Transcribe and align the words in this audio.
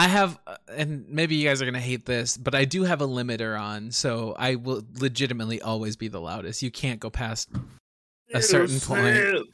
I 0.00 0.08
have, 0.08 0.38
uh, 0.46 0.56
and 0.74 1.06
maybe 1.10 1.34
you 1.34 1.46
guys 1.46 1.60
are 1.60 1.66
gonna 1.66 1.78
hate 1.78 2.06
this, 2.06 2.38
but 2.38 2.54
I 2.54 2.64
do 2.64 2.84
have 2.84 3.02
a 3.02 3.06
limiter 3.06 3.60
on, 3.60 3.90
so 3.90 4.34
I 4.38 4.54
will 4.54 4.82
legitimately 4.98 5.60
always 5.60 5.96
be 5.96 6.08
the 6.08 6.22
loudest. 6.22 6.62
You 6.62 6.70
can't 6.70 6.98
go 7.00 7.10
past 7.10 7.50
a 8.32 8.40
certain 8.40 8.80
point. 8.80 9.44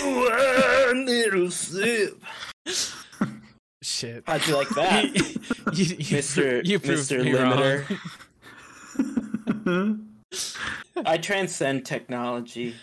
One 0.00 1.06
little 1.06 1.50
sip. 1.50 2.22
Shit. 3.82 4.22
How'd 4.28 4.46
you 4.46 4.54
like 4.54 4.68
that, 4.68 5.04
you, 5.16 5.24
you, 5.72 6.18
Mr. 6.18 6.64
you 6.64 6.78
Mr. 6.78 7.24
Limiter? 7.28 7.98
I 11.04 11.18
transcend 11.18 11.84
technology. 11.84 12.76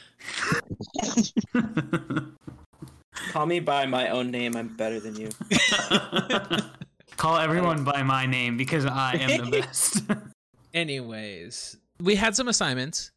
Call 3.31 3.45
me 3.45 3.59
by 3.59 3.85
my 3.85 4.09
own 4.09 4.31
name. 4.31 4.55
I'm 4.55 4.69
better 4.75 4.99
than 4.99 5.15
you. 5.15 5.29
Call 7.17 7.37
everyone 7.37 7.83
by 7.83 8.03
my 8.03 8.25
name 8.25 8.57
because 8.57 8.85
I 8.85 9.13
am 9.15 9.49
the 9.49 9.51
best. 9.61 10.01
Anyways, 10.73 11.77
we 12.01 12.15
had 12.15 12.35
some 12.35 12.47
assignments. 12.47 13.11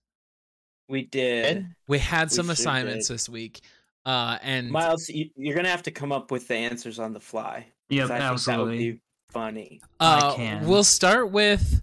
We 0.88 1.02
did. 1.02 1.66
We 1.88 1.98
had 1.98 2.28
We 2.30 2.34
some 2.34 2.46
sure 2.46 2.52
assignments 2.52 3.08
did. 3.08 3.14
this 3.14 3.28
week. 3.28 3.60
Uh, 4.04 4.38
and 4.42 4.70
Miles, 4.70 5.08
you, 5.08 5.30
you're 5.36 5.56
gonna 5.56 5.70
have 5.70 5.82
to 5.84 5.90
come 5.90 6.12
up 6.12 6.30
with 6.30 6.46
the 6.46 6.54
answers 6.54 6.98
on 7.00 7.12
the 7.12 7.18
fly. 7.20 7.66
yep, 7.88 8.04
I 8.04 8.08
think 8.08 8.18
that 8.20 8.28
would 8.28 8.32
absolutely. 8.34 8.92
be 8.92 9.00
funny. 9.30 9.80
uh, 9.98 10.32
I 10.32 10.36
can. 10.36 10.66
we'll 10.66 10.84
start 10.84 11.32
with 11.32 11.82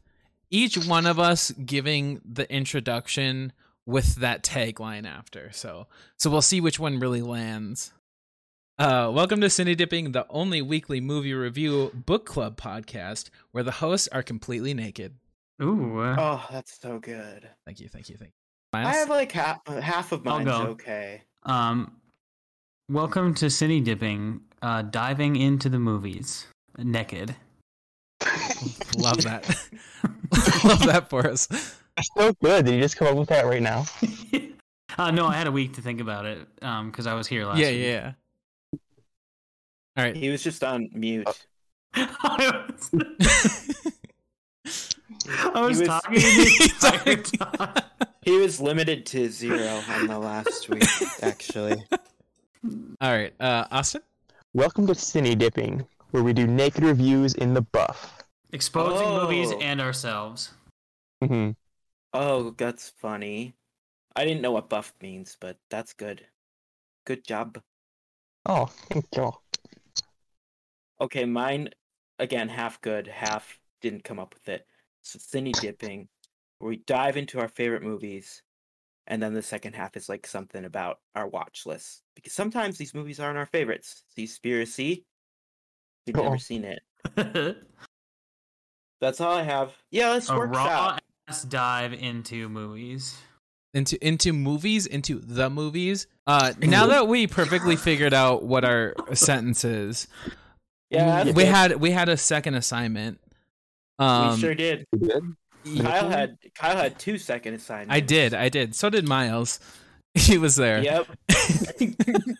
each 0.49 0.77
one 0.87 1.05
of 1.05 1.19
us 1.19 1.51
giving 1.51 2.21
the 2.23 2.49
introduction 2.53 3.51
with 3.85 4.15
that 4.15 4.43
tagline 4.43 5.05
after. 5.05 5.51
So, 5.51 5.87
so 6.17 6.29
we'll 6.29 6.41
see 6.41 6.61
which 6.61 6.79
one 6.79 6.99
really 6.99 7.21
lands. 7.21 7.91
Uh, 8.79 9.11
welcome 9.13 9.39
to 9.39 9.47
Cine 9.47 9.75
Dipping, 9.77 10.11
the 10.13 10.25
only 10.29 10.61
weekly 10.61 10.99
movie 10.99 11.33
review 11.33 11.91
book 11.93 12.25
club 12.25 12.57
podcast 12.59 13.29
where 13.51 13.63
the 13.63 13.71
hosts 13.71 14.07
are 14.11 14.23
completely 14.23 14.73
naked. 14.73 15.13
Ooh. 15.61 15.99
uh, 15.99 16.15
Oh, 16.17 16.47
that's 16.51 16.79
so 16.81 16.97
good. 16.99 17.47
Thank 17.67 17.79
you, 17.79 17.87
thank 17.87 18.09
you, 18.09 18.17
thank 18.17 18.31
you. 18.31 18.79
I 18.79 18.93
have 18.95 19.09
like 19.09 19.31
half 19.31 19.65
half 19.67 20.11
of 20.11 20.25
I'll 20.27 20.39
mine's 20.39 20.47
go. 20.49 20.63
okay. 20.71 21.21
Um, 21.43 21.97
welcome 22.89 23.35
to 23.35 23.45
Cine 23.45 23.83
Dipping, 23.83 24.41
uh, 24.63 24.81
diving 24.81 25.35
into 25.35 25.69
the 25.69 25.77
movies 25.79 26.47
naked. 26.79 27.35
Love 28.97 29.21
that. 29.23 29.47
Love 30.65 30.85
that 30.87 31.05
for 31.09 31.27
us. 31.29 31.47
so 32.17 32.33
good. 32.41 32.65
Did 32.65 32.73
you 32.75 32.81
just 32.81 32.97
come 32.97 33.07
up 33.09 33.15
with 33.17 33.29
that 33.29 33.45
right 33.45 33.61
now? 33.61 33.85
uh, 34.97 35.11
no, 35.11 35.27
I 35.27 35.35
had 35.35 35.45
a 35.45 35.51
week 35.51 35.73
to 35.73 35.81
think 35.81 36.01
about 36.01 36.25
it 36.25 36.47
um, 36.63 36.89
because 36.89 37.05
I 37.05 37.13
was 37.13 37.27
here 37.27 37.45
last 37.45 37.59
Yeah, 37.59 37.69
week. 37.69 37.79
yeah. 37.83 38.13
All 39.95 40.03
right. 40.03 40.15
He 40.15 40.29
was 40.29 40.43
just 40.43 40.63
on 40.63 40.89
mute. 40.93 41.27
I 41.93 42.63
was, 42.67 42.89
I 45.53 45.61
was 45.61 45.79
was- 45.79 45.87
talking 45.87 46.13
the. 46.21 47.83
He 48.23 48.37
was 48.39 48.61
limited 48.61 49.05
to 49.07 49.27
zero 49.29 49.81
on 49.89 50.07
the 50.07 50.17
last 50.17 50.69
week, 50.69 50.85
actually. 51.21 51.75
All 53.01 53.11
right. 53.11 53.33
Uh, 53.37 53.65
Austin. 53.69 54.01
Welcome 54.53 54.87
to 54.87 54.93
Cine 54.93 55.37
Dipping, 55.37 55.85
where 56.11 56.23
we 56.23 56.31
do 56.31 56.47
naked 56.47 56.85
reviews 56.85 57.33
in 57.33 57.53
the 57.53 57.61
buff. 57.61 58.23
Exposing 58.53 59.09
movies 59.09 59.51
Oh. 59.51 59.59
and 59.59 59.81
ourselves. 59.81 60.51
Mm-hmm. 61.21 61.51
Oh, 62.13 62.51
that's 62.57 62.93
funny. 62.97 63.55
I 64.15 64.23
didn't 64.23 64.41
know 64.41 64.53
what 64.53 64.69
buff 64.69 64.93
means, 65.01 65.35
but 65.39 65.57
that's 65.69 65.91
good. 65.93 66.25
Good 67.05 67.25
job. 67.25 67.61
Oh, 68.45 68.67
thank 68.89 69.05
you. 69.17 69.33
Okay, 71.01 71.25
mine 71.25 71.69
again, 72.19 72.49
half 72.49 72.79
good, 72.81 73.07
half 73.07 73.59
didn't 73.81 74.03
come 74.03 74.19
up 74.19 74.33
with 74.33 74.47
it. 74.49 74.65
So 75.01 75.19
cine 75.19 75.51
dipping, 75.59 76.07
where 76.59 76.69
we 76.69 76.77
dive 76.77 77.17
into 77.17 77.39
our 77.39 77.47
favorite 77.49 77.83
movies, 77.83 78.41
and 79.07 79.21
then 79.21 79.33
the 79.33 79.41
second 79.41 79.73
half 79.73 79.97
is 79.97 80.07
like 80.07 80.25
something 80.25 80.63
about 80.63 80.99
our 81.15 81.27
watch 81.27 81.65
list. 81.65 82.03
Because 82.15 82.31
sometimes 82.33 82.77
these 82.77 82.93
movies 82.93 83.19
aren't 83.19 83.37
our 83.37 83.45
favorites. 83.47 84.03
Seaspiracy, 84.17 85.03
we've 86.07 86.17
Oh. 86.17 86.23
never 86.23 86.37
seen 86.37 86.63
it. 86.63 86.81
That's 89.01 89.19
all 89.19 89.33
I 89.33 89.43
have. 89.43 89.73
Yeah, 89.91 90.11
let's 90.11 90.31
work 90.31 90.55
raw 90.55 90.97
ass 91.27 91.43
dive 91.43 91.91
into 91.93 92.47
movies. 92.47 93.17
into 93.73 93.97
into 94.05 94.31
movies 94.33 94.85
into 94.85 95.17
the 95.19 95.49
movies 95.49 96.05
uh 96.27 96.53
now 96.59 96.85
that 96.85 97.07
we 97.07 97.25
perfectly 97.25 97.75
figured 97.75 98.13
out 98.13 98.43
what 98.43 98.63
our 98.63 98.93
sentence 99.15 99.65
is 99.65 100.07
Yeah, 100.93 101.23
that's 101.23 101.35
we 101.35 101.43
good. 101.43 101.55
had 101.55 101.75
we 101.81 101.91
had 101.91 102.09
a 102.09 102.17
second 102.17 102.55
assignment 102.55 103.19
um 103.99 104.35
we 104.35 104.39
sure 104.41 104.55
did. 104.55 104.85
You 104.91 104.99
good? 104.99 105.35
Kyle 105.81 106.09
had 106.09 106.37
Kyle 106.55 106.75
had 106.77 106.99
two 106.99 107.17
second 107.17 107.53
assignments. 107.53 107.93
i 107.93 107.99
did 107.99 108.33
i 108.33 108.49
did 108.49 108.75
so 108.75 108.89
did 108.89 109.07
miles 109.07 109.59
he 110.13 110.37
was 110.37 110.55
there 110.55 110.81
Yep. 110.83 111.07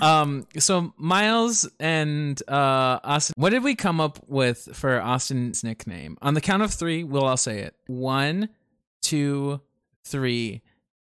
um 0.00 0.46
so 0.58 0.92
miles 0.96 1.68
and 1.78 2.40
uh 2.48 2.98
austin 3.04 3.34
what 3.36 3.50
did 3.50 3.62
we 3.62 3.74
come 3.74 4.00
up 4.00 4.18
with 4.28 4.68
for 4.72 5.00
austin's 5.00 5.62
nickname 5.62 6.16
on 6.22 6.34
the 6.34 6.40
count 6.40 6.62
of 6.62 6.72
three 6.72 7.04
we'll 7.04 7.24
all 7.24 7.36
say 7.36 7.60
it 7.60 7.74
one 7.86 8.48
two 9.02 9.60
three 10.04 10.62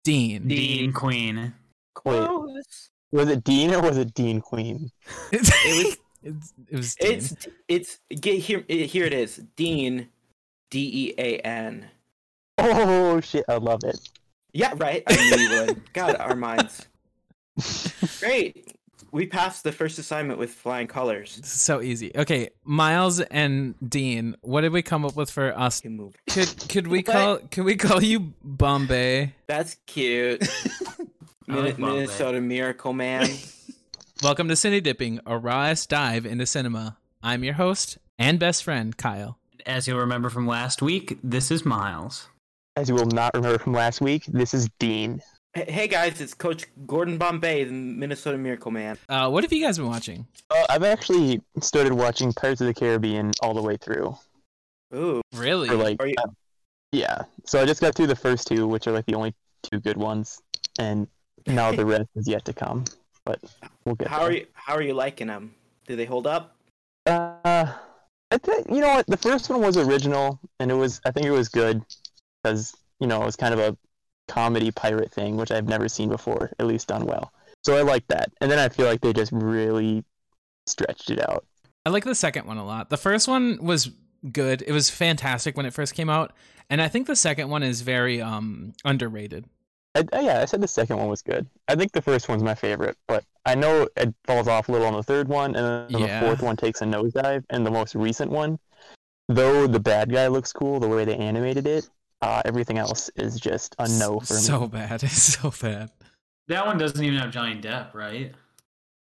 dean 0.03 0.47
Dean 0.47 0.93
Queen. 0.93 1.37
Wait, 1.37 1.51
Close. 1.93 2.89
Was 3.11 3.29
it 3.29 3.43
Dean 3.43 3.73
or 3.73 3.81
was 3.81 3.97
it 3.97 4.13
Dean 4.13 4.41
Queen? 4.41 4.91
it 5.31 5.41
was- 5.41 5.97
it's, 6.23 6.53
it 6.69 6.75
was 6.75 6.95
dean. 6.95 7.11
It's 7.17 7.47
it's 7.67 7.99
get 8.21 8.37
here 8.39 8.63
here 8.67 9.05
it 9.05 9.13
is. 9.13 9.37
Dean 9.55 10.07
D 10.69 10.79
E 10.93 11.13
A 11.17 11.37
N. 11.39 11.87
Oh 12.59 13.19
shit, 13.21 13.43
I 13.49 13.55
love 13.57 13.83
it. 13.83 13.97
Yeah, 14.53 14.73
right. 14.77 15.01
I 15.07 15.15
knew 15.15 15.37
you 15.43 15.61
would. 15.65 15.93
God, 15.93 16.15
our 16.17 16.35
minds. 16.35 16.85
Great. 18.19 18.67
We 19.11 19.25
passed 19.25 19.63
the 19.63 19.71
first 19.73 19.99
assignment 19.99 20.39
with 20.39 20.51
flying 20.51 20.87
colors. 20.87 21.39
so 21.43 21.81
easy. 21.81 22.11
Okay, 22.15 22.49
Miles 22.63 23.19
and 23.19 23.75
Dean, 23.89 24.35
what 24.41 24.61
did 24.61 24.71
we 24.71 24.81
come 24.81 25.03
up 25.03 25.15
with 25.17 25.29
for 25.29 25.57
us? 25.57 25.81
Could 25.81 26.69
could 26.69 26.87
we 26.87 27.01
call 27.03 27.39
could 27.39 27.65
we 27.65 27.75
call 27.75 28.01
you 28.01 28.33
Bombay? 28.43 29.33
That's 29.47 29.77
cute. 29.85 30.47
I 31.49 31.55
like 31.55 31.77
Min- 31.77 31.87
Bombay. 31.89 31.95
Minnesota 32.01 32.41
Miracle 32.41 32.93
Man. 32.93 33.27
Welcome 34.23 34.47
to 34.49 34.53
Cine 34.53 34.81
Dipping, 34.83 35.19
a 35.25 35.37
rawest 35.37 35.89
dive 35.89 36.25
into 36.25 36.45
cinema. 36.45 36.97
I'm 37.23 37.43
your 37.43 37.55
host 37.55 37.97
and 38.19 38.39
best 38.39 38.63
friend, 38.63 38.95
Kyle. 38.95 39.37
As 39.65 39.87
you'll 39.87 39.99
remember 39.99 40.29
from 40.29 40.47
last 40.47 40.81
week, 40.81 41.17
this 41.23 41.51
is 41.51 41.65
Miles. 41.65 42.27
As 42.75 42.87
you 42.89 42.95
will 42.95 43.05
not 43.07 43.33
remember 43.33 43.57
from 43.59 43.73
last 43.73 44.01
week, 44.01 44.25
this 44.27 44.53
is 44.53 44.69
Dean. 44.79 45.21
Hey- 45.53 45.69
hey 45.71 45.87
guys, 45.87 46.21
it's 46.21 46.33
Coach 46.33 46.65
Gordon 46.85 47.17
Bombay, 47.17 47.65
the 47.65 47.71
Minnesota 47.73 48.37
Miracle 48.37 48.71
Man. 48.71 48.97
Uh, 49.09 49.29
what 49.29 49.43
have 49.43 49.51
you 49.51 49.63
guys 49.65 49.77
been 49.77 49.87
watching? 49.87 50.25
Uh, 50.49 50.65
I've 50.69 50.83
actually 50.83 51.41
started 51.59 51.93
watching 51.93 52.31
Pirates 52.33 52.61
of 52.61 52.67
the 52.67 52.73
Caribbean 52.73 53.31
all 53.41 53.53
the 53.53 53.61
way 53.61 53.77
through. 53.77 54.15
Ooh. 54.95 55.21
Really? 55.33 55.67
For 55.67 55.75
like, 55.75 55.97
Are 56.01 56.07
you- 56.07 56.15
uh, 56.23 56.29
yeah. 56.91 57.23
So 57.45 57.61
I 57.61 57.65
just 57.65 57.81
got 57.81 57.95
through 57.95 58.07
the 58.07 58.15
first 58.15 58.47
two, 58.47 58.67
which 58.67 58.87
are 58.87 58.91
like 58.91 59.05
the 59.05 59.15
only 59.15 59.33
two 59.63 59.79
good 59.79 59.97
ones, 59.97 60.39
and 60.79 61.07
now 61.47 61.71
the 61.75 61.85
rest 61.85 62.09
is 62.15 62.27
yet 62.27 62.45
to 62.45 62.53
come. 62.53 62.85
But 63.25 63.39
we'll 63.85 63.95
get. 63.95 64.07
How 64.07 64.19
there. 64.19 64.27
are 64.27 64.31
you 64.31 64.47
how 64.53 64.75
are 64.75 64.81
you 64.81 64.93
liking 64.93 65.27
them? 65.27 65.53
Do 65.87 65.95
they 65.95 66.05
hold 66.05 66.27
up? 66.27 66.55
Uh, 67.05 67.73
I 68.31 68.37
think 68.37 68.69
you 68.69 68.79
know 68.79 68.95
what 68.95 69.07
the 69.07 69.17
first 69.17 69.49
one 69.49 69.61
was 69.61 69.77
original, 69.77 70.39
and 70.59 70.71
it 70.71 70.75
was 70.75 71.01
I 71.05 71.11
think 71.11 71.25
it 71.25 71.31
was 71.31 71.49
good 71.49 71.83
because 72.41 72.75
you 72.99 73.07
know 73.07 73.21
it 73.21 73.25
was 73.25 73.35
kind 73.35 73.53
of 73.53 73.59
a 73.59 73.77
comedy 74.27 74.71
pirate 74.71 75.11
thing, 75.11 75.35
which 75.37 75.51
I've 75.51 75.67
never 75.67 75.89
seen 75.89 76.09
before, 76.09 76.51
at 76.57 76.65
least 76.65 76.87
done 76.87 77.05
well. 77.05 77.33
So 77.63 77.75
I 77.75 77.81
like 77.81 78.07
that, 78.07 78.31
and 78.41 78.49
then 78.49 78.57
I 78.59 78.69
feel 78.69 78.85
like 78.85 79.01
they 79.01 79.13
just 79.13 79.31
really 79.31 80.03
stretched 80.65 81.11
it 81.11 81.21
out. 81.21 81.45
I 81.85 81.89
like 81.89 82.05
the 82.05 82.15
second 82.15 82.47
one 82.47 82.57
a 82.57 82.65
lot. 82.65 82.89
The 82.89 82.97
first 82.97 83.27
one 83.27 83.63
was 83.63 83.91
good. 84.31 84.63
It 84.65 84.71
was 84.71 84.89
fantastic 84.89 85.57
when 85.57 85.65
it 85.65 85.73
first 85.73 85.93
came 85.93 86.09
out, 86.09 86.33
and 86.69 86.81
I 86.81 86.87
think 86.87 87.07
the 87.07 87.15
second 87.15 87.49
one 87.49 87.63
is 87.63 87.81
very 87.81 88.21
um 88.21 88.73
underrated. 88.85 89.45
I, 89.95 90.05
I- 90.13 90.21
yeah, 90.21 90.39
I 90.41 90.45
said 90.45 90.61
the 90.61 90.67
second 90.67 90.97
one 90.97 91.07
was 91.07 91.21
good. 91.21 91.45
I 91.67 91.75
think 91.75 91.91
the 91.91 92.01
first 92.01 92.29
one's 92.29 92.43
my 92.43 92.55
favorite, 92.55 92.97
but 93.07 93.23
I 93.45 93.55
know 93.55 93.87
it 93.97 94.13
falls 94.25 94.47
off 94.47 94.69
a 94.69 94.71
little 94.71 94.87
on 94.87 94.93
the 94.93 95.03
third 95.03 95.27
one, 95.27 95.55
and 95.55 95.89
then 95.91 96.01
Yeah. 96.01 96.19
the 96.19 96.25
fourth 96.25 96.41
one 96.41 96.55
takes 96.55 96.81
a 96.81 96.85
nosedive, 96.85 97.43
and 97.49 97.65
the 97.65 97.71
most 97.71 97.95
recent 97.95 98.31
one, 98.31 98.59
though 99.27 99.67
the 99.67 99.79
bad 99.79 100.11
guy 100.11 100.27
looks 100.27 100.53
cool, 100.53 100.79
the 100.79 100.87
way 100.87 101.05
they 101.05 101.15
animated 101.17 101.67
it, 101.67 101.89
uh, 102.21 102.41
everything 102.45 102.77
else 102.77 103.09
is 103.15 103.39
just 103.39 103.75
a 103.79 103.87
no 103.87 104.19
for 104.19 104.35
me. 104.35 104.39
So 104.39 104.67
bad. 104.67 105.03
It's 105.03 105.21
so 105.39 105.51
bad. 105.61 105.89
That 106.47 106.65
one 106.65 106.77
doesn't 106.77 107.03
even 107.03 107.17
have 107.19 107.31
Johnny 107.31 107.59
Depp, 107.59 107.93
right? 107.93 108.33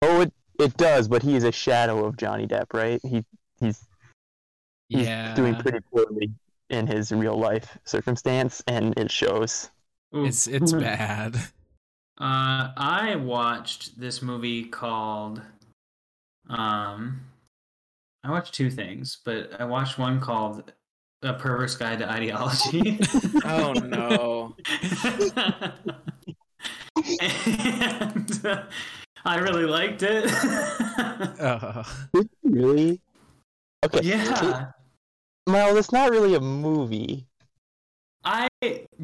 Oh, 0.03 0.21
it, 0.23 0.33
it 0.59 0.77
does, 0.77 1.09
but 1.09 1.23
he 1.23 1.35
is 1.37 1.45
a 1.45 1.53
shadow 1.53 2.05
of 2.05 2.17
Johnny 2.17 2.47
Depp, 2.47 2.73
right? 2.73 3.01
He 3.03 3.25
he's 3.61 3.85
he's 4.89 5.07
Yeah. 5.07 5.35
doing 5.35 5.55
pretty 5.57 5.81
poorly 5.93 6.33
in 6.71 6.87
his 6.87 7.13
real 7.13 7.37
life 7.39 7.77
circumstance, 7.85 8.63
and 8.67 8.97
it 8.99 9.11
shows. 9.11 9.71
Ooh. 10.15 10.25
It's 10.27 10.47
it's 10.47 10.73
bad. 10.73 11.37
Uh, 12.17 12.71
I 12.77 13.17
watched 13.17 13.99
this 13.99 14.23
movie 14.23 14.67
called 14.67 15.43
Um, 16.49 17.23
I 18.23 18.31
watched 18.31 18.55
two 18.55 18.71
things, 18.71 19.19
but 19.25 19.51
I 19.61 19.65
watched 19.65 19.99
one 19.99 20.21
called 20.21 20.71
"A 21.25 21.33
Pervert's 21.35 21.75
Guide 21.75 21.99
to 21.99 22.09
Ideology." 22.09 23.01
Oh 23.45 23.73
no. 23.73 24.55
and 27.21 28.47
uh, 28.47 28.63
I 29.25 29.39
really 29.39 29.65
liked 29.67 30.03
it. 30.05 30.31
Uh, 31.41 31.83
Really? 32.45 33.01
Okay. 33.85 34.01
yeah, 34.03 34.71
Well, 35.49 35.77
it's 35.77 35.91
not 35.91 36.11
really 36.13 36.35
a 36.37 36.41
movie. 36.41 37.27
I 38.25 38.49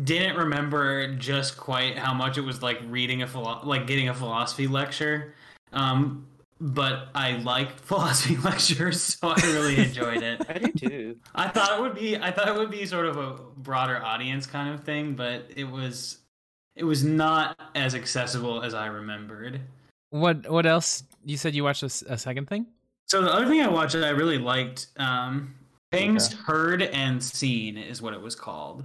didn't 0.02 0.36
remember 0.36 1.14
just 1.16 1.56
quite 1.56 1.98
how 1.98 2.14
much 2.14 2.38
it 2.38 2.42
was 2.42 2.62
like 2.62 2.80
reading 2.86 3.22
a 3.22 3.26
philo- 3.26 3.60
like 3.64 3.86
getting 3.86 4.08
a 4.08 4.14
philosophy 4.14 4.66
lecture. 4.66 5.34
Um, 5.72 6.26
but 6.60 7.08
I 7.14 7.32
like 7.38 7.78
philosophy 7.80 8.36
lectures, 8.36 9.02
so 9.02 9.28
I 9.28 9.40
really 9.46 9.78
enjoyed 9.78 10.22
it. 10.22 10.42
I 10.48 10.58
do 10.58 10.72
too. 10.72 11.16
I 11.34 11.48
thought 11.48 11.78
it 11.78 11.82
would 11.82 11.94
be 11.94 12.16
I 12.16 12.30
thought 12.30 12.48
it 12.48 12.54
would 12.54 12.70
be 12.70 12.86
sort 12.86 13.06
of 13.06 13.16
a 13.16 13.32
broader 13.58 14.02
audience 14.02 14.46
kind 14.46 14.72
of 14.74 14.84
thing, 14.84 15.14
but 15.14 15.50
it 15.54 15.64
was 15.64 16.18
it 16.76 16.84
was 16.84 17.04
not 17.04 17.58
as 17.74 17.94
accessible 17.94 18.62
as 18.62 18.74
I 18.74 18.86
remembered. 18.86 19.60
what 20.10 20.48
what 20.50 20.66
else? 20.66 21.04
You 21.24 21.36
said 21.36 21.54
you 21.54 21.64
watched 21.64 21.82
a 21.82 21.88
second 22.18 22.48
thing? 22.48 22.66
So 23.08 23.22
the 23.22 23.32
other 23.32 23.46
thing 23.46 23.60
I 23.60 23.68
watched 23.68 23.94
that 23.94 24.04
I 24.04 24.10
really 24.10 24.38
liked, 24.38 24.86
um, 24.96 25.54
Things 25.90 26.32
Heard 26.32 26.82
and 26.82 27.22
Seen 27.22 27.76
is 27.76 28.00
what 28.00 28.14
it 28.14 28.20
was 28.20 28.36
called. 28.36 28.84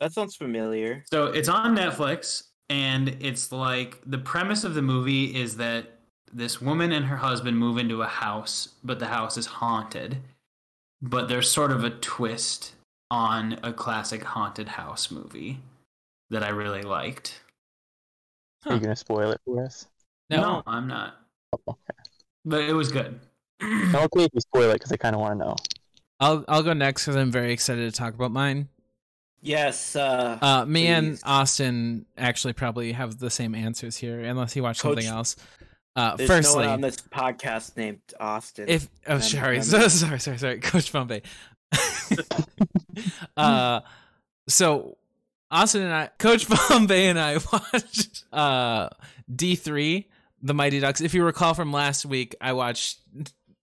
That 0.00 0.12
sounds 0.12 0.36
familiar. 0.36 1.04
So 1.10 1.26
it's 1.26 1.48
on 1.48 1.76
Netflix, 1.76 2.44
and 2.68 3.16
it's 3.20 3.52
like 3.52 4.00
the 4.04 4.18
premise 4.18 4.64
of 4.64 4.74
the 4.74 4.82
movie 4.82 5.34
is 5.34 5.56
that 5.58 5.86
this 6.32 6.60
woman 6.60 6.92
and 6.92 7.06
her 7.06 7.16
husband 7.16 7.58
move 7.58 7.78
into 7.78 8.02
a 8.02 8.06
house, 8.06 8.70
but 8.82 8.98
the 8.98 9.06
house 9.06 9.36
is 9.36 9.46
haunted. 9.46 10.18
But 11.00 11.28
there's 11.28 11.50
sort 11.50 11.70
of 11.70 11.84
a 11.84 11.90
twist 11.90 12.72
on 13.10 13.58
a 13.62 13.72
classic 13.72 14.24
haunted 14.24 14.68
house 14.68 15.10
movie 15.10 15.60
that 16.30 16.42
I 16.42 16.48
really 16.48 16.82
liked. 16.82 17.40
Are 18.66 18.74
you 18.74 18.80
gonna 18.80 18.96
spoil 18.96 19.30
it 19.30 19.40
for 19.44 19.64
us? 19.64 19.86
No. 20.30 20.62
I'm 20.66 20.88
not. 20.88 21.16
Oh, 21.52 21.58
okay. 21.68 21.98
But 22.44 22.62
it 22.62 22.72
was 22.72 22.90
good. 22.90 23.20
I'm 23.60 23.94
okay 23.96 24.24
if 24.24 24.30
you 24.32 24.40
spoil 24.40 24.70
it 24.70 24.74
because 24.74 24.90
I 24.90 24.96
kind 24.96 25.14
of 25.14 25.20
want 25.20 25.38
to 25.38 25.44
know. 25.44 25.56
I'll 26.20 26.44
I'll 26.48 26.62
go 26.62 26.72
next 26.72 27.04
because 27.04 27.16
I'm 27.16 27.30
very 27.30 27.52
excited 27.52 27.92
to 27.92 27.96
talk 27.96 28.14
about 28.14 28.30
mine. 28.30 28.68
Yes. 29.44 29.94
Uh, 29.94 30.38
Uh, 30.40 30.64
me 30.64 30.86
and 30.88 31.20
Austin 31.22 32.06
actually 32.16 32.54
probably 32.54 32.92
have 32.92 33.18
the 33.18 33.30
same 33.30 33.54
answers 33.54 33.96
here, 33.96 34.20
unless 34.20 34.54
he 34.54 34.60
watched 34.60 34.80
Coach, 34.80 35.02
something 35.02 35.06
else. 35.06 35.36
Uh, 35.94 36.16
there's 36.16 36.28
firstly, 36.28 36.62
no 36.62 36.68
one 36.70 36.74
on 36.74 36.80
this 36.80 36.96
podcast 36.96 37.76
named 37.76 38.00
Austin. 38.18 38.68
if 38.68 38.88
oh 39.06 39.20
sorry, 39.20 39.62
so, 39.62 39.86
sorry, 39.88 40.18
sorry, 40.18 40.38
sorry, 40.38 40.58
Coach 40.60 40.90
Bombay. 40.92 41.22
uh, 43.36 43.80
so 44.48 44.96
Austin 45.50 45.82
and 45.82 45.92
I, 45.92 46.10
Coach 46.18 46.48
Bombay 46.68 47.06
and 47.06 47.18
I 47.18 47.38
watched 47.52 48.24
uh 48.32 48.88
D 49.32 49.54
three, 49.56 50.08
the 50.42 50.54
Mighty 50.54 50.80
Ducks. 50.80 51.00
If 51.00 51.14
you 51.14 51.22
recall 51.24 51.54
from 51.54 51.70
last 51.72 52.06
week, 52.06 52.34
I 52.40 52.54
watched 52.54 52.98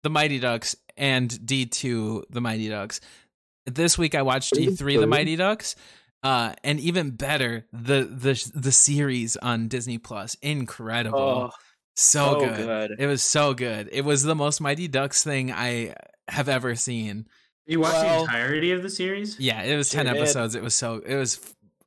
the 0.03 0.09
Mighty 0.09 0.39
Ducks 0.39 0.75
and 0.95 1.45
D 1.45 1.65
two, 1.65 2.23
the 2.29 2.41
Mighty 2.41 2.69
Ducks. 2.69 3.01
This 3.67 3.97
week 3.97 4.15
I 4.15 4.21
watched 4.23 4.53
D 4.53 4.75
three, 4.75 4.97
the 4.97 5.07
Mighty 5.07 5.35
Ducks. 5.35 5.75
Uh, 6.23 6.53
and 6.63 6.79
even 6.79 7.11
better, 7.11 7.65
the 7.71 8.03
the 8.03 8.51
the 8.55 8.71
series 8.71 9.37
on 9.37 9.67
Disney 9.67 9.99
Plus, 9.99 10.35
incredible, 10.41 11.19
oh, 11.19 11.51
so, 11.95 12.33
so 12.33 12.39
good. 12.39 12.57
good. 12.65 12.95
It 12.99 13.05
was 13.05 13.21
so 13.21 13.53
good. 13.53 13.89
It 13.91 14.03
was 14.03 14.23
the 14.23 14.33
most 14.35 14.59
Mighty 14.59 14.87
Ducks 14.87 15.23
thing 15.23 15.51
I 15.51 15.93
have 16.27 16.49
ever 16.49 16.75
seen. 16.75 17.27
You 17.67 17.81
watched 17.81 17.95
Well- 18.03 18.25
the 18.25 18.31
entirety 18.31 18.71
of 18.71 18.81
the 18.81 18.89
series? 18.89 19.39
Yeah, 19.39 19.61
it 19.61 19.75
was 19.75 19.89
10 19.89 20.05
did. 20.05 20.15
episodes. 20.17 20.55
It 20.55 20.63
was 20.63 20.73
so 20.73 21.01
it 21.05 21.15
was 21.15 21.39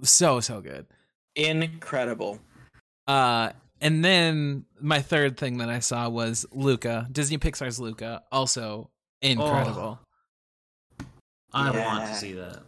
so 0.02 0.40
so 0.40 0.60
good. 0.60 0.86
incredible. 1.34 2.38
Uh 3.06 3.50
and 3.80 4.04
then 4.04 4.66
my 4.80 5.00
third 5.00 5.38
thing 5.38 5.58
that 5.58 5.70
I 5.70 5.78
saw 5.80 6.08
was 6.08 6.44
Luca, 6.52 7.08
Disney 7.10 7.38
Pixar's 7.38 7.80
Luca, 7.80 8.22
also 8.30 8.90
incredible. 9.22 9.98
I 11.52 11.70
want 11.70 12.06
to 12.06 12.14
see 12.14 12.32
that. 12.34 12.62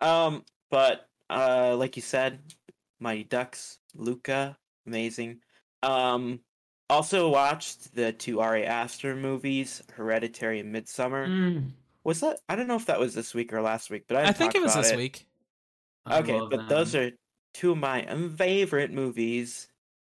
Um, 0.00 0.44
but 0.70 1.08
uh, 1.30 1.76
like 1.76 1.96
you 1.96 2.02
said, 2.02 2.40
Mighty 3.00 3.24
Ducks, 3.24 3.78
Luca, 3.94 4.56
amazing. 4.86 5.40
Um, 5.82 6.40
also 6.88 7.28
watched 7.28 7.94
the 7.94 8.12
two 8.12 8.40
Ari 8.40 8.64
Aster 8.64 9.16
movies, 9.16 9.82
Hereditary 9.92 10.60
and 10.60 10.74
Midsommar. 10.74 11.28
Mm, 11.28 11.70
Was 12.04 12.20
that? 12.20 12.38
I 12.48 12.56
don't 12.56 12.68
know 12.68 12.76
if 12.76 12.86
that 12.86 13.00
was 13.00 13.14
this 13.14 13.34
week 13.34 13.52
or 13.52 13.62
last 13.62 13.90
week, 13.90 14.04
but 14.08 14.18
I, 14.18 14.28
I 14.28 14.32
think 14.32 14.54
it 14.54 14.62
was 14.62 14.74
this 14.74 14.90
it. 14.90 14.96
week. 14.96 15.26
I 16.04 16.18
Okay, 16.18 16.40
but 16.50 16.68
those 16.68 16.94
are 16.94 17.10
two 17.54 17.72
of 17.72 17.78
my 17.78 18.06
um, 18.06 18.36
favorite 18.36 18.92
movies. 18.92 19.68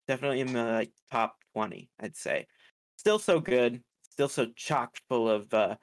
Definitely 0.08 0.42
in 0.42 0.54
the 0.54 0.64
like 0.64 0.92
top 1.12 1.38
twenty, 1.54 1.90
I'd 2.00 2.16
say. 2.16 2.48
Still 2.98 3.20
so 3.20 3.40
good. 3.40 3.82
Still 4.10 4.30
so 4.30 4.48
chock 4.56 4.98
full 5.08 5.30
of 5.30 5.54
uh, 5.54 5.76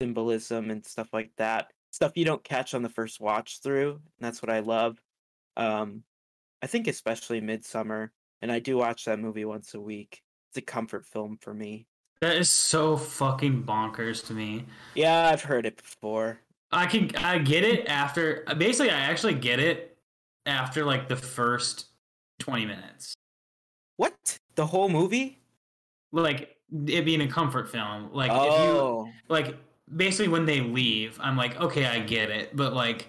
symbolism 0.00 0.70
and 0.70 0.84
stuff 0.84 1.08
like 1.12 1.30
that. 1.36 1.70
Stuff 1.92 2.16
you 2.16 2.24
don't 2.24 2.44
catch 2.44 2.74
on 2.74 2.82
the 2.82 2.88
first 2.88 3.20
watch 3.20 3.60
through. 3.62 3.90
And 3.90 4.00
that's 4.20 4.42
what 4.42 4.50
I 4.50 4.60
love. 4.60 4.98
Um, 5.56 6.04
I 6.62 6.66
think 6.66 6.86
especially 6.88 7.40
Midsommar, 7.40 8.10
and 8.42 8.52
I 8.52 8.58
do 8.58 8.76
watch 8.76 9.04
that 9.04 9.18
movie 9.18 9.44
once 9.44 9.74
a 9.74 9.80
week. 9.80 10.22
It's 10.50 10.58
a 10.58 10.62
comfort 10.62 11.06
film 11.06 11.38
for 11.40 11.54
me. 11.54 11.86
That 12.20 12.36
is 12.36 12.50
so 12.50 12.96
fucking 12.96 13.64
bonkers 13.64 14.26
to 14.26 14.34
me. 14.34 14.66
Yeah, 14.94 15.28
I've 15.28 15.42
heard 15.42 15.64
it 15.64 15.76
before. 15.76 16.40
I 16.72 16.86
can 16.86 17.10
I 17.16 17.38
get 17.38 17.64
it 17.64 17.88
after 17.88 18.44
basically 18.56 18.90
I 18.90 19.00
actually 19.00 19.34
get 19.34 19.58
it 19.58 19.98
after 20.46 20.84
like 20.84 21.08
the 21.08 21.16
first 21.16 21.86
20 22.40 22.66
minutes. 22.66 23.14
What? 23.96 24.38
The 24.54 24.66
whole 24.66 24.88
movie? 24.88 25.38
Like 26.12 26.56
it 26.86 27.04
being 27.04 27.22
a 27.22 27.28
comfort 27.28 27.70
film. 27.70 28.10
Like 28.12 28.30
if 28.30 28.36
you 28.36 28.70
oh, 28.70 29.08
like 29.28 29.56
basically 29.94 30.28
when 30.28 30.46
they 30.46 30.60
leave, 30.60 31.18
I'm 31.20 31.36
like, 31.36 31.60
okay, 31.60 31.86
I 31.86 32.00
get 32.00 32.30
it. 32.30 32.54
But 32.56 32.74
like 32.74 33.08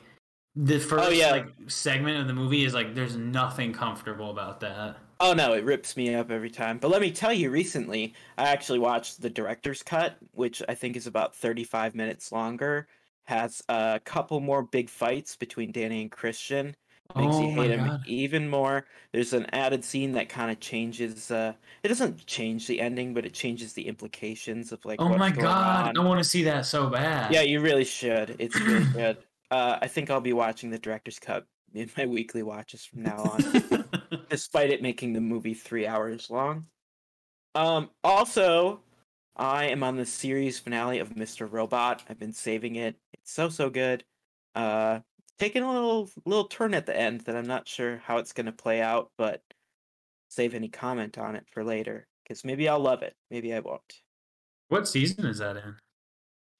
the 0.55 0.75
oh, 0.75 0.79
first 0.79 1.07
Oh, 1.07 1.09
yeah. 1.11 1.31
like 1.31 1.47
segment 1.67 2.19
of 2.19 2.27
the 2.27 2.33
movie 2.33 2.65
is 2.65 2.73
like 2.73 2.95
there's 2.95 3.15
nothing 3.15 3.73
comfortable 3.73 4.31
about 4.31 4.59
that. 4.61 4.97
Oh 5.19 5.33
no, 5.33 5.53
it 5.53 5.63
rips 5.63 5.95
me 5.95 6.13
up 6.15 6.31
every 6.31 6.49
time. 6.49 6.77
But 6.79 6.89
let 6.89 7.01
me 7.01 7.11
tell 7.11 7.31
you, 7.33 7.51
recently 7.51 8.13
I 8.37 8.49
actually 8.49 8.79
watched 8.79 9.21
the 9.21 9.29
director's 9.29 9.83
cut, 9.83 10.17
which 10.31 10.61
I 10.67 10.75
think 10.75 10.95
is 10.95 11.07
about 11.07 11.35
35 11.35 11.95
minutes 11.95 12.31
longer. 12.31 12.87
Has 13.25 13.61
a 13.69 14.01
couple 14.03 14.39
more 14.39 14.63
big 14.63 14.89
fights 14.89 15.35
between 15.35 15.71
Danny 15.71 16.01
and 16.01 16.11
Christian. 16.11 16.75
Makes 17.15 17.35
oh 17.35 17.41
you 17.41 17.53
hate 17.53 17.71
him 17.71 17.85
god. 17.85 18.01
even 18.05 18.49
more. 18.49 18.85
There's 19.11 19.33
an 19.33 19.45
added 19.53 19.83
scene 19.83 20.13
that 20.13 20.29
kind 20.29 20.51
of 20.51 20.59
changes. 20.59 21.31
Uh, 21.31 21.53
it 21.83 21.87
doesn't 21.87 22.25
change 22.25 22.67
the 22.67 22.79
ending, 22.79 23.13
but 23.13 23.25
it 23.25 23.33
changes 23.33 23.73
the 23.73 23.87
implications 23.87 24.71
of 24.71 24.83
like. 24.85 25.01
Oh 25.01 25.17
my 25.17 25.31
god, 25.31 25.89
on. 25.89 25.97
I 25.97 26.07
want 26.07 26.19
to 26.19 26.29
see 26.29 26.43
that 26.43 26.65
so 26.65 26.89
bad. 26.89 27.33
Yeah, 27.33 27.41
you 27.41 27.61
really 27.61 27.85
should. 27.85 28.35
It's 28.39 28.59
really 28.59 28.85
good. 28.93 29.17
Uh, 29.49 29.77
I 29.81 29.87
think 29.87 30.09
I'll 30.09 30.21
be 30.21 30.33
watching 30.33 30.69
the 30.69 30.79
director's 30.79 31.19
cut 31.19 31.45
in 31.73 31.89
my 31.97 32.05
weekly 32.05 32.43
watches 32.43 32.85
from 32.85 33.03
now 33.03 33.17
on 33.17 33.85
despite 34.29 34.71
it 34.71 34.81
making 34.81 35.13
the 35.13 35.21
movie 35.21 35.53
three 35.53 35.87
hours 35.87 36.29
long. 36.29 36.65
Um, 37.55 37.89
also, 38.03 38.81
I 39.35 39.65
am 39.65 39.83
on 39.83 39.97
the 39.97 40.05
series 40.05 40.59
finale 40.59 40.99
of 40.99 41.09
Mr. 41.09 41.51
Robot. 41.51 42.03
I've 42.09 42.19
been 42.19 42.33
saving 42.33 42.75
it. 42.75 42.95
It's 43.13 43.31
so 43.31 43.49
so 43.49 43.69
good. 43.69 44.03
Uh, 44.55 44.99
taking 45.41 45.63
a 45.63 45.73
little 45.73 46.07
little 46.23 46.45
turn 46.45 46.75
at 46.75 46.85
the 46.85 46.95
end 46.95 47.21
that 47.21 47.35
I'm 47.35 47.47
not 47.47 47.67
sure 47.67 47.97
how 48.05 48.17
it's 48.17 48.31
gonna 48.31 48.51
play 48.51 48.79
out, 48.79 49.09
but 49.17 49.41
save 50.29 50.53
any 50.53 50.69
comment 50.69 51.17
on 51.17 51.35
it 51.35 51.47
for 51.51 51.63
later 51.63 52.07
because 52.23 52.45
maybe 52.45 52.69
I'll 52.69 52.79
love 52.79 53.01
it. 53.01 53.15
Maybe 53.31 53.51
I 53.51 53.59
won't. 53.59 53.81
what 54.69 54.87
season 54.87 55.25
is 55.25 55.39
that 55.39 55.57
in? 55.57 55.75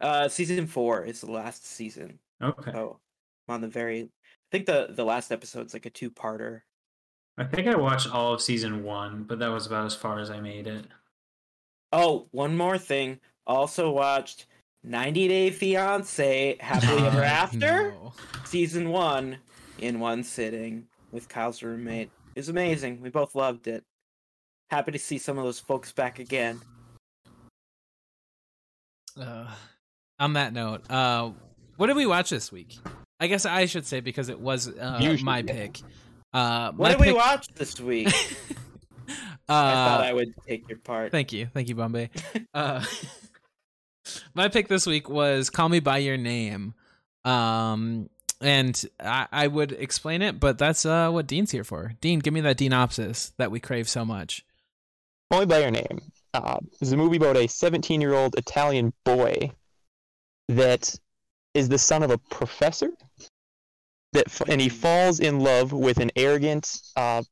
Uh, 0.01 0.27
season 0.27 0.65
four 0.65 1.05
is 1.05 1.21
the 1.21 1.31
last 1.31 1.63
season. 1.63 2.17
Okay. 2.41 2.71
Oh, 2.73 2.97
I'm 3.47 3.55
on 3.55 3.61
the 3.61 3.67
very. 3.67 4.01
I 4.01 4.49
think 4.51 4.65
the 4.65 4.87
the 4.89 5.05
last 5.05 5.31
episode's 5.31 5.73
like 5.73 5.85
a 5.85 5.91
two 5.91 6.09
parter. 6.09 6.61
I 7.37 7.43
think 7.43 7.67
I 7.67 7.75
watched 7.75 8.11
all 8.11 8.33
of 8.33 8.41
season 8.41 8.83
one, 8.83 9.23
but 9.23 9.37
that 9.39 9.49
was 9.49 9.67
about 9.67 9.85
as 9.85 9.95
far 9.95 10.19
as 10.19 10.31
I 10.31 10.39
made 10.39 10.65
it. 10.65 10.85
Oh, 11.93 12.27
one 12.31 12.57
more 12.57 12.79
thing. 12.79 13.19
Also 13.45 13.91
watched 13.91 14.47
90 14.83 15.27
Day 15.27 15.49
Fiance 15.51 16.57
Happily 16.59 17.05
Ever 17.05 17.21
Uh, 17.21 17.25
After 17.25 17.91
no. 17.91 18.13
season 18.45 18.89
1 18.89 19.37
in 19.79 19.99
one 19.99 20.23
sitting 20.23 20.87
with 21.11 21.29
Kyle's 21.29 21.61
roommate. 21.63 22.09
It 22.35 22.39
was 22.39 22.49
amazing. 22.49 23.01
We 23.01 23.09
both 23.09 23.35
loved 23.35 23.67
it. 23.67 23.83
Happy 24.69 24.91
to 24.91 24.99
see 24.99 25.17
some 25.17 25.37
of 25.37 25.43
those 25.43 25.59
folks 25.59 25.91
back 25.91 26.19
again. 26.19 26.61
Uh, 29.19 29.47
on 30.19 30.33
that 30.33 30.53
note, 30.53 30.89
uh, 30.89 31.31
what 31.77 31.87
did 31.87 31.95
we 31.97 32.05
watch 32.05 32.29
this 32.29 32.51
week? 32.51 32.77
I 33.19 33.27
guess 33.27 33.45
I 33.45 33.65
should 33.65 33.85
say 33.85 33.99
because 33.99 34.29
it 34.29 34.39
was 34.39 34.67
uh, 34.69 34.99
should, 35.01 35.21
my 35.21 35.39
yeah. 35.39 35.53
pick. 35.53 35.79
Uh, 36.33 36.71
What 36.71 36.97
my 36.97 37.05
did 37.05 37.13
we 37.13 37.13
watch 37.13 37.47
this 37.55 37.79
week? 37.79 38.07
I 39.49 39.73
thought 39.83 40.01
Uh, 40.01 40.03
I 40.05 40.13
would 40.13 40.33
take 40.47 40.69
your 40.69 40.77
part. 40.79 41.11
Thank 41.11 41.33
you, 41.33 41.47
thank 41.53 41.67
you, 41.69 41.75
Bombay. 41.75 42.09
Uh, 42.53 42.83
my 44.33 44.47
pick 44.47 44.67
this 44.67 44.85
week 44.85 45.09
was 45.09 45.49
"Call 45.49 45.69
Me 45.69 45.79
by 45.79 45.97
Your 45.99 46.17
Name," 46.17 46.73
um, 47.25 48.09
and 48.39 48.83
I, 48.99 49.27
I 49.31 49.47
would 49.47 49.71
explain 49.71 50.21
it, 50.21 50.39
but 50.39 50.57
that's 50.57 50.85
uh, 50.85 51.09
what 51.09 51.27
Dean's 51.27 51.51
here 51.51 51.63
for. 51.63 51.93
Dean, 52.01 52.19
give 52.19 52.33
me 52.33 52.41
that 52.41 52.57
Deanopsis 52.57 53.31
that 53.37 53.51
we 53.51 53.59
crave 53.59 53.87
so 53.87 54.03
much. 54.03 54.45
Call 55.29 55.41
Me 55.41 55.45
by 55.45 55.59
Your 55.59 55.71
Name. 55.71 56.11
Uh, 56.33 56.59
is 56.79 56.93
a 56.93 56.97
movie 56.97 57.17
about 57.17 57.35
a 57.35 57.47
17 57.47 57.99
year 57.99 58.13
old 58.13 58.35
Italian 58.37 58.93
boy 59.03 59.51
that 60.47 60.97
is 61.53 61.69
the 61.69 61.77
son 61.77 62.03
of 62.03 62.11
a 62.11 62.17
professor. 62.17 62.89
That 64.13 64.27
f- 64.27 64.47
and 64.47 64.59
he 64.59 64.69
falls 64.69 65.19
in 65.19 65.39
love 65.39 65.71
with 65.71 65.99
an 65.99 66.11
arrogant, 66.15 66.81
uh, 66.95 67.23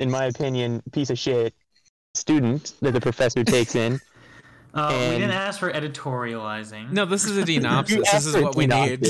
in 0.00 0.10
my 0.10 0.26
opinion, 0.26 0.82
piece 0.92 1.10
of 1.10 1.18
shit 1.18 1.54
student 2.14 2.74
that 2.80 2.92
the 2.92 3.00
professor 3.00 3.44
takes 3.44 3.74
in. 3.74 4.00
Uh, 4.74 5.08
we 5.12 5.18
didn't 5.18 5.30
ask 5.30 5.60
for 5.60 5.72
editorializing. 5.72 6.90
No, 6.90 7.04
this 7.04 7.24
is 7.24 7.36
a 7.36 7.40
You 7.52 7.60
Deanopsis. 7.60 8.10
this 8.10 8.26
is 8.26 8.36
what 8.36 8.56
we 8.56 8.66
need. 8.66 9.00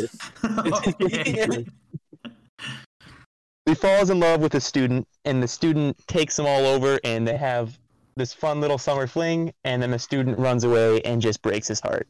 Deanopsis. 0.43 1.69
he 3.67 3.75
falls 3.75 4.11
in 4.11 4.21
love 4.21 4.41
with 4.41 4.55
a 4.55 4.61
student, 4.61 5.09
and 5.25 5.43
the 5.43 5.49
student 5.49 5.97
takes 6.07 6.39
him 6.39 6.45
all 6.47 6.67
over, 6.67 7.01
and 7.03 7.27
they 7.27 7.39
have 7.39 7.79
this 8.17 8.35
fun 8.35 8.61
little 8.61 8.77
summer 8.77 9.07
fling, 9.07 9.55
and 9.65 9.83
then 9.83 9.91
the 9.91 9.99
student 9.99 10.39
runs 10.39 10.65
away 10.65 11.01
and 11.01 11.23
just 11.23 11.41
breaks 11.41 11.67
his 11.67 11.81
heart. 11.81 12.07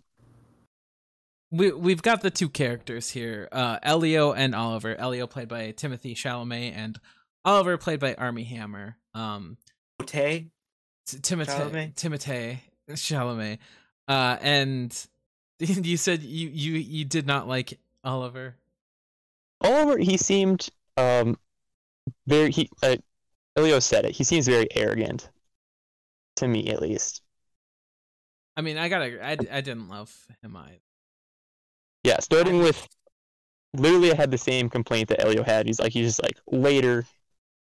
We 1.53 1.71
we've 1.73 2.03
got 2.03 2.23
the 2.23 2.31
two 2.33 2.49
characters 2.49 3.11
here, 3.11 3.49
uh, 3.53 3.79
Elio 3.85 4.33
and 4.33 4.57
Oliver. 4.57 4.97
Elio 4.97 5.29
played 5.29 5.47
by 5.47 5.71
Timothée 5.71 6.17
Chalamet, 6.17 6.73
and 6.75 6.99
Oliver 7.45 7.79
played 7.79 8.01
by 8.01 8.15
Armie 8.15 8.43
Hammer. 8.43 8.97
Um, 9.15 9.59
Tay? 10.05 10.49
T- 11.07 11.19
Chalamet? 11.19 11.95
Timothée 11.95 12.59
Chalamet. 12.91 13.59
Uh, 14.07 14.37
and 14.41 15.07
you 15.59 15.97
said 15.97 16.23
you 16.23 16.49
you 16.49 16.73
you 16.73 17.05
did 17.05 17.26
not 17.26 17.49
like 17.49 17.79
Oliver. 18.03 18.57
Oliver, 19.61 19.99
he 19.99 20.17
seemed 20.17 20.69
um 20.97 21.38
very 22.26 22.50
he 22.50 22.69
uh, 22.83 22.97
Elio 23.57 23.79
said 23.79 24.05
it. 24.05 24.12
He 24.12 24.25
seems 24.25 24.47
very 24.47 24.67
arrogant 24.75 25.29
to 26.37 26.49
me, 26.49 26.69
at 26.69 26.83
least. 26.83 27.23
I 28.57 28.62
mean, 28.62 28.76
I 28.79 28.88
gotta. 28.88 29.25
I, 29.25 29.33
I 29.33 29.61
didn't 29.61 29.88
love 29.88 30.14
him 30.43 30.57
either. 30.57 30.81
Yeah, 32.05 32.21
starting 32.21 32.59
with 32.59 32.87
literally, 33.73 34.12
I 34.12 34.17
had 34.17 34.31
the 34.31 34.38
same 34.38 34.69
complaint 34.69 35.09
that 35.09 35.21
Elio 35.21 35.43
had. 35.43 35.67
He's 35.67 35.81
like, 35.81 35.93
he's 35.93 36.07
just 36.07 36.23
like 36.23 36.38
later, 36.47 37.05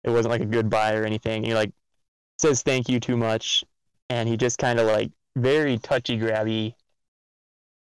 it 0.03 0.09
wasn't 0.09 0.31
like 0.31 0.41
a 0.41 0.45
goodbye 0.45 0.95
or 0.95 1.05
anything. 1.05 1.43
He 1.43 1.53
like 1.53 1.71
says 2.37 2.63
thank 2.63 2.89
you 2.89 2.99
too 2.99 3.17
much, 3.17 3.63
and 4.09 4.27
he 4.27 4.37
just 4.37 4.57
kind 4.57 4.79
of 4.79 4.87
like 4.87 5.11
very 5.35 5.77
touchy 5.77 6.17
grabby, 6.17 6.73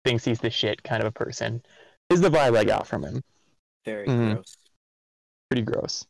thinks 0.04 0.24
he's 0.26 0.40
the 0.40 0.50
shit 0.50 0.84
kind 0.84 1.02
of 1.02 1.08
a 1.08 1.12
person. 1.12 1.62
Is 2.10 2.22
the 2.22 2.30
vibe 2.30 2.56
I 2.58 2.64
got 2.64 2.88
from 2.88 3.04
him. 3.04 3.24
Very 3.86 4.08
Mhm. 4.08 4.34
gross. 4.36 4.56
Pretty 5.50 5.62
gross. 5.64 6.06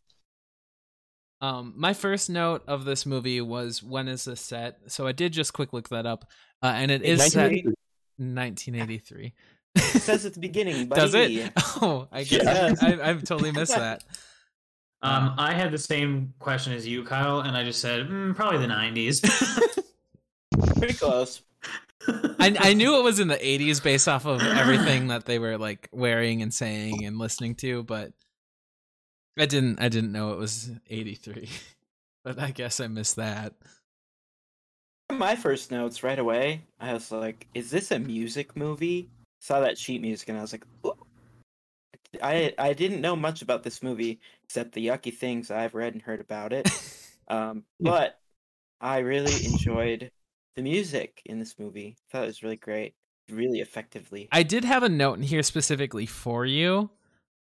Um, 1.42 1.74
my 1.76 1.94
first 1.94 2.30
note 2.30 2.64
of 2.68 2.86
this 2.86 3.06
movie 3.06 3.42
was 3.42 3.84
when 3.84 4.08
is 4.08 4.26
this 4.26 4.42
set? 4.42 4.80
So 4.88 5.06
I 5.06 5.12
did 5.12 5.34
just 5.34 5.54
quick 5.54 5.74
look 5.74 5.90
that 5.90 6.06
up, 6.06 6.26
uh, 6.64 6.72
and 6.76 6.90
it 6.92 7.02
is 7.02 7.20
set 7.32 7.52
1983. 7.52 7.74
1983. 8.18 9.34
It 9.76 9.82
says 10.02 10.26
at 10.26 10.34
the 10.34 10.40
beginning, 10.40 10.88
buddy. 10.88 11.02
Does 11.02 11.14
it? 11.14 11.52
Oh, 11.82 12.08
I 12.12 12.24
guess 12.24 12.44
Yeah. 12.44 12.74
I, 12.82 13.10
I've 13.10 13.24
totally 13.24 13.52
missed 13.52 13.76
that. 13.76 14.04
Um, 15.02 15.36
I 15.38 15.54
had 15.54 15.72
the 15.72 15.78
same 15.78 16.34
question 16.40 16.74
as 16.74 16.88
you, 16.88 17.04
Kyle, 17.04 17.42
and 17.42 17.56
I 17.56 17.64
just 17.64 17.80
said 17.82 18.08
mm, 18.08 18.34
probably 18.36 18.60
the 18.60 18.74
'90s. 18.74 19.84
Pretty 20.78 20.94
close. 20.94 21.42
I, 22.08 22.56
I 22.60 22.74
knew 22.74 23.00
it 23.00 23.04
was 23.04 23.20
in 23.20 23.28
the 23.28 23.38
80s 23.38 23.82
based 23.82 24.08
off 24.08 24.26
of 24.26 24.42
everything 24.42 25.08
that 25.08 25.26
they 25.26 25.40
were 25.40 25.58
like 25.58 25.90
wearing 25.92 26.42
and 26.42 26.54
saying 26.54 27.04
and 27.06 27.18
listening 27.18 27.56
to, 27.56 27.84
but 27.84 28.12
I 29.38 29.46
didn't 29.46 29.82
I 29.82 29.90
didn't 29.90 30.12
know 30.12 30.32
it 30.34 30.38
was 30.38 30.72
83. 30.90 31.50
But 32.24 32.40
I 32.40 32.50
guess 32.50 32.80
I 32.80 32.88
missed 32.88 33.18
that. 33.18 33.54
My 35.12 35.36
first 35.36 35.70
notes 35.70 36.02
right 36.02 36.18
away, 36.18 36.64
I 36.80 36.92
was 36.92 37.12
like, 37.12 37.46
is 37.54 37.70
this 37.70 37.92
a 37.92 38.00
music 38.00 38.56
movie? 38.56 39.12
Saw 39.42 39.60
that 39.60 39.78
sheet 39.78 40.02
music 40.02 40.30
and 40.30 40.38
I 40.40 40.42
was 40.42 40.52
like, 40.52 40.66
"Whoa." 40.82 40.98
I 42.24 42.56
I 42.58 42.74
didn't 42.74 43.02
know 43.02 43.16
much 43.16 43.44
about 43.44 43.62
this 43.62 43.84
movie 43.84 44.20
except 44.44 44.72
the 44.72 44.88
yucky 44.88 45.14
things 45.14 45.52
I've 45.52 45.76
read 45.76 45.94
and 45.94 46.02
heard 46.02 46.20
about 46.20 46.52
it. 46.52 46.68
Um, 47.28 47.64
but 47.80 48.20
I 48.80 49.00
really 49.00 49.48
enjoyed 49.48 50.12
the 50.56 50.62
music 50.62 51.22
in 51.26 51.40
this 51.40 51.58
movie. 51.60 51.96
I 51.98 52.12
thought 52.12 52.24
it 52.24 52.28
was 52.28 52.44
really 52.44 52.56
great, 52.56 52.96
really 53.30 53.60
effectively. 53.60 54.28
I 54.32 54.44
did 54.44 54.64
have 54.64 54.84
a 54.84 54.90
note 54.90 55.18
in 55.18 55.24
here 55.24 55.44
specifically 55.44 56.06
for 56.06 56.46
you, 56.46 56.90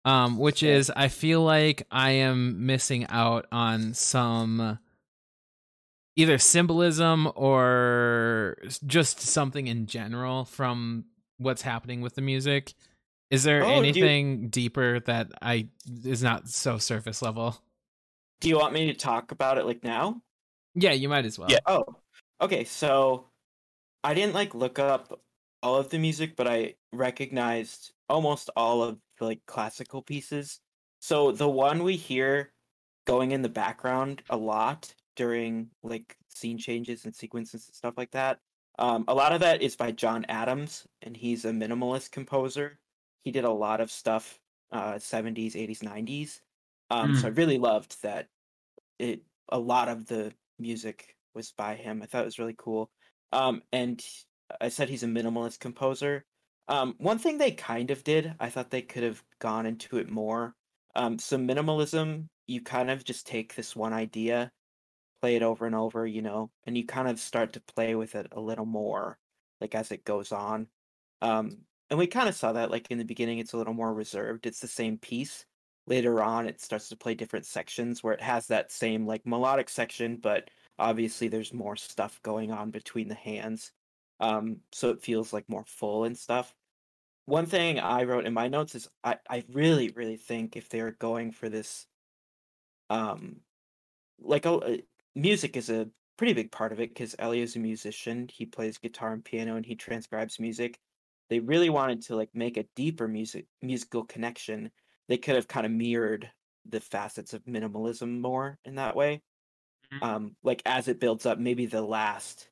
um, 0.03 0.37
which 0.37 0.63
Okay. 0.63 0.73
is 0.73 0.91
I 0.95 1.07
feel 1.07 1.41
like 1.41 1.87
I 1.91 2.11
am 2.11 2.65
missing 2.65 3.05
out 3.07 3.45
on 3.51 3.93
some 3.93 4.79
either 6.17 6.37
symbolism 6.37 7.29
or 7.35 8.57
just 8.85 9.19
something 9.19 9.67
in 9.67 9.85
general 9.85 10.45
from 10.45 11.05
what's 11.37 11.61
happening 11.61 12.01
with 12.01 12.15
the 12.15 12.21
music. 12.21 12.73
Is 13.29 13.43
there 13.43 13.63
Oh, 13.63 13.67
do 13.67 13.73
you- 13.73 13.77
anything 13.79 14.49
deeper 14.49 14.99
that 15.01 15.31
I 15.41 15.67
is 16.05 16.23
not 16.23 16.47
so 16.47 16.77
surface 16.77 17.21
level? 17.21 17.61
Do 18.39 18.49
you 18.49 18.57
want 18.57 18.73
me 18.73 18.85
to 18.87 18.93
talk 18.93 19.31
about 19.31 19.57
it 19.57 19.65
like 19.65 19.83
now? 19.83 20.21
Yeah, 20.75 20.91
you 20.91 21.09
might 21.09 21.25
as 21.25 21.39
well. 21.39 21.49
Yeah. 21.49 21.59
Oh, 21.65 21.83
okay. 22.41 22.63
So 22.63 23.29
I 24.03 24.13
didn't 24.13 24.35
like 24.35 24.53
look 24.53 24.79
up 24.79 25.21
all 25.61 25.75
of 25.77 25.89
the 25.89 25.99
music, 25.99 26.35
but 26.35 26.47
I 26.47 26.75
recognized 26.93 27.93
almost 28.09 28.49
all 28.55 28.83
of 28.83 28.99
the 29.17 29.25
like 29.25 29.45
classical 29.45 30.01
pieces. 30.01 30.59
So 30.99 31.31
the 31.31 31.49
one 31.49 31.83
we 31.83 31.95
hear 31.95 32.53
going 33.05 33.31
in 33.31 33.41
the 33.41 33.49
background 33.49 34.23
a 34.29 34.37
lot 34.37 34.93
during 35.15 35.69
like 35.83 36.17
scene 36.29 36.57
changes 36.57 37.05
and 37.05 37.15
sequences 37.15 37.67
and 37.67 37.75
stuff 37.75 37.95
like 37.97 38.11
that. 38.11 38.39
Um, 38.77 39.05
a 39.07 39.13
lot 39.13 39.31
of 39.31 39.39
that 39.39 39.61
is 39.61 39.75
by 39.75 39.91
John 39.91 40.25
Adams, 40.27 40.85
and 41.01 41.15
he's 41.15 41.45
a 41.45 41.51
minimalist 41.51 42.11
composer. 42.11 42.79
He 43.23 43.31
did 43.31 43.45
a 43.45 43.51
lot 43.51 43.79
of 43.79 43.89
stuff, 43.89 44.39
uh, 44.71 44.95
70s, 44.95 45.53
80s, 45.53 45.79
90s. 45.79 46.41
Um, 46.91 47.15
so 47.15 47.27
I 47.27 47.31
really 47.31 47.57
loved 47.57 48.01
that. 48.03 48.27
It 48.99 49.21
a 49.49 49.59
lot 49.59 49.89
of 49.89 50.07
the 50.07 50.33
music 50.59 51.14
was 51.35 51.51
by 51.51 51.75
him. 51.75 52.01
I 52.01 52.05
thought 52.05 52.21
it 52.21 52.25
was 52.25 52.39
really 52.39 52.55
cool. 52.57 52.89
Um, 53.31 53.61
and 53.71 54.03
I 54.61 54.69
said 54.69 54.89
he's 54.89 55.03
a 55.03 55.07
minimalist 55.07 55.59
composer. 55.59 56.25
Um, 56.67 56.95
one 56.97 57.19
thing 57.19 57.37
they 57.37 57.51
kind 57.51 57.91
of 57.91 58.03
did, 58.03 58.33
I 58.39 58.49
thought 58.49 58.71
they 58.71 58.81
could 58.81 59.03
have 59.03 59.23
gone 59.39 59.65
into 59.65 59.97
it 59.97 60.09
more. 60.09 60.55
Um, 60.95 61.19
so 61.19 61.37
minimalism, 61.37 62.27
you 62.47 62.61
kind 62.61 62.89
of 62.89 63.03
just 63.03 63.27
take 63.27 63.55
this 63.55 63.75
one 63.75 63.93
idea, 63.93 64.51
play 65.21 65.35
it 65.35 65.43
over 65.43 65.65
and 65.65 65.75
over, 65.75 66.07
you 66.07 66.21
know, 66.21 66.49
and 66.65 66.77
you 66.77 66.85
kind 66.85 67.07
of 67.07 67.19
start 67.19 67.53
to 67.53 67.61
play 67.61 67.95
with 67.95 68.15
it 68.15 68.27
a 68.31 68.39
little 68.39 68.65
more, 68.65 69.17
like 69.59 69.75
as 69.75 69.91
it 69.91 70.05
goes 70.05 70.31
on. 70.31 70.67
Um, 71.21 71.57
and 71.89 71.99
we 71.99 72.07
kind 72.07 72.29
of 72.29 72.35
saw 72.35 72.53
that, 72.53 72.71
like 72.71 72.89
in 72.89 72.97
the 72.97 73.05
beginning, 73.05 73.39
it's 73.39 73.53
a 73.53 73.57
little 73.57 73.73
more 73.73 73.93
reserved. 73.93 74.45
It's 74.45 74.59
the 74.59 74.67
same 74.67 74.97
piece. 74.97 75.45
Later 75.87 76.21
on, 76.23 76.47
it 76.47 76.61
starts 76.61 76.89
to 76.89 76.95
play 76.95 77.13
different 77.13 77.45
sections 77.45 78.01
where 78.01 78.13
it 78.13 78.21
has 78.21 78.47
that 78.47 78.71
same 78.71 79.05
like 79.05 79.25
melodic 79.25 79.69
section, 79.69 80.17
but 80.17 80.49
obviously 80.77 81.27
there's 81.27 81.53
more 81.53 81.75
stuff 81.75 82.19
going 82.23 82.51
on 82.51 82.71
between 82.71 83.07
the 83.07 83.15
hands. 83.15 83.71
Um, 84.19 84.57
so 84.71 84.89
it 84.89 85.01
feels 85.01 85.33
like 85.33 85.49
more 85.49 85.65
full 85.65 86.05
and 86.05 86.17
stuff. 86.17 86.53
One 87.25 87.45
thing 87.45 87.79
I 87.79 88.03
wrote 88.03 88.25
in 88.25 88.33
my 88.33 88.47
notes 88.47 88.75
is 88.75 88.87
I, 89.03 89.17
I 89.29 89.43
really, 89.51 89.89
really 89.89 90.17
think 90.17 90.55
if 90.55 90.69
they're 90.69 90.91
going 90.91 91.31
for 91.31 91.49
this, 91.49 91.87
um, 92.89 93.37
like 94.19 94.45
a, 94.45 94.53
uh, 94.53 94.77
music 95.15 95.57
is 95.57 95.69
a 95.69 95.89
pretty 96.17 96.33
big 96.33 96.51
part 96.51 96.71
of 96.71 96.79
it 96.79 96.89
because 96.89 97.15
Elio's 97.19 97.55
a 97.55 97.59
musician. 97.59 98.29
He 98.31 98.45
plays 98.45 98.77
guitar 98.77 99.11
and 99.11 99.23
piano 99.23 99.55
and 99.55 99.65
he 99.65 99.75
transcribes 99.75 100.39
music. 100.39 100.79
They 101.29 101.39
really 101.39 101.69
wanted 101.69 102.03
to 102.03 102.15
like 102.15 102.29
make 102.33 102.57
a 102.57 102.65
deeper 102.75 103.07
music 103.07 103.47
musical 103.61 104.03
connection. 104.05 104.71
They 105.07 105.17
could 105.17 105.35
have 105.35 105.47
kind 105.47 105.65
of 105.65 105.71
mirrored 105.71 106.29
the 106.67 106.79
facets 106.79 107.33
of 107.33 107.43
minimalism 107.45 108.21
more 108.21 108.59
in 108.65 108.75
that 108.75 108.95
way. 108.95 109.21
Mhm. 109.95 110.05
Um, 110.07 110.37
like 110.43 110.61
as 110.65 110.87
it 110.87 110.99
builds 110.99 111.25
up, 111.25 111.39
maybe 111.39 111.65
the 111.65 111.81
last 111.81 112.49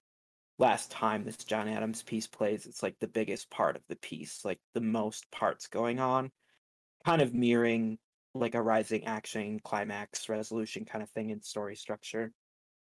last 0.59 0.91
time 0.91 1.25
this 1.25 1.37
John 1.37 1.67
Adams 1.69 2.03
piece 2.03 2.27
plays, 2.27 2.67
it's 2.67 2.83
like 2.83 2.97
the 2.99 3.07
biggest 3.07 3.49
part 3.51 3.75
of 3.77 3.83
the 3.89 3.97
piece, 3.97 4.45
like 4.45 4.61
the 4.75 4.81
most 4.81 5.31
parts 5.31 5.67
going 5.67 5.99
on, 5.99 6.31
kind 7.05 7.21
of 7.21 7.33
mirroring 7.33 7.99
like 8.35 8.55
a 8.55 8.61
rising 8.61 9.05
action 9.05 9.59
climax 9.59 10.29
resolution 10.29 10.85
kind 10.85 11.03
of 11.03 11.11
thing 11.11 11.29
in 11.31 11.41
story 11.41 11.75
structure. 11.75 12.33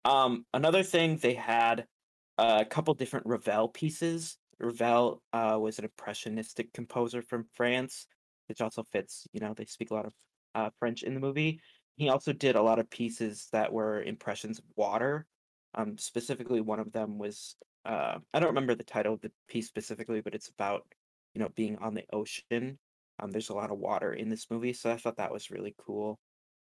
Um, 0.06 0.46
another 0.54 0.84
thing 0.84 1.18
they 1.18 1.34
had 1.36 1.88
a 2.38 2.66
couple 2.66 2.94
different 2.94 3.26
Ravel 3.28 3.70
pieces. 3.70 4.38
Ravel 4.60 5.24
uh, 5.34 5.58
was 5.62 5.80
an 5.80 5.86
impressionistic 5.86 6.74
composer 6.74 7.22
from 7.22 7.46
France, 7.54 8.08
which 8.48 8.62
also 8.62 8.84
fits. 8.92 9.28
You 9.34 9.42
know, 9.42 9.54
they 9.54 9.66
speak 9.66 9.92
a 9.92 9.94
lot 9.94 10.06
of 10.06 10.16
uh, 10.56 10.70
French 10.80 11.04
in 11.04 11.14
the 11.14 11.20
movie. 11.20 11.62
He 11.98 12.10
also 12.10 12.34
did 12.34 12.56
a 12.56 12.62
lot 12.62 12.80
of 12.80 12.90
pieces 12.90 13.48
that 13.52 13.72
were 13.74 14.02
impressions 14.04 14.60
of 14.60 14.66
water. 14.76 15.26
Um, 15.76 15.98
specifically, 15.98 16.62
one 16.62 16.80
of 16.80 16.92
them 16.92 17.18
was 17.18 17.56
uh, 17.86 18.20
I 18.34 18.40
don't 18.40 18.50
remember 18.50 18.76
the 18.76 18.84
title 18.84 19.14
of 19.14 19.22
the 19.22 19.32
piece 19.48 19.68
specifically, 19.68 20.22
but 20.22 20.36
it's 20.36 20.50
about 20.50 20.86
you 21.34 21.42
know 21.42 21.50
being 21.56 21.78
on 21.78 21.94
the 21.94 22.06
ocean. 22.14 22.78
Um, 23.20 23.32
there's 23.32 23.50
a 23.50 23.54
lot 23.56 23.72
of 23.72 23.78
water 23.80 24.14
in 24.14 24.30
this 24.30 24.50
movie, 24.50 24.74
so 24.74 24.92
I 24.92 24.98
thought 24.98 25.18
that 25.18 25.32
was 25.32 25.52
really 25.52 25.76
cool. 25.78 26.20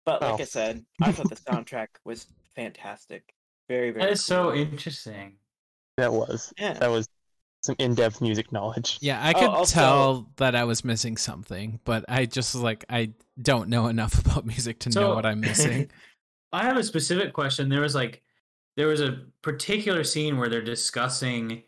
But 0.04 0.23
like 0.23 0.40
I 0.40 0.45
Oh. 0.45 0.47
said, 0.47 0.85
I 1.00 1.12
thought 1.12 1.28
the 1.28 1.37
soundtrack 1.37 1.88
was 2.04 2.26
fantastic. 2.57 3.35
Very 3.69 3.90
very. 3.90 4.07
That 4.07 4.12
is 4.12 4.25
so 4.25 4.52
interesting. 4.54 5.38
That 5.97 6.12
was 6.12 6.52
Yeah. 6.59 6.81
that 6.81 6.88
was 6.88 7.09
some 7.62 7.76
in-depth 7.78 8.21
music 8.21 8.50
knowledge. 8.52 8.99
Yeah, 9.00 9.21
I 9.23 9.31
Oh, 9.33 9.38
could 9.40 9.49
also- 9.49 9.75
tell 9.75 10.31
that 10.37 10.54
I 10.54 10.64
was 10.64 10.85
missing 10.85 11.16
something, 11.16 11.81
but 11.85 12.04
I 12.09 12.26
just 12.26 12.54
was 12.54 12.62
like 12.62 12.85
I 12.90 13.12
don't 13.40 13.69
know 13.69 13.87
enough 13.87 14.19
about 14.26 14.45
music 14.47 14.78
to 14.81 14.90
know 14.90 15.14
what 15.14 15.25
I'm 15.25 15.40
missing. 15.40 15.90
I 16.52 16.64
have 16.64 16.76
a 16.76 16.83
specific 16.85 17.33
question. 17.33 17.69
There 17.71 17.81
was 17.81 17.95
like 17.95 18.23
there 18.76 18.87
was 18.88 19.00
a 19.00 19.23
particular 19.42 20.02
scene 20.04 20.37
where 20.38 20.49
they're 20.49 20.61
discussing 20.62 21.62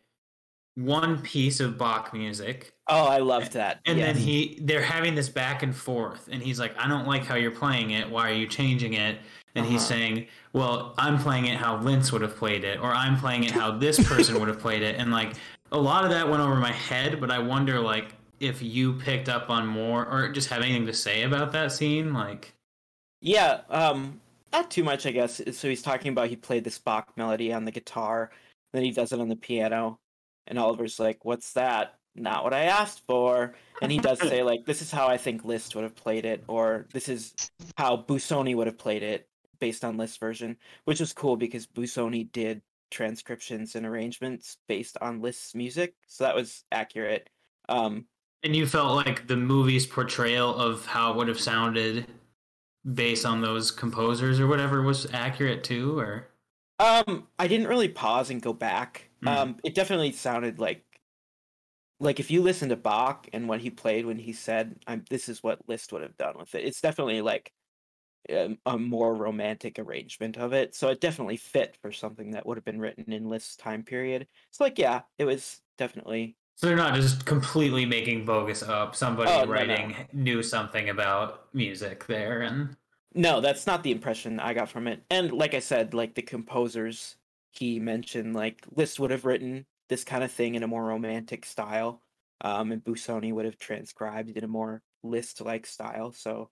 one 0.77 1.21
piece 1.23 1.61
of 1.61 1.79
Bach 1.79 2.13
music 2.13 2.73
Oh, 2.89 3.05
I 3.07 3.19
loved 3.19 3.53
that. 3.53 3.81
and 3.87 3.99
then 3.99 4.17
he 4.17 4.59
they're 4.63 4.83
having 4.83 5.15
this 5.15 5.29
back 5.29 5.63
and 5.63 5.75
forth 5.75 6.29
and 6.31 6.43
he's 6.43 6.59
like 6.59 6.75
I 6.77 6.89
don't 6.89 7.07
like 7.07 7.25
how 7.25 7.37
you're 7.37 7.51
playing 7.53 7.91
it. 7.93 8.11
Why 8.11 8.29
are 8.29 8.35
you 8.35 8.47
changing 8.49 8.95
it? 8.95 9.19
And 9.57 9.65
he's 9.65 9.83
Uh-huh. 9.83 9.89
saying, 9.89 10.27
"Well, 10.53 10.95
I'm 10.99 11.17
playing 11.17 11.47
it 11.47 11.57
how 11.57 11.77
Liszt 11.81 12.13
would 12.13 12.23
have 12.23 12.35
played 12.37 12.65
it 12.65 12.81
or 12.81 12.93
I'm 12.93 13.17
playing 13.17 13.45
it 13.45 13.53
how 13.53 13.71
this 13.79 14.03
person 14.09 14.39
would 14.41 14.49
have 14.49 14.59
played 14.59 14.83
it." 14.83 14.97
And 14.97 15.13
like 15.13 15.35
a 15.75 15.79
lot 15.79 16.05
of 16.05 16.11
that 16.11 16.29
went 16.31 16.41
over 16.41 16.55
my 16.55 16.73
head, 16.73 17.21
but 17.21 17.33
I 17.33 17.41
wonder 17.41 17.81
like 17.81 18.15
if 18.39 18.63
you 18.63 18.95
picked 18.95 19.29
up 19.29 19.51
on 19.51 19.67
more 19.67 20.07
or 20.07 20.29
just 20.29 20.49
have 20.49 20.63
anything 20.63 20.87
to 20.87 20.95
say 20.95 21.23
about 21.25 21.53
that 21.53 21.73
scene 21.73 22.15
like 22.15 22.55
Yeah, 23.21 23.63
um, 23.69 24.21
not 24.53 24.71
too 24.71 24.85
much, 24.85 25.05
I 25.05 25.11
guess. 25.11 25.43
So 25.53 25.69
he's 25.69 25.83
talking 25.83 26.13
about 26.13 26.29
he 26.29 26.37
played 26.37 26.63
this 26.63 26.79
Bach 26.79 27.17
melody 27.17 27.53
on 27.53 27.65
the 27.65 27.73
guitar, 27.73 28.31
then 28.73 28.85
he 28.85 28.93
does 28.93 29.13
it 29.13 29.21
on 29.21 29.29
the 29.29 29.37
piano, 29.37 29.99
and 30.47 30.59
Oliver's 30.59 31.01
like, 31.01 31.25
"What's 31.25 31.53
that? 31.55 31.97
Not 32.15 32.45
what 32.45 32.55
I 32.55 32.65
asked 32.65 33.03
for." 33.09 33.57
And 33.83 33.91
he 33.91 33.99
does 33.99 34.21
say 34.21 34.45
like, 34.45 34.65
"This 34.67 34.81
is 34.81 34.93
how 34.93 35.09
I 35.09 35.17
think 35.17 35.45
Liszt 35.45 35.75
would 35.75 35.83
have 35.83 35.97
played 35.97 36.25
it," 36.25 36.45
or 36.47 36.87
"This 36.93 37.09
is 37.09 37.35
how 37.77 37.97
Busoni 37.97 38.55
would 38.55 38.69
have 38.69 38.79
played 38.79 39.03
it," 39.03 39.29
based 39.59 39.85
on 39.85 39.97
Liszt's 39.97 40.19
version, 40.19 40.57
which 40.85 41.01
was 41.01 41.13
cool 41.13 41.37
because 41.37 41.67
Busoni 41.67 42.31
did 42.31 42.63
transcriptions 42.95 43.75
and 43.75 43.85
arrangements 43.85 44.57
based 44.69 44.97
on 45.01 45.21
Liszt's 45.21 45.55
music, 45.55 45.95
so 46.07 46.25
that 46.25 46.35
was 46.35 46.65
accurate. 46.71 47.29
Um, 47.69 48.07
And 48.43 48.55
you 48.55 48.67
felt 48.67 48.95
like 49.05 49.27
the 49.27 49.37
movie's 49.37 49.87
portrayal 49.87 50.55
of 50.55 50.87
how 50.87 51.11
it 51.11 51.17
would 51.17 51.29
have 51.29 51.41
sounded 51.41 52.07
based 52.85 53.27
on 53.27 53.41
those 53.41 53.71
composers 53.71 54.39
or 54.39 54.47
whatever 54.47 54.83
was 54.83 55.07
accurate 55.13 55.65
too, 55.65 55.99
or 55.99 56.29
Um, 56.79 57.29
I 57.39 57.49
didn't 57.49 57.69
really 57.69 57.89
pause 57.89 58.31
and 58.31 58.43
go 58.43 58.53
back. 58.53 59.11
Mm. 59.23 59.29
Um, 59.29 59.57
it 59.65 59.75
definitely 59.75 60.13
sounded 60.13 60.59
like, 60.59 60.85
like 62.01 62.21
if 62.21 62.31
you 62.31 62.43
listen 62.43 62.69
to 62.69 62.77
Bach 62.77 63.29
and 63.33 63.49
what 63.49 63.61
he 63.61 63.71
played 63.71 64.05
when 64.07 64.19
he 64.19 64.33
said, 64.33 64.79
"I'm," 64.87 65.05
this 65.09 65.29
is 65.29 65.43
what 65.43 65.67
Liszt 65.69 65.93
would 65.93 66.03
have 66.03 66.17
done 66.17 66.37
with 66.39 66.55
it. 66.55 66.65
It's 66.65 66.81
definitely 66.81 67.23
like 67.23 67.53
a, 68.29 68.57
a 68.67 68.79
more 68.79 69.15
romantic 69.15 69.79
arrangement 69.79 70.37
of 70.37 70.53
it. 70.53 70.75
So 70.75 70.89
it 70.89 71.01
definitely 71.01 71.37
fit 71.37 71.77
for 71.83 71.93
something 71.93 72.33
that 72.33 72.47
would 72.47 72.57
have 72.57 72.65
been 72.65 72.81
written 72.81 73.13
in 73.13 73.29
Liszt's 73.29 73.57
time 73.57 73.83
period. 73.83 74.27
It's 74.51 74.61
like, 74.61 74.79
yeah, 74.79 75.03
it 75.19 75.25
was 75.25 75.61
definitely. 75.79 76.37
so 76.57 76.67
they're 76.67 76.77
not 76.77 76.95
just 76.95 77.25
completely 77.27 77.85
making 77.87 78.25
bogus 78.25 78.63
up. 78.63 78.95
Somebody 78.97 79.31
Oh, 79.31 79.45
no, 79.45 79.45
no. 79.45 79.51
writing 79.53 79.97
knew 80.13 80.43
something 80.43 80.89
about 80.89 81.53
music 81.55 82.07
there, 82.07 82.43
and 82.43 82.77
No, 83.15 83.41
that's 83.41 83.67
not 83.67 83.83
the 83.83 83.93
impression 83.93 84.41
I 84.41 84.55
got 84.55 84.69
from 84.69 84.87
it. 84.89 85.05
And 85.11 85.33
like 85.33 85.55
I 85.55 85.61
said, 85.61 85.95
like 85.95 86.15
the 86.15 86.23
composers 86.23 87.17
he 87.53 87.79
mentioned, 87.81 88.35
like 88.35 88.65
Liszt 88.75 88.99
would 89.01 89.11
have 89.13 89.25
written 89.25 89.67
this 89.89 90.03
kind 90.05 90.25
of 90.25 90.33
thing 90.33 90.55
in 90.57 90.63
a 90.63 90.67
more 90.67 90.85
romantic 90.85 91.45
style, 91.47 92.03
um, 92.41 92.73
and 92.73 92.83
Busoni 92.83 93.33
would 93.33 93.45
have 93.45 93.59
transcribed 93.59 94.31
in 94.37 94.43
a 94.45 94.49
more 94.49 94.83
Liszt-like 95.05 95.67
style. 95.67 96.11
So 96.13 96.51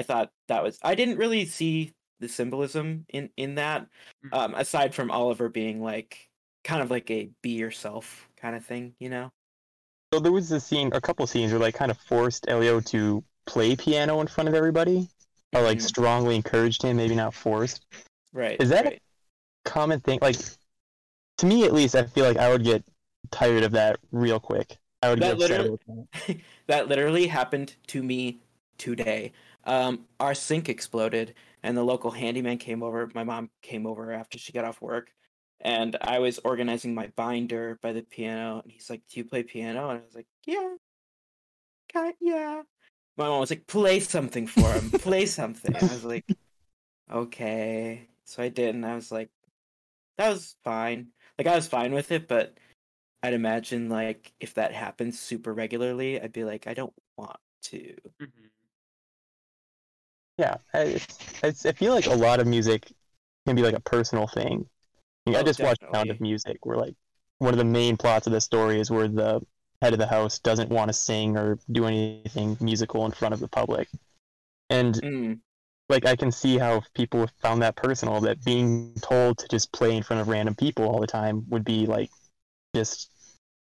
I 0.00 0.02
thought 0.02 0.30
that 0.48 0.62
was. 0.62 0.78
I 0.82 0.94
didn't 0.94 1.18
really 1.18 1.44
see 1.44 1.92
the 2.20 2.28
symbolism 2.28 3.04
in 3.10 3.28
in 3.36 3.54
that, 3.56 3.86
Mm. 4.24 4.32
um, 4.36 4.54
aside 4.54 4.94
from 4.94 5.10
Oliver 5.10 5.48
being 5.50 5.82
like 5.82 6.28
kind 6.64 6.82
of 6.82 6.90
like 6.90 7.10
a 7.10 7.28
be 7.42 7.50
yourself 7.50 8.28
kind 8.36 8.56
of 8.56 8.64
thing, 8.64 8.94
you 8.98 9.10
know. 9.10 9.30
So 10.12 10.20
there 10.20 10.32
was 10.32 10.50
a 10.52 10.60
scene, 10.60 10.90
a 10.94 11.00
couple 11.00 11.26
scenes 11.26 11.52
where 11.52 11.60
like 11.60 11.74
kind 11.74 11.90
of 11.90 11.98
forced 11.98 12.46
Elio 12.48 12.80
to 12.80 13.22
play 13.46 13.76
piano 13.76 14.20
in 14.22 14.26
front 14.26 14.48
of 14.48 14.54
everybody, 14.54 15.08
or 15.54 15.62
like 15.62 15.78
Mhm. 15.78 15.82
strongly 15.82 16.36
encouraged 16.36 16.82
him, 16.82 16.96
maybe 16.96 17.14
not 17.14 17.34
forced. 17.34 17.84
Right. 18.32 18.60
Is 18.60 18.70
that- 18.70 18.84
right. 18.86 19.02
Common 19.66 20.00
thing, 20.00 20.18
like 20.22 20.36
to 21.38 21.46
me 21.46 21.64
at 21.64 21.72
least, 21.74 21.94
I 21.94 22.04
feel 22.04 22.24
like 22.24 22.38
I 22.38 22.50
would 22.50 22.64
get 22.64 22.82
tired 23.30 23.62
of 23.62 23.72
that 23.72 23.98
real 24.10 24.40
quick. 24.40 24.78
I 25.02 25.10
would 25.10 25.20
That 25.20 25.38
get 25.38 25.50
upset 25.50 25.60
literally- 25.70 26.08
that. 26.26 26.36
that 26.66 26.88
literally 26.88 27.26
happened 27.26 27.76
to 27.88 28.02
me 28.02 28.40
today. 28.78 29.32
Um, 29.64 30.06
our 30.18 30.34
sink 30.34 30.68
exploded, 30.68 31.34
and 31.62 31.76
the 31.76 31.82
local 31.84 32.10
handyman 32.10 32.58
came 32.58 32.82
over. 32.82 33.10
My 33.14 33.24
mom 33.24 33.50
came 33.62 33.86
over 33.86 34.12
after 34.12 34.38
she 34.38 34.52
got 34.52 34.64
off 34.64 34.80
work, 34.80 35.12
and 35.60 35.96
I 36.00 36.18
was 36.18 36.38
organizing 36.44 36.94
my 36.94 37.08
binder 37.16 37.78
by 37.82 37.92
the 37.92 38.02
piano. 38.02 38.60
And 38.62 38.72
he's 38.72 38.90
like, 38.90 39.02
"Do 39.08 39.20
you 39.20 39.24
play 39.24 39.42
piano?" 39.42 39.90
And 39.90 40.00
I 40.00 40.04
was 40.04 40.14
like, 40.14 40.26
"Yeah, 40.46 40.76
kind 41.92 42.14
yeah." 42.20 42.62
My 43.16 43.28
mom 43.28 43.40
was 43.40 43.50
like, 43.50 43.66
"Play 43.66 44.00
something 44.00 44.46
for 44.46 44.72
him. 44.72 44.90
play 44.92 45.26
something." 45.26 45.76
I 45.76 45.80
was 45.82 46.04
like, 46.04 46.24
"Okay." 47.10 48.08
So 48.24 48.42
I 48.42 48.48
did, 48.48 48.74
and 48.74 48.86
I 48.86 48.94
was 48.94 49.12
like, 49.12 49.30
"That 50.18 50.30
was 50.30 50.56
fine." 50.64 51.08
Like 51.38 51.46
I 51.46 51.56
was 51.56 51.66
fine 51.68 51.92
with 51.92 52.12
it, 52.12 52.28
but 52.28 52.56
I'd 53.22 53.34
imagine 53.34 53.88
like 53.88 54.32
if 54.40 54.54
that 54.54 54.72
happens 54.72 55.18
super 55.20 55.52
regularly, 55.52 56.20
I'd 56.20 56.32
be 56.32 56.44
like, 56.44 56.66
I 56.66 56.74
don't 56.74 56.94
want 57.16 57.38
to. 57.64 57.94
Yeah, 60.40 60.56
I- 60.74 60.80
it's, 60.82 61.18
it's, 61.42 61.66
I 61.66 61.72
feel 61.72 61.94
like 61.94 62.06
a 62.06 62.14
lot 62.14 62.40
of 62.40 62.46
music 62.46 62.90
can 63.46 63.56
be 63.56 63.62
like 63.62 63.74
a 63.74 63.80
personal 63.80 64.26
thing. 64.26 64.68
Like, 65.26 65.36
I 65.36 65.42
Oh, 65.42 65.44
just 65.44 65.62
watched 65.62 65.82
Sound 65.94 66.10
of. 66.10 66.20
Music, 66.20 66.58
where 66.66 66.78
like 66.78 66.94
one 67.38 67.54
of 67.54 67.58
the 67.58 67.64
main 67.64 67.96
plots 67.98 68.26
of 68.26 68.32
the 68.34 68.40
story 68.40 68.80
is 68.80 68.90
where 68.90 69.08
the 69.08 69.42
head 69.82 69.92
of 69.94 70.00
the 70.00 70.06
house 70.08 70.38
doesn't 70.40 70.70
want 70.70 70.90
to 70.90 70.94
sing 70.94 71.36
or 71.36 71.58
do 71.72 71.86
anything 71.86 72.56
musical 72.60 73.06
in 73.06 73.12
front 73.12 73.34
of 73.34 73.40
the 73.40 73.48
public, 73.48 73.88
and 74.70 75.02
Mm, 75.02 75.40
like 75.88 76.06
I 76.06 76.16
can 76.16 76.32
see 76.32 76.58
how 76.58 76.82
people 76.94 77.20
have 77.20 77.32
found 77.42 77.62
that 77.62 77.76
personal. 77.76 78.20
That 78.22 78.44
being 78.44 78.94
told 79.02 79.38
to 79.38 79.48
just 79.48 79.72
play 79.72 79.96
in 79.96 80.02
front 80.04 80.22
of 80.22 80.28
random 80.28 80.54
people 80.56 80.86
all 80.88 81.00
the 81.00 81.06
time 81.08 81.44
would 81.50 81.64
be 81.64 81.86
like 81.86 82.10
just 82.74 83.10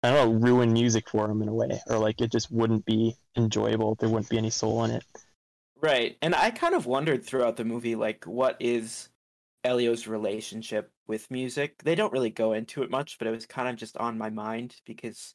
I 0.03 0.11
don't 0.13 0.43
know 0.43 0.49
ruin 0.49 0.73
music 0.73 1.11
for 1.11 1.29
them 1.29 1.43
in 1.43 1.49
a 1.49 1.55
way, 1.55 1.81
or 1.89 1.99
like 1.99 2.21
it 2.23 2.33
just 2.33 2.51
wouldn't 2.53 2.85
be 2.87 3.17
enjoyable. 3.37 3.97
There 3.97 4.09
wouldn't 4.11 4.31
be 4.31 4.39
any 4.39 4.51
soul 4.51 4.85
in 4.85 4.93
it. 4.93 5.05
Right. 5.81 6.17
And 6.23 6.35
I 6.35 6.51
kind 6.51 6.75
of 6.75 6.87
wondered 6.87 7.25
throughout 7.25 7.57
the 7.57 7.65
movie, 7.65 7.95
like, 7.95 8.25
what 8.25 8.57
is 8.61 9.09
Elio's 9.65 10.07
relationship 10.07 10.91
with 11.07 11.31
music? 11.31 11.83
They 11.83 11.95
don't 11.95 12.13
really 12.13 12.31
go 12.31 12.53
into 12.53 12.83
it 12.83 12.91
much, 12.91 13.19
but 13.19 13.29
it 13.29 13.33
was 13.33 13.47
kind 13.47 13.69
of 13.69 13.77
just 13.77 13.97
on 13.97 14.19
my 14.19 14.31
mind 14.31 14.77
because, 14.87 15.35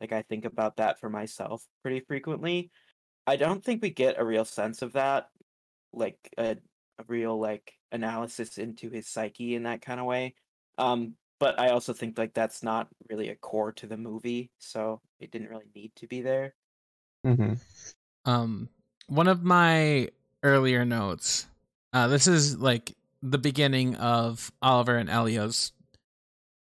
like, 0.00 0.12
I 0.12 0.22
think 0.22 0.44
about 0.44 0.76
that 0.76 1.00
for 1.00 1.10
myself 1.10 1.64
pretty 1.82 2.00
frequently. 2.00 2.70
I 3.26 3.36
don't 3.36 3.62
think 3.62 3.82
we 3.82 3.90
get 3.90 4.18
a 4.18 4.24
real 4.24 4.44
sense 4.44 4.82
of 4.82 4.94
that, 4.94 5.28
like 5.92 6.18
a, 6.38 6.56
a 6.98 7.04
real 7.06 7.38
like 7.38 7.72
analysis 7.92 8.58
into 8.58 8.90
his 8.90 9.08
psyche 9.08 9.54
in 9.54 9.64
that 9.64 9.82
kind 9.82 10.00
of 10.00 10.06
way. 10.06 10.34
Um, 10.78 11.14
but 11.38 11.58
I 11.58 11.70
also 11.70 11.92
think 11.92 12.18
like 12.18 12.34
that's 12.34 12.62
not 12.62 12.88
really 13.08 13.28
a 13.28 13.36
core 13.36 13.72
to 13.72 13.86
the 13.86 13.96
movie, 13.96 14.50
so 14.58 15.00
it 15.20 15.30
didn't 15.30 15.48
really 15.48 15.70
need 15.74 15.92
to 15.96 16.06
be 16.06 16.22
there. 16.22 16.54
Mm-hmm. 17.26 17.54
um 18.24 18.68
one 19.10 19.26
of 19.28 19.42
my 19.42 20.08
earlier 20.42 20.84
notes 20.84 21.46
uh 21.92 22.06
this 22.06 22.26
is 22.26 22.56
like 22.58 22.94
the 23.22 23.38
beginning 23.38 23.96
of 23.96 24.50
oliver 24.62 24.96
and 24.96 25.10
elio's 25.10 25.72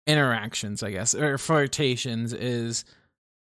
interactions 0.05 0.83
i 0.83 0.91
guess 0.91 1.15
or 1.15 1.37
flirtations 1.37 2.33
is 2.33 2.85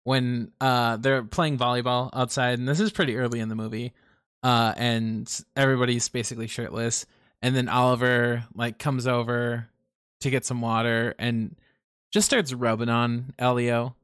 when 0.04 0.52
uh 0.62 0.98
they're 0.98 1.24
playing 1.24 1.58
volleyball 1.58 2.10
outside 2.14 2.60
and 2.60 2.68
this 2.68 2.80
is 2.80 2.92
pretty 2.92 3.16
early 3.16 3.40
in 3.40 3.50
the 3.50 3.56
movie 3.56 3.94
uh 4.44 4.74
and 4.76 5.44
everybody's 5.56 6.08
basically 6.10 6.48
shirtless 6.48 7.06
and 7.42 7.56
then 7.56 7.70
oliver 7.70 8.44
like 8.54 8.78
comes 8.78 9.08
over 9.08 9.68
to 10.20 10.30
get 10.30 10.46
some 10.46 10.60
water 10.62 11.16
and 11.18 11.56
just 12.12 12.26
starts 12.26 12.54
rubbing 12.54 12.90
on 12.90 13.34
elio 13.40 13.96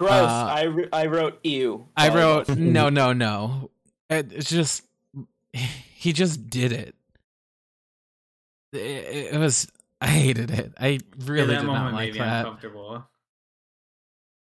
Gross. 0.00 0.12
Uh, 0.12 0.16
I, 0.24 0.86
I 0.94 1.06
wrote 1.06 1.40
ew. 1.44 1.86
I 1.94 2.08
wrote 2.08 2.48
no, 2.48 2.88
no, 2.88 3.12
no. 3.12 3.68
It, 4.10 4.32
it's 4.32 4.50
just 4.50 4.82
he 5.52 6.12
just 6.12 6.48
did 6.50 6.72
it. 6.72 6.94
It, 8.72 9.34
it 9.34 9.38
was 9.38 9.66
I 10.00 10.08
hated 10.08 10.50
it. 10.50 10.72
I 10.78 10.98
really 11.18 11.54
that 11.54 11.60
did 11.60 11.66
not 11.66 11.92
like 11.92 12.12
made 12.12 12.20
that. 12.20 12.46
uncomfortable. 12.46 13.04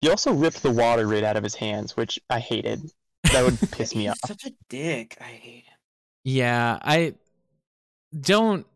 He 0.02 0.10
also 0.10 0.32
ripped 0.34 0.62
the 0.62 0.72
water 0.72 1.08
right 1.08 1.24
out 1.24 1.38
of 1.38 1.44
his 1.44 1.56
hands, 1.56 1.98
which 1.98 2.20
I 2.30 2.40
hated. 2.40 2.92
That 3.32 3.44
would 3.44 3.60
piss 3.72 3.96
me 3.96 4.08
off. 4.08 4.18
Such 4.26 4.46
a 4.46 4.52
dick. 4.70 5.18
I 5.20 5.24
hate 5.24 5.64
him. 5.66 5.74
Yeah, 6.24 6.78
I 6.82 7.16
don't 8.20 8.68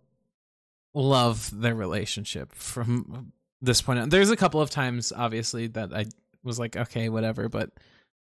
love 0.94 1.52
their 1.62 1.76
relationship 1.76 2.54
from 2.54 3.34
this 3.62 3.82
point 3.82 4.00
on. 4.00 4.10
There's 4.10 4.32
a 4.32 4.36
couple 4.36 4.62
of 4.62 4.72
times, 4.72 5.14
obviously, 5.16 5.68
that 5.68 5.94
I 5.94 6.06
was 6.44 6.58
like, 6.58 6.76
okay, 6.76 7.10
whatever, 7.10 7.50
but 7.50 7.70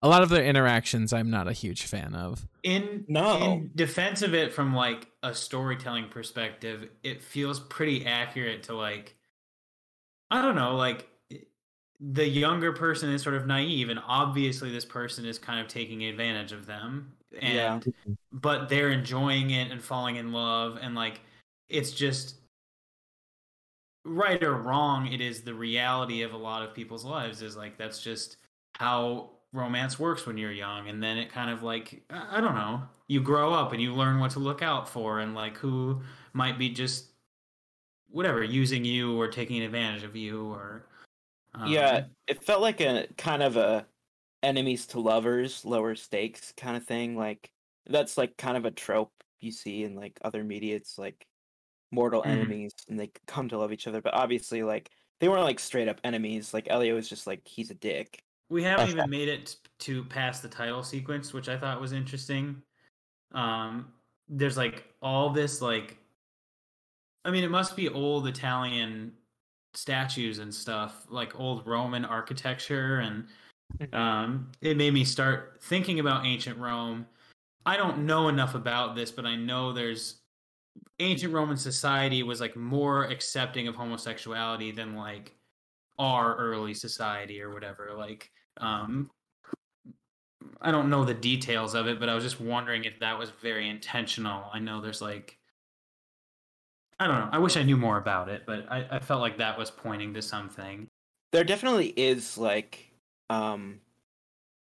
a 0.03 0.09
lot 0.09 0.23
of 0.23 0.29
their 0.29 0.45
interactions, 0.45 1.13
I'm 1.13 1.31
not 1.31 1.49
a 1.49 1.53
huge 1.53 1.85
fan 1.87 2.15
of. 2.15 2.47
In 2.63 3.05
No. 3.09 3.43
in 3.43 3.71
defense 3.75 4.23
of 4.23 4.35
it 4.35 4.53
from 4.53 4.75
like 4.75 5.09
a 5.23 5.35
storytelling 5.35 6.09
perspective, 6.09 6.89
it 7.03 7.23
feels 7.23 7.61
pretty 7.61 8.07
accurate 8.07 8.63
to 8.65 8.75
like 8.75 9.17
I 10.31 10.43
don't 10.43 10.55
know, 10.57 10.77
like 10.77 11.09
the 12.01 12.29
younger 12.29 12.73
person 12.73 13.11
is 13.11 13.23
sort 13.23 13.35
of 13.35 13.47
naive 13.47 13.89
and 13.89 13.99
obviously 14.07 14.71
this 14.71 14.85
person 14.85 15.25
is 15.25 15.37
kind 15.39 15.59
of 15.59 15.67
taking 15.67 16.05
advantage 16.05 16.53
of 16.53 16.65
them 16.67 17.13
and 17.41 17.85
Yeah. 17.85 18.13
but 18.31 18.69
they're 18.69 18.91
enjoying 18.91 19.51
it 19.51 19.73
and 19.73 19.83
falling 19.83 20.15
in 20.15 20.31
love 20.33 20.79
and 20.81 20.95
like 20.95 21.21
it's 21.69 21.91
just 21.91 22.37
right 24.05 24.43
or 24.45 24.55
wrong 24.55 25.13
it 25.13 25.21
is 25.21 25.43
the 25.43 25.53
reality 25.55 26.23
of 26.23 26.33
a 26.33 26.37
lot 26.37 26.63
of 26.63 26.73
people's 26.73 27.05
lives 27.05 27.43
is 27.43 27.57
like 27.57 27.77
that's 27.77 28.01
just 28.01 28.37
how 28.77 29.31
romance 29.53 29.99
works 29.99 30.27
when 30.27 30.37
you're 30.37 30.53
young 30.53 30.89
and 30.89 31.03
then 31.03 31.17
it 31.17 31.31
kind 31.31 31.51
of 31.51 31.63
like 31.63 32.05
i 32.11 32.41
don't 32.41 32.55
know 32.55 32.87
you 33.07 33.21
grow 33.21 33.53
up 33.53 33.73
and 33.73 33.81
you 33.81 33.95
learn 33.95 34.19
what 34.21 34.31
to 34.31 34.39
look 34.39 34.63
out 34.63 34.89
for 34.89 35.21
and 35.21 35.35
like 35.35 35.57
who 35.57 36.03
might 36.35 36.59
be 36.59 36.69
just 36.69 37.13
whatever 38.09 38.43
using 38.43 38.85
you 38.85 39.19
or 39.21 39.29
taking 39.29 39.63
advantage 39.63 40.03
of 40.05 40.17
you 40.17 40.47
or 40.53 40.87
um, 41.55 41.81
yeah, 41.81 42.01
it 42.27 42.43
felt 42.45 42.61
like 42.63 42.81
a 42.81 43.09
kind 43.17 43.43
of 43.43 43.57
a 43.57 43.87
enemies 44.43 44.87
to 44.89 45.01
lovers, 45.01 45.65
lower 45.65 45.95
stakes 45.95 46.53
kind 46.53 46.77
of 46.77 46.85
thing. 46.87 47.17
Like 47.17 47.51
that's 47.87 48.17
like 48.19 48.37
kind 48.37 48.57
of 48.57 48.65
a 48.65 48.71
trope 48.71 49.13
you 49.41 49.53
see 49.53 49.85
in 49.85 49.95
like 49.95 50.19
other 50.23 50.45
media. 50.45 50.77
It's 50.77 50.99
like 50.99 51.27
mortal 51.93 52.25
Mhm. 52.25 52.29
enemies 52.29 52.75
and 52.89 53.01
they 53.01 53.13
come 53.29 53.49
to 53.51 53.59
love 53.59 53.73
each 53.73 53.87
other. 53.89 54.03
But 54.03 54.15
obviously, 54.15 54.63
like 54.65 54.91
they 55.21 55.29
weren't 55.29 55.45
like 55.45 55.61
straight 55.61 55.89
up 55.89 56.01
enemies. 56.05 56.55
Like 56.55 56.69
Elio 56.71 56.95
was 56.97 57.09
just 57.09 57.27
like 57.29 57.47
he's 57.49 57.71
a 57.71 57.75
dick. 57.77 58.25
We 58.51 58.63
haven't 58.63 58.91
even 58.91 59.11
made 59.11 59.29
it 59.29 59.57
to 59.81 60.05
past 60.05 60.43
the 60.43 60.49
title 60.49 60.83
sequence, 60.83 61.33
which 61.33 61.49
I 61.49 61.59
thought 61.59 61.81
was 61.81 61.93
interesting. 61.93 62.63
Um, 63.33 63.89
there's 64.29 64.57
like 64.57 64.87
all 65.03 65.31
this 65.31 65.61
like, 65.61 65.99
I 67.25 67.31
mean, 67.31 67.45
it 67.45 67.51
must 67.51 67.77
be 67.77 67.89
old 67.89 68.27
Italian 68.27 69.13
statues 69.75 70.39
and 70.39 70.55
stuff, 70.55 71.07
like 71.11 71.39
old 71.39 71.67
Roman 71.67 72.05
architecture, 72.05 73.01
and 73.01 73.27
um, 73.93 74.51
it 74.63 74.77
made 74.77 74.95
me 74.95 75.05
start 75.05 75.59
thinking 75.61 76.01
about 76.01 76.25
ancient 76.25 76.59
Rome. 76.59 77.07
I 77.67 77.77
don't 77.77 78.07
know 78.07 78.29
enough 78.29 78.55
about 78.55 78.97
this, 78.97 79.11
but 79.11 79.27
I 79.27 79.37
know 79.37 79.73
there's 79.73 80.21
ancient 81.01 81.35
Roman 81.35 81.57
society 81.57 82.23
was 82.23 82.41
like 82.41 82.57
more 82.57 83.05
accepting 83.05 83.69
of 83.69 83.75
homosexuality 83.75 84.71
than 84.71 84.97
like 84.97 85.35
our 85.99 86.37
early 86.37 86.73
society 86.73 87.43
or 87.43 87.53
whatever. 87.53 87.93
Like, 87.97 88.31
um, 88.59 89.11
I 90.61 90.71
don't 90.71 90.91
know 90.91 91.05
the 91.05 91.15
details 91.15 91.75
of 91.75 91.87
it, 91.87 92.01
but 92.01 92.09
I 92.09 92.15
was 92.15 92.25
just 92.25 92.41
wondering 92.41 92.85
if 92.85 92.99
that 93.01 93.19
was 93.19 93.31
very 93.31 93.69
intentional. 93.69 94.51
I 94.53 94.59
know 94.59 94.81
there's 94.81 95.01
like, 95.01 95.39
I 96.99 97.07
don't 97.07 97.19
know. 97.19 97.29
I 97.33 97.39
wish 97.39 97.57
I 97.57 97.63
knew 97.63 97.77
more 97.77 97.97
about 97.97 98.29
it, 98.29 98.43
but 98.47 98.67
I, 98.71 98.87
I 98.91 98.99
felt 98.99 99.21
like 99.21 99.39
that 99.39 99.57
was 99.57 99.71
pointing 99.71 100.15
to 100.15 100.23
something. 100.23 100.89
There 101.33 101.45
definitely 101.45 101.89
is 101.89 102.39
like 102.39 102.93
um 103.31 103.81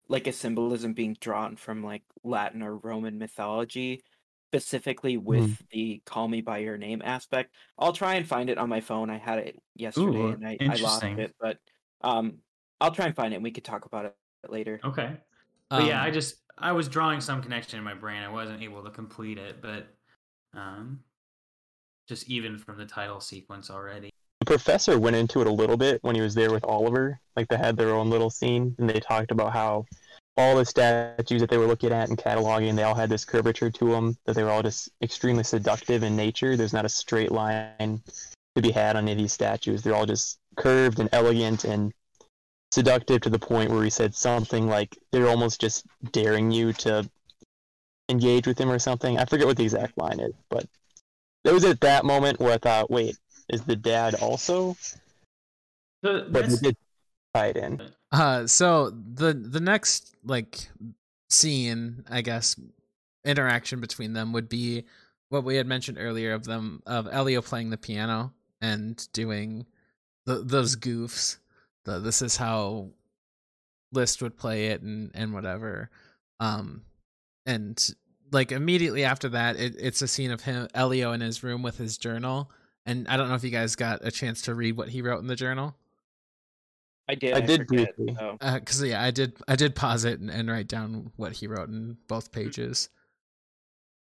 like 0.07 0.27
a 0.27 0.33
symbolism 0.33 0.93
being 0.93 1.15
drawn 1.19 1.55
from 1.55 1.83
like 1.83 2.03
Latin 2.23 2.61
or 2.61 2.75
Roman 2.75 3.17
mythology, 3.17 4.03
specifically 4.51 5.17
with 5.17 5.61
the 5.71 6.01
"Call 6.05 6.27
Me 6.27 6.41
by 6.41 6.57
Your 6.57 6.77
Name" 6.77 7.01
aspect. 7.05 7.53
I'll 7.79 7.93
try 7.93 8.15
and 8.15 8.27
find 8.27 8.49
it 8.49 8.57
on 8.57 8.67
my 8.67 8.81
phone. 8.81 9.09
I 9.09 9.17
had 9.17 9.39
it 9.39 9.59
yesterday 9.75 10.17
Ooh, 10.17 10.31
and 10.31 10.45
I, 10.45 10.57
I 10.59 10.75
lost 10.75 11.03
it, 11.03 11.33
but 11.39 11.57
um, 12.01 12.39
I'll 12.81 12.91
try 12.91 13.05
and 13.05 13.15
find 13.15 13.33
it. 13.33 13.37
and 13.37 13.43
We 13.43 13.51
could 13.51 13.63
talk 13.63 13.85
about 13.85 14.05
it 14.05 14.15
later. 14.49 14.79
Okay. 14.83 15.17
But 15.69 15.85
yeah, 15.85 16.01
I 16.01 16.07
Um, 16.07 16.13
just 16.13 16.35
I 16.57 16.71
was 16.71 16.87
drawing 16.87 17.21
some 17.21 17.41
connection 17.41 17.77
in 17.79 17.83
my 17.83 17.93
brain. 17.93 18.21
I 18.23 18.29
wasn't 18.29 18.61
able 18.61 18.83
to 18.83 18.89
complete 18.89 19.37
it, 19.37 19.61
but 19.61 19.87
um, 20.53 20.99
just 22.07 22.29
even 22.29 22.57
from 22.57 22.77
the 22.77 22.85
title 22.85 23.19
sequence 23.19 23.69
already. 23.69 24.09
The 24.39 24.45
professor 24.45 24.99
went 24.99 25.15
into 25.15 25.41
it 25.41 25.47
a 25.47 25.51
little 25.51 25.77
bit 25.77 25.99
when 26.03 26.15
he 26.15 26.21
was 26.21 26.35
there 26.35 26.51
with 26.51 26.63
Oliver. 26.63 27.19
Like 27.35 27.47
they 27.47 27.57
had 27.57 27.77
their 27.77 27.93
own 27.93 28.09
little 28.09 28.29
scene, 28.29 28.75
and 28.77 28.89
they 28.89 28.99
talked 28.99 29.31
about 29.31 29.53
how 29.53 29.85
all 30.37 30.55
the 30.55 30.65
statues 30.65 31.41
that 31.41 31.49
they 31.49 31.57
were 31.57 31.65
looking 31.65 31.91
at 31.91 32.09
and 32.09 32.17
cataloging, 32.17 32.75
they 32.75 32.83
all 32.83 32.93
had 32.93 33.09
this 33.09 33.25
curvature 33.25 33.71
to 33.71 33.89
them. 33.89 34.17
That 34.25 34.35
they 34.35 34.43
were 34.43 34.51
all 34.51 34.61
just 34.63 34.89
extremely 35.01 35.43
seductive 35.43 36.03
in 36.03 36.15
nature. 36.15 36.55
There's 36.55 36.73
not 36.73 36.85
a 36.85 36.89
straight 36.89 37.31
line 37.31 38.01
to 38.55 38.61
be 38.61 38.71
had 38.71 38.95
on 38.95 39.03
any 39.05 39.13
of 39.13 39.17
these 39.17 39.33
statues. 39.33 39.81
They're 39.81 39.95
all 39.95 40.05
just 40.05 40.37
curved 40.57 40.99
and 40.99 41.09
elegant 41.11 41.63
and 41.63 41.91
seductive 42.75 43.21
to 43.21 43.29
the 43.29 43.39
point 43.39 43.71
where 43.71 43.85
he 43.85 43.89
said 43.89 44.13
something 44.13 44.67
like 44.67 44.97
they're 45.11 45.29
almost 45.29 45.61
just 45.61 45.85
daring 46.11 46.51
you 46.51 46.73
to 46.73 47.09
engage 48.09 48.45
with 48.45 48.59
him 48.59 48.69
or 48.69 48.79
something. 48.79 49.17
I 49.17 49.23
forget 49.23 49.47
what 49.47 49.55
the 49.55 49.63
exact 49.63 49.97
line 49.97 50.19
is, 50.19 50.33
but 50.49 50.67
it 51.45 51.53
was 51.53 51.63
at 51.63 51.79
that 51.81 52.03
moment 52.03 52.37
where 52.39 52.53
I 52.53 52.57
thought, 52.57 52.91
wait, 52.91 53.17
is 53.47 53.61
the 53.61 53.77
dad 53.77 54.15
also? 54.15 54.75
So 56.03 56.25
But 56.29 56.33
they 56.33 56.41
that's, 56.41 56.59
did 56.59 56.77
tie 57.33 57.47
it 57.47 57.57
in. 57.57 57.81
Uh, 58.11 58.45
so 58.45 58.89
the 58.89 59.33
the 59.33 59.61
next 59.61 60.13
like 60.25 60.67
scene, 61.29 62.03
I 62.09 62.21
guess, 62.21 62.59
interaction 63.23 63.79
between 63.79 64.11
them 64.11 64.33
would 64.33 64.49
be 64.49 64.83
what 65.29 65.45
we 65.45 65.55
had 65.55 65.65
mentioned 65.65 65.97
earlier 65.99 66.33
of 66.33 66.43
them 66.43 66.83
of 66.85 67.07
Elio 67.07 67.41
playing 67.41 67.69
the 67.69 67.77
piano 67.77 68.33
and 68.61 69.07
doing 69.13 69.65
the, 70.25 70.43
those 70.43 70.75
goofs. 70.75 71.37
The 71.85 71.99
this 71.99 72.21
is 72.21 72.35
how 72.35 72.89
Liszt 73.91 74.21
would 74.21 74.37
play 74.37 74.67
it 74.67 74.81
and 74.81 75.11
and 75.13 75.33
whatever. 75.33 75.89
Um, 76.39 76.83
and 77.45 77.79
like 78.31 78.51
immediately 78.51 79.03
after 79.03 79.29
that, 79.29 79.55
it, 79.55 79.75
it's 79.79 80.01
a 80.01 80.07
scene 80.07 80.31
of 80.31 80.41
him 80.41 80.67
Elio 80.73 81.11
in 81.13 81.21
his 81.21 81.43
room 81.43 81.61
with 81.61 81.77
his 81.77 81.97
journal. 81.97 82.51
And 82.85 83.07
I 83.07 83.17
don't 83.17 83.29
know 83.29 83.35
if 83.35 83.43
you 83.43 83.49
guys 83.49 83.75
got 83.75 84.05
a 84.05 84.11
chance 84.11 84.43
to 84.43 84.53
read 84.53 84.77
what 84.77 84.89
he 84.89 85.01
wrote 85.01 85.19
in 85.19 85.27
the 85.27 85.35
journal. 85.35 85.75
I 87.07 87.15
did. 87.15 87.33
I 87.35 87.39
did 87.41 87.67
forget, 87.67 87.95
briefly. 87.95 88.15
so- 88.19 88.37
because 88.41 88.83
yeah, 88.83 89.01
I 89.01 89.11
did. 89.11 89.37
I 89.47 89.55
did 89.55 89.75
pause 89.75 90.05
it 90.05 90.19
and, 90.19 90.29
and 90.29 90.49
write 90.49 90.67
down 90.67 91.11
what 91.15 91.33
he 91.33 91.47
wrote 91.47 91.69
in 91.69 91.97
both 92.07 92.31
pages. 92.31 92.89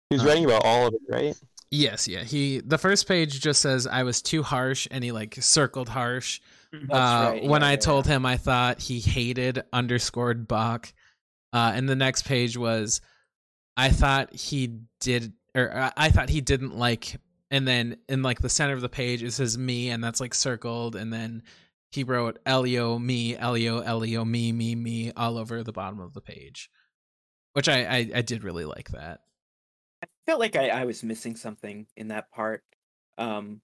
He 0.09 0.15
was 0.15 0.23
Uh, 0.23 0.27
writing 0.27 0.45
about 0.45 0.65
all 0.65 0.87
of 0.87 0.93
it, 0.95 1.01
right? 1.07 1.39
Yes, 1.69 2.07
yeah. 2.07 2.23
He 2.23 2.61
the 2.61 2.79
first 2.79 3.07
page 3.07 3.39
just 3.41 3.61
says 3.61 3.85
I 3.85 4.01
was 4.01 4.23
too 4.23 4.41
harsh, 4.41 4.87
and 4.89 5.03
he 5.03 5.11
like 5.11 5.35
circled 5.39 5.89
harsh. 5.89 6.41
That's 6.89 7.15
uh, 7.15 7.15
right, 7.17 7.43
when 7.43 7.61
yeah, 7.61 7.67
I 7.67 7.75
yeah, 7.75 7.77
told 7.77 8.07
him 8.07 8.25
I 8.25 8.37
thought 8.37 8.79
he 8.81 8.99
hated 8.99 9.63
underscored 9.73 10.47
Bach, 10.47 10.91
uh, 11.53 11.71
and 11.75 11.89
the 11.89 11.95
next 11.95 12.23
page 12.23 12.57
was 12.57 13.01
I 13.77 13.89
thought 13.89 14.33
he 14.33 14.79
did, 14.99 15.33
or 15.55 15.75
uh, 15.75 15.91
I 15.97 16.09
thought 16.09 16.29
he 16.29 16.41
didn't 16.41 16.77
like. 16.77 17.15
And 17.51 17.67
then 17.67 17.97
in 18.07 18.21
like 18.21 18.39
the 18.41 18.49
center 18.49 18.73
of 18.73 18.81
the 18.81 18.89
page 18.89 19.23
it 19.23 19.31
says 19.31 19.57
me, 19.57 19.89
and 19.89 20.03
that's 20.03 20.19
like 20.21 20.33
circled, 20.35 20.95
and 20.95 21.11
then 21.11 21.43
he 21.91 22.03
wrote 22.03 22.39
Elio 22.45 22.99
me, 22.99 23.35
Elio 23.37 23.79
Elio 23.81 24.23
me 24.25 24.51
me 24.51 24.75
me 24.75 25.11
all 25.15 25.37
over 25.37 25.63
the 25.63 25.71
bottom 25.73 25.99
of 25.99 26.13
the 26.13 26.21
page, 26.21 26.69
which 27.53 27.69
I 27.69 27.83
I, 27.85 28.11
I 28.17 28.21
did 28.21 28.43
really 28.43 28.65
like 28.65 28.89
that. 28.89 29.21
I 30.03 30.07
felt 30.25 30.39
like 30.39 30.55
I, 30.55 30.69
I 30.69 30.85
was 30.85 31.03
missing 31.03 31.35
something 31.35 31.87
in 31.95 32.09
that 32.09 32.31
part. 32.31 32.63
Um 33.17 33.61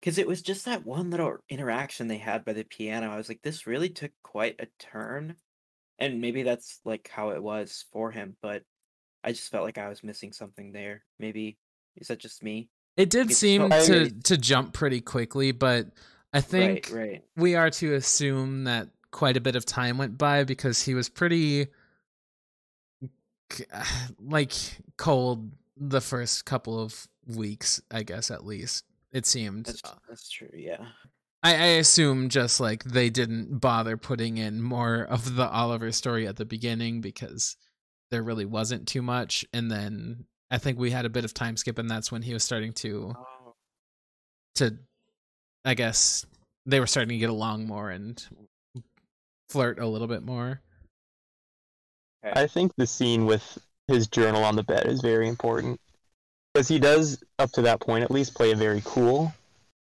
because 0.00 0.18
it 0.18 0.26
was 0.26 0.42
just 0.42 0.64
that 0.64 0.86
one 0.86 1.10
little 1.10 1.36
interaction 1.48 2.08
they 2.08 2.18
had 2.18 2.44
by 2.44 2.52
the 2.54 2.64
piano. 2.64 3.10
I 3.10 3.16
was 3.16 3.28
like, 3.28 3.42
this 3.42 3.66
really 3.66 3.88
took 3.90 4.12
quite 4.22 4.56
a 4.58 4.66
turn. 4.78 5.36
And 5.98 6.20
maybe 6.22 6.42
that's 6.42 6.80
like 6.84 7.10
how 7.12 7.30
it 7.30 7.42
was 7.42 7.84
for 7.92 8.10
him, 8.10 8.36
but 8.40 8.62
I 9.22 9.32
just 9.32 9.50
felt 9.50 9.64
like 9.64 9.76
I 9.76 9.88
was 9.90 10.02
missing 10.02 10.32
something 10.32 10.72
there. 10.72 11.02
Maybe 11.18 11.58
is 11.96 12.08
that 12.08 12.18
just 12.18 12.42
me? 12.42 12.70
It 12.96 13.10
did 13.10 13.30
It's 13.30 13.38
seem 13.38 13.70
so- 13.70 13.84
to 13.86 14.10
to 14.10 14.38
jump 14.38 14.72
pretty 14.72 15.00
quickly, 15.02 15.52
but 15.52 15.88
I 16.32 16.40
think 16.40 16.88
right, 16.92 17.08
right. 17.10 17.24
we 17.36 17.54
are 17.54 17.70
to 17.70 17.94
assume 17.94 18.64
that 18.64 18.88
quite 19.10 19.36
a 19.36 19.40
bit 19.40 19.56
of 19.56 19.66
time 19.66 19.98
went 19.98 20.16
by 20.16 20.44
because 20.44 20.82
he 20.82 20.94
was 20.94 21.08
pretty 21.08 21.66
like 24.20 24.52
cold 24.96 25.50
the 25.76 26.00
first 26.00 26.44
couple 26.44 26.80
of 26.80 27.08
weeks, 27.26 27.80
I 27.90 28.02
guess 28.02 28.30
at 28.30 28.46
least. 28.46 28.84
It 29.12 29.26
seemed. 29.26 29.66
That's 29.66 29.82
uh, 29.84 29.94
that's 30.08 30.30
true, 30.30 30.50
yeah. 30.54 30.86
I, 31.42 31.54
I 31.54 31.66
assume 31.78 32.28
just 32.28 32.60
like 32.60 32.84
they 32.84 33.10
didn't 33.10 33.60
bother 33.60 33.96
putting 33.96 34.36
in 34.38 34.60
more 34.60 35.02
of 35.02 35.36
the 35.36 35.48
Oliver 35.48 35.90
story 35.90 36.26
at 36.26 36.36
the 36.36 36.44
beginning 36.44 37.00
because 37.00 37.56
there 38.10 38.22
really 38.22 38.44
wasn't 38.44 38.86
too 38.86 39.02
much. 39.02 39.44
And 39.52 39.70
then 39.70 40.26
I 40.50 40.58
think 40.58 40.78
we 40.78 40.90
had 40.90 41.06
a 41.06 41.10
bit 41.10 41.24
of 41.24 41.32
time 41.32 41.56
skip, 41.56 41.78
and 41.78 41.90
that's 41.90 42.12
when 42.12 42.22
he 42.22 42.34
was 42.34 42.44
starting 42.44 42.72
to 42.74 43.14
Oh, 43.16 43.54
to 44.56 44.76
I 45.64 45.74
guess 45.74 46.26
they 46.66 46.80
were 46.80 46.86
starting 46.86 47.10
to 47.10 47.18
get 47.18 47.30
along 47.30 47.66
more 47.66 47.90
and 47.90 48.22
flirt 49.48 49.78
a 49.78 49.86
little 49.86 50.08
bit 50.08 50.22
more. 50.22 50.60
I 52.22 52.46
think 52.46 52.72
the 52.76 52.86
scene 52.86 53.24
with 53.24 53.58
his 53.88 54.06
journal 54.06 54.44
on 54.44 54.56
the 54.56 54.62
bed 54.62 54.86
is 54.86 55.00
very 55.00 55.26
important. 55.28 55.80
Because 56.52 56.68
he 56.68 56.78
does 56.78 57.22
up 57.38 57.50
to 57.52 57.62
that 57.62 57.80
point 57.80 58.04
at 58.04 58.10
least 58.10 58.34
play 58.34 58.52
a 58.52 58.56
very 58.56 58.82
cool, 58.84 59.32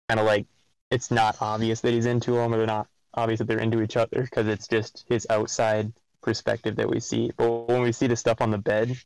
kind 0.10 0.20
of 0.20 0.26
like 0.26 0.46
it's 0.92 1.12
not 1.12 1.38
obvious 1.42 1.82
that 1.82 1.94
he's 1.94 2.06
into 2.06 2.38
him 2.38 2.54
or 2.54 2.58
they're 2.58 2.66
not 2.66 2.88
obvious 3.14 3.40
that 3.40 3.48
they're 3.48 3.60
into 3.60 3.82
each 3.82 3.98
other 3.98 4.22
because 4.22 4.48
it's 4.48 4.68
just 4.68 5.06
his 5.08 5.26
outside 5.30 5.92
perspective 6.22 6.76
that 6.76 6.90
we 6.90 7.00
see. 7.00 7.32
But 7.38 7.68
when 7.68 7.82
we 7.82 7.92
see 7.92 8.08
the 8.08 8.16
stuff 8.16 8.42
on 8.42 8.52
the 8.52 8.58
bed, 8.58 8.98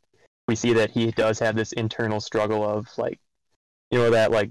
we 0.48 0.56
see 0.56 0.72
that 0.74 0.90
he 0.90 1.10
does 1.12 1.38
have 1.38 1.56
this 1.56 1.72
internal 1.72 2.20
struggle 2.20 2.68
of 2.68 2.88
like, 2.98 3.18
you 3.90 3.98
know, 3.98 4.10
that 4.10 4.30
like 4.30 4.50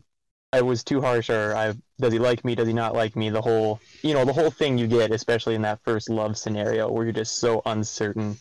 I 0.51 0.61
was 0.61 0.83
too 0.83 1.01
harsh 1.01 1.29
or 1.29 1.55
I 1.55 1.73
does 1.99 2.13
he 2.13 2.19
like 2.19 2.43
me? 2.45 2.55
Does 2.55 2.67
he 2.67 2.73
not 2.73 2.95
like 2.95 3.15
me? 3.15 3.29
The 3.29 3.41
whole 3.41 3.79
you 4.01 4.13
know 4.13 4.25
the 4.25 4.33
whole 4.33 4.51
thing 4.51 4.77
you 4.77 4.87
get, 4.87 5.11
especially 5.11 5.55
in 5.55 5.61
that 5.63 5.81
first 5.83 6.09
love 6.09 6.37
scenario 6.37 6.89
where 6.89 7.05
you're 7.05 7.13
just 7.13 7.39
so 7.39 7.61
uncertain 7.65 8.37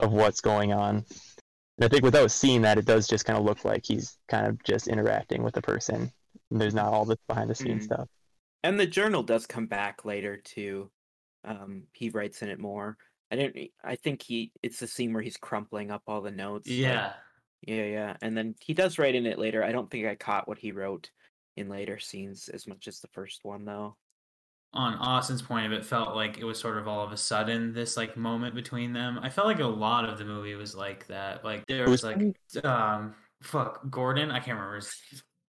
of 0.00 0.12
what's 0.12 0.40
going 0.40 0.72
on. 0.72 1.04
And 1.78 1.84
I 1.84 1.88
think 1.88 2.04
without 2.04 2.30
seeing 2.30 2.62
that, 2.62 2.78
it 2.78 2.84
does 2.84 3.08
just 3.08 3.24
kind 3.24 3.38
of 3.38 3.44
look 3.44 3.64
like 3.64 3.84
he's 3.84 4.16
kind 4.28 4.46
of 4.46 4.62
just 4.62 4.86
interacting 4.88 5.42
with 5.42 5.54
the 5.54 5.62
person. 5.62 6.12
And 6.50 6.60
there's 6.60 6.74
not 6.74 6.92
all 6.92 7.04
this 7.04 7.18
behind 7.26 7.50
the 7.50 7.54
scenes 7.54 7.82
Mhm. 7.82 7.86
stuff. 7.94 8.08
And 8.62 8.78
the 8.78 8.86
journal 8.86 9.22
does 9.22 9.46
come 9.46 9.66
back 9.66 10.04
later 10.04 10.36
too. 10.36 10.90
Um, 11.44 11.88
he 11.92 12.10
writes 12.10 12.42
in 12.42 12.48
it 12.48 12.58
more. 12.58 12.96
I 13.30 13.36
don't. 13.36 13.56
I 13.82 13.96
think 13.96 14.22
he. 14.22 14.52
It's 14.62 14.78
the 14.78 14.86
scene 14.86 15.12
where 15.12 15.22
he's 15.22 15.36
crumpling 15.36 15.90
up 15.90 16.02
all 16.06 16.20
the 16.20 16.30
notes. 16.30 16.68
like- 16.68 16.78
Yeah. 16.78 17.12
yeah, 17.62 17.84
yeah. 17.84 18.16
And 18.22 18.36
then 18.36 18.54
he 18.60 18.72
does 18.72 18.98
write 18.98 19.14
in 19.14 19.26
it 19.26 19.38
later. 19.38 19.62
I 19.64 19.72
don't 19.72 19.90
think 19.90 20.06
I 20.06 20.14
caught 20.14 20.46
what 20.48 20.58
he 20.58 20.72
wrote 20.72 21.10
in 21.56 21.68
later 21.68 21.98
scenes 21.98 22.48
as 22.48 22.66
much 22.66 22.86
as 22.88 23.00
the 23.00 23.08
first 23.08 23.44
one 23.44 23.64
though. 23.64 23.96
On 24.74 24.94
Austin's 24.94 25.40
point 25.40 25.66
of 25.66 25.72
it 25.72 25.84
felt 25.84 26.14
like 26.14 26.38
it 26.38 26.44
was 26.44 26.58
sort 26.58 26.76
of 26.78 26.86
all 26.88 27.04
of 27.04 27.12
a 27.12 27.16
sudden 27.16 27.72
this 27.72 27.96
like 27.96 28.16
moment 28.16 28.54
between 28.54 28.92
them. 28.92 29.18
I 29.22 29.30
felt 29.30 29.46
like 29.46 29.60
a 29.60 29.66
lot 29.66 30.08
of 30.08 30.18
the 30.18 30.24
movie 30.24 30.54
was 30.54 30.74
like 30.74 31.06
that. 31.06 31.44
Like 31.44 31.64
there 31.66 31.88
was 31.88 32.02
was 32.02 32.04
like 32.04 32.64
um 32.64 33.14
fuck 33.40 33.88
Gordon, 33.88 34.30
I 34.30 34.40
can't 34.40 34.58
remember 34.58 34.76
his 34.76 34.92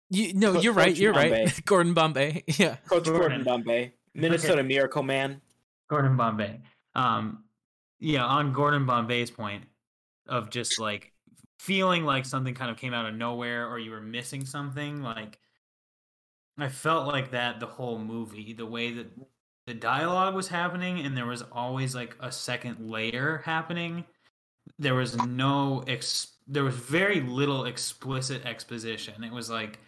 You, 0.09 0.33
no, 0.33 0.53
Co- 0.53 0.59
you're 0.61 0.73
right. 0.73 0.89
Coach 0.89 0.99
You're 0.99 1.13
right. 1.13 1.31
Bombay. 1.31 1.53
Gordon 1.65 1.93
Bombay. 1.93 2.43
Yeah. 2.57 2.75
Coach 2.87 3.05
Gordon 3.05 3.21
Gordon. 3.21 3.43
Bombay, 3.43 3.93
Minnesota 4.13 4.63
Miracle 4.63 5.03
Man. 5.03 5.41
Gordon 5.89 6.17
Bombay. 6.17 6.59
Um 6.93 7.45
yeah, 7.99 8.25
on 8.25 8.51
Gordon 8.51 8.85
Bombay's 8.85 9.31
point 9.31 9.63
of 10.27 10.49
just 10.49 10.79
like 10.79 11.13
feeling 11.59 12.03
like 12.03 12.25
something 12.25 12.53
kind 12.53 12.69
of 12.69 12.75
came 12.77 12.93
out 12.93 13.05
of 13.05 13.15
nowhere 13.15 13.69
or 13.69 13.79
you 13.79 13.91
were 13.91 14.01
missing 14.01 14.43
something 14.45 15.01
like 15.01 15.39
I 16.57 16.69
felt 16.69 17.07
like 17.07 17.31
that 17.31 17.59
the 17.59 17.65
whole 17.65 17.97
movie, 17.97 18.53
the 18.53 18.65
way 18.65 18.93
that 18.93 19.07
the 19.65 19.73
dialogue 19.73 20.35
was 20.35 20.47
happening 20.47 20.99
and 21.05 21.15
there 21.15 21.25
was 21.25 21.43
always 21.51 21.95
like 21.95 22.15
a 22.19 22.31
second 22.31 22.89
layer 22.89 23.41
happening. 23.45 24.03
There 24.77 24.93
was 24.93 25.15
no 25.25 25.83
ex- 25.87 26.33
there 26.47 26.63
was 26.63 26.75
very 26.75 27.21
little 27.21 27.65
explicit 27.65 28.45
exposition. 28.45 29.23
It 29.23 29.31
was 29.31 29.49
like 29.49 29.79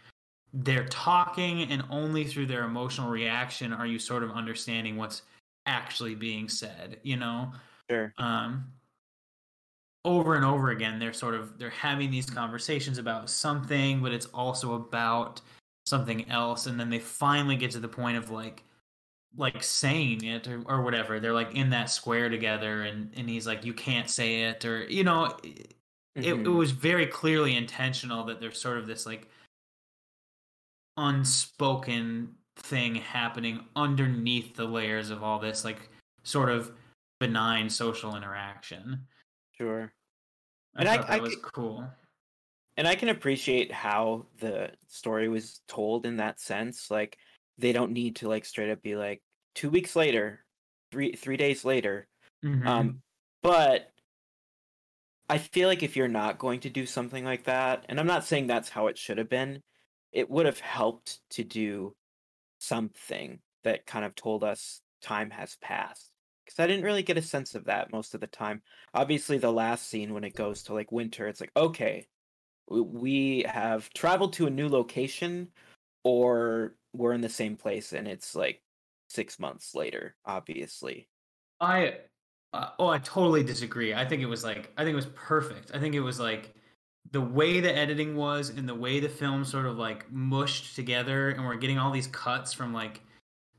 they're 0.54 0.88
talking 0.88 1.64
and 1.64 1.84
only 1.90 2.24
through 2.24 2.46
their 2.46 2.64
emotional 2.64 3.10
reaction 3.10 3.74
are 3.74 3.86
you 3.86 4.00
sort 4.00 4.24
of 4.24 4.32
understanding 4.32 4.96
what's 4.96 5.22
actually 5.66 6.16
being 6.16 6.48
said, 6.48 7.00
you 7.04 7.18
know? 7.18 7.52
Sure. 7.90 8.12
um, 8.18 8.66
over 10.06 10.36
and 10.36 10.46
over 10.46 10.70
again 10.70 11.00
they're 11.00 11.14
sort 11.14 11.36
of 11.36 11.58
they're 11.58 11.70
having 11.70 12.12
these 12.12 12.30
conversations 12.30 13.00
about 13.00 13.30
something 13.30 14.02
but 14.02 14.12
it's 14.12 14.28
also 14.28 14.76
about 14.76 15.42
something 15.86 16.30
else 16.30 16.66
and 16.66 16.80
then 16.80 16.90
they 16.90 17.00
finally 17.00 17.56
get 17.56 17.72
to 17.72 17.80
the 17.80 17.88
point 17.88 18.18
of 18.18 18.32
like 18.32 18.64
like 19.38 19.62
saying 19.64 20.24
it 20.24 20.48
or, 20.48 20.64
or 20.66 20.82
whatever 20.82 21.20
they're 21.20 21.34
like 21.34 21.54
in 21.56 21.70
that 21.70 21.90
square 21.90 22.30
together 22.30 22.84
and 22.84 23.12
and 23.18 23.30
he's 23.30 23.46
like 23.46 23.64
you 23.66 23.74
can't 23.74 24.10
say 24.10 24.44
it 24.44 24.66
or 24.66 24.84
you 24.86 25.04
know 25.04 25.26
it, 25.44 25.76
it 26.16 26.36
Mhm. 26.38 26.56
was 26.56 26.72
very 26.72 27.06
clearly 27.06 27.56
intentional 27.56 28.24
that 28.26 28.40
there's 28.40 28.60
sort 28.60 28.78
of 28.78 28.88
this 28.88 29.06
like 29.06 29.30
unspoken 30.98 32.34
thing 32.58 32.96
happening 32.96 33.60
underneath 33.76 34.56
the 34.56 34.66
layers 34.66 35.10
of 35.10 35.22
all 35.22 35.40
this 35.40 35.66
like 35.66 35.90
sort 36.24 36.50
of 36.50 36.72
benign 37.20 37.70
social 37.70 38.16
interaction. 38.16 39.06
Sure. 39.58 39.92
I 40.76 40.80
And 40.80 40.90
I- 40.90 40.98
thought 40.98 41.08
that 41.08 41.14
I 41.14 41.20
was 41.20 41.36
could- 41.36 41.44
cool. 41.54 41.88
And 42.78 42.88
I 42.88 42.96
can 42.96 43.10
appreciate 43.10 43.72
how 43.72 44.28
the 44.40 44.72
story 44.88 45.30
was 45.30 45.62
told 45.68 46.06
in 46.06 46.18
that 46.18 46.40
sense. 46.40 46.92
Like 46.92 47.18
they 47.58 47.72
don't 47.72 47.92
need 47.92 48.18
to 48.18 48.28
like 48.28 48.46
straight 48.46 48.72
up 48.72 48.82
be 48.82 48.96
like 48.96 49.22
two 49.54 49.70
weeks 49.70 49.96
later, 49.96 50.46
three 50.92 51.14
three 51.16 51.38
days 51.38 51.66
later. 51.66 52.08
Mhm. 52.44 52.66
Um, 52.66 53.02
but 53.42 53.92
I 55.30 55.38
feel 55.40 55.68
like 55.68 55.84
if 55.84 55.96
you're 55.96 56.08
not 56.08 56.38
going 56.40 56.60
to 56.62 56.70
do 56.70 56.86
something 56.86 57.24
like 57.26 57.46
that, 57.46 57.86
and 57.90 58.00
I'm 58.00 58.08
not 58.08 58.26
saying 58.26 58.48
that's 58.48 58.70
how 58.70 58.88
it 58.88 58.98
should 58.98 59.18
have 59.18 59.30
been, 59.30 59.64
it 60.12 60.30
would 60.30 60.46
have 60.46 60.60
helped 60.60 61.20
to 61.32 61.44
do 61.44 61.96
something 62.60 63.42
that 63.64 63.86
kind 63.86 64.06
of 64.06 64.16
told 64.16 64.44
us 64.44 64.82
time 65.02 65.32
has 65.32 65.58
passed. 65.58 66.12
Because 66.46 66.60
I 66.60 66.68
didn't 66.68 66.86
really 66.86 67.04
get 67.04 67.18
a 67.18 67.22
sense 67.24 67.56
of 67.56 67.66
that 67.66 67.92
most 67.92 68.14
of 68.14 68.22
the 68.22 68.28
time. 68.28 68.62
Obviously, 68.94 69.38
the 69.40 69.52
last 69.52 69.88
scene 69.88 70.14
when 70.14 70.24
it 70.24 70.36
goes 70.36 70.64
to 70.64 70.74
like 70.74 70.92
winter, 70.92 71.28
it's 71.28 71.42
like, 71.42 71.52
okay, 71.58 72.08
we 72.70 73.46
have 73.48 73.90
traveled 73.94 74.34
to 74.34 74.48
a 74.48 74.50
new 74.52 74.70
location, 74.70 75.50
or 76.04 76.76
we're 76.94 77.14
in 77.14 77.22
the 77.22 77.30
same 77.30 77.56
place, 77.56 77.94
and 77.94 78.08
it's 78.08 78.36
like 78.36 78.62
six 79.10 79.40
months 79.40 79.76
later, 79.76 80.16
obviously. 80.26 81.08
I 81.60 81.98
uh, 82.54 82.70
oh 82.80 82.88
I 82.88 83.00
totally 83.00 83.44
disagree. 83.44 83.94
I 83.94 84.06
think 84.06 84.22
it 84.22 84.28
was 84.28 84.44
like 84.44 84.72
I 84.78 84.84
think 84.84 84.94
it 84.94 84.98
was 84.98 85.08
perfect. 85.16 85.72
I 85.74 85.80
think 85.80 85.96
it 85.96 86.02
was 86.02 86.20
like 86.20 86.54
the 87.12 87.22
way 87.22 87.60
the 87.60 87.76
editing 87.76 88.16
was 88.16 88.50
and 88.50 88.68
the 88.68 88.76
way 88.76 89.00
the 89.00 89.10
film 89.10 89.46
sort 89.46 89.66
of 89.66 89.78
like 89.78 90.12
mushed 90.12 90.76
together 90.76 91.30
and 91.30 91.46
we're 91.46 91.56
getting 91.56 91.78
all 91.78 91.92
these 91.92 92.08
cuts 92.08 92.52
from 92.52 92.74
like 92.74 93.02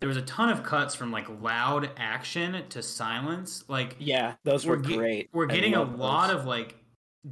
there 0.00 0.08
was 0.08 0.16
a 0.18 0.22
ton 0.22 0.48
of 0.48 0.62
cuts 0.62 0.94
from 0.94 1.12
like 1.12 1.26
loud 1.40 1.90
action 1.96 2.64
to 2.68 2.82
silence 2.82 3.64
like 3.68 3.96
Yeah, 3.98 4.34
those 4.44 4.66
were 4.66 4.76
we're 4.76 4.82
great. 4.82 5.30
We're 5.32 5.46
getting 5.46 5.74
a 5.74 5.82
lot 5.82 6.28
those. 6.28 6.40
of 6.40 6.46
like 6.46 6.76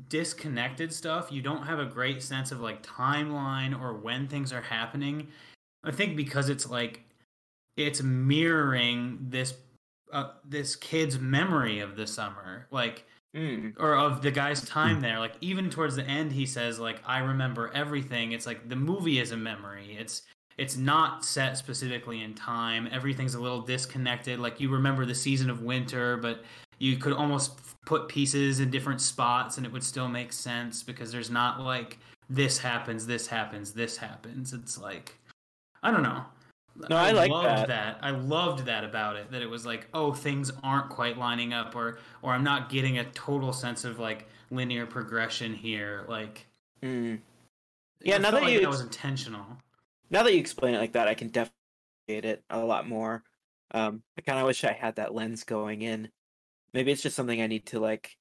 disconnected 0.09 0.93
stuff. 0.93 1.31
You 1.31 1.43
don't 1.43 1.67
have 1.67 1.79
a 1.79 1.87
great 1.87 2.23
sense 2.23 2.53
of 2.53 2.61
like 2.61 2.83
timeline 2.83 3.79
or 3.79 3.95
when 3.95 4.29
things 4.29 4.53
are 4.53 4.63
happening. 4.63 5.29
I 5.83 5.91
think 5.91 6.17
because 6.17 6.49
it's 6.49 6.69
like 6.69 7.05
it's 7.77 8.03
mirroring 8.03 9.19
this 9.21 9.55
uh, 10.13 10.31
this 10.45 10.77
kid's 10.77 11.19
memory 11.19 11.81
of 11.81 11.97
the 11.97 12.07
summer, 12.07 12.67
like 12.71 13.05
Mm, 13.35 13.75
or 13.81 13.97
of 13.97 14.23
the 14.23 14.31
guy's 14.31 14.65
time 14.65 15.01
there. 15.01 15.19
Like 15.19 15.35
even 15.41 15.69
towards 15.69 15.97
the 15.97 16.05
end, 16.05 16.33
he 16.33 16.47
says 16.47 16.79
like 16.79 17.03
I 17.05 17.19
remember 17.19 17.71
everything. 17.75 18.31
It's 18.31 18.47
like 18.47 18.69
the 18.69 18.77
movie 18.77 19.19
is 19.19 19.33
a 19.33 19.37
memory. 19.37 19.97
It's 19.99 20.23
it's 20.57 20.77
not 20.77 21.25
set 21.25 21.59
specifically 21.59 22.23
in 22.23 22.35
time. 22.35 22.89
Everything's 22.93 23.35
a 23.35 23.41
little 23.41 23.61
disconnected. 23.61 24.39
Like 24.39 24.61
you 24.61 24.69
remember 24.69 25.05
the 25.05 25.17
season 25.17 25.51
of 25.51 25.63
winter, 25.63 26.17
but 26.17 26.45
you 26.79 26.97
could 26.97 27.13
almost 27.13 27.59
put 27.85 28.09
pieces 28.09 28.61
in 28.61 28.71
different 28.71 29.01
spots 29.01 29.57
and 29.57 29.67
it 29.67 29.73
would 29.73 29.85
still 29.85 30.09
make 30.09 30.33
sense 30.33 30.83
because 30.83 31.13
there's 31.13 31.31
not 31.31 31.61
like 31.61 31.99
this 32.31 32.59
happens, 32.59 33.07
this 33.07 33.27
happens, 33.27 33.73
this 33.73 33.97
happens. 33.97 34.53
It's 34.53 34.79
like 34.79 35.19
I 35.83 35.91
don't 35.91 36.03
know. 36.03 36.25
No, 36.91 36.97
I 36.97 37.13
like 37.13 37.31
loved 37.31 37.69
that. 37.69 37.99
I 38.03 38.11
loved 38.11 38.65
that 38.67 38.83
about 38.83 39.17
it. 39.17 39.31
That 39.31 39.43
it 39.43 39.49
was 39.49 39.65
like, 39.65 39.87
oh, 39.95 40.13
things 40.13 40.51
aren't 40.65 40.89
quite 40.89 41.17
lining 41.17 41.53
up, 41.53 41.77
or 41.77 41.99
or 42.23 42.33
I'm 42.33 42.43
not 42.43 42.69
getting 42.69 42.99
a 42.99 43.05
total 43.11 43.53
sense 43.53 43.85
of 43.85 43.99
like 43.99 44.27
linear 44.51 44.87
progression 44.87 45.55
here. 45.55 46.05
Like, 46.09 46.47
mm. 46.83 47.21
Yeah, 48.01 48.17
I 48.17 48.19
now 48.19 48.31
that 48.33 48.43
like 48.43 48.53
you 48.53 48.61
that 48.61 48.69
was 48.69 48.81
intentional. 48.81 49.47
Now 50.11 50.23
that 50.25 50.33
you 50.33 50.41
explain 50.41 50.75
it 50.75 50.79
like 50.79 50.93
that, 50.93 51.07
I 51.07 51.15
can 51.15 51.29
definitely 51.29 51.55
get 52.09 52.25
it 52.25 52.43
a 52.51 52.59
lot 52.59 52.89
more. 52.89 53.23
Um, 53.71 54.03
I 54.19 54.23
kind 54.23 54.39
of 54.39 54.47
wish 54.47 54.65
I 54.65 54.73
had 54.73 54.97
that 54.97 55.15
lens 55.15 55.45
going 55.45 55.83
in. 55.83 56.09
Maybe 56.75 56.93
it's 56.93 57.03
just 57.03 57.17
something 57.17 57.41
I 57.41 57.47
need 57.47 57.67
to 57.67 57.81
like. 57.81 58.17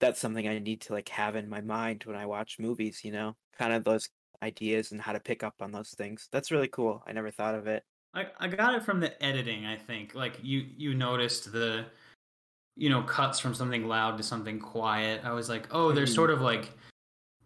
That's 0.00 0.20
something 0.20 0.46
I 0.48 0.58
need 0.58 0.82
to 0.82 0.92
like 0.92 1.08
have 1.10 1.36
in 1.36 1.48
my 1.48 1.60
mind 1.60 2.04
when 2.04 2.16
I 2.16 2.26
watch 2.26 2.58
movies. 2.58 3.04
You 3.04 3.12
know, 3.12 3.36
kind 3.56 3.72
of 3.72 3.84
those 3.84 4.08
ideas 4.42 4.92
and 4.92 5.00
how 5.00 5.12
to 5.12 5.20
pick 5.20 5.42
up 5.42 5.54
on 5.60 5.72
those 5.72 5.90
things. 5.90 6.28
That's 6.32 6.50
really 6.50 6.68
cool. 6.68 7.02
I 7.06 7.12
never 7.12 7.30
thought 7.30 7.54
of 7.54 7.66
it. 7.66 7.84
I, 8.12 8.26
I 8.38 8.48
got 8.48 8.74
it 8.74 8.82
from 8.82 9.00
the 9.00 9.22
editing. 9.22 9.66
I 9.66 9.76
think 9.76 10.14
like 10.14 10.38
you 10.42 10.66
you 10.76 10.94
noticed 10.94 11.52
the 11.52 11.86
you 12.76 12.90
know 12.90 13.02
cuts 13.02 13.38
from 13.38 13.54
something 13.54 13.86
loud 13.86 14.16
to 14.18 14.22
something 14.22 14.58
quiet. 14.58 15.24
I 15.24 15.32
was 15.32 15.48
like, 15.48 15.68
oh, 15.70 15.92
there's 15.92 16.10
Mhm. 16.10 16.14
sort 16.16 16.30
of 16.30 16.40
like 16.40 16.72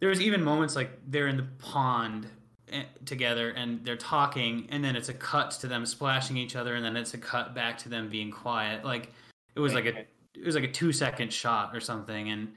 there 0.00 0.08
was 0.08 0.20
even 0.20 0.42
moments 0.42 0.76
like 0.76 0.90
they're 1.06 1.28
in 1.28 1.36
the 1.36 1.48
pond 1.58 2.28
eh, 2.68 2.84
together 3.04 3.50
and 3.50 3.84
they're 3.84 3.96
talking, 3.96 4.66
and 4.70 4.82
then 4.84 4.96
it's 4.96 5.08
a 5.08 5.14
cut 5.14 5.50
to 5.52 5.66
them 5.66 5.86
splashing 5.86 6.36
each 6.36 6.56
other, 6.56 6.74
and 6.74 6.84
then 6.84 6.96
it's 6.96 7.14
a 7.14 7.18
cut 7.18 7.54
back 7.54 7.78
to 7.78 7.88
them 7.88 8.08
being 8.08 8.30
quiet. 8.30 8.84
Like 8.84 9.10
it 9.54 9.60
was 9.60 9.74
like 9.74 9.86
a. 9.86 10.06
it 10.36 10.44
was 10.44 10.54
like 10.54 10.64
a 10.64 10.70
two 10.70 10.92
second 10.92 11.32
shot 11.32 11.74
or 11.74 11.80
something, 11.80 12.30
and 12.30 12.52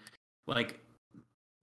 like 0.46 0.80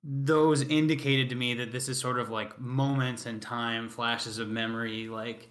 those 0.02 0.62
indicated 0.62 1.28
to 1.30 1.34
me 1.34 1.54
that 1.54 1.72
this 1.72 1.88
is 1.88 1.98
sort 1.98 2.18
of 2.18 2.30
like 2.30 2.58
moments 2.60 3.26
in 3.26 3.40
time, 3.40 3.88
flashes 3.88 4.38
of 4.38 4.48
memory, 4.48 5.08
like 5.08 5.48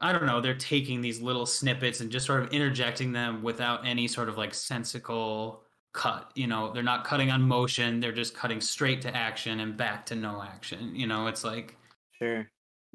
I 0.00 0.12
don't 0.12 0.26
know, 0.26 0.40
they're 0.40 0.54
taking 0.54 1.00
these 1.00 1.22
little 1.22 1.46
snippets 1.46 2.00
and 2.00 2.10
just 2.10 2.26
sort 2.26 2.42
of 2.42 2.52
interjecting 2.52 3.12
them 3.12 3.42
without 3.42 3.86
any 3.86 4.08
sort 4.08 4.28
of 4.28 4.36
like 4.36 4.52
sensical 4.52 5.62
cut. 5.92 6.32
You 6.34 6.48
know, 6.48 6.72
they're 6.72 6.82
not 6.82 7.04
cutting 7.04 7.30
on 7.30 7.42
motion; 7.42 8.00
they're 8.00 8.12
just 8.12 8.34
cutting 8.34 8.60
straight 8.60 9.00
to 9.02 9.16
action 9.16 9.60
and 9.60 9.76
back 9.76 10.04
to 10.06 10.14
no 10.16 10.42
action. 10.42 10.94
You 10.94 11.06
know, 11.06 11.28
it's 11.28 11.44
like 11.44 11.76
Sure. 12.22 12.48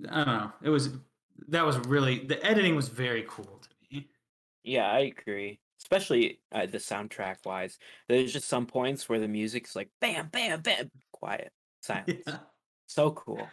I 0.09 0.23
don't 0.23 0.27
know. 0.27 0.51
It 0.63 0.69
was 0.69 0.89
that 1.49 1.65
was 1.65 1.77
really 1.79 2.25
the 2.25 2.43
editing 2.45 2.75
was 2.75 2.87
very 2.87 3.25
cool 3.27 3.61
to 3.61 3.69
me. 3.91 4.07
Yeah, 4.63 4.89
I 4.91 5.11
agree. 5.17 5.59
Especially 5.79 6.39
uh, 6.51 6.65
the 6.65 6.79
soundtrack 6.79 7.37
wise. 7.45 7.77
There's 8.09 8.33
just 8.33 8.47
some 8.49 8.65
points 8.65 9.07
where 9.07 9.19
the 9.19 9.27
music's 9.27 9.75
like 9.75 9.89
bam, 10.01 10.29
bam, 10.31 10.61
bam, 10.61 10.89
quiet, 11.11 11.51
silence. 11.81 12.23
Yeah. 12.25 12.37
So 12.87 13.11
cool. 13.11 13.47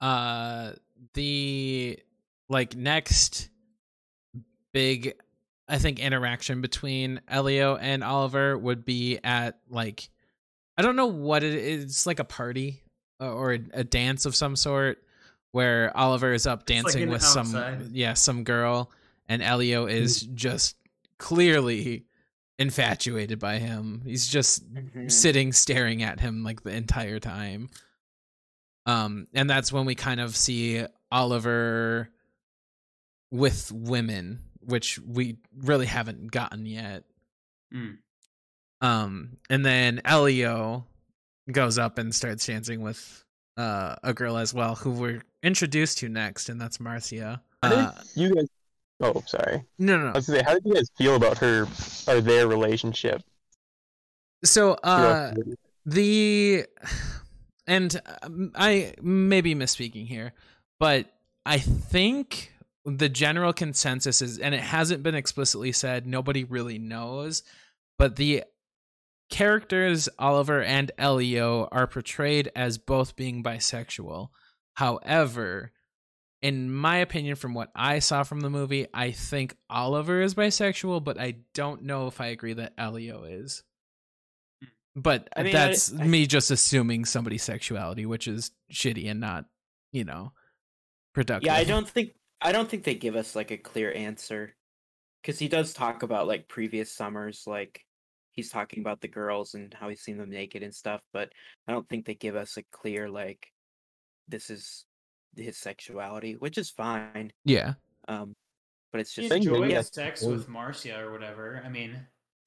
uh 0.00 0.72
the 1.14 1.98
like 2.48 2.76
next 2.76 3.48
big 4.72 5.14
i 5.68 5.78
think 5.78 5.98
interaction 5.98 6.60
between 6.60 7.20
elio 7.28 7.76
and 7.76 8.04
oliver 8.04 8.56
would 8.58 8.84
be 8.84 9.18
at 9.24 9.58
like 9.70 10.08
i 10.76 10.82
don't 10.82 10.96
know 10.96 11.06
what 11.06 11.42
it 11.42 11.54
is 11.54 11.84
it's 11.84 12.06
like 12.06 12.18
a 12.18 12.24
party 12.24 12.82
uh, 13.20 13.32
or 13.32 13.54
a, 13.54 13.60
a 13.72 13.84
dance 13.84 14.26
of 14.26 14.36
some 14.36 14.54
sort 14.54 14.98
where 15.52 15.96
oliver 15.96 16.32
is 16.32 16.46
up 16.46 16.60
like 16.60 16.66
dancing 16.66 17.04
an 17.04 17.10
with 17.10 17.22
some 17.22 17.46
outside. 17.46 17.88
yeah 17.92 18.12
some 18.12 18.44
girl 18.44 18.90
and 19.28 19.42
elio 19.42 19.86
is 19.86 20.20
just 20.34 20.76
clearly 21.18 22.04
infatuated 22.58 23.38
by 23.38 23.58
him 23.58 24.00
he's 24.06 24.26
just 24.26 24.66
Mhm. 24.72 25.10
sitting 25.12 25.52
staring 25.52 26.02
at 26.02 26.20
him 26.20 26.42
like 26.42 26.62
the 26.62 26.70
entire 26.70 27.18
time. 27.20 27.68
Um, 28.86 29.26
and 29.34 29.48
that's 29.50 29.72
when 29.72 29.84
we 29.84 29.94
kind 29.94 30.20
of 30.20 30.34
see 30.36 30.84
Oliver 31.10 32.08
with 33.30 33.70
women, 33.72 34.40
which 34.60 34.98
we 35.00 35.36
really 35.56 35.86
haven't 35.86 36.30
gotten 36.30 36.64
yet. 36.66 37.04
Mm. 37.74 37.98
Um, 38.80 39.36
and 39.50 39.64
then 39.66 40.00
Elio 40.04 40.86
goes 41.50 41.78
up 41.78 41.98
and 41.98 42.14
starts 42.14 42.46
dancing 42.46 42.80
with 42.80 43.22
uh, 43.58 43.96
a 44.02 44.12
girl 44.12 44.36
as 44.36 44.52
well, 44.52 44.74
who 44.74 44.90
we're 44.90 45.22
introduced 45.42 45.96
to 45.98 46.08
next, 46.10 46.48
and 46.50 46.60
that's 46.60 46.78
Marcia. 46.78 47.42
How 47.62 47.68
did 47.70 47.78
Uh, 47.78 47.92
you 48.14 48.34
guys? 48.34 48.48
Oh, 49.00 49.22
sorry. 49.26 49.64
no, 49.78 49.98
no, 49.98 50.08
I 50.08 50.12
was 50.12 50.26
gonna 50.26 50.38
say, 50.38 50.44
how 50.44 50.54
did 50.54 50.64
you 50.64 50.74
guys 50.74 50.90
feel 50.96 51.16
about 51.16 51.38
her 51.38 51.66
or 52.08 52.20
their 52.20 52.48
relationship? 52.48 53.22
So, 54.44 54.72
uh, 54.74 55.32
the 55.34 55.56
the 55.86 56.66
and 57.66 58.00
um, 58.22 58.52
i 58.56 58.92
may 59.00 59.40
be 59.40 59.54
misspeaking 59.54 60.06
here 60.06 60.32
but 60.78 61.06
i 61.44 61.58
think 61.58 62.52
the 62.84 63.08
general 63.08 63.52
consensus 63.52 64.20
is 64.20 64.38
and 64.38 64.54
it 64.54 64.60
hasn't 64.60 65.02
been 65.02 65.14
explicitly 65.14 65.72
said 65.72 66.06
nobody 66.06 66.44
really 66.44 66.78
knows 66.78 67.42
but 67.98 68.16
the 68.16 68.44
characters 69.30 70.08
oliver 70.18 70.62
and 70.62 70.90
elio 70.98 71.68
are 71.72 71.86
portrayed 71.86 72.50
as 72.54 72.78
both 72.78 73.16
being 73.16 73.42
bisexual 73.42 74.28
however 74.74 75.72
in 76.46 76.72
my 76.72 76.98
opinion 76.98 77.34
from 77.34 77.54
what 77.54 77.72
i 77.74 77.98
saw 77.98 78.22
from 78.22 78.38
the 78.38 78.48
movie 78.48 78.86
i 78.94 79.10
think 79.10 79.56
oliver 79.68 80.20
is 80.20 80.32
bisexual 80.32 81.02
but 81.02 81.18
i 81.18 81.34
don't 81.54 81.82
know 81.82 82.06
if 82.06 82.20
i 82.20 82.26
agree 82.26 82.52
that 82.52 82.72
elio 82.78 83.24
is 83.24 83.64
hmm. 84.62 84.68
but 84.94 85.28
I 85.36 85.42
mean, 85.42 85.56
I- 85.56 85.66
that's 85.66 85.92
I- 85.92 86.04
me 86.04 86.26
just 86.26 86.52
assuming 86.52 87.04
somebody's 87.04 87.42
sexuality, 87.42 88.06
which 88.06 88.28
is 88.28 88.52
shitty 88.72 89.10
and 89.10 89.18
not, 89.18 89.46
you 89.90 90.04
know, 90.04 90.32
productive. 91.14 91.46
Yeah, 91.46 91.56
I 91.56 91.64
don't 91.64 91.88
think 91.88 92.12
I 92.40 92.52
don't 92.52 92.68
think 92.68 92.84
they 92.84 92.94
give 92.94 93.16
us 93.16 93.34
like 93.34 93.50
a 93.50 93.58
clear 93.58 93.92
answer. 93.92 94.54
Cause 95.24 95.40
he 95.40 95.48
does 95.48 95.72
talk 95.72 96.04
about 96.04 96.28
like 96.28 96.46
previous 96.46 96.92
summers, 96.92 97.42
like 97.48 97.84
he's 98.30 98.50
talking 98.50 98.80
about 98.80 99.00
the 99.00 99.08
girls 99.08 99.54
and 99.54 99.74
how 99.74 99.88
he's 99.88 100.02
seen 100.02 100.18
them 100.18 100.30
naked 100.30 100.62
and 100.62 100.72
stuff, 100.72 101.00
but 101.12 101.32
I 101.66 101.72
don't 101.72 101.88
think 101.88 102.06
they 102.06 102.14
give 102.14 102.36
us 102.36 102.56
a 102.56 102.62
clear 102.70 103.10
like 103.10 103.48
this 104.28 104.50
is 104.50 104.84
his 105.36 105.56
sexuality, 105.58 106.34
which 106.34 106.58
is 106.58 106.70
fine. 106.70 107.32
Yeah. 107.44 107.74
Um 108.08 108.34
but 108.92 109.00
it's 109.00 109.12
just 109.14 109.28
Thing 109.28 109.42
enjoyed 109.42 109.66
he 109.68 109.72
yeah, 109.74 109.82
sex 109.82 110.22
with 110.22 110.48
Marcia 110.48 110.98
or 110.98 111.10
whatever. 111.12 111.60
I 111.64 111.68
mean, 111.68 111.98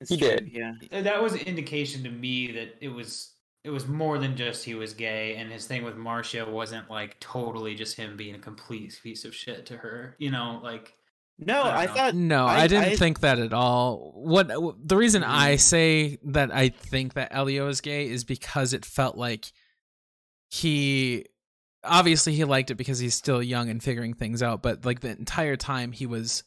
it's 0.02 0.10
He 0.10 0.18
true, 0.18 0.30
did. 0.30 0.50
Yeah. 0.52 1.02
That 1.02 1.22
was 1.22 1.34
an 1.34 1.42
indication 1.42 2.02
to 2.04 2.10
me 2.10 2.52
that 2.54 2.76
it 2.82 2.90
was 2.90 3.34
it 3.64 3.70
was 3.70 3.88
more 3.88 4.18
than 4.18 4.36
just 4.38 4.64
he 4.64 4.74
was 4.74 4.94
gay 4.94 5.36
and 5.36 5.52
his 5.52 5.68
thing 5.68 5.84
with 5.84 5.98
Marcia 5.98 6.50
wasn't 6.50 6.90
like 6.90 7.20
totally 7.20 7.76
just 7.76 7.98
him 7.98 8.16
being 8.18 8.36
a 8.36 8.40
complete 8.40 8.98
piece 9.04 9.26
of 9.26 9.36
shit 9.36 9.66
to 9.68 9.78
her 9.78 10.16
you 10.18 10.32
know 10.32 10.62
like 10.64 10.94
No, 11.38 11.62
I 11.64 11.84
I, 11.84 11.88
thought 11.88 12.16
No, 12.16 12.46
I, 12.46 12.62
I- 12.62 12.68
didn't 12.68 12.94
I- 12.94 12.96
think 12.96 13.20
that 13.20 13.38
at 13.40 13.54
all. 13.54 14.14
What 14.16 14.48
the 14.88 14.96
reason 14.98 15.24
I 15.24 15.56
Mm. 15.56 15.60
say 15.60 16.18
that 16.24 16.52
I 16.54 16.70
think 16.70 17.14
that 17.16 17.34
Elio 17.34 17.68
is 17.68 17.82
gay 17.82 18.08
is 18.10 18.24
because 18.24 18.74
it 18.74 18.86
felt 18.86 19.18
like 19.18 19.52
he 20.50 21.26
obviously 21.84 22.34
he 22.34 22.44
liked 22.44 22.72
it 22.72 22.76
because 22.76 23.00
he's 23.00 23.16
still 23.16 23.42
young 23.42 23.70
and 23.70 23.82
figuring 23.82 24.14
things 24.14 24.44
out, 24.44 24.62
but 24.62 24.86
like 24.86 25.00
the 25.00 25.10
entire 25.10 25.56
time 25.56 25.92
he 25.92 26.06
was 26.06 26.44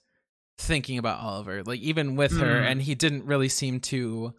thinking 0.59 0.99
about 0.99 1.21
Oliver, 1.21 1.63
like 1.65 1.81
even 1.81 2.17
with 2.17 2.33
her, 2.39 2.61
Mm. 2.61 2.71
and 2.71 2.83
he 2.83 2.95
didn't 2.95 3.25
really 3.25 3.49
seem 3.49 3.81
to 3.81 4.35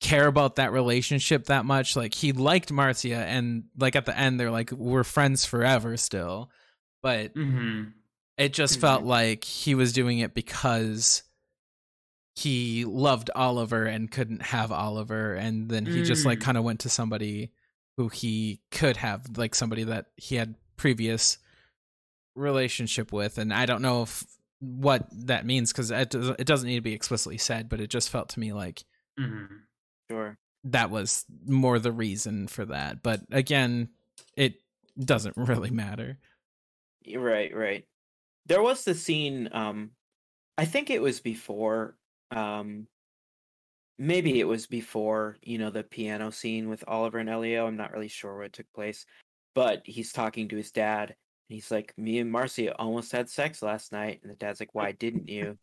care 0.00 0.26
about 0.26 0.56
that 0.56 0.72
relationship 0.72 1.44
that 1.46 1.64
much. 1.64 1.96
Like 1.96 2.14
he 2.14 2.32
liked 2.32 2.72
Marcia, 2.72 3.16
and 3.16 3.64
like 3.78 3.94
at 3.96 4.06
the 4.06 4.16
end, 4.18 4.38
they're 4.40 4.50
like, 4.50 4.70
we're 4.72 5.04
friends 5.04 5.44
forever 5.44 5.96
still. 5.96 6.50
But 7.02 7.34
mm-hmm. 7.34 7.90
it 8.38 8.52
just 8.52 8.78
Mhm. 8.78 8.80
felt 8.80 9.02
like 9.04 9.44
he 9.44 9.74
was 9.74 9.92
doing 9.92 10.18
it 10.20 10.34
because 10.34 11.22
he 12.34 12.84
loved 12.84 13.30
Oliver 13.34 13.84
and 13.84 14.10
couldn't 14.10 14.42
have 14.42 14.72
Oliver, 14.72 15.34
and 15.34 15.68
then 15.68 15.84
he 15.86 16.02
just 16.04 16.24
like 16.24 16.38
Mm. 16.38 16.42
kind 16.42 16.58
of 16.58 16.64
went 16.64 16.80
to 16.80 16.88
somebody 16.88 17.50
who 17.96 18.08
he 18.08 18.60
could 18.70 18.96
have, 18.98 19.36
like 19.36 19.54
somebody 19.54 19.84
that 19.84 20.06
he 20.16 20.36
had 20.36 20.54
previous 20.76 21.38
relationship 22.34 23.12
with, 23.12 23.38
and 23.38 23.52
I 23.52 23.66
don't 23.66 23.82
know 23.82 24.02
if 24.02 24.24
what 24.60 25.06
that 25.26 25.44
means 25.44 25.72
because 25.72 25.90
it, 25.90 26.10
does- 26.10 26.28
it 26.38 26.46
doesn't 26.46 26.68
need 26.68 26.76
to 26.76 26.80
be 26.82 26.92
explicitly 26.94 27.38
said, 27.38 27.68
but 27.68 27.80
it 27.80 27.88
just 27.90 28.10
felt 28.10 28.28
to 28.30 28.40
me 28.40 28.52
like 28.52 28.84
Mm-hmm. 29.20 29.56
sure. 30.10 30.38
that 30.64 30.90
was 30.90 31.24
more 31.46 31.78
the 31.78 31.92
reason 31.92 32.46
for 32.48 32.64
that. 32.66 33.02
But 33.02 33.20
again, 33.30 33.90
it 34.36 34.54
doesn't 34.98 35.36
really 35.36 35.70
matter. 35.70 36.18
Right, 37.14 37.54
right. 37.54 37.84
There 38.46 38.62
was 38.62 38.84
the 38.84 38.94
scene, 38.94 39.48
um 39.52 39.90
I 40.56 40.64
think 40.64 40.88
it 40.90 41.02
was 41.02 41.20
before 41.20 41.96
um 42.30 42.86
maybe 44.02 44.40
it 44.40 44.48
was 44.48 44.66
before, 44.66 45.36
you 45.42 45.58
know, 45.58 45.70
the 45.70 45.84
piano 45.84 46.30
scene 46.30 46.68
with 46.68 46.84
Oliver 46.88 47.18
and 47.18 47.28
Elio. 47.28 47.66
I'm 47.66 47.76
not 47.76 47.92
really 47.92 48.08
sure 48.08 48.34
where 48.34 48.44
it 48.44 48.52
took 48.52 48.70
place. 48.74 49.06
But 49.54 49.82
he's 49.84 50.12
talking 50.12 50.48
to 50.48 50.56
his 50.56 50.72
dad 50.72 51.10
and 51.10 51.16
he's 51.54 51.70
like, 51.70 51.94
Me 51.96 52.18
and 52.18 52.30
Marcia 52.30 52.74
almost 52.76 53.12
had 53.12 53.28
sex 53.28 53.62
last 53.62 53.92
night 53.92 54.20
and 54.22 54.30
the 54.32 54.36
dad's 54.36 54.60
like, 54.60 54.74
Why 54.74 54.92
didn't 54.92 55.28
you? 55.28 55.56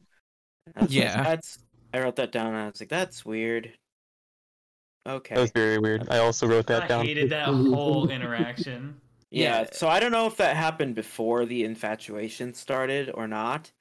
And 0.68 0.76
I 0.78 0.82
like, 0.82 0.92
Yeah. 0.92 1.24
that's 1.24 1.60
I 1.94 2.02
wrote 2.02 2.16
that 2.18 2.32
down 2.32 2.48
and 2.48 2.58
I 2.58 2.68
was 2.68 2.80
like, 2.80 2.90
That's 2.90 3.26
weird. 3.26 3.74
Okay. 5.08 5.36
That 5.36 5.42
was 5.42 5.52
very 5.52 5.80
weird. 5.80 6.08
I 6.10 6.20
also 6.20 6.48
wrote 6.48 6.68
that 6.68 6.84
I 6.84 6.88
down. 6.88 7.06
hated 7.06 7.32
that 7.32 7.46
whole 7.48 8.10
interaction 8.10 9.02
yeah, 9.32 9.62
yeah. 9.62 9.68
so 9.72 9.88
I 9.88 10.00
don't 10.00 10.12
know 10.12 10.26
if 10.26 10.38
that 10.38 10.56
happened 10.56 10.96
before 10.96 11.46
the 11.46 11.64
infatuation 11.64 12.54
started 12.54 13.12
or 13.14 13.28
not. 13.28 13.72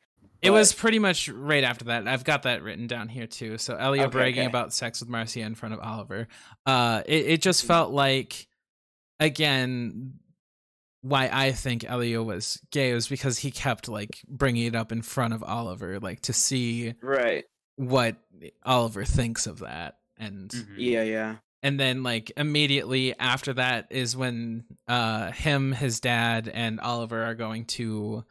It 0.41 0.51
was 0.51 0.73
pretty 0.73 0.99
much 0.99 1.29
right 1.29 1.65
after 1.65 1.87
that. 1.87 2.07
I've 2.07 2.25
got 2.25 2.45
that 2.45 2.63
written 2.63 2.87
down 2.87 3.09
here 3.09 3.27
too. 3.27 3.59
So 3.59 3.75
Elio 3.77 4.05
Okay, 4.05 4.11
bragging 4.13 4.41
okay. 4.41 4.47
about 4.49 4.73
sex 4.73 5.01
with 5.01 5.09
Marcia 5.09 5.41
in 5.41 5.55
front 5.57 5.75
of 5.75 5.81
Oliver. 5.81 6.29
Uh, 6.65 7.03
it 7.07 7.27
it 7.27 7.43
just 7.43 7.65
felt 7.65 7.91
like, 7.93 8.47
again, 9.21 10.15
why 11.03 11.29
I 11.33 11.53
think 11.53 11.85
Elio 11.85 12.23
was 12.23 12.61
gay 12.71 12.93
was 12.93 13.09
because 13.09 13.39
he 13.39 13.51
kept 13.51 13.89
like 13.89 14.21
bringing 14.29 14.67
it 14.67 14.75
up 14.75 14.93
in 14.93 15.03
front 15.03 15.35
of 15.35 15.43
Oliver, 15.43 15.99
like 16.01 16.21
to 16.23 16.33
see 16.33 16.95
Right. 17.03 17.45
what 17.77 18.17
Oliver 18.65 19.05
thinks 19.05 19.47
of 19.47 19.61
that, 19.61 19.99
and 20.17 20.51
Mhm. 20.51 20.67
Yeah, 20.77 21.03
yeah. 21.05 21.37
and 21.63 21.79
then 21.79 22.03
like 22.03 22.33
immediately 22.37 23.17
after 23.19 23.53
that 23.55 23.87
is 23.91 24.17
when 24.17 24.65
uh 24.87 25.31
him 25.33 25.73
his 25.73 25.99
dad 26.01 26.49
and 26.49 26.79
oliver 26.79 27.25
are 27.25 27.35
going 27.35 27.65
to 27.65 28.25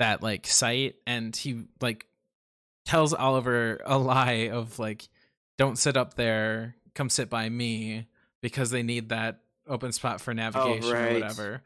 that 0.00 0.22
like 0.22 0.46
site 0.46 0.96
and 1.06 1.34
he 1.34 1.64
like 1.80 2.06
tells 2.84 3.14
oliver 3.14 3.80
a 3.86 3.96
lie 3.96 4.48
of 4.52 4.78
like 4.78 5.08
don't 5.56 5.78
sit 5.78 5.96
up 5.96 6.14
there 6.14 6.74
come 6.94 7.08
sit 7.08 7.30
by 7.30 7.48
me 7.48 8.06
because 8.42 8.70
they 8.70 8.82
need 8.82 9.10
that 9.10 9.40
open 9.68 9.92
spot 9.92 10.20
for 10.20 10.34
navigation 10.34 10.90
or 10.90 10.94
right. 10.94 11.12
whatever 11.14 11.62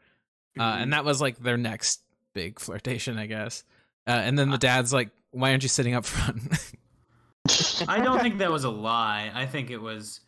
uh, 0.59 0.73
Mhm. 0.73 0.81
and 0.83 0.93
that 0.93 1.03
was 1.03 1.19
like 1.19 1.37
their 1.39 1.57
next 1.57 2.01
big 2.33 2.59
flirtation 2.59 3.17
i 3.17 3.25
guess 3.25 3.63
uh, 4.07 4.11
and 4.11 4.37
then 4.37 4.49
the 4.49 4.57
dad's 4.57 4.93
like 4.93 5.09
why 5.31 5.49
aren't 5.51 5.63
you 5.63 5.69
sitting 5.69 5.95
up 5.95 6.05
front 6.05 6.41
I 7.87 7.99
don't 7.99 8.21
think 8.21 8.39
that 8.39 8.51
was 8.51 8.63
a 8.63 8.71
lie. 8.71 9.31
I 9.33 9.45
think 9.45 9.69
it 9.69 9.77
was. 9.77 10.21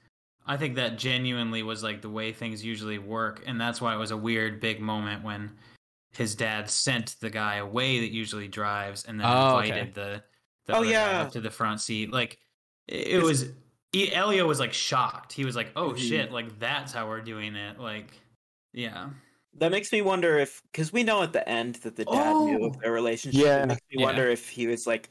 I 0.45 0.55
think 0.57 0.75
that 0.75 0.99
genuinely 0.99 1.63
was 1.63 1.81
like 1.81 2.01
the 2.01 2.09
way 2.09 2.31
things 2.31 2.63
usually 2.63 2.99
work, 2.99 3.41
and 3.47 3.59
that's 3.59 3.81
why 3.81 3.93
it 3.95 3.97
was 3.97 4.11
a 4.11 4.17
weird 4.17 4.59
big 4.59 4.79
moment 4.79 5.23
when 5.23 5.51
his 6.17 6.35
dad 6.35 6.69
sent 6.69 7.15
the 7.21 7.29
guy 7.29 7.55
away 7.57 7.99
that 8.01 8.11
usually 8.11 8.47
drives, 8.47 9.05
and 9.05 9.19
then 9.19 9.27
Oh, 9.29 9.57
okay. 9.57 9.67
invited 9.69 9.93
the, 9.93 10.23
the 10.65 10.73
Oh, 10.73 10.77
other 10.77 10.85
guy 10.85 10.91
yeah. 10.91 11.21
up 11.21 11.31
to 11.33 11.41
the 11.41 11.51
front 11.51 11.79
seat. 11.81 12.11
Like 12.11 12.37
It, 12.87 13.07
it 13.07 13.23
was 13.23 13.49
E- 13.93 14.11
Elio 14.13 14.45
was 14.47 14.59
like 14.59 14.73
shocked. 14.73 15.31
He 15.33 15.45
was 15.45 15.55
like, 15.55 15.71
"Oh 15.75 15.91
Mhm. 15.91 15.97
shit! 16.09 16.31
Like 16.31 16.59
that's 16.59 16.91
how 16.93 17.07
we're 17.07 17.21
doing 17.21 17.55
it." 17.55 17.79
Like, 17.79 18.11
yeah. 18.73 19.09
That 19.59 19.71
makes 19.71 19.91
me 19.91 20.01
wonder 20.01 20.37
if, 20.37 20.61
because 20.71 20.93
we 20.93 21.03
know 21.03 21.23
at 21.23 21.33
the 21.33 21.47
end 21.49 21.75
that 21.77 21.95
the 21.95 22.05
dad 22.05 22.33
knew 22.33 22.59
Oh. 22.63 22.65
of 22.67 22.79
their 22.79 22.91
relationship. 22.91 23.41
Yeah. 23.41 23.63
It 23.63 23.67
makes 23.67 23.81
me 23.91 23.99
Yeah. 24.01 24.05
wonder 24.05 24.29
if 24.29 24.49
he 24.49 24.67
was 24.67 24.85
like, 24.85 25.09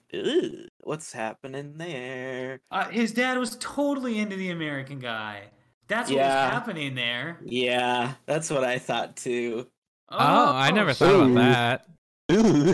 "What's 0.84 1.12
happening 1.12 1.78
there?" 1.78 2.60
Uh, 2.70 2.88
his 2.90 3.12
dad 3.12 3.38
was 3.38 3.56
totally 3.60 4.18
into 4.18 4.36
the 4.36 4.50
American 4.50 4.98
guy. 5.00 5.50
That's 5.88 6.10
what 6.10 6.16
Yeah. 6.18 6.44
was 6.46 6.52
happening 6.54 6.94
there. 6.94 7.40
Yeah, 7.44 8.14
that's 8.26 8.50
what 8.50 8.62
I 8.64 8.78
thought 8.78 9.16
too. 9.16 9.68
Oh, 10.10 10.52
I 10.52 10.70
never 10.70 10.92
thought 10.92 11.12
Ooh. 11.14 11.32
about 11.32 11.34
that. 11.34 11.86
Ooh. 12.32 12.72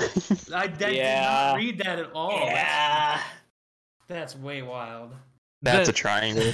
I, 0.54 0.62
I 0.62 0.66
did 0.66 1.02
not 1.02 1.56
read 1.56 1.78
that 1.78 1.98
at 1.98 2.12
all. 2.12 2.30
That's- 2.30 2.52
yeah. 2.54 3.20
That's 4.08 4.36
way 4.36 4.62
wild. 4.62 5.12
That's 5.62 5.86
The- 5.88 5.92
a 5.92 5.94
triangle. 5.94 6.52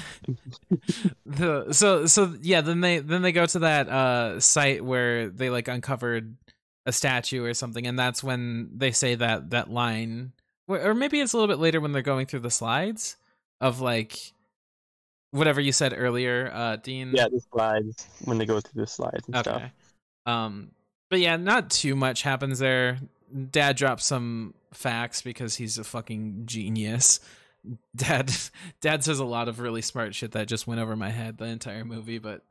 the 1.26 1.72
so 1.72 2.06
so 2.06 2.34
yeah 2.42 2.60
then 2.60 2.80
they 2.80 2.98
then 2.98 3.22
they 3.22 3.32
go 3.32 3.46
to 3.46 3.58
that 3.60 3.88
uh 3.88 4.40
site 4.40 4.84
where 4.84 5.28
they 5.28 5.50
like 5.50 5.68
uncovered 5.68 6.36
a 6.86 6.92
statue 6.92 7.44
or 7.44 7.54
something 7.54 7.86
and 7.86 7.98
that's 7.98 8.22
when 8.22 8.70
they 8.76 8.90
say 8.92 9.14
that 9.14 9.50
that 9.50 9.70
line 9.70 10.32
or 10.66 10.80
or 10.80 10.94
maybe 10.94 11.20
it's 11.20 11.32
a 11.32 11.36
little 11.36 11.52
bit 11.52 11.60
later 11.60 11.80
when 11.80 11.92
they're 11.92 12.02
going 12.02 12.26
through 12.26 12.40
the 12.40 12.50
slides 12.50 13.16
of 13.60 13.80
like 13.80 14.32
whatever 15.30 15.60
you 15.60 15.72
said 15.72 15.94
earlier 15.96 16.50
uh 16.54 16.76
dean 16.76 17.12
Yeah, 17.14 17.28
the 17.28 17.40
slides 17.52 18.06
when 18.24 18.38
they 18.38 18.46
go 18.46 18.60
through 18.60 18.82
the 18.82 18.86
slides 18.86 19.26
and 19.26 19.36
stuff. 19.36 19.62
Okay 20.28 20.32
um 20.32 20.70
but 21.10 21.20
yeah 21.20 21.36
not 21.36 21.70
too 21.70 21.96
much 21.96 22.22
happens 22.22 22.58
there 22.58 22.98
dad 23.50 23.76
drops 23.76 24.04
some 24.04 24.54
facts 24.72 25.22
because 25.22 25.56
he's 25.56 25.78
a 25.78 25.84
fucking 25.84 26.42
genius 26.44 27.20
dad 27.96 28.30
dad 28.80 29.02
says 29.02 29.18
a 29.18 29.24
lot 29.24 29.48
of 29.48 29.60
really 29.60 29.82
smart 29.82 30.14
shit 30.14 30.32
that 30.32 30.46
just 30.46 30.66
went 30.66 30.80
over 30.80 30.94
my 30.96 31.10
head 31.10 31.38
the 31.38 31.44
entire 31.46 31.84
movie 31.84 32.18
but 32.18 32.42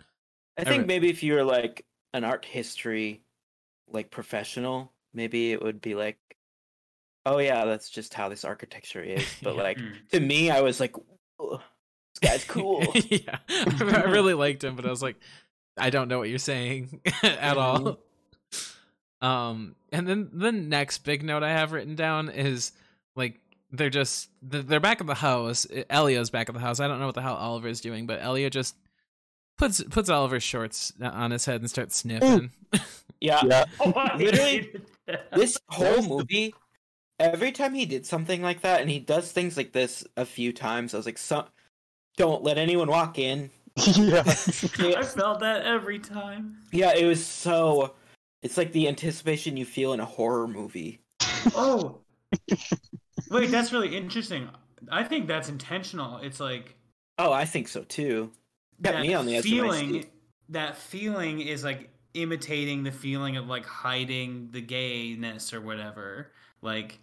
I 0.60 0.64
think 0.64 0.72
Alright. 0.74 0.88
maybe 0.88 1.10
if 1.10 1.22
you 1.22 1.34
were 1.36 1.44
like 1.44 1.86
an 2.14 2.24
art 2.24 2.44
history 2.44 3.22
like 3.88 4.10
professional, 4.10 4.92
maybe 5.14 5.52
it 5.52 5.62
would 5.62 5.82
be 5.82 5.94
like, 5.94 6.18
"Oh 7.28 7.38
yeah, 7.38 7.66
that's 7.66 7.92
just 7.92 8.16
how 8.16 8.28
this 8.28 8.44
architecture 8.44 9.04
is." 9.04 9.24
But 9.44 9.56
Yeah. 9.56 9.62
like 9.62 9.78
Mm. 9.78 10.10
to 10.14 10.20
me, 10.20 10.50
I 10.50 10.62
was 10.62 10.80
like, 10.80 10.96
"Ugh, 11.40 11.62
"This 12.20 12.28
guy's 12.32 12.44
cool." 12.48 12.92
yeah, 13.10 13.38
I 13.48 14.06
really 14.06 14.34
liked 14.34 14.64
him, 14.64 14.76
but 14.76 14.88
I 14.88 14.90
was 14.90 15.04
like, 15.04 15.18
I 15.78 15.90
don't 15.90 16.08
know 16.08 16.20
what 16.20 16.30
you're 16.30 16.40
saying 16.40 17.02
at 17.24 17.58
all. 17.58 18.00
Um, 19.22 19.76
and 19.92 20.08
then 20.08 20.30
the 20.34 20.52
next 20.52 21.00
big 21.00 21.24
note 21.24 21.44
I 21.44 21.52
have 21.52 21.72
written 21.72 21.96
down 21.96 22.30
is 22.30 22.72
like 23.16 23.40
they're 23.72 23.90
just 23.90 24.30
they're 24.42 24.80
back 24.80 25.02
at 25.02 25.08
the 25.08 25.16
house. 25.16 25.66
Elio's 25.90 26.30
back 26.30 26.50
at 26.50 26.54
the 26.54 26.62
house. 26.62 26.80
I 26.80 26.88
don't 26.88 27.00
know 27.00 27.08
what 27.08 27.16
the 27.16 27.22
hell 27.22 27.36
Oliver 27.36 27.68
is 27.68 27.82
doing, 27.82 28.06
but 28.06 28.22
Elio 28.22 28.50
just 28.50 28.76
puts 29.58 29.84
puts 29.84 30.10
Oliver's 30.10 30.44
shorts 30.44 30.94
on 31.02 31.32
his 31.32 31.46
head 31.46 31.62
and 31.62 31.70
starts 31.70 31.96
sniffing. 31.98 32.52
yeah, 33.20 33.42
Yeah. 33.46 33.66
Literally, 34.18 34.72
this 35.06 35.18
this 35.34 35.60
whole 35.68 36.02
movie, 36.04 36.54
every 37.20 37.52
time 37.52 37.74
he 37.74 37.86
did 37.86 38.06
something 38.06 38.42
like 38.42 38.62
that, 38.62 38.82
and 38.82 38.90
he 38.90 39.00
does 39.00 39.32
things 39.32 39.58
like 39.58 39.74
this 39.74 40.06
a 40.16 40.26
few 40.26 40.54
times, 40.54 40.94
I 40.94 40.98
was 40.98 41.06
like, 41.06 41.18
"So, 41.18 41.46
don't 42.18 42.44
let 42.44 42.58
anyone 42.58 42.88
walk 42.88 43.18
in." 43.20 43.50
yeah. 43.98 44.24
I 44.26 45.04
felt 45.04 45.40
that 45.42 45.64
every 45.66 46.00
time. 46.00 46.58
Yeah, 46.72 46.94
it 46.96 47.06
was 47.06 47.26
so. 47.26 47.94
It's 48.42 48.58
like 48.58 48.72
the 48.72 48.88
anticipation 48.88 49.58
you 49.58 49.66
feel 49.66 49.94
in 49.94 50.00
a 50.00 50.06
horror 50.06 50.48
movie. 50.48 51.00
Oh, 51.56 52.00
wait, 53.30 53.52
that's 53.52 53.72
really 53.72 53.96
interesting. 53.96 54.50
I 54.92 55.04
think 55.04 55.28
that's 55.28 55.50
intentional. 55.50 56.18
It's 56.18 56.40
like 56.40 56.78
Oh, 57.18 57.32
I 57.32 57.46
think 57.46 57.68
so 57.68 57.84
too. 57.84 58.32
Got 58.82 58.94
that 58.94 59.02
me 59.02 59.14
on 59.14 59.26
the 59.26 59.38
edge 59.38 59.46
of 59.46 59.52
my 59.52 59.58
feeling. 59.58 59.94
seat. 59.94 60.10
That 60.50 60.78
feeling 60.78 61.42
is 61.42 61.64
like 61.64 61.90
imitating 62.14 62.84
the 62.84 62.92
feeling 62.92 63.38
of 63.38 63.48
like 63.48 63.66
hiding 63.66 64.50
the 64.52 64.62
gayness 64.62 65.54
or 65.54 65.62
whatever. 65.62 66.32
Like 66.62 67.00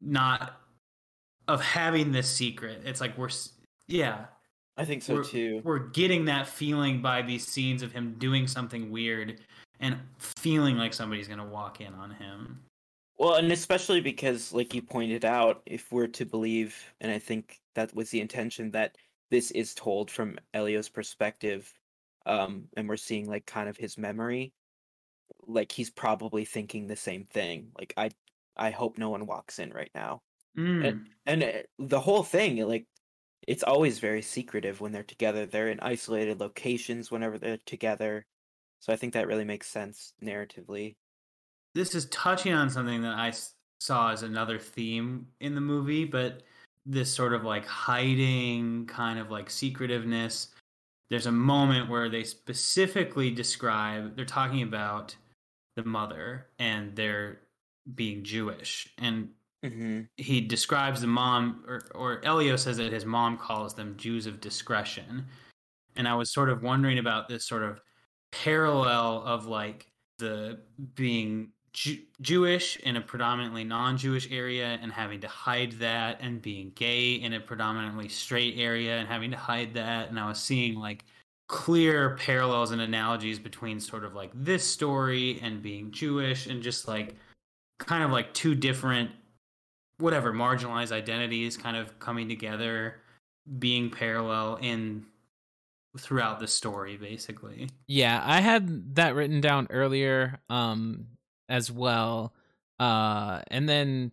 not 0.00 0.60
of 1.46 1.62
having 1.62 2.12
this 2.12 2.28
secret. 2.28 2.82
It's 2.84 3.00
like 3.00 3.16
we're 3.16 3.30
yeah. 3.86 4.26
I 4.78 4.84
think 4.84 5.02
so 5.02 5.16
we're, 5.16 5.24
too. 5.24 5.60
we're 5.64 5.78
getting 5.80 6.24
that 6.26 6.46
feeling 6.46 7.02
by 7.02 7.20
these 7.20 7.46
scenes 7.46 7.82
of 7.82 7.92
him 7.92 8.14
doing 8.18 8.46
something 8.46 8.90
weird 8.90 9.40
and 9.80 9.96
feeling 10.18 10.76
like 10.76 10.94
somebody's 10.94 11.28
gonna 11.28 11.44
walk 11.44 11.80
in 11.80 11.92
on 11.94 12.12
him. 12.12 12.60
Well, 13.18 13.34
and 13.34 13.50
especially 13.50 14.00
because, 14.00 14.52
like 14.52 14.74
you 14.74 14.80
pointed 14.80 15.24
out, 15.24 15.62
if 15.66 15.90
we're 15.90 16.06
to 16.06 16.24
believe, 16.24 16.76
and 17.00 17.10
I 17.10 17.18
think 17.18 17.58
that 17.74 17.92
was 17.92 18.10
the 18.10 18.20
intention, 18.20 18.70
that 18.70 18.96
this 19.30 19.50
is 19.50 19.74
told 19.74 20.10
from 20.10 20.38
Elio's 20.54 20.88
perspective, 20.88 21.72
um, 22.26 22.68
and 22.76 22.88
we're 22.88 22.96
seeing 22.96 23.28
like 23.28 23.44
kind 23.46 23.68
of 23.68 23.76
his 23.76 23.98
memory, 23.98 24.52
like 25.48 25.72
he's 25.72 25.90
probably 25.90 26.44
thinking 26.44 26.86
the 26.86 26.94
same 26.96 27.24
thing. 27.24 27.72
Like 27.76 27.92
I, 27.96 28.10
I 28.56 28.70
hope 28.70 28.98
no 28.98 29.10
one 29.10 29.26
walks 29.26 29.58
in 29.58 29.70
right 29.70 29.90
now. 29.94 30.22
Mm. 30.56 31.04
And 31.26 31.42
uh, 31.42 31.52
the 31.78 32.00
whole 32.00 32.22
thing, 32.22 32.56
like, 32.68 32.86
it's 33.48 33.62
always 33.62 33.98
very 33.98 34.20
secretive 34.20 34.82
when 34.82 34.92
they're 34.92 35.02
together. 35.02 35.46
They're 35.46 35.70
in 35.70 35.80
isolated 35.80 36.38
locations 36.38 37.10
whenever 37.10 37.38
they're 37.38 37.56
together. 37.64 38.26
So 38.80 38.92
I 38.92 38.96
think 38.96 39.14
that 39.14 39.26
really 39.26 39.46
makes 39.46 39.66
sense 39.66 40.12
narratively. 40.22 40.96
This 41.74 41.94
is 41.94 42.04
touching 42.06 42.52
on 42.52 42.68
something 42.68 43.00
that 43.02 43.14
I 43.14 43.32
saw 43.80 44.12
as 44.12 44.22
another 44.22 44.58
theme 44.58 45.28
in 45.40 45.54
the 45.54 45.62
movie, 45.62 46.04
but 46.04 46.42
this 46.84 47.10
sort 47.12 47.32
of 47.32 47.42
like 47.42 47.64
hiding, 47.64 48.84
kind 48.84 49.18
of 49.18 49.30
like 49.30 49.48
secretiveness. 49.48 50.48
There's 51.08 51.26
a 51.26 51.32
moment 51.32 51.88
where 51.88 52.10
they 52.10 52.24
specifically 52.24 53.30
describe, 53.30 54.14
they're 54.14 54.26
talking 54.26 54.62
about 54.62 55.16
the 55.74 55.84
mother 55.84 56.48
and 56.58 56.94
they're 56.94 57.40
being 57.94 58.24
Jewish. 58.24 58.92
And 58.98 59.30
hmm 59.64 60.02
he 60.16 60.40
describes 60.40 61.00
the 61.00 61.06
mom 61.06 61.64
or, 61.66 61.82
or 61.94 62.24
elio 62.24 62.54
says 62.56 62.76
that 62.76 62.92
his 62.92 63.04
mom 63.04 63.36
calls 63.36 63.74
them 63.74 63.96
jews 63.96 64.26
of 64.26 64.40
discretion. 64.40 65.26
And 65.96 66.06
i 66.06 66.14
was 66.14 66.32
sort 66.32 66.48
of 66.50 66.62
wondering 66.62 66.98
about 66.98 67.28
this 67.28 67.44
sort 67.46 67.62
of 67.62 67.80
parallel 68.30 69.22
of 69.24 69.46
like 69.46 69.86
the 70.18 70.60
being 70.94 71.52
Jew- 71.74 72.02
jewish 72.20 72.76
in 72.78 72.96
a 72.96 73.00
predominantly 73.00 73.62
non-jewish 73.62 74.30
area 74.32 74.78
and 74.80 74.90
having 74.90 75.20
to 75.20 75.28
hide 75.28 75.72
that 75.72 76.18
and 76.20 76.40
being 76.40 76.72
gay 76.74 77.14
in 77.14 77.34
a 77.34 77.40
predominantly 77.40 78.08
straight 78.08 78.54
area 78.56 78.96
and 78.98 79.06
having 79.06 79.30
to 79.30 79.36
hide 79.36 79.74
that. 79.74 80.08
And 80.08 80.18
i 80.18 80.26
was 80.28 80.38
seeing 80.40 80.76
like 80.76 81.04
clear 81.48 82.16
parallels 82.16 82.70
and 82.72 82.80
analogies 82.80 83.38
between 83.38 83.80
sort 83.80 84.04
of 84.04 84.14
like 84.14 84.30
this 84.34 84.64
story 84.64 85.38
and 85.42 85.62
being 85.62 85.90
jewish 85.90 86.46
and 86.46 86.62
just 86.62 86.86
like 86.88 87.16
kind 87.78 88.02
of 88.04 88.10
like 88.10 88.32
two 88.34 88.54
different 88.54 89.10
whatever 89.98 90.32
marginalized 90.32 90.92
identities 90.92 91.56
kind 91.56 91.76
of 91.76 91.98
coming 91.98 92.28
together 92.28 92.96
being 93.58 93.90
parallel 93.90 94.56
in 94.60 95.04
throughout 95.98 96.38
the 96.38 96.46
story 96.46 96.96
basically 96.96 97.68
Yeah, 97.86 98.22
I 98.24 98.40
had 98.40 98.94
that 98.96 99.14
written 99.14 99.40
down 99.40 99.66
earlier 99.70 100.38
um 100.48 101.06
as 101.48 101.70
well. 101.72 102.32
Uh 102.78 103.40
and 103.48 103.68
then 103.68 104.12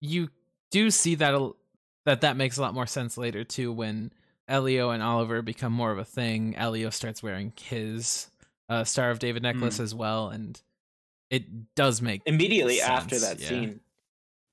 you 0.00 0.28
do 0.70 0.90
see 0.90 1.14
that 1.16 1.34
a- 1.34 1.52
that 2.04 2.20
that 2.20 2.36
makes 2.36 2.56
a 2.56 2.60
lot 2.60 2.74
more 2.74 2.86
sense 2.86 3.16
later 3.18 3.42
too 3.42 3.72
when 3.72 4.12
Elio 4.48 4.90
and 4.90 5.02
Oliver 5.02 5.42
become 5.42 5.72
more 5.72 5.90
of 5.90 5.98
a 5.98 6.04
thing. 6.04 6.54
Elio 6.56 6.90
starts 6.90 7.22
wearing 7.22 7.52
his 7.60 8.30
uh 8.68 8.84
Star 8.84 9.10
of 9.10 9.18
David 9.18 9.42
necklace 9.42 9.78
Mm. 9.78 9.82
as 9.84 9.94
well 9.94 10.28
and 10.28 10.60
it 11.30 11.74
does 11.74 12.00
make 12.00 12.22
immediately 12.26 12.80
after 12.80 13.18
that 13.18 13.40
yeah. 13.40 13.48
scene 13.48 13.80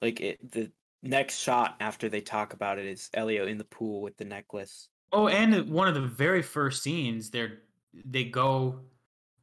like 0.03 0.19
it, 0.19 0.51
the 0.51 0.69
next 1.01 1.39
shot 1.39 1.75
after 1.79 2.09
they 2.09 2.19
talk 2.19 2.53
about 2.53 2.77
it 2.77 2.85
is 2.85 3.09
elio 3.13 3.47
in 3.47 3.57
the 3.57 3.63
pool 3.63 4.01
with 4.01 4.17
the 4.17 4.25
necklace. 4.25 4.89
Oh 5.13 5.27
and 5.29 5.69
one 5.69 5.87
of 5.87 5.95
the 5.95 6.01
very 6.01 6.41
first 6.41 6.83
scenes 6.83 7.29
they're 7.29 7.59
they 8.05 8.25
go 8.25 8.79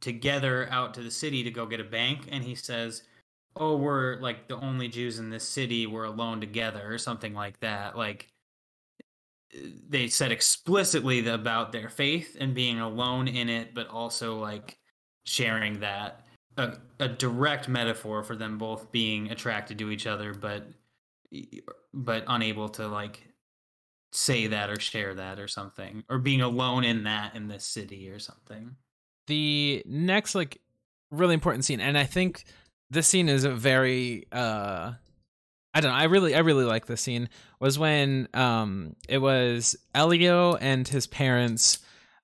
together 0.00 0.68
out 0.70 0.94
to 0.94 1.02
the 1.02 1.10
city 1.10 1.42
to 1.44 1.50
go 1.50 1.66
get 1.66 1.80
a 1.80 1.84
bank 1.84 2.28
and 2.30 2.44
he 2.44 2.54
says 2.54 3.02
oh 3.56 3.76
we're 3.76 4.16
like 4.20 4.48
the 4.48 4.56
only 4.60 4.88
jews 4.88 5.18
in 5.18 5.30
this 5.30 5.48
city 5.48 5.86
we're 5.86 6.04
alone 6.04 6.40
together 6.40 6.82
or 6.92 6.98
something 6.98 7.34
like 7.34 7.58
that. 7.60 7.96
Like 7.96 8.28
they 9.88 10.08
said 10.08 10.30
explicitly 10.30 11.26
about 11.26 11.72
their 11.72 11.88
faith 11.88 12.36
and 12.38 12.54
being 12.54 12.80
alone 12.80 13.28
in 13.28 13.48
it 13.48 13.74
but 13.74 13.88
also 13.88 14.38
like 14.38 14.76
sharing 15.24 15.80
that 15.80 16.26
a, 16.60 16.78
a 17.04 17.08
direct 17.08 17.68
metaphor 17.68 18.22
for 18.22 18.36
them 18.36 18.58
both 18.58 18.92
being 18.92 19.30
attracted 19.30 19.78
to 19.78 19.90
each 19.90 20.06
other 20.06 20.34
but 20.34 20.66
but 21.92 22.24
unable 22.26 22.68
to 22.68 22.86
like 22.88 23.26
say 24.12 24.48
that 24.48 24.68
or 24.68 24.78
share 24.78 25.14
that 25.14 25.38
or 25.38 25.46
something 25.46 26.04
or 26.08 26.18
being 26.18 26.40
alone 26.40 26.84
in 26.84 27.04
that 27.04 27.34
in 27.34 27.48
this 27.48 27.64
city 27.64 28.10
or 28.10 28.18
something 28.18 28.76
the 29.26 29.82
next 29.86 30.34
like 30.34 30.60
really 31.10 31.34
important 31.34 31.64
scene 31.64 31.80
and 31.80 31.96
i 31.96 32.04
think 32.04 32.44
this 32.90 33.06
scene 33.06 33.28
is 33.28 33.44
a 33.44 33.50
very 33.50 34.26
uh 34.32 34.92
I 35.72 35.80
don't 35.80 35.92
know. 35.92 35.96
I 35.96 36.04
really, 36.04 36.34
I 36.34 36.40
really 36.40 36.64
like 36.64 36.86
this 36.86 37.00
scene. 37.00 37.28
Was 37.60 37.78
when 37.78 38.26
um, 38.34 38.96
it 39.08 39.18
was 39.18 39.76
Elio 39.94 40.56
and 40.56 40.88
his 40.88 41.06
parents, 41.06 41.78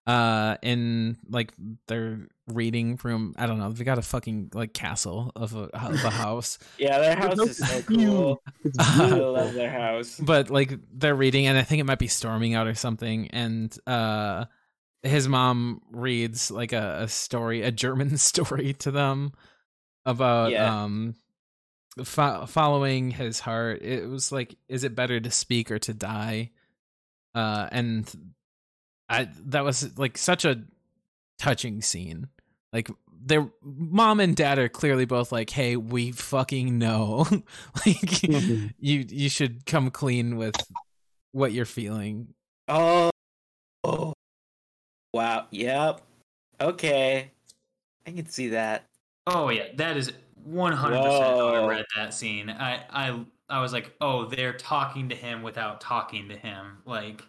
uh, 0.07 0.57
in 0.63 1.17
like 1.29 1.53
their 1.89 2.29
reading 2.49 2.99
room. 3.03 3.35
I 3.37 3.47
don't 3.47 3.59
know. 3.59 3.73
They 3.73 3.85
got 3.85 3.99
a 3.99 4.03
fucking 4.03 4.51
like 4.55 4.73
castle 4.73 5.33
of 5.35 5.55
a, 5.55 5.65
of 5.77 6.05
a 6.05 6.11
house, 6.11 6.59
Yeah, 6.79 6.99
their 6.99 7.17
house 7.17 7.39
is 7.39 7.59
so 7.59 7.83
cool. 7.83 8.43
It's 8.65 8.79
I 8.79 9.09
love 9.11 9.55
their 9.55 9.71
house. 9.71 10.19
but 10.21 10.51
like 10.51 10.79
they're 10.93 11.15
reading, 11.17 11.47
and 11.47 11.59
I 11.59 11.63
think 11.63 11.81
it 11.81 11.85
might 11.85 11.99
be 11.99 12.07
storming 12.09 12.55
out 12.55 12.67
or 12.67 12.75
something. 12.75 13.29
And 13.31 13.77
uh, 13.87 14.45
his 15.03 15.27
mom 15.29 15.83
reads 15.91 16.51
like 16.51 16.73
a, 16.73 17.03
a 17.03 17.09
story, 17.09 17.63
a 17.63 17.71
German 17.73 18.17
story 18.19 18.75
to 18.75 18.91
them 18.91 19.33
about 20.05 20.53
Yeah. 20.53 20.83
um 20.85 21.15
fo- 22.05 22.47
following 22.47 23.11
his 23.11 23.41
heart. 23.41 23.83
It 23.83 24.09
was 24.09 24.31
like, 24.31 24.55
is 24.69 24.85
it 24.85 24.95
better 24.95 25.19
to 25.19 25.31
speak 25.31 25.71
or 25.73 25.79
to 25.81 25.95
die? 25.95 26.51
Uh, 27.35 27.69
and 27.73 28.33
I 29.09 29.29
that 29.47 29.65
was 29.65 29.99
like 29.99 30.17
such 30.17 30.45
a 30.45 30.63
touching 31.39 31.83
scene. 31.83 32.29
Like 32.77 32.91
their 33.25 33.49
mom 33.63 34.21
and 34.21 34.37
dad 34.37 34.59
are 34.59 34.69
clearly 34.69 35.07
both 35.07 35.33
like, 35.33 35.49
"Hey, 35.49 35.77
we 35.77 36.13
fucking 36.13 36.79
know. 36.79 37.25
like 37.87 38.21
Mhm. 38.29 38.75
you 38.79 39.07
you 39.09 39.31
should 39.31 39.65
come 39.65 39.91
clean 39.91 40.37
with 40.37 40.55
what 41.33 41.55
you're 41.55 41.65
feeling." 41.65 42.35
Oh, 42.69 43.09
oh, 43.83 44.13
wow. 45.15 45.47
Yep. 45.53 46.03
Okay, 46.61 47.31
I 48.07 48.11
can 48.11 48.27
see 48.27 48.49
that. 48.49 48.85
Oh 49.27 49.49
yeah, 49.49 49.69
that 49.77 49.97
is 49.97 50.13
one 50.45 50.75
hundred 50.75 51.03
percent 51.03 51.39
how 51.39 51.49
I 51.49 51.67
read 51.67 51.87
that 51.97 52.13
scene. 52.13 52.51
I 52.51 52.83
I 52.91 53.25
I 53.49 53.63
was 53.63 53.73
like, 53.73 53.95
oh, 54.03 54.27
they're 54.27 54.53
talking 54.53 55.09
to 55.09 55.15
him 55.15 55.43
without 55.43 55.81
talking 55.81 56.29
to 56.29 56.37
him. 56.37 56.83
Like, 56.85 57.23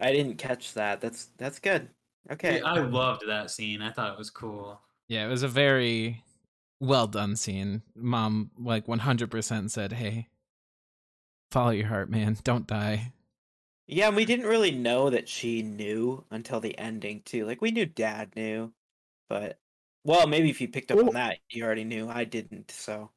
I 0.00 0.10
didn't 0.10 0.38
catch 0.38 0.74
that. 0.74 1.00
That's 1.00 1.26
that's 1.38 1.60
good. 1.60 1.90
Okay. 2.30 2.60
I 2.60 2.78
loved 2.78 3.26
that 3.26 3.50
scene. 3.50 3.82
I 3.82 3.92
thought 3.92 4.12
it 4.12 4.18
was 4.18 4.30
cool. 4.30 4.80
Yeah, 5.08 5.26
it 5.26 5.30
was 5.30 5.42
a 5.42 5.48
very 5.48 6.22
well 6.80 7.06
done 7.06 7.36
scene. 7.36 7.82
Mom 7.94 8.50
like 8.58 8.86
100% 8.86 9.70
said, 9.70 9.92
"Hey, 9.92 10.28
follow 11.50 11.70
your 11.70 11.88
heart, 11.88 12.10
man. 12.10 12.36
Don't 12.44 12.66
die." 12.66 13.12
Yeah, 13.86 14.08
and 14.08 14.16
we 14.16 14.24
didn't 14.24 14.46
really 14.46 14.70
know 14.70 15.10
that 15.10 15.28
she 15.28 15.62
knew 15.62 16.24
until 16.30 16.60
the 16.60 16.78
ending 16.78 17.22
too. 17.24 17.44
Like 17.44 17.60
we 17.60 17.72
knew 17.72 17.86
Dad 17.86 18.36
knew, 18.36 18.72
but 19.28 19.58
well, 20.04 20.26
maybe 20.26 20.48
if 20.48 20.60
you 20.60 20.68
picked 20.68 20.92
up 20.92 20.98
on 20.98 21.14
that, 21.14 21.38
you 21.48 21.64
already 21.64 21.84
knew. 21.84 22.08
I 22.08 22.24
didn't. 22.24 22.70
So 22.70 23.10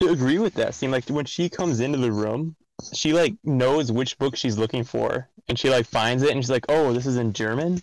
to 0.00 0.08
agree 0.08 0.38
with 0.38 0.54
that 0.54 0.74
scene. 0.74 0.90
Like 0.90 1.08
when 1.08 1.26
she 1.26 1.48
comes 1.48 1.80
into 1.80 1.98
the 1.98 2.10
room, 2.10 2.56
she 2.92 3.12
like 3.12 3.34
knows 3.44 3.90
which 3.92 4.18
book 4.18 4.36
she's 4.36 4.58
looking 4.58 4.84
for, 4.84 5.28
and 5.48 5.58
she 5.58 5.70
like 5.70 5.86
finds 5.86 6.22
it, 6.22 6.30
and 6.30 6.42
she's 6.42 6.50
like, 6.50 6.66
"Oh, 6.68 6.92
this 6.92 7.06
is 7.06 7.16
in 7.16 7.32
German," 7.32 7.82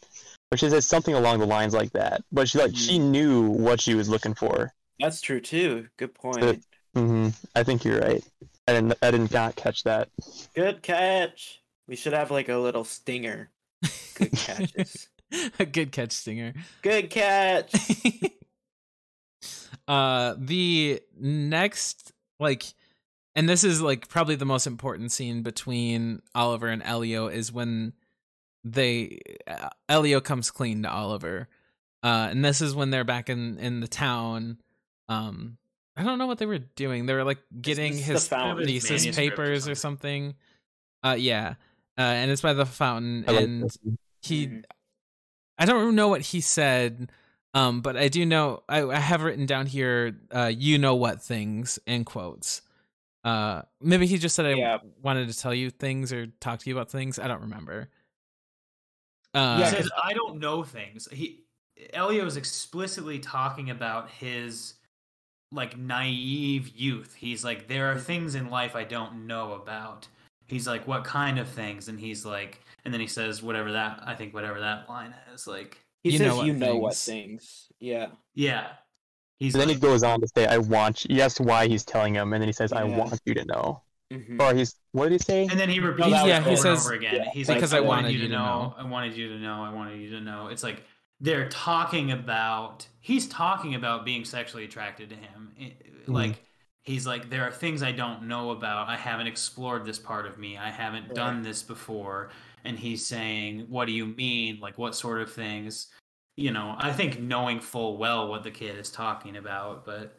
or 0.52 0.58
she 0.58 0.70
says 0.70 0.86
something 0.86 1.14
along 1.14 1.40
the 1.40 1.46
lines 1.46 1.74
like 1.74 1.92
that. 1.92 2.22
But 2.32 2.50
she 2.50 2.58
like 2.60 2.76
she 2.76 3.00
knew 3.00 3.50
what 3.50 3.82
she 3.82 3.96
was 3.96 4.10
looking 4.10 4.34
for. 4.34 4.74
that's 5.00 5.22
true 5.22 5.40
too. 5.42 5.88
Good 5.98 6.14
point. 6.14 6.64
mm-hmm 6.96 7.30
I 7.56 7.64
think 7.64 7.86
you're 7.86 8.00
right. 8.00 8.24
I 8.68 8.74
didn't. 8.74 8.96
I 9.02 9.12
did 9.12 9.32
not 9.32 9.56
catch 9.56 9.84
that. 9.84 10.10
Good 10.56 10.82
catch. 10.82 11.62
We 11.88 11.96
should 11.96 12.14
have 12.14 12.32
like 12.32 12.50
a 12.50 12.58
little 12.58 12.84
stinger. 12.84 13.50
Good 14.16 14.32
catches. 14.34 15.08
a 15.60 15.66
good 15.66 15.92
catch, 15.92 16.12
Stinger. 16.12 16.54
Good 16.82 17.10
catch. 17.10 17.74
uh 19.88 20.36
the 20.38 21.02
next 21.18 22.12
like 22.40 22.66
and 23.38 23.48
this 23.48 23.64
is 23.64 23.82
like 23.82 24.10
probably 24.10 24.36
the 24.36 24.46
most 24.46 24.66
important 24.68 25.12
scene 25.14 25.44
between 25.44 26.24
Oliver 26.36 26.68
and 26.68 26.82
Elio 26.84 27.28
is 27.28 27.54
when 27.54 27.94
they 28.64 29.20
uh, 29.48 29.70
Elio 29.88 30.20
comes 30.20 30.52
clean 30.52 30.84
to 30.84 30.92
Oliver. 30.92 31.48
Uh 32.04 32.28
and 32.32 32.44
this 32.44 32.62
is 32.62 32.76
when 32.76 32.90
they're 32.90 33.06
back 33.06 33.30
in 33.30 33.60
in 33.60 33.80
the 33.80 33.88
town. 33.88 34.58
Um 35.08 35.58
I 35.96 36.04
don't 36.04 36.18
know 36.18 36.28
what 36.28 36.40
they 36.40 36.46
were 36.48 36.58
doing. 36.60 37.06
They 37.06 37.14
were 37.14 37.24
like 37.24 37.40
getting 37.62 37.94
this 37.94 38.06
the 38.06 38.14
his 38.14 38.28
fountain? 38.28 38.66
thesis 38.66 39.16
papers 39.16 39.68
or 39.68 39.76
something. 39.76 40.36
Uh 41.04 41.16
yeah. 41.18 41.54
Uh 41.98 42.02
and 42.02 42.32
it's 42.32 42.42
by 42.42 42.54
the 42.54 42.66
fountain 42.66 43.24
and 43.28 43.64
that 43.64 43.72
scene. 43.72 43.98
he 44.22 44.48
Mhm. 44.48 44.64
I 45.60 45.66
don't 45.66 45.96
know 45.96 46.08
what 46.08 46.22
he 46.22 46.42
said, 46.42 47.12
um, 47.54 47.82
but 47.82 47.98
I 47.98 48.10
do 48.10 48.26
know 48.26 48.64
I, 48.70 48.84
I 48.84 49.00
have 49.00 49.24
written 49.24 49.46
down 49.48 49.66
here, 49.66 50.16
uh, 50.32 50.52
you 50.56 50.78
know 50.78 50.96
what 50.96 51.22
things 51.22 51.80
in 51.88 52.04
quotes. 52.04 52.62
Uh, 53.28 53.62
maybe 53.82 54.08
he 54.08 54.18
just 54.18 54.38
said 54.38 54.46
I 54.46 54.54
Yeah. 54.54 54.78
wanted 55.02 55.28
to 55.28 55.38
tell 55.38 55.54
you 55.54 55.70
things 55.70 56.14
or 56.14 56.28
talk 56.40 56.60
to 56.60 56.70
you 56.70 56.78
about 56.78 56.90
things. 56.90 57.20
I 57.20 57.28
don't 57.28 57.42
remember. 57.42 57.90
He 59.34 59.40
Uh, 59.40 59.60
Yeah, 59.60 59.70
says, 59.70 59.90
"I 60.02 60.14
don't 60.14 60.40
know 60.40 60.64
things." 60.64 61.10
He 61.12 61.44
Elio 61.92 62.26
is 62.26 62.38
explicitly 62.38 63.20
talking 63.20 63.70
about 63.70 64.10
his 64.10 64.76
like 65.52 65.78
naive 65.78 66.70
youth. 66.70 67.16
He's 67.16 67.44
like, 67.44 67.68
"There 67.68 67.92
are 67.92 68.00
things 68.00 68.34
in 68.36 68.50
life 68.50 68.76
I 68.78 68.86
don't 68.86 69.28
know 69.28 69.54
about." 69.54 70.08
He's 70.48 70.66
like, 70.66 70.88
"What 70.88 71.04
kind 71.04 71.38
of 71.38 71.50
things?" 71.50 71.90
And 71.90 72.00
he's 72.00 72.26
like, 72.26 72.62
and 72.86 72.94
then 72.94 73.02
he 73.02 73.08
says, 73.08 73.44
"Whatever 73.44 73.74
that 73.74 74.02
I 74.08 74.16
think, 74.16 74.34
whatever 74.34 74.62
that 74.62 74.88
line 74.88 75.14
is." 75.34 75.46
Like, 75.48 75.84
He 76.04 76.12
You 76.12 76.18
says 76.20 76.28
know 76.28 76.36
what 76.38 76.48
you 76.48 76.54
know 76.54 76.76
what 76.78 76.96
things. 76.96 77.04
things. 77.04 77.72
Yeah. 77.80 78.12
yeah, 78.36 78.78
he's 79.40 79.54
And 79.56 79.62
then 79.62 79.70
he 79.70 79.76
goes 79.76 80.04
on 80.04 80.22
to 80.22 80.28
say, 80.28 80.46
"I 80.48 80.58
want." 80.58 81.06
You. 81.06 81.16
He 81.16 81.22
asks 81.22 81.40
why 81.40 81.68
he's 81.68 81.86
telling 81.86 82.14
him, 82.16 82.34
and 82.34 82.42
then 82.42 82.48
he 82.48 82.54
says, 82.54 82.72
"I 82.74 82.84
Yeah. 82.86 82.98
want 82.98 83.20
you 83.26 83.34
to 83.36 83.46
know." 83.46 83.82
Mhm. 84.12 84.40
Or 84.42 84.56
he's 84.56 84.76
what 84.94 85.06
did 85.10 85.14
he 85.14 85.18
say? 85.20 85.42
And 85.48 85.60
then 85.60 85.70
he 85.70 85.80
repeats 85.82 86.10
that 86.12 86.26
it 86.26 86.50
was 86.50 86.60
over 86.62 86.70
and 86.70 86.78
says, 86.80 86.86
over 86.86 86.96
again. 86.96 87.16
yeah, 87.16 87.30
He's 87.32 87.48
because 87.48 87.74
like, 87.74 87.82
I 87.82 87.84
I 87.84 87.88
wanted 87.88 88.02
wanted 88.04 88.14
you 88.14 88.20
you 88.20 88.28
to 88.30 88.34
to 88.34 88.40
know. 88.40 88.46
know. 88.46 88.76
I 88.78 88.84
wanted 88.86 89.18
you 89.18 89.28
to 89.30 89.38
know. 89.40 89.64
I 89.64 89.74
wanted 89.74 90.00
you 90.00 90.10
to 90.12 90.22
know. 90.22 90.48
It's 90.48 90.64
like 90.64 90.84
they're 91.20 91.50
talking 91.50 92.12
about. 92.12 92.88
He's 93.02 93.28
talking 93.28 93.76
about 93.76 94.06
being 94.06 94.24
sexually 94.26 94.64
attracted 94.66 95.10
to 95.10 95.16
him. 95.16 95.54
It- 95.60 95.84
Mm-hmm. 96.04 96.14
Like 96.14 96.42
he's 96.84 97.06
like, 97.06 97.30
there 97.30 97.44
are 97.44 97.52
things 97.52 97.84
I 97.84 97.92
don't 97.92 98.30
know 98.30 98.52
about. 98.52 98.88
I 98.88 98.96
haven't 98.96 99.28
explored 99.28 99.84
this 99.86 100.00
part 100.00 100.26
of 100.26 100.38
me. 100.38 100.58
I 100.58 100.70
haven't 100.70 101.08
Right. 101.08 101.16
done 101.16 101.42
this 101.42 101.62
before. 101.62 102.30
And 102.64 102.80
he's 102.80 103.06
saying, 103.06 103.66
"What 103.68 103.88
do 103.88 103.92
you 103.92 104.06
mean? 104.06 104.60
Like 104.62 104.78
what 104.78 104.96
sort 104.96 105.22
of 105.22 105.30
things?" 105.34 105.88
You 106.38 106.52
know, 106.52 106.76
I 106.78 106.94
think 106.94 107.20
knowing 107.20 107.60
full 107.60 107.98
well 107.98 108.30
what 108.30 108.44
the 108.44 108.52
kid 108.52 108.78
is 108.78 108.90
talking 108.90 109.36
about, 109.36 109.86
but. 109.86 110.18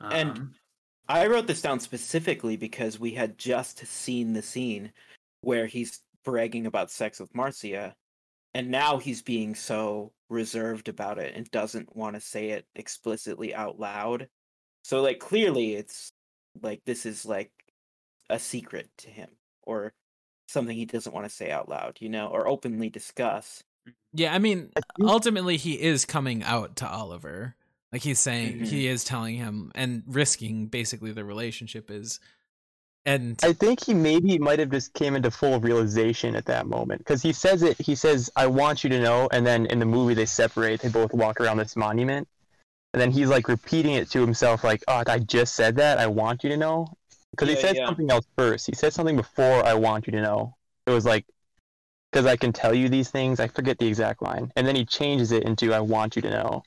Um, 0.00 0.12
And- 0.12 0.54
I 1.08 1.28
wrote 1.28 1.46
this 1.46 1.62
down 1.62 1.78
specifically 1.78 2.56
because 2.56 2.98
we 2.98 3.12
had 3.12 3.38
just 3.38 3.78
seen 3.86 4.32
the 4.32 4.42
scene 4.42 4.92
where 5.40 5.66
he's 5.66 6.02
bragging 6.24 6.66
about 6.66 6.90
sex 6.90 7.20
with 7.20 7.32
Marcia, 7.32 7.94
and 8.54 8.72
now 8.72 8.98
he's 8.98 9.22
being 9.22 9.54
so 9.54 10.12
reserved 10.28 10.88
about 10.88 11.20
it 11.20 11.36
and 11.36 11.48
doesn't 11.52 11.94
want 11.94 12.16
to 12.16 12.20
say 12.20 12.50
it 12.50 12.66
explicitly 12.74 13.54
out 13.54 13.78
loud. 13.78 14.28
So, 14.82 15.00
like, 15.00 15.20
clearly 15.20 15.74
it's 15.74 16.12
like 16.60 16.82
this 16.84 17.06
is 17.06 17.24
like 17.24 17.52
a 18.28 18.40
secret 18.40 18.90
to 18.98 19.08
him 19.08 19.30
or 19.62 19.94
something 20.48 20.76
he 20.76 20.86
doesn't 20.86 21.14
want 21.14 21.26
to 21.26 21.34
say 21.34 21.52
out 21.52 21.68
loud, 21.68 21.98
you 22.00 22.08
know, 22.08 22.26
or 22.26 22.48
openly 22.48 22.88
discuss. 22.88 23.62
Yeah, 24.12 24.34
I 24.34 24.38
mean, 24.38 24.70
ultimately 25.00 25.56
he 25.56 25.80
is 25.80 26.04
coming 26.04 26.42
out 26.42 26.76
to 26.76 26.88
Oliver. 26.88 27.54
Like 27.92 28.02
he's 28.02 28.18
saying, 28.18 28.60
Mhm. 28.60 28.66
he 28.66 28.86
is 28.88 29.04
telling 29.04 29.36
him 29.36 29.72
and 29.74 30.02
risking 30.06 30.66
basically 30.66 31.12
the 31.12 31.24
relationship 31.24 31.90
is, 31.90 32.18
and 33.04 33.38
I 33.44 33.52
think 33.52 33.84
he 33.84 33.94
maybe 33.94 34.38
might 34.38 34.58
have 34.58 34.70
just 34.70 34.92
came 34.94 35.14
into 35.14 35.30
full 35.30 35.60
realization 35.60 36.34
at 36.34 36.46
that 36.46 36.66
moment 36.66 36.98
because 37.00 37.22
he 37.22 37.32
says 37.32 37.62
it. 37.62 37.80
He 37.80 37.94
says, 37.94 38.28
"I 38.34 38.48
want 38.48 38.82
you 38.82 38.90
to 38.90 39.00
know," 39.00 39.28
and 39.32 39.46
then 39.46 39.66
in 39.66 39.78
the 39.78 39.86
movie 39.86 40.14
they 40.14 40.26
separate. 40.26 40.80
They 40.80 40.88
both 40.88 41.14
walk 41.14 41.40
around 41.40 41.58
this 41.58 41.76
monument, 41.76 42.26
and 42.92 43.00
then 43.00 43.12
he's 43.12 43.28
like 43.28 43.48
repeating 43.48 43.94
it 43.94 44.10
to 44.10 44.20
himself, 44.20 44.64
like, 44.64 44.82
"Oh, 44.88 45.04
I 45.06 45.20
just 45.20 45.54
said 45.54 45.76
that. 45.76 45.98
I 45.98 46.08
want 46.08 46.42
you 46.42 46.50
to 46.50 46.56
know," 46.56 46.88
because 47.30 47.48
he 47.48 47.54
Yeah, 47.54 47.60
said 47.60 47.76
yeah. 47.76 47.86
something 47.86 48.10
else 48.10 48.26
first. 48.36 48.66
He 48.66 48.74
said 48.74 48.92
something 48.92 49.16
before, 49.16 49.64
"I 49.64 49.74
want 49.74 50.06
you 50.08 50.10
to 50.12 50.20
know." 50.20 50.56
It 50.86 50.90
was 50.90 51.04
like, 51.04 51.24
"Because 52.12 52.26
I 52.26 52.36
can 52.36 52.52
tell 52.52 52.74
you 52.74 52.88
these 52.88 53.10
things." 53.10 53.40
I 53.40 53.48
forget 53.48 53.78
the 53.78 53.86
exact 53.86 54.22
line, 54.22 54.52
and 54.56 54.66
then 54.66 54.76
he 54.76 54.84
changes 54.84 55.32
it 55.32 55.44
into, 55.44 55.72
"I 55.74 55.80
want 55.80 56.16
you 56.16 56.22
to 56.22 56.30
know." 56.30 56.62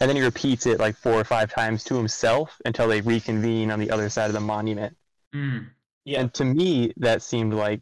And 0.00 0.08
then 0.08 0.16
he 0.16 0.22
repeats 0.22 0.66
it 0.66 0.78
like 0.78 0.96
four 0.96 1.14
or 1.14 1.24
five 1.24 1.52
times 1.52 1.84
to 1.84 1.96
himself 1.96 2.60
until 2.64 2.88
they 2.88 3.00
reconvene 3.00 3.70
on 3.70 3.80
the 3.80 3.90
other 3.90 4.08
side 4.08 4.26
of 4.26 4.32
the 4.34 4.40
monument. 4.40 4.96
mm, 5.34 5.66
Yeah. 6.04 6.20
And 6.20 6.32
to 6.34 6.44
me, 6.44 6.92
that 6.98 7.22
seemed 7.22 7.54
like 7.54 7.80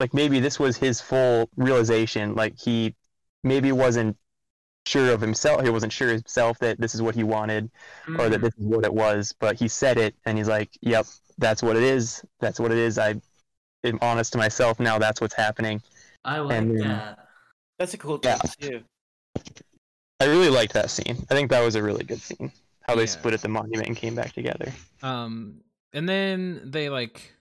like 0.00 0.14
maybe 0.14 0.40
this 0.40 0.58
was 0.58 0.76
his 0.76 1.00
full 1.00 1.48
realization. 1.56 2.34
Like 2.34 2.58
he 2.58 2.94
maybe 3.42 3.72
wasn't 3.72 4.16
sure 4.86 5.12
of 5.12 5.20
himself. 5.20 5.62
He 5.62 5.70
wasn't 5.70 5.92
sure 5.92 6.08
himself 6.08 6.58
that 6.60 6.80
this 6.80 6.94
is 6.94 7.02
what 7.02 7.14
he 7.14 7.24
wanted 7.24 7.70
or 8.18 8.28
that 8.28 8.40
mm. 8.40 8.44
this 8.44 8.54
is 8.54 8.64
what 8.66 8.84
it 8.84 8.94
was. 8.94 9.34
But 9.38 9.56
he 9.56 9.68
said 9.68 9.98
it, 9.98 10.14
and 10.24 10.38
he's 10.38 10.48
like, 10.48 10.70
"Yep, 10.82 11.06
that's 11.38 11.62
what 11.62 11.76
it 11.76 11.82
is. 11.82 12.24
That's 12.40 12.60
what 12.60 12.72
it 12.72 12.78
is. 12.78 12.98
I 12.98 13.20
am 13.84 13.98
honest 14.02 14.32
to 14.32 14.38
myself 14.38 14.78
now. 14.80 14.98
That's 14.98 15.20
what's 15.20 15.34
happening." 15.34 15.82
I 16.26 16.40
like 16.40 16.58
and 16.58 16.80
that. 16.80 17.28
That's 17.78 17.94
a 17.94 17.98
cool 17.98 18.20
Yeah. 18.22 18.36
thing, 18.36 18.70
too. 18.70 18.84
I 20.20 20.24
really 20.26 20.48
liked 20.50 20.72
that 20.74 20.90
scene. 20.90 21.24
I 21.30 21.34
think 21.34 21.50
that 21.50 21.60
was 21.64 21.74
a 21.74 21.82
really 21.82 22.04
good 22.04 22.20
scene. 22.20 22.50
How 22.82 22.94
they 22.94 23.02
Yeah. 23.02 23.06
split 23.06 23.34
at 23.34 23.42
the 23.42 23.48
monument 23.48 23.86
and 23.88 23.96
came 23.96 24.14
back 24.14 24.32
together. 24.32 24.72
um 25.02 25.60
and 25.92 26.08
then 26.08 26.60
they 26.64 26.88
like 26.90 27.32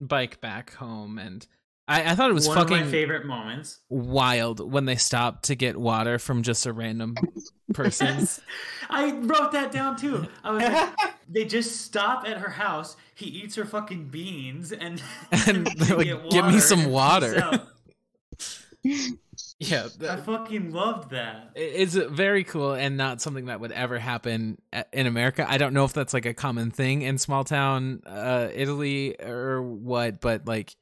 bike 0.00 0.40
back 0.40 0.72
home, 0.74 1.18
and 1.18 1.46
I, 1.88 2.12
I 2.12 2.14
thought 2.14 2.30
it 2.30 2.34
was 2.34 2.46
One 2.48 2.56
of 2.58 2.68
fucking 2.68 2.84
my 2.86 2.90
favorite 2.90 3.26
moments. 3.26 3.80
wild 3.88 4.60
when 4.72 4.84
they 4.86 4.96
stopped 4.96 5.44
to 5.46 5.54
get 5.56 5.76
water 5.76 6.18
from 6.18 6.42
just 6.42 6.64
a 6.66 6.72
random 6.72 7.16
person. 7.74 8.26
I 8.90 9.12
wrote 9.12 9.52
that 9.52 9.72
down 9.72 9.96
too. 9.96 10.26
I 10.44 10.50
was 10.52 10.62
like, 10.62 10.94
they 11.28 11.44
just 11.44 11.80
stop 11.82 12.26
at 12.26 12.38
her 12.38 12.50
house. 12.50 12.96
He 13.14 13.26
eats 13.26 13.54
her 13.56 13.64
fucking 13.64 14.08
beans 14.08 14.72
and 14.72 15.02
And 15.46 15.66
they 15.66 15.94
like, 15.94 16.06
get 16.06 16.30
"Give 16.30 16.46
me 16.46 16.60
some 16.60 16.80
and 16.80 16.92
water." 16.92 17.66
Peace 18.82 19.12
out. 19.12 19.18
yeah, 19.58 19.88
I 20.10 20.16
fucking 20.16 20.72
loved 20.72 21.10
that. 21.10 21.52
it's 21.54 21.94
very 21.94 22.44
cool 22.44 22.72
and 22.72 22.96
not 22.96 23.20
something 23.20 23.46
that 23.46 23.60
would 23.60 23.72
ever 23.72 23.98
happen 23.98 24.60
in 24.92 25.06
America. 25.06 25.46
I 25.48 25.58
don't 25.58 25.74
know 25.74 25.84
if 25.84 25.92
that's 25.92 26.14
like 26.14 26.26
a 26.26 26.34
common 26.34 26.70
thing 26.70 27.02
in 27.02 27.18
small 27.18 27.44
town 27.44 28.02
uh, 28.06 28.48
Italy 28.52 29.20
or 29.20 29.62
what, 29.62 30.20
but 30.20 30.46
like 30.46 30.74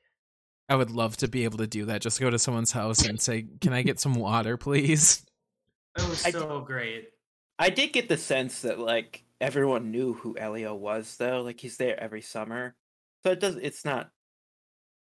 I 0.69 0.77
would 0.77 0.91
love 0.91 1.17
to 1.19 1.29
be 1.29 1.45
able 1.45 1.59
to 1.59 1.67
do 1.67 1.87
that. 1.87 2.03
Just 2.03 2.21
go 2.21 2.31
to 2.31 2.39
someone's 2.39 2.73
house 2.73 3.07
and 3.07 3.21
say, 3.21 3.47
"Can 3.61 3.73
I 3.73 3.83
get 3.83 4.01
some 4.01 4.15
water, 4.15 4.57
please?" 4.57 5.25
It 5.99 6.09
was 6.09 6.27
I 6.27 6.31
so 6.31 6.61
great. 6.61 7.09
I 7.59 7.71
did 7.71 7.93
get 7.93 8.09
the 8.09 8.19
sense 8.19 8.63
that 8.63 8.79
like 8.79 9.25
everyone 9.41 9.91
knew 9.91 10.15
who 10.15 10.37
Elio 10.37 10.75
was 10.75 11.17
though. 11.17 11.43
Like 11.43 11.61
he's 11.61 11.77
there 11.77 11.99
every 11.99 12.21
summer. 12.21 12.75
So 13.23 13.33
it 13.33 13.41
does 13.41 13.57
it's 13.57 13.85
not 13.85 14.11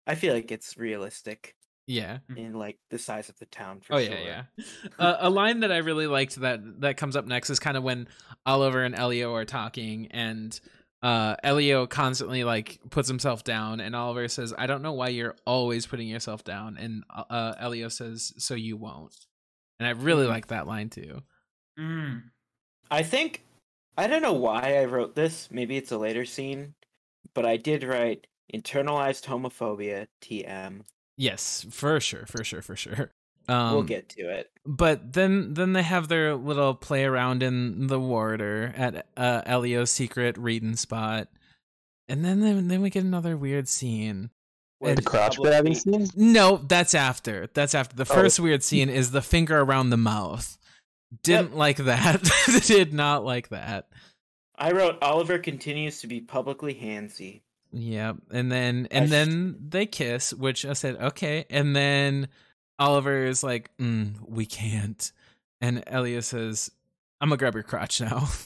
I 0.07 0.15
feel 0.15 0.35
like 0.35 0.51
it's 0.51 0.79
realistic 0.79 1.55
Yeah. 1.89 2.19
in 2.37 2.53
like 2.53 2.79
the 2.91 2.99
size 2.99 3.29
of 3.29 3.39
the 3.39 3.47
town 3.47 3.81
for 3.81 3.95
Oh 3.95 3.99
sure. 3.99 4.15
yeah, 4.15 4.43
yeah. 4.59 4.73
Uh, 4.99 5.17
a 5.21 5.31
line 5.31 5.61
that 5.61 5.73
I 5.73 5.79
really 5.79 6.07
liked 6.07 6.37
that 6.37 6.61
that 6.83 6.97
comes 6.99 7.17
up 7.17 7.27
next 7.27 7.51
is 7.51 7.59
kind 7.59 7.77
of 7.77 7.83
when 7.83 8.07
Oliver 8.47 8.85
and 8.85 8.95
Elio 8.95 9.35
are 9.35 9.45
talking, 9.47 10.07
and 10.11 10.59
uh, 11.03 11.37
Elio 11.43 11.87
constantly 11.87 12.45
like 12.45 12.79
puts 12.91 13.09
himself 13.09 13.43
down, 13.43 13.81
and 13.81 13.97
Oliver 13.97 14.29
says, 14.29 14.53
"I 14.57 14.67
don't 14.67 14.83
know 14.83 14.93
why 14.93 15.09
you're 15.09 15.35
always 15.47 15.87
putting 15.87 16.09
yourself 16.09 16.45
down," 16.45 16.77
and 16.77 17.05
uh, 17.11 17.55
Elio 17.59 17.89
says, 17.89 18.33
"So 18.39 18.55
you 18.55 18.77
won't." 18.77 19.15
And 19.81 19.87
I 19.87 19.91
really 19.93 20.27
Mhm. 20.27 20.31
like 20.31 20.49
that 20.49 20.67
line 20.67 20.91
too. 20.91 21.23
Mm. 21.79 22.23
I 22.91 23.03
think 23.03 23.45
I 23.97 24.07
don't 24.07 24.23
know 24.23 24.33
why 24.35 24.77
I 24.79 24.85
wrote 24.85 25.15
this. 25.15 25.49
Maybe 25.51 25.77
it's 25.77 25.93
a 25.93 25.99
later 25.99 26.25
scene, 26.25 26.75
but 27.35 27.47
I 27.47 27.57
did 27.57 27.83
write 27.83 28.27
internalized 28.53 29.25
homophobia 29.27 30.07
TM. 30.21 30.83
Yes, 31.19 31.67
for 31.71 32.01
sure, 32.01 32.25
for 32.27 32.43
sure, 32.45 32.63
for 32.63 32.75
sure. 32.77 33.11
Um, 33.51 33.73
we'll 33.73 33.83
get 33.83 34.11
to 34.11 34.29
it. 34.29 34.51
but 34.67 35.15
then 35.15 35.55
then 35.55 35.73
they 35.73 35.83
have 35.83 36.09
their 36.09 36.35
little 36.35 36.75
play 36.75 37.05
around 37.07 37.43
in 37.43 37.87
the 37.87 37.99
warder 37.99 38.75
at 38.77 39.07
uh 39.17 39.41
Elio's 39.47 39.91
secret 39.91 40.37
reading 40.37 40.77
spot. 40.77 41.29
And 42.11 42.23
then 42.23 42.41
then 42.41 42.69
then 42.69 42.83
we 42.83 42.91
get 42.91 43.05
another 43.05 43.39
weird 43.39 43.67
scene. 43.67 44.29
Where 44.81 44.95
The 44.95 45.01
crotch 45.01 45.37
publicly- 45.37 45.51
grabbing 45.51 45.75
scene? 45.77 46.09
No, 46.15 46.59
that's 46.59 46.95
after. 46.95 47.49
That's 47.55 47.75
after. 47.75 47.97
The 47.97 48.03
Oh. 48.03 48.15
first 48.17 48.39
weird 48.39 48.63
scene 48.63 48.91
is 48.91 49.13
the 49.13 49.23
finger 49.23 49.59
around 49.61 49.89
the 49.89 49.97
mouth. 49.97 50.59
Didn't 51.23 51.57
like 51.57 51.79
that. 51.79 52.31
Did 52.67 52.93
not 52.93 53.25
like 53.25 53.49
that. 53.49 53.89
I 54.59 54.73
wrote 54.73 54.99
Oliver 55.01 55.39
continues 55.39 56.03
to 56.03 56.07
be 56.07 56.21
publicly 56.21 56.75
handsy. 56.75 57.41
Yep. 57.73 58.17
And 58.31 58.51
then 58.51 58.89
and 58.91 59.03
I 59.03 59.05
s- 59.05 59.11
then 59.11 59.57
they 59.69 59.87
kiss, 59.87 60.33
which 60.33 60.65
I 60.65 60.73
said 60.73 60.97
okay. 60.97 61.45
And 61.51 61.75
then 61.77 62.29
Oliver 62.79 63.25
is 63.25 63.43
like, 63.43 63.77
mm, 63.79 64.15
"We 64.27 64.47
can't." 64.47 65.11
And 65.61 65.83
Elio 65.87 66.21
says, 66.21 66.71
"I'm 67.21 67.29
gonna 67.29 67.37
grab 67.39 67.55
your 67.55 67.63
crotch 67.65 68.01
now." 68.01 68.29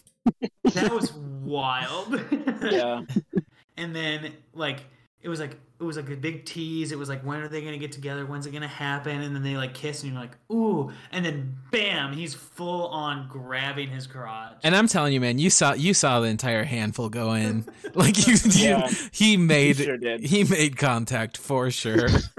That 0.74 0.92
was 0.92 1.12
wild. 1.12 2.20
Yeah. 2.62 3.02
and 3.76 3.94
then 3.94 4.32
like 4.54 4.84
it 5.22 5.28
was 5.28 5.40
like 5.40 5.56
it 5.80 5.84
was 5.84 5.96
like 5.96 6.10
a 6.10 6.16
big 6.16 6.44
tease. 6.44 6.92
It 6.92 6.98
was 6.98 7.08
like 7.08 7.22
when 7.24 7.40
are 7.40 7.48
they 7.48 7.62
gonna 7.62 7.78
get 7.78 7.92
together? 7.92 8.24
When's 8.26 8.46
it 8.46 8.52
gonna 8.52 8.68
happen? 8.68 9.20
And 9.20 9.34
then 9.34 9.42
they 9.42 9.56
like 9.56 9.74
kiss 9.74 10.02
and 10.02 10.12
you're 10.12 10.20
like, 10.20 10.36
ooh, 10.52 10.92
and 11.10 11.24
then 11.24 11.56
bam, 11.70 12.12
he's 12.12 12.34
full 12.34 12.86
on 12.88 13.28
grabbing 13.28 13.88
his 13.88 14.06
crotch. 14.06 14.58
And 14.64 14.74
I'm 14.76 14.86
telling 14.88 15.12
you, 15.12 15.20
man, 15.20 15.38
you 15.38 15.50
saw 15.50 15.72
you 15.74 15.94
saw 15.94 16.20
the 16.20 16.28
entire 16.28 16.64
handful 16.64 17.08
go 17.08 17.32
in. 17.34 17.64
Like 17.94 18.26
you, 18.26 18.36
Yeah. 18.48 18.88
you 18.88 18.96
he 19.12 19.36
made 19.36 19.76
sure 19.76 19.98
did. 19.98 20.20
he 20.24 20.44
made 20.44 20.78
contact 20.78 21.36
for 21.36 21.70
sure. 21.70 22.08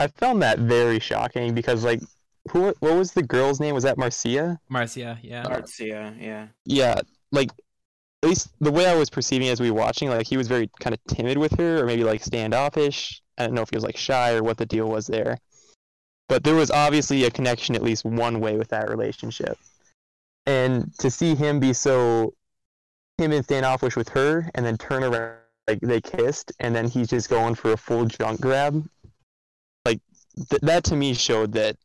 I 0.00 0.06
found 0.08 0.42
that 0.42 0.58
very 0.60 1.00
shocking 1.00 1.54
because 1.54 1.84
like 1.84 2.00
who 2.50 2.74
what 2.80 2.94
was 2.94 3.12
the 3.12 3.22
girl's 3.22 3.58
name? 3.60 3.74
Was 3.74 3.84
that 3.84 3.96
Marcia? 3.98 4.60
Marcia, 4.68 5.18
yeah. 5.22 5.44
Marzia, 5.44 6.14
yeah. 6.20 6.48
Yeah, 6.64 7.00
like 7.32 7.50
at 8.24 8.30
least 8.30 8.48
the 8.58 8.72
way 8.72 8.86
I 8.86 8.96
was 8.96 9.10
perceiving 9.10 9.48
as 9.48 9.60
we 9.60 9.70
were 9.70 9.78
watching, 9.78 10.08
like 10.08 10.26
he 10.26 10.38
was 10.38 10.48
very 10.48 10.70
kind 10.80 10.94
of 10.94 11.14
timid 11.14 11.36
with 11.36 11.58
her, 11.58 11.82
or 11.82 11.86
maybe 11.86 12.04
like 12.04 12.24
standoffish. 12.24 13.22
I 13.36 13.44
don't 13.44 13.54
know 13.54 13.60
if 13.60 13.68
he 13.68 13.76
was 13.76 13.84
like 13.84 13.98
shy 13.98 14.32
or 14.32 14.42
what 14.42 14.56
the 14.56 14.64
deal 14.64 14.88
was 14.88 15.06
there, 15.06 15.36
but 16.28 16.42
there 16.42 16.54
was 16.54 16.70
obviously 16.70 17.24
a 17.24 17.30
connection 17.30 17.74
at 17.74 17.82
least 17.82 18.04
one 18.06 18.40
way 18.40 18.56
with 18.56 18.68
that 18.68 18.88
relationship. 18.88 19.58
And 20.46 20.96
to 21.00 21.10
see 21.10 21.34
him 21.34 21.60
be 21.60 21.74
so 21.74 22.32
timid 23.18 23.36
and 23.36 23.44
standoffish 23.44 23.94
with 23.94 24.08
her, 24.10 24.50
and 24.54 24.64
then 24.64 24.78
turn 24.78 25.04
around 25.04 25.36
like 25.68 25.80
they 25.80 26.00
kissed, 26.00 26.50
and 26.60 26.74
then 26.74 26.88
he's 26.88 27.08
just 27.08 27.28
going 27.28 27.54
for 27.54 27.72
a 27.72 27.76
full 27.76 28.06
junk 28.06 28.40
grab, 28.40 28.86
like 29.84 30.00
th- 30.48 30.62
that 30.62 30.84
to 30.84 30.96
me 30.96 31.12
showed 31.12 31.52
that 31.52 31.76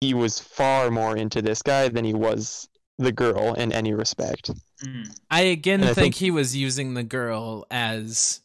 he 0.00 0.14
was 0.14 0.38
far 0.38 0.92
more 0.92 1.16
into 1.16 1.42
this 1.42 1.60
guy 1.60 1.88
than 1.88 2.04
he 2.04 2.14
was 2.14 2.68
the 2.98 3.10
girl 3.10 3.54
in 3.54 3.72
any 3.72 3.94
respect. 3.94 4.50
Mm. 4.84 5.18
I 5.30 5.40
again 5.42 5.80
And 5.80 5.90
I 5.90 5.94
think, 5.94 6.14
think- 6.14 6.14
he 6.16 6.30
was 6.30 6.54
using 6.56 6.94
the 6.94 7.02
girl 7.02 7.66
as 7.70 8.40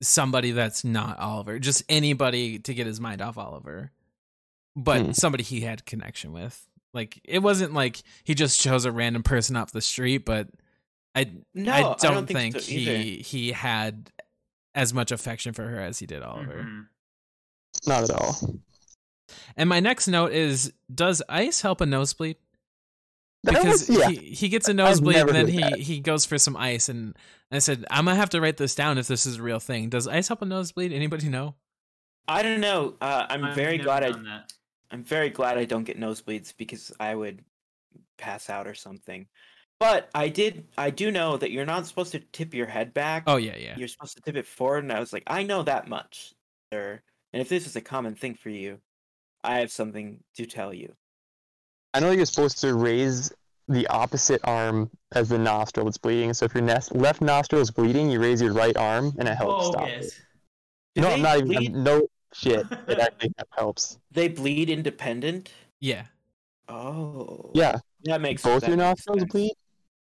somebody 0.00 0.50
that's 0.52 0.82
not 0.84 1.18
Oliver, 1.18 1.58
just 1.58 1.82
anybody 1.88 2.58
to 2.58 2.74
get 2.74 2.86
his 2.86 3.00
mind 3.00 3.20
off 3.22 3.38
Oliver, 3.38 3.92
but 4.74 5.00
Hmm. 5.06 5.12
somebody 5.12 5.44
he 5.44 5.60
had 5.60 5.84
connection 5.86 6.32
with. 6.32 6.66
Like 6.94 7.20
it 7.24 7.38
wasn't 7.40 7.72
like 7.74 8.02
he 8.24 8.34
just 8.34 8.60
chose 8.60 8.84
a 8.84 8.92
random 8.92 9.22
person 9.22 9.56
off 9.56 9.72
the 9.72 9.80
street, 9.80 10.24
but 10.24 10.48
I 11.14 11.30
No, 11.54 11.72
I 11.72 11.82
don't, 12.00 12.26
think, 12.26 12.54
think, 12.54 12.60
so 12.60 12.70
he 12.72 13.16
he 13.18 13.52
had 13.52 14.10
as 14.74 14.92
much 14.94 15.12
affection 15.12 15.52
for 15.52 15.68
her 15.68 15.78
as 15.80 15.98
he 15.98 16.06
did 16.06 16.22
Oliver. 16.22 16.62
Mhm. 16.64 16.86
Not 17.86 18.04
at 18.04 18.10
all. 18.10 18.58
And 19.56 19.68
my 19.68 19.80
next 19.80 20.08
note 20.08 20.32
is: 20.32 20.72
Does 20.94 21.22
ice 21.28 21.60
help 21.62 21.80
a 21.80 21.86
nosebleed? 21.86 22.36
That 23.44 23.54
Because 23.54 23.88
was, 23.88 23.98
yeah. 23.98 24.08
he, 24.08 24.16
he 24.34 24.48
gets 24.48 24.68
a 24.68 24.74
nosebleed 24.74 25.16
and 25.16 25.30
then 25.30 25.48
he, 25.48 25.60
that. 25.60 25.78
he 25.78 25.98
goes 25.98 26.24
for 26.24 26.38
some 26.38 26.56
ice 26.56 26.88
and 26.88 27.16
I 27.50 27.58
said 27.58 27.84
I'm 27.90 28.04
gonna 28.04 28.16
have 28.16 28.30
to 28.30 28.40
write 28.40 28.56
this 28.56 28.74
down 28.74 28.98
if 28.98 29.08
this 29.08 29.26
is 29.26 29.38
a 29.38 29.42
real 29.42 29.58
thing. 29.58 29.88
Does 29.88 30.06
ice 30.06 30.28
help 30.28 30.42
a 30.42 30.46
nosebleed? 30.46 30.92
Anybody 30.92 31.28
know? 31.28 31.56
I 32.28 32.42
don't 32.42 32.60
know. 32.60 32.94
Uh, 33.00 33.26
I'm 33.28 33.44
I've 33.44 33.56
very 33.56 33.78
glad 33.78 34.04
I 34.04 34.12
that. 34.12 34.52
I'm 34.92 35.02
very 35.02 35.30
glad 35.30 35.58
I 35.58 35.64
don't 35.64 35.84
get 35.84 35.98
nosebleeds 35.98 36.54
because 36.56 36.92
I 37.00 37.14
would 37.14 37.44
pass 38.16 38.48
out 38.48 38.68
or 38.68 38.74
something. 38.74 39.26
But 39.80 40.08
I 40.14 40.28
did 40.28 40.68
I 40.78 40.90
do 40.90 41.10
know 41.10 41.36
that 41.36 41.50
you're 41.50 41.66
not 41.66 41.86
supposed 41.86 42.12
to 42.12 42.20
tip 42.20 42.54
your 42.54 42.66
head 42.66 42.94
back. 42.94 43.24
Oh 43.26 43.38
yeah, 43.38 43.56
yeah. 43.56 43.74
You're 43.76 43.88
supposed 43.88 44.16
to 44.16 44.22
tip 44.22 44.36
it 44.36 44.46
forward 44.46 44.84
and 44.84 44.92
I 44.92 45.00
was 45.00 45.12
like, 45.12 45.24
I 45.26 45.42
know 45.42 45.64
that 45.64 45.88
much, 45.88 46.32
sir. 46.72 47.02
And 47.32 47.42
if 47.42 47.48
this 47.48 47.66
is 47.66 47.74
a 47.74 47.80
common 47.80 48.14
thing 48.14 48.34
for 48.34 48.50
you, 48.50 48.78
I 49.42 49.58
have 49.58 49.72
something 49.72 50.22
to 50.36 50.46
tell 50.46 50.72
you. 50.72 50.94
I 51.94 52.00
know 52.00 52.10
you're 52.10 52.26
supposed 52.26 52.58
to 52.62 52.74
raise 52.74 53.32
the 53.68 53.86
opposite 53.88 54.40
arm 54.44 54.90
as 55.14 55.28
the 55.28 55.38
nostril 55.38 55.84
that's 55.86 55.98
bleeding. 55.98 56.32
So 56.34 56.46
if 56.46 56.54
your 56.54 56.62
nes- 56.62 56.90
left 56.92 57.20
nostril 57.20 57.60
is 57.60 57.70
bleeding, 57.70 58.10
you 58.10 58.20
raise 58.20 58.40
your 58.42 58.52
right 58.52 58.76
arm, 58.76 59.12
and 59.18 59.28
it 59.28 59.34
helps 59.34 59.66
stop 59.68 59.88
it. 59.88 59.94
Bogus. 60.00 60.20
Do 60.94 61.00
No, 61.02 61.08
I'm 61.10 61.22
not 61.22 61.36
even. 61.38 61.48
bleed, 61.48 61.74
No 61.74 62.06
shit. 62.34 62.66
It 62.88 62.98
actually 62.98 63.32
helps. 63.56 63.98
they 64.10 64.28
bleed 64.28 64.68
independent? 64.70 65.50
Yeah. 65.80 66.04
Oh. 66.68 67.50
Yeah, 67.54 67.78
That 68.04 68.20
makes 68.20 68.42
both 68.42 68.62
that 68.62 68.68
your 68.68 68.76
makes 68.78 68.88
nostrils 69.06 69.20
sense. 69.20 69.32
bleed. 69.32 69.52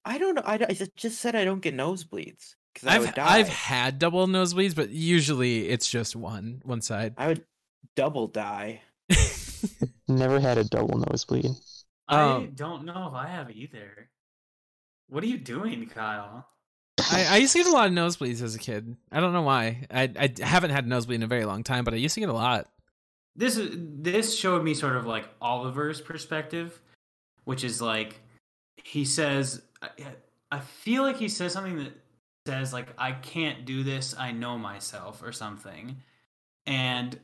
I 0.05 0.17
don't 0.17 0.36
know. 0.36 0.43
I, 0.45 0.57
don't- 0.57 0.69
I 0.71 0.88
just 0.95 1.19
said 1.19 1.36
I 1.36 1.43
don't 1.45 1.61
get 1.61 1.76
nosebleeds 1.76 2.55
because 2.74 2.88
I 2.88 2.95
I've. 2.97 3.17
I've 3.17 3.47
had 3.49 3.99
double 3.99 4.28
nosebleeds, 4.28 4.76
but 4.76 4.89
usually 4.89 5.69
it's 5.69 5.89
just 5.89 6.15
one 6.15 6.61
one 6.65 6.82
side. 6.82 7.13
I 7.17 7.28
would 7.28 7.45
double 7.95 8.28
die. 8.28 8.82
Never 10.08 10.39
had 10.39 10.58
a 10.58 10.64
double 10.64 10.97
nosebleed. 10.97 11.51
I 12.08 12.22
Um, 12.22 12.51
don't 12.56 12.86
know 12.86 13.08
if 13.08 13.14
I 13.14 13.28
have 13.28 13.51
either. 13.51 14.10
What 15.08 15.24
are 15.24 15.28
you 15.28 15.38
doing, 15.38 15.88
Kyle? 15.88 16.49
I, 17.12 17.26
I 17.26 17.38
used 17.38 17.54
to 17.54 17.60
get 17.60 17.68
a 17.68 17.72
lot 17.72 17.88
of 17.88 17.93
nosebleeds 17.93 18.41
as 18.41 18.56
a 18.56 18.60
kid. 18.60 18.95
I 19.12 19.20
don't 19.20 19.34
know 19.34 19.41
why. 19.41 19.86
I 19.91 20.04
I 20.18 20.34
haven't 20.43 20.72
had 20.72 20.86
a 20.86 20.88
nosebleed 20.88 21.18
in 21.18 21.24
a 21.24 21.28
very 21.28 21.45
long 21.45 21.64
time, 21.64 21.84
but 21.84 21.93
I 21.93 21.97
used 21.97 22.14
to 22.16 22.20
get 22.22 22.30
a 22.30 22.34
lot. 22.34 22.68
This 23.36 23.58
is 23.58 23.76
this 23.76 24.38
showed 24.38 24.64
me 24.64 24.74
sort 24.74 24.95
of 24.95 25.06
like 25.06 25.28
Oliver's 25.41 26.01
perspective, 26.01 26.80
which 27.45 27.64
is 27.64 27.82
like 27.82 28.20
he 28.84 29.06
says 29.06 29.62
I, 29.82 29.89
I 30.51 30.60
feel 30.60 31.04
like 31.04 31.18
he 31.18 31.30
says 31.30 31.54
something 31.54 31.78
that 31.84 31.93
says 32.45 32.74
like 32.74 32.89
I 32.97 33.14
can't 33.14 33.66
do 33.66 33.84
this, 33.84 34.16
I 34.18 34.32
know 34.32 34.58
myself 34.58 35.24
or 35.24 35.32
something. 35.32 36.04
And 36.68 37.20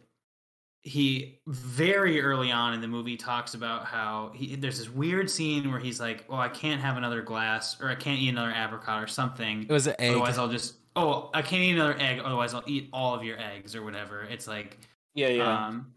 he 0.84 1.40
very 1.48 2.22
early 2.22 2.52
on 2.52 2.74
in 2.74 2.82
the 2.82 2.88
movie 2.88 3.18
talks 3.18 3.54
about 3.54 3.86
how 3.86 4.32
he, 4.34 4.56
there's 4.56 4.80
this 4.80 4.90
weird 4.90 5.30
scene 5.30 5.70
where 5.72 5.80
he's 5.80 6.00
like, 6.00 6.26
"Oh, 6.30 6.36
I 6.36 6.50
can't 6.50 6.82
have 6.82 6.98
another 6.98 7.22
glass, 7.22 7.80
or 7.82 7.90
I 7.90 7.96
can't 7.96 8.20
eat 8.20 8.30
another 8.30 8.54
apricot, 8.56 9.04
or 9.04 9.08
something. 9.08 9.64
It 9.64 9.72
was 9.72 9.88
an 9.88 9.96
egg. 10.00 10.12
Otherwise, 10.12 10.38
I'll 10.38 10.50
just 10.50 10.76
oh, 10.96 11.30
I 11.34 11.42
can't 11.42 11.62
eat 11.62 11.72
another 11.72 11.98
egg. 12.00 12.20
Otherwise, 12.24 12.54
I'll 12.54 12.64
eat 12.66 12.90
all 12.94 13.14
of 13.14 13.24
your 13.24 13.40
eggs 13.40 13.76
or 13.76 13.84
whatever." 13.84 14.24
It's 14.24 14.48
like 14.48 14.80
Yeah, 15.16 15.28
yeah. 15.28 15.68
um, 15.68 15.92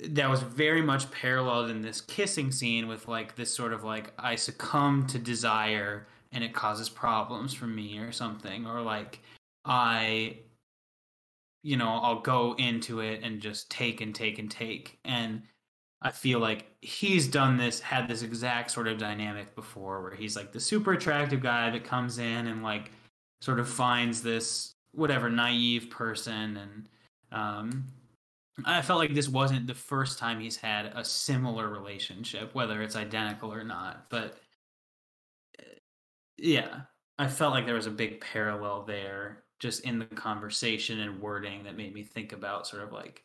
that 0.00 0.28
was 0.28 0.40
very 0.40 0.82
much 0.82 1.10
paralleled 1.10 1.70
in 1.70 1.82
this 1.82 2.00
kissing 2.00 2.50
scene 2.50 2.88
with 2.88 3.06
like 3.08 3.36
this 3.36 3.54
sort 3.54 3.72
of 3.72 3.84
like 3.84 4.12
I 4.18 4.36
succumb 4.36 5.06
to 5.08 5.18
desire 5.18 6.06
and 6.34 6.42
it 6.42 6.52
causes 6.52 6.88
problems 6.88 7.54
for 7.54 7.66
me 7.66 7.98
or 7.98 8.10
something, 8.12 8.66
or 8.66 8.82
like 8.82 9.20
I, 9.64 10.38
you 11.64 11.78
know, 11.78 11.88
I'll 11.88 12.20
go 12.20 12.54
into 12.58 13.00
it 13.00 13.20
and 13.22 13.40
just 13.40 13.70
take 13.70 14.02
and 14.02 14.14
take 14.14 14.38
and 14.38 14.50
take. 14.50 14.98
And 15.04 15.42
I 16.02 16.10
feel 16.10 16.38
like 16.38 16.66
he's 16.82 17.26
done 17.26 17.56
this, 17.56 17.80
had 17.80 18.06
this 18.06 18.22
exact 18.22 18.70
sort 18.70 18.86
of 18.86 18.98
dynamic 18.98 19.54
before 19.54 20.02
where 20.02 20.14
he's 20.14 20.36
like 20.36 20.52
the 20.52 20.60
super 20.60 20.92
attractive 20.92 21.42
guy 21.42 21.70
that 21.70 21.82
comes 21.82 22.18
in 22.18 22.46
and 22.46 22.62
like 22.62 22.90
sort 23.40 23.58
of 23.58 23.68
finds 23.68 24.22
this 24.22 24.74
whatever 24.92 25.30
naive 25.30 25.90
person 25.90 26.56
and 26.56 26.88
um 27.32 27.84
I 28.64 28.82
felt 28.82 29.00
like 29.00 29.14
this 29.14 29.28
wasn't 29.28 29.66
the 29.66 29.74
first 29.74 30.18
time 30.18 30.38
he's 30.38 30.56
had 30.56 30.86
a 30.94 31.04
similar 31.04 31.68
relationship, 31.68 32.54
whether 32.54 32.82
it's 32.82 32.94
identical 32.94 33.52
or 33.52 33.64
not. 33.64 34.08
But 34.10 34.38
yeah, 36.36 36.82
I 37.18 37.26
felt 37.26 37.52
like 37.52 37.66
there 37.66 37.74
was 37.74 37.86
a 37.86 37.90
big 37.90 38.20
parallel 38.20 38.84
there, 38.84 39.43
just 39.60 39.84
in 39.84 39.98
the 39.98 40.06
conversation 40.06 41.00
and 41.00 41.20
wording 41.20 41.64
that 41.64 41.76
made 41.76 41.94
me 41.94 42.02
think 42.02 42.32
about 42.32 42.66
sort 42.66 42.82
of 42.82 42.92
like 42.92 43.24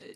eh, 0.00 0.12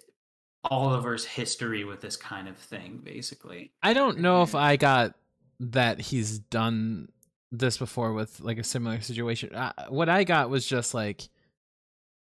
Oliver's 0.65 1.25
history 1.25 1.85
with 1.85 2.01
this 2.01 2.17
kind 2.17 2.49
of 2.49 2.57
thing, 2.57 3.01
basically. 3.03 3.73
I 3.83 3.95
don't 3.95 4.19
know 4.19 4.43
if 4.43 4.55
I 4.55 4.77
got 4.77 5.15
that 5.61 6.01
he's 6.01 6.39
done 6.39 7.09
this 7.53 7.79
before 7.79 8.13
with 8.13 8.41
like 8.41 8.59
a 8.59 8.65
similar 8.65 9.01
situation. 9.01 9.55
Uh, 9.55 9.73
what 9.89 10.09
I 10.09 10.25
got 10.25 10.51
was 10.51 10.67
just 10.67 10.93
like 10.95 11.29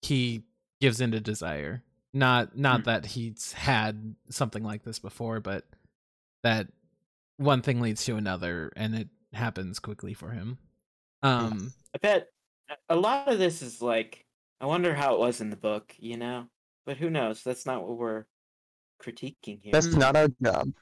he 0.02 0.44
gives 0.80 1.02
into 1.02 1.20
desire. 1.20 1.84
Not 2.14 2.58
not 2.58 2.82
Mm. 2.82 2.86
that 2.86 3.06
he's 3.08 3.52
had 3.54 4.16
something 4.30 4.64
like 4.64 4.84
this 4.84 5.00
before, 5.00 5.40
but 5.42 5.66
that 6.44 6.68
one 7.38 7.62
thing 7.62 7.82
leads 7.82 8.06
to 8.06 8.16
another 8.16 8.72
and 8.78 8.96
it 8.96 9.10
happens 9.34 9.80
quickly 9.80 10.14
for 10.14 10.30
him. 10.30 10.58
Um 11.24 11.74
I 11.94 11.98
bet 11.98 12.28
a 12.90 12.96
lot 12.96 13.28
of 13.28 13.40
this 13.40 13.62
is 13.62 13.82
like, 13.82 14.26
I 14.62 14.66
wonder 14.66 14.94
how 14.94 15.14
it 15.16 15.20
was 15.20 15.42
in 15.42 15.50
the 15.50 15.56
book, 15.56 15.94
you 15.98 16.18
know? 16.18 16.48
But 16.86 16.98
who 16.98 17.10
knows? 17.10 17.44
That's 17.44 17.66
not 17.66 17.88
what 17.88 17.98
we're 17.98 18.26
critiquing 19.02 19.60
here. 19.62 19.72
That's 19.72 19.88
not 19.88 20.16
our 20.16 20.28
job. 20.42 20.74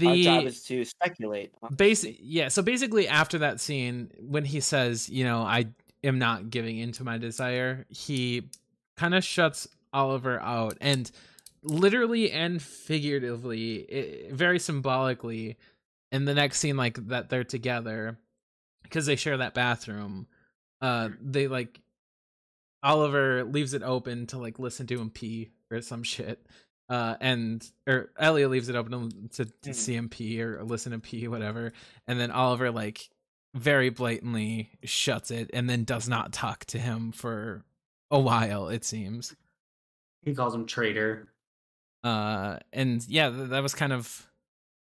Our 0.00 0.16
job 0.16 0.44
is 0.46 0.62
to 0.64 0.84
speculate. 0.84 1.52
basic 1.76 2.16
yeah, 2.18 2.48
so 2.48 2.62
basically 2.62 3.06
after 3.08 3.38
that 3.38 3.60
scene 3.60 4.10
when 4.18 4.44
he 4.44 4.60
says, 4.60 5.08
you 5.08 5.24
know, 5.24 5.42
I 5.42 5.66
am 6.02 6.18
not 6.18 6.48
giving 6.48 6.78
into 6.78 7.04
my 7.04 7.18
desire, 7.18 7.84
he 7.90 8.48
kind 8.96 9.14
of 9.14 9.22
shuts 9.22 9.68
Oliver 9.92 10.40
out 10.40 10.78
and 10.80 11.10
literally 11.62 12.32
and 12.32 12.60
figuratively, 12.62 14.28
i 14.30 14.32
very 14.32 14.58
symbolically 14.58 15.58
in 16.10 16.24
the 16.24 16.34
next 16.34 16.58
scene 16.58 16.76
like 16.76 16.96
that 17.08 17.28
they're 17.28 17.44
together 17.44 18.18
because 18.82 19.06
they 19.06 19.16
share 19.16 19.36
that 19.36 19.54
bathroom. 19.54 20.26
Uh 20.82 21.08
they 21.22 21.48
like 21.48 21.80
Oliver 22.82 23.44
leaves 23.44 23.74
it 23.74 23.82
open 23.82 24.26
to 24.28 24.38
like 24.38 24.58
listen 24.58 24.86
to 24.88 25.00
him 25.00 25.10
pee 25.10 25.50
or 25.70 25.80
some 25.80 26.02
shit. 26.02 26.44
Uh, 26.88 27.16
and 27.20 27.66
or 27.86 28.10
Elliot 28.18 28.50
leaves 28.50 28.68
it 28.68 28.74
open 28.76 29.28
to, 29.34 29.44
to 29.46 29.70
Mhm. 29.70 29.74
see 29.74 29.94
him 29.94 30.08
pee 30.08 30.42
or 30.42 30.62
listen 30.64 30.92
to 30.92 30.98
pee, 30.98 31.28
whatever. 31.28 31.72
And 32.06 32.18
then 32.20 32.30
Oliver 32.30 32.70
like 32.70 33.08
very 33.54 33.88
blatantly 33.90 34.70
shuts 34.82 35.30
it 35.30 35.50
and 35.54 35.70
then 35.70 35.84
does 35.84 36.08
not 36.08 36.32
talk 36.32 36.64
to 36.66 36.78
him 36.78 37.12
for 37.12 37.64
a 38.10 38.18
while. 38.18 38.68
It 38.68 38.84
seems. 38.84 39.34
He 40.22 40.34
calls 40.34 40.54
him 40.54 40.66
traitor. 40.66 41.28
Uh, 42.04 42.58
and 42.72 43.06
yeah, 43.08 43.30
th- 43.30 43.50
that 43.50 43.62
was 43.62 43.74
kind 43.74 43.92
of 43.92 44.28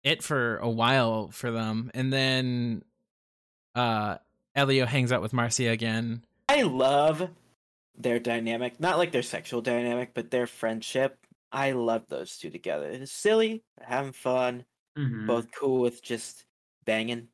it 0.02 0.22
for 0.22 0.56
a 0.56 0.70
while 0.70 1.28
for 1.30 1.50
them. 1.50 1.90
And 1.94 2.10
then, 2.12 2.82
uh, 3.74 4.16
Elio 4.60 4.86
hangs 4.86 5.10
out 5.12 5.22
with 5.22 5.32
Marcia 5.32 5.68
again. 5.70 6.22
I 6.48 6.62
love 6.62 7.28
their 7.96 8.18
dynamic. 8.18 8.78
Not 8.80 8.98
like 8.98 9.12
their 9.12 9.22
sexual 9.22 9.62
dynamic, 9.62 10.10
but 10.14 10.30
their 10.30 10.46
friendship. 10.46 11.16
I 11.52 11.72
love 11.72 12.04
those 12.08 12.36
two 12.38 12.50
together. 12.50 12.88
It's 12.88 13.10
silly, 13.12 13.62
having 13.80 14.12
fun, 14.12 14.64
Mhm. 14.98 15.26
both 15.26 15.48
cool 15.52 15.80
with 15.80 16.02
just 16.02 16.44
banging. 16.84 17.28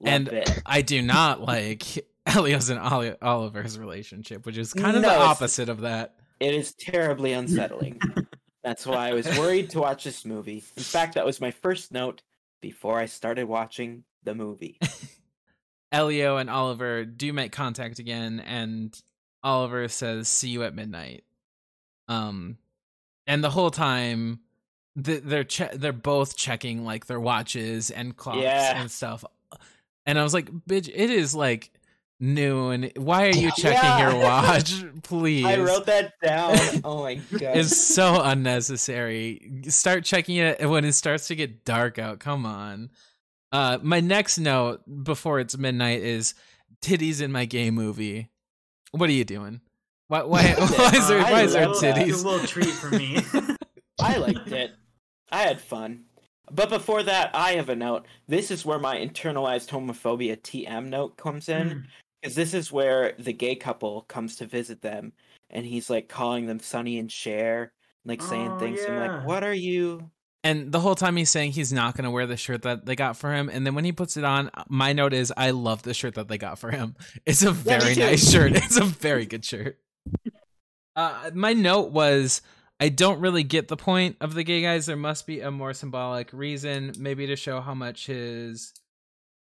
Love 0.00 0.12
And 0.14 0.28
it. 0.28 0.62
I 0.66 0.82
do 0.82 1.00
not 1.02 1.40
like 1.40 1.82
Elio's 2.26 2.68
and 2.70 2.80
Oli- 2.80 3.16
Oliver's 3.22 3.78
relationship, 3.78 4.44
which 4.46 4.58
is 4.58 4.72
kind 4.72 4.96
of 4.96 5.02
No, 5.02 5.08
the 5.10 5.16
opposite 5.20 5.68
of 5.68 5.82
that. 5.82 6.14
It 6.40 6.54
is 6.54 6.74
terribly 6.74 7.32
unsettling. 7.32 8.00
That's 8.64 8.86
why 8.86 9.08
I 9.10 9.12
was 9.14 9.26
worried 9.38 9.70
to 9.70 9.80
watch 9.80 10.04
this 10.04 10.24
movie. 10.24 10.64
In 10.76 10.82
fact, 10.82 11.14
that 11.14 11.24
was 11.26 11.40
my 11.40 11.50
first 11.50 11.92
note 11.92 12.22
before 12.60 12.98
I 12.98 13.06
started 13.06 13.46
watching 13.46 14.04
the 14.24 14.34
movie. 14.34 14.78
Elio 15.94 16.36
and 16.38 16.50
Oliver 16.50 17.04
do 17.04 17.32
make 17.32 17.52
contact 17.52 17.98
again, 17.98 18.40
and 18.40 19.00
Oliver 19.42 19.88
says, 19.88 20.28
"See 20.28 20.48
you 20.50 20.64
at 20.64 20.74
midnight." 20.74 21.24
Um, 22.08 22.58
and 23.26 23.42
the 23.42 23.50
whole 23.50 23.70
time, 23.70 24.40
th- 25.02 25.22
they're 25.24 25.44
che- 25.44 25.70
they're 25.74 25.92
both 25.92 26.36
checking 26.36 26.84
like 26.84 27.06
their 27.06 27.20
watches 27.20 27.90
and 27.90 28.16
clocks 28.16 28.42
Yeah. 28.42 28.80
and 28.80 28.90
stuff. 28.90 29.24
And 30.06 30.18
I 30.18 30.22
was 30.22 30.34
like, 30.34 30.50
"Bitch, 30.68 30.88
it 30.92 31.10
is 31.10 31.34
like 31.34 31.70
noon. 32.20 32.90
Why 32.96 33.26
are 33.26 33.30
you 33.30 33.50
checking 33.56 33.98
your 34.04 34.16
watch? 34.22 34.84
Please." 35.02 35.44
I 35.46 35.58
wrote 35.58 35.86
that 35.86 36.12
down. 36.22 36.58
Oh 36.84 37.02
my 37.02 37.14
god. 37.14 37.56
It's 37.56 37.76
so 37.76 38.20
unnecessary. 38.20 39.62
Start 39.68 40.04
checking 40.04 40.36
it 40.36 40.68
when 40.68 40.84
it 40.84 40.92
starts 40.92 41.28
to 41.28 41.34
get 41.36 41.64
dark 41.64 41.98
out. 41.98 42.18
Come 42.20 42.44
on. 42.44 42.90
Uh, 43.54 43.78
my 43.82 44.00
next 44.00 44.36
note 44.36 44.82
before 45.04 45.38
it's 45.38 45.56
midnight 45.56 46.02
is 46.02 46.34
titties 46.82 47.22
in 47.22 47.30
my 47.30 47.44
gay 47.44 47.70
movie. 47.70 48.28
What 48.90 49.08
are 49.08 49.12
you 49.12 49.24
doing? 49.24 49.60
Why? 50.08 50.24
Why? 50.24 50.42
Why 50.58 50.90
is 50.92 51.06
there? 51.06 51.22
Why 51.22 51.42
is 51.42 51.52
there 51.52 51.68
love. 51.68 51.76
It's 51.76 51.82
titties? 51.84 52.24
a 52.24 52.28
little 52.28 52.46
treat 52.48 52.74
for 52.74 52.90
me. 52.90 53.18
I 54.00 54.16
liked 54.16 54.50
it. 54.50 54.72
I 55.30 55.42
had 55.42 55.60
fun. 55.60 56.06
But 56.50 56.68
before 56.68 57.04
that, 57.04 57.30
I 57.32 57.52
have 57.52 57.68
a 57.68 57.76
note. 57.76 58.06
This 58.26 58.50
is 58.50 58.66
where 58.66 58.80
my 58.80 58.96
internalized 58.96 59.68
homophobia 59.68 60.36
TM 60.36 60.86
note 60.86 61.16
comes 61.16 61.48
in. 61.48 61.68
Mm. 61.68 61.84
Because 62.20 62.34
this 62.34 62.54
is 62.54 62.72
where 62.72 63.14
the 63.20 63.32
gay 63.32 63.54
couple 63.54 64.02
comes 64.02 64.34
to 64.36 64.46
visit 64.46 64.82
them. 64.82 65.12
And 65.50 65.64
he's 65.64 65.88
like 65.88 66.08
calling 66.08 66.46
them 66.46 66.58
Sonny 66.58 66.98
and 66.98 67.10
Cher, 67.10 67.72
like 68.04 68.20
saying 68.20 68.50
Oh, 68.50 68.58
things. 68.58 68.80
I'm 68.88 68.96
like, 68.96 69.24
what 69.24 69.44
are 69.44 69.54
you? 69.54 70.10
And 70.44 70.70
the 70.70 70.78
whole 70.78 70.94
time 70.94 71.16
he's 71.16 71.30
saying 71.30 71.52
he's 71.52 71.72
not 71.72 71.96
going 71.96 72.04
to 72.04 72.10
wear 72.10 72.26
the 72.26 72.36
shirt 72.36 72.62
that 72.62 72.84
they 72.84 72.94
got 72.94 73.16
for 73.16 73.32
him. 73.32 73.48
And 73.48 73.66
then 73.66 73.74
when 73.74 73.84
he 73.86 73.92
puts 73.92 74.18
it 74.18 74.24
on, 74.24 74.50
my 74.68 74.92
note 74.92 75.14
is, 75.14 75.32
I 75.36 75.50
love 75.52 75.82
the 75.82 75.94
shirt 75.94 76.14
that 76.16 76.28
they 76.28 76.36
got 76.38 76.58
for 76.58 76.70
him. 76.70 76.94
It's 77.26 77.42
a 77.42 77.50
very 77.50 77.94
too. 77.94 78.00
nice 78.00 78.30
shirt. 78.30 78.52
It's 78.54 78.76
a 78.76 78.84
very 78.84 79.24
good 79.24 79.44
shirt. 79.44 79.78
Uh, 80.94 81.30
my 81.32 81.54
note 81.54 81.90
was, 81.92 82.42
I 82.78 82.90
don't 82.90 83.20
really 83.20 83.42
get 83.42 83.68
the 83.68 83.76
point 83.78 84.16
of 84.20 84.34
the 84.34 84.44
gay 84.44 84.60
guys. 84.60 84.84
There 84.86 84.96
must 84.96 85.26
be 85.26 85.40
a 85.40 85.50
more 85.50 85.72
symbolic 85.72 86.30
reason, 86.32 86.92
maybe 86.98 87.26
to 87.28 87.36
show 87.36 87.60
how 87.62 87.72
much 87.74 88.06
his 88.06 88.72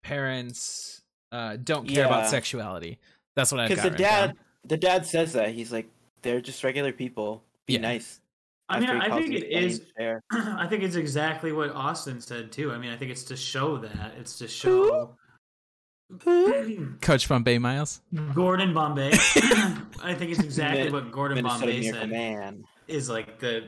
parents 0.04 1.02
uh, 1.32 1.58
don't 1.64 1.88
care 1.88 2.06
about 2.06 2.28
sexuality. 2.28 3.00
That's 3.36 3.52
what 3.52 3.60
got. 3.60 3.70
Because 3.70 3.84
the 3.84 3.89
down. 3.91 4.28
dad, 4.28 4.38
the 4.66 4.78
dad 4.78 5.06
says 5.06 5.34
that. 5.34 5.50
He's 5.54 5.72
like, 5.72 5.89
they're 6.24 6.41
just 6.41 6.64
regular 6.64 6.91
people. 6.91 7.43
Be 7.66 7.74
Yeah. 7.76 7.82
nice. 7.82 8.20
I 8.70 8.80
mean, 8.80 8.89
I 8.89 9.09
think 9.09 9.34
it 9.34 9.43
is. 9.43 9.43
it 9.43 9.51
Sonny 9.51 9.65
is. 9.65 9.80
and 9.80 9.88
Cher. 9.97 10.24
I 10.32 10.67
think 10.67 10.84
it's 10.84 10.95
exactly 10.95 11.51
what 11.51 11.72
Austin 11.72 12.22
said 12.22 12.51
too. 12.51 12.72
I 12.72 12.78
mean, 12.78 12.91
I 12.91 12.97
think 12.97 13.11
it's 13.11 13.24
to 13.26 13.36
show 13.36 13.78
that. 13.78 14.13
It's 14.20 14.38
to 14.39 14.47
show 14.47 15.15
Coach 17.01 17.30
Bombay 17.30 17.57
Miles. 17.59 18.01
Gordon 18.34 18.74
Bombay. 18.74 19.11
I 20.03 20.13
think 20.15 20.32
it's 20.32 20.39
exactly 20.39 20.84
Min- 20.86 20.93
what 20.93 21.11
Gordon 21.11 21.36
Minnesota 21.38 21.59
Bombay 21.65 21.80
Miracle 21.82 22.01
said. 22.01 22.09
Man. 22.09 22.63
is 22.88 23.09
like 23.09 23.39
the 23.39 23.65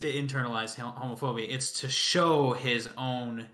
the 0.00 0.12
internalized 0.12 0.76
homophobia. 0.76 1.46
It's 1.48 1.72
to 1.80 1.88
show 1.88 2.52
his 2.52 2.88
own 2.96 3.46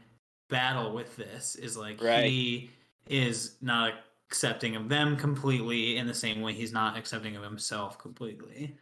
battle 0.49 0.93
with 0.95 1.16
this. 1.16 1.57
Is 1.57 1.77
like 1.77 2.03
Right. 2.03 2.24
he 2.24 2.70
is 3.09 3.57
not 3.61 3.95
accepting 4.31 4.77
of 4.77 4.89
them 4.89 5.16
completely 5.16 5.97
in 5.97 6.07
the 6.07 6.14
same 6.14 6.41
way 6.41 6.53
he's 6.53 6.72
not 6.72 6.97
accepting 6.97 7.37
of 7.37 7.43
himself 7.43 7.99
completely. 7.99 8.74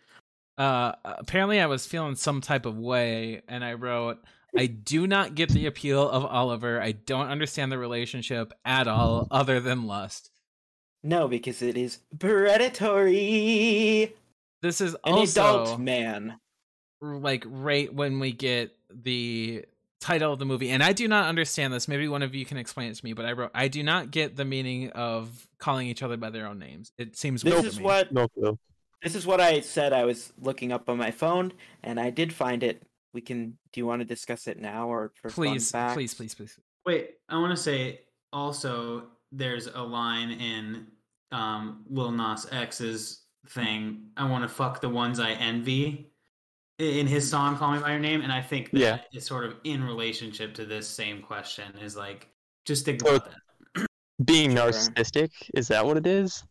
Uh 0.59 0.93
apparently 1.05 1.61
i 1.61 1.67
was 1.67 1.87
feeling 1.87 2.15
some 2.15 2.41
type 2.41 2.65
of 2.67 2.77
way 2.79 3.43
and 3.49 3.65
i 3.65 3.73
wrote 3.75 4.19
i 4.57 4.67
do 4.67 5.07
not 5.07 5.35
get 5.35 5.49
the 5.51 5.67
appeal 5.67 6.09
of 6.09 6.25
oliver 6.25 6.81
i 6.81 6.93
don't 6.93 7.29
understand 7.29 7.73
the 7.73 7.79
relationship 7.79 8.53
at 8.65 8.87
all 8.87 9.27
other 9.31 9.59
than 9.61 9.87
lust 9.87 10.31
No, 11.03 11.29
because 11.29 11.61
it 11.61 11.77
is 11.77 11.99
predatory. 12.19 14.15
this 14.63 14.81
is 14.81 14.95
An 15.05 15.13
also 15.13 15.63
adult 15.65 15.81
man. 15.81 16.39
like 17.01 17.45
right 17.47 17.93
when 17.93 18.21
we 18.21 18.33
get 18.33 18.75
the 18.91 19.65
title 20.01 20.33
of 20.35 20.39
the 20.39 20.45
movie, 20.45 20.71
and 20.71 20.83
I 20.83 20.93
do 20.93 21.09
not 21.09 21.29
understand 21.29 21.73
this. 21.73 21.89
Maybe 21.89 22.09
one 22.09 22.23
of 22.23 22.35
you 22.35 22.45
can 22.45 22.59
explain 22.59 22.91
it 22.91 22.95
to 22.97 23.05
me. 23.05 23.13
But 23.15 23.25
I 23.25 23.33
wrote, 23.33 23.51
I 23.55 23.69
do 23.69 23.83
not 23.83 24.11
get 24.11 24.37
the 24.37 24.45
meaning 24.45 24.91
of 24.91 25.49
calling 25.59 25.87
each 25.89 26.03
other 26.03 26.17
by 26.19 26.29
their 26.31 26.47
own 26.47 26.59
names. 26.59 26.93
It 26.99 27.17
seems 27.17 27.43
This 27.43 27.53
weird 27.55 27.65
is 27.65 27.75
to 27.75 27.81
me. 27.81 27.85
what 27.87 28.13
No 28.13 28.29
clue. 28.29 28.59
This 29.05 29.15
is 29.15 29.27
what 29.27 29.41
I 29.41 29.61
said 29.61 29.93
I 29.93 30.05
was 30.05 30.33
looking 30.41 30.73
up 30.73 30.89
on 30.89 30.97
my 30.99 31.11
phone, 31.13 31.53
and 31.85 32.01
I 32.01 32.11
did 32.11 32.33
find 32.33 32.63
it. 32.65 32.83
We 33.13 33.21
can. 33.21 33.57
Do 33.73 33.81
you 33.81 33.87
want 33.87 34.01
to 34.01 34.05
discuss 34.05 34.49
it 34.49 34.59
now 34.59 34.89
or 34.89 35.13
for 35.23 35.29
fun 35.31 35.47
Please, 35.47 35.71
facts? 35.71 35.95
please, 35.95 36.15
please, 36.15 36.35
please. 36.35 36.59
Wait, 36.85 37.11
I 37.29 37.39
want 37.39 37.57
to 37.57 37.63
say 37.63 38.01
also 38.33 39.05
there's 39.31 39.67
a 39.69 39.81
line 39.83 40.31
in 40.33 40.87
um, 41.31 41.85
Lil 41.89 42.11
Nas 42.11 42.47
X's 42.51 43.21
thing. 43.49 44.07
I 44.17 44.29
want 44.29 44.43
to 44.43 44.49
fuck 44.49 44.81
the 44.81 44.89
ones 44.89 45.21
I 45.21 45.33
envy 45.33 46.11
in 46.79 47.07
his 47.07 47.29
song 47.31 47.57
"Call 47.57 47.73
Me 47.75 47.79
by 47.81 47.91
Your 47.93 48.01
Name," 48.01 48.23
and 48.23 48.33
I 48.33 48.43
think 48.43 48.71
that 48.73 48.79
Yeah. 48.81 48.99
is 49.13 49.25
sort 49.25 49.45
of 49.45 49.57
in 49.65 49.85
relationship 49.85 50.55
to 50.55 50.65
this 50.65 50.89
same 50.89 51.23
question. 51.23 51.65
Is 51.81 51.97
like 51.97 52.29
just 52.65 52.85
think 52.85 53.01
So 53.03 53.17
about 53.17 53.31
that. 53.31 53.87
Being 54.25 54.53
narcissistic 54.53 55.31
is 55.55 55.69
that 55.69 55.85
what 55.85 55.97
it 55.97 56.07
is? 56.07 56.45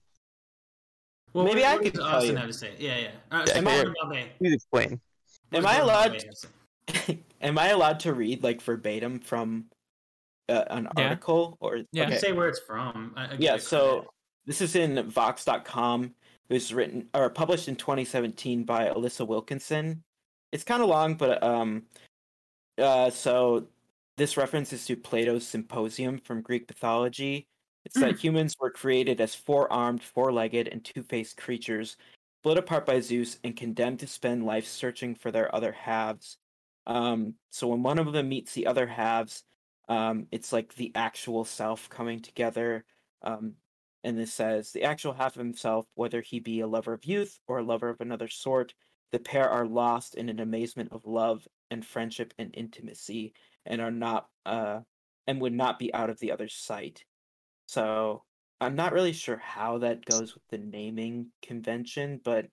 Well, 1.34 1.46
Maybe 1.46 1.62
what- 1.62 1.70
I 1.80 1.84
could 1.84 1.94
tell 1.96 2.04
Austin 2.04 2.38
you. 2.38 2.48
to 2.48 2.54
say? 2.54 2.74
Yeah, 2.78 2.98
yeah. 2.98 3.08
Uh, 3.32 3.46
Yeah, 3.48 3.54
so 3.54 3.62
here. 3.62 3.64
Gordon 3.84 3.94
Bombay. 4.02 4.32
Please 4.38 4.54
explain. 4.54 5.02
Am 5.52 5.66
I 5.66 5.78
allowed? 5.78 6.20
To? 6.88 7.18
Am 7.42 7.58
I 7.58 7.70
allowed 7.70 8.00
to 8.02 8.14
read 8.14 8.44
like 8.44 8.62
verbatim 8.62 9.20
from 9.20 9.66
uh, 10.50 10.64
an 10.70 10.88
Yeah. 10.98 11.04
article 11.06 11.58
or? 11.60 11.80
Yeah. 11.92 12.08
Okay. 12.08 12.18
say 12.18 12.32
where 12.34 12.50
it's 12.50 12.60
from. 12.60 13.14
I, 13.16 13.26
I 13.26 13.36
Yeah. 13.40 13.58
So 13.58 13.92
credit. 13.92 14.10
this 14.46 14.62
is 14.62 14.76
in 14.76 15.10
Vox.com. 15.10 16.14
It 16.50 16.54
was 16.54 16.74
written 16.74 17.10
or 17.14 17.30
published 17.30 17.68
in 17.68 17.76
2017 17.76 18.64
by 18.64 18.90
Alyssa 18.90 19.26
Wilkinson. 19.26 20.04
It's 20.52 20.64
kind 20.64 20.84
of 20.84 20.90
long, 20.90 21.16
but 21.16 21.42
um, 21.42 21.84
uh, 22.78 23.10
so 23.10 23.68
this 24.18 24.38
references 24.38 24.86
to 24.86 24.96
Plato's 24.96 25.48
Symposium 25.48 26.20
from 26.20 26.42
Greek 26.42 26.70
mythology. 26.70 27.48
It's 27.86 28.00
that 28.00 28.18
humans 28.18 28.56
were 28.60 28.72
created 28.72 29.20
as 29.20 29.36
four-armed, 29.36 30.02
four-legged, 30.02 30.70
and 30.70 30.84
two-faced 30.84 31.38
creatures, 31.38 31.98
split 32.42 32.58
apart 32.58 32.86
by 32.86 33.00
Zeus 33.00 33.40
and 33.44 33.56
condemned 33.56 34.00
to 34.00 34.08
spend 34.08 34.46
life 34.46 34.68
searching 34.68 35.16
for 35.16 35.32
their 35.32 35.54
other 35.54 35.72
halves. 35.72 36.38
Um, 36.88 37.36
so 37.50 37.68
when 37.68 37.84
one 37.84 38.00
of 38.00 38.12
them 38.14 38.30
meets 38.30 38.54
the 38.54 38.68
other 38.68 38.88
halves, 38.88 39.44
um, 39.90 40.28
it's 40.32 40.54
like 40.54 40.76
the 40.76 40.92
actual 40.96 41.46
self 41.46 41.90
coming 41.90 42.22
together. 42.22 42.86
Um, 43.22 43.54
and 44.04 44.18
this 44.18 44.34
says 44.34 44.72
the 44.72 44.84
actual 44.84 45.14
half 45.14 45.36
of 45.36 45.40
himself, 45.40 45.86
whether 45.96 46.22
he 46.22 46.40
be 46.40 46.60
a 46.60 46.68
lover 46.68 46.94
of 46.94 47.06
youth 47.06 47.40
or 47.48 47.60
a 47.60 47.64
lover 47.64 47.90
of 47.90 48.02
another 48.02 48.28
sort, 48.28 48.74
the 49.12 49.20
pair 49.20 49.50
are 49.50 49.66
lost 49.66 50.16
in 50.16 50.30
an 50.30 50.40
amazement 50.40 50.92
of 50.92 51.06
love 51.06 51.48
and 51.72 51.86
friendship 51.86 52.34
and 52.38 52.54
intimacy, 52.54 53.34
and 53.66 53.80
are 53.80 53.92
not 53.92 54.28
uh, 54.46 54.80
and 55.28 55.40
would 55.40 55.54
not 55.54 55.80
be 55.80 55.94
out 55.94 56.10
of 56.10 56.20
the 56.20 56.32
other's 56.32 56.54
sight. 56.54 57.06
So 57.66 58.24
I'm 58.62 58.76
not 58.76 58.94
really 58.94 59.14
sure 59.14 59.38
how 59.38 59.80
that 59.80 60.06
goes 60.06 60.34
with 60.34 60.44
the 60.50 60.58
naming 60.58 61.28
convention, 61.42 62.22
but 62.24 62.48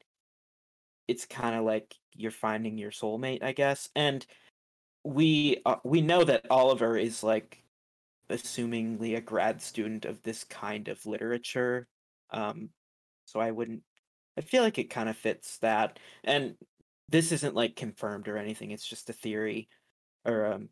it's 1.08 1.26
kind 1.26 1.56
of 1.56 1.64
like 1.64 1.94
you're 2.14 2.30
finding 2.30 2.78
your 2.78 2.90
soulmate, 2.90 3.42
I 3.42 3.52
guess. 3.52 3.88
And 3.94 4.24
we 5.04 5.60
uh, 5.64 5.76
we 5.84 6.00
know 6.02 6.24
that 6.24 6.46
Oliver 6.50 6.96
is 6.96 7.22
like 7.22 7.62
assumingly 8.28 9.16
a 9.16 9.20
grad 9.20 9.60
student 9.60 10.04
of 10.04 10.22
this 10.22 10.44
kind 10.44 10.88
of 10.88 11.04
literature. 11.06 11.88
Um, 12.30 12.70
so 13.24 13.40
I 13.40 13.50
wouldn't. 13.50 13.82
I 14.38 14.42
feel 14.42 14.62
like 14.62 14.78
it 14.78 14.90
kind 14.90 15.08
of 15.08 15.16
fits 15.16 15.58
that, 15.58 15.98
and 16.24 16.54
this 17.08 17.32
isn't 17.32 17.56
like 17.56 17.76
confirmed 17.76 18.28
or 18.28 18.36
anything. 18.36 18.70
It's 18.70 18.86
just 18.86 19.10
a 19.10 19.14
theory, 19.14 19.68
or 20.24 20.46
um, 20.46 20.68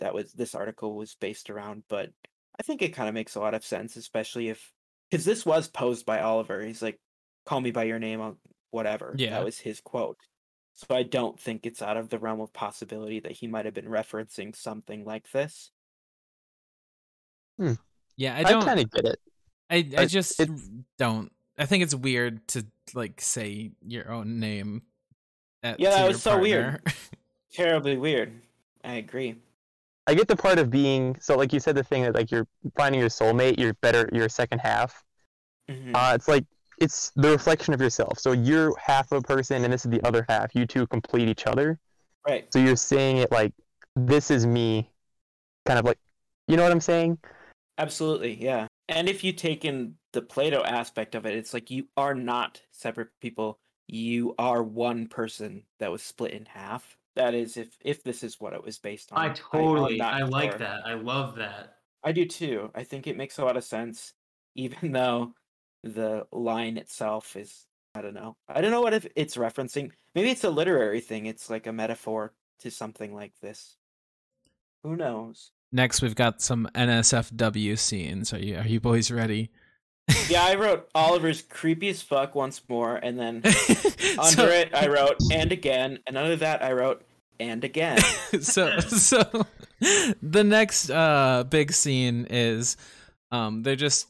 that 0.00 0.14
was 0.14 0.32
this 0.32 0.54
article 0.54 0.96
was 0.96 1.14
based 1.14 1.50
around. 1.50 1.84
But 1.88 2.10
I 2.58 2.62
think 2.62 2.82
it 2.82 2.90
kind 2.94 3.08
of 3.08 3.14
makes 3.14 3.34
a 3.34 3.40
lot 3.40 3.54
of 3.54 3.64
sense, 3.64 3.96
especially 3.96 4.48
if 4.48 4.72
because 5.10 5.24
this 5.24 5.44
was 5.46 5.68
posed 5.68 6.06
by 6.06 6.20
Oliver. 6.20 6.62
He's 6.64 6.82
like, 6.82 6.98
"Call 7.44 7.60
me 7.60 7.70
by 7.70 7.84
your 7.84 7.98
name," 7.98 8.20
on 8.20 8.36
whatever. 8.70 9.14
Yeah. 9.16 9.30
that 9.30 9.44
was 9.44 9.58
his 9.58 9.80
quote. 9.80 10.18
So 10.74 10.94
I 10.94 11.02
don't 11.04 11.38
think 11.40 11.64
it's 11.64 11.80
out 11.82 11.96
of 11.96 12.08
the 12.10 12.18
realm 12.18 12.40
of 12.40 12.52
possibility 12.52 13.20
that 13.20 13.32
he 13.32 13.46
might 13.46 13.64
have 13.64 13.72
been 13.74 13.86
referencing 13.86 14.54
something 14.54 15.04
like 15.04 15.30
this. 15.32 15.70
Hmm. 17.58 17.72
Yeah, 18.16 18.34
I 18.36 18.40
I, 18.40 18.42
don't. 18.44 18.64
kind 18.64 18.80
of 18.80 18.90
get 18.90 19.04
it. 19.04 19.20
I, 19.70 19.76
I 19.98 20.02
I- 20.02 20.06
just 20.06 20.38
it's- 20.40 20.68
don't. 20.98 21.32
I 21.58 21.64
think 21.64 21.82
it's 21.82 21.94
weird 21.94 22.46
to 22.48 22.66
like 22.94 23.20
say 23.20 23.70
your 23.86 24.10
own 24.10 24.38
name. 24.40 24.82
At, 25.62 25.80
Yeah, 25.80 25.90
that 25.90 25.98
your 26.00 26.08
was 26.08 26.22
so 26.22 26.38
weird. 26.38 26.82
Terribly 27.52 27.96
weird. 27.96 28.32
I 28.84 28.94
agree. 28.94 29.36
I 30.06 30.14
get 30.14 30.28
the 30.28 30.36
part 30.36 30.58
of 30.58 30.70
being 30.70 31.16
so, 31.20 31.36
like 31.36 31.52
you 31.52 31.60
said, 31.60 31.74
the 31.74 31.82
thing 31.84 32.02
that 32.02 32.14
like 32.14 32.30
you're 32.30 32.46
finding 32.76 33.00
your 33.00 33.10
soulmate, 33.10 33.58
your 33.58 33.74
better, 33.74 34.08
your 34.12 34.28
second 34.28 34.60
half. 34.60 35.02
Mhm. 35.68 35.94
Uh, 35.94 36.12
it's 36.14 36.28
like 36.28 36.44
it's 36.78 37.10
the 37.16 37.30
reflection 37.30 37.74
of 37.74 37.80
yourself. 37.80 38.18
So 38.18 38.32
you're 38.32 38.76
half 38.78 39.10
a 39.12 39.20
person, 39.20 39.64
and 39.64 39.72
this 39.72 39.84
is 39.84 39.90
the 39.90 40.02
other 40.06 40.24
half. 40.28 40.54
You 40.54 40.66
two 40.66 40.86
complete 40.86 41.28
each 41.28 41.46
other. 41.46 41.78
right. 42.28 42.52
So 42.52 42.58
you're 42.58 42.76
saying 42.76 43.18
it 43.18 43.30
like 43.30 43.52
this 43.94 44.30
is 44.30 44.46
me, 44.46 44.90
kind 45.64 45.78
of 45.78 45.84
like, 45.84 45.98
you 46.48 46.56
know 46.56 46.64
what 46.64 46.72
I'm 46.72 46.80
saying? 46.80 47.18
Absolutely. 47.78 48.34
Yeah. 48.42 48.66
And 48.88 49.08
if 49.08 49.22
you 49.24 49.32
take 49.32 49.64
in 49.64 49.94
the 50.12 50.22
Plato 50.22 50.62
aspect 50.64 51.14
of 51.14 51.24
it, 51.24 51.34
it's 51.34 51.54
like 51.54 51.70
you 51.70 51.88
are 51.96 52.14
not 52.14 52.62
separate 52.72 53.08
people. 53.20 53.58
You 53.88 54.34
are 54.38 54.62
one 54.62 55.06
person 55.06 55.64
that 55.78 55.90
was 55.92 56.02
split 56.02 56.32
in 56.32 56.46
half. 56.46 56.96
That 57.16 57.34
is, 57.34 57.56
if 57.56 57.76
if 57.80 58.04
this 58.04 58.22
is 58.22 58.40
what 58.40 58.52
it 58.52 58.62
was 58.62 58.78
based 58.78 59.10
on. 59.12 59.18
I 59.18 59.32
totally, 59.32 59.96
not 59.96 60.14
I 60.14 60.22
like 60.22 60.52
sure. 60.52 60.58
that. 60.60 60.86
I 60.86 60.94
love 60.94 61.36
that. 61.36 61.76
I 62.04 62.12
do 62.12 62.24
too. 62.24 62.70
I 62.74 62.84
think 62.84 63.06
it 63.06 63.16
makes 63.16 63.38
a 63.38 63.44
lot 63.44 63.56
of 63.56 63.64
sense, 63.64 64.12
even 64.54 64.92
though 64.92 65.32
the 65.82 66.26
line 66.32 66.76
itself 66.76 67.34
is 67.36 67.66
I 67.94 68.02
don't 68.02 68.14
know. 68.14 68.36
I 68.48 68.60
don't 68.60 68.70
know 68.70 68.82
what 68.82 68.92
if 68.94 69.06
it's 69.16 69.36
referencing. 69.36 69.90
Maybe 70.14 70.30
it's 70.30 70.44
a 70.44 70.50
literary 70.50 71.00
thing. 71.00 71.24
It's 71.26 71.48
like 71.48 71.66
a 71.66 71.72
metaphor 71.72 72.34
to 72.60 72.70
something 72.70 73.14
like 73.14 73.32
this. 73.40 73.76
Who 74.82 74.96
knows? 74.96 75.50
Next, 75.72 76.02
we've 76.02 76.14
got 76.14 76.42
some 76.42 76.68
NSFW 76.74 77.78
scenes. 77.78 78.32
Are 78.34 78.38
you 78.38 78.58
are 78.58 78.66
you 78.66 78.80
boys 78.80 79.10
ready? 79.10 79.50
Yeah, 80.28 80.44
I 80.44 80.54
wrote 80.54 80.88
Oliver's 80.94 81.42
creepy 81.42 81.88
as 81.88 82.02
fuck 82.02 82.34
once 82.34 82.62
more, 82.68 82.96
and 82.96 83.18
then 83.18 83.36
under 84.18 84.30
So- 84.30 84.46
it 84.48 84.74
I 84.74 84.88
wrote 84.88 85.16
and 85.32 85.50
again, 85.50 85.98
and 86.06 86.16
under 86.18 86.36
that 86.36 86.62
I 86.62 86.72
wrote 86.72 87.02
and 87.40 87.64
again. 87.64 87.98
so 88.40 88.78
so 88.80 89.46
the 90.22 90.44
next 90.44 90.90
uh 90.90 91.44
big 91.48 91.72
scene 91.72 92.26
is 92.30 92.76
um 93.30 93.62
they're 93.62 93.76
just 93.76 94.08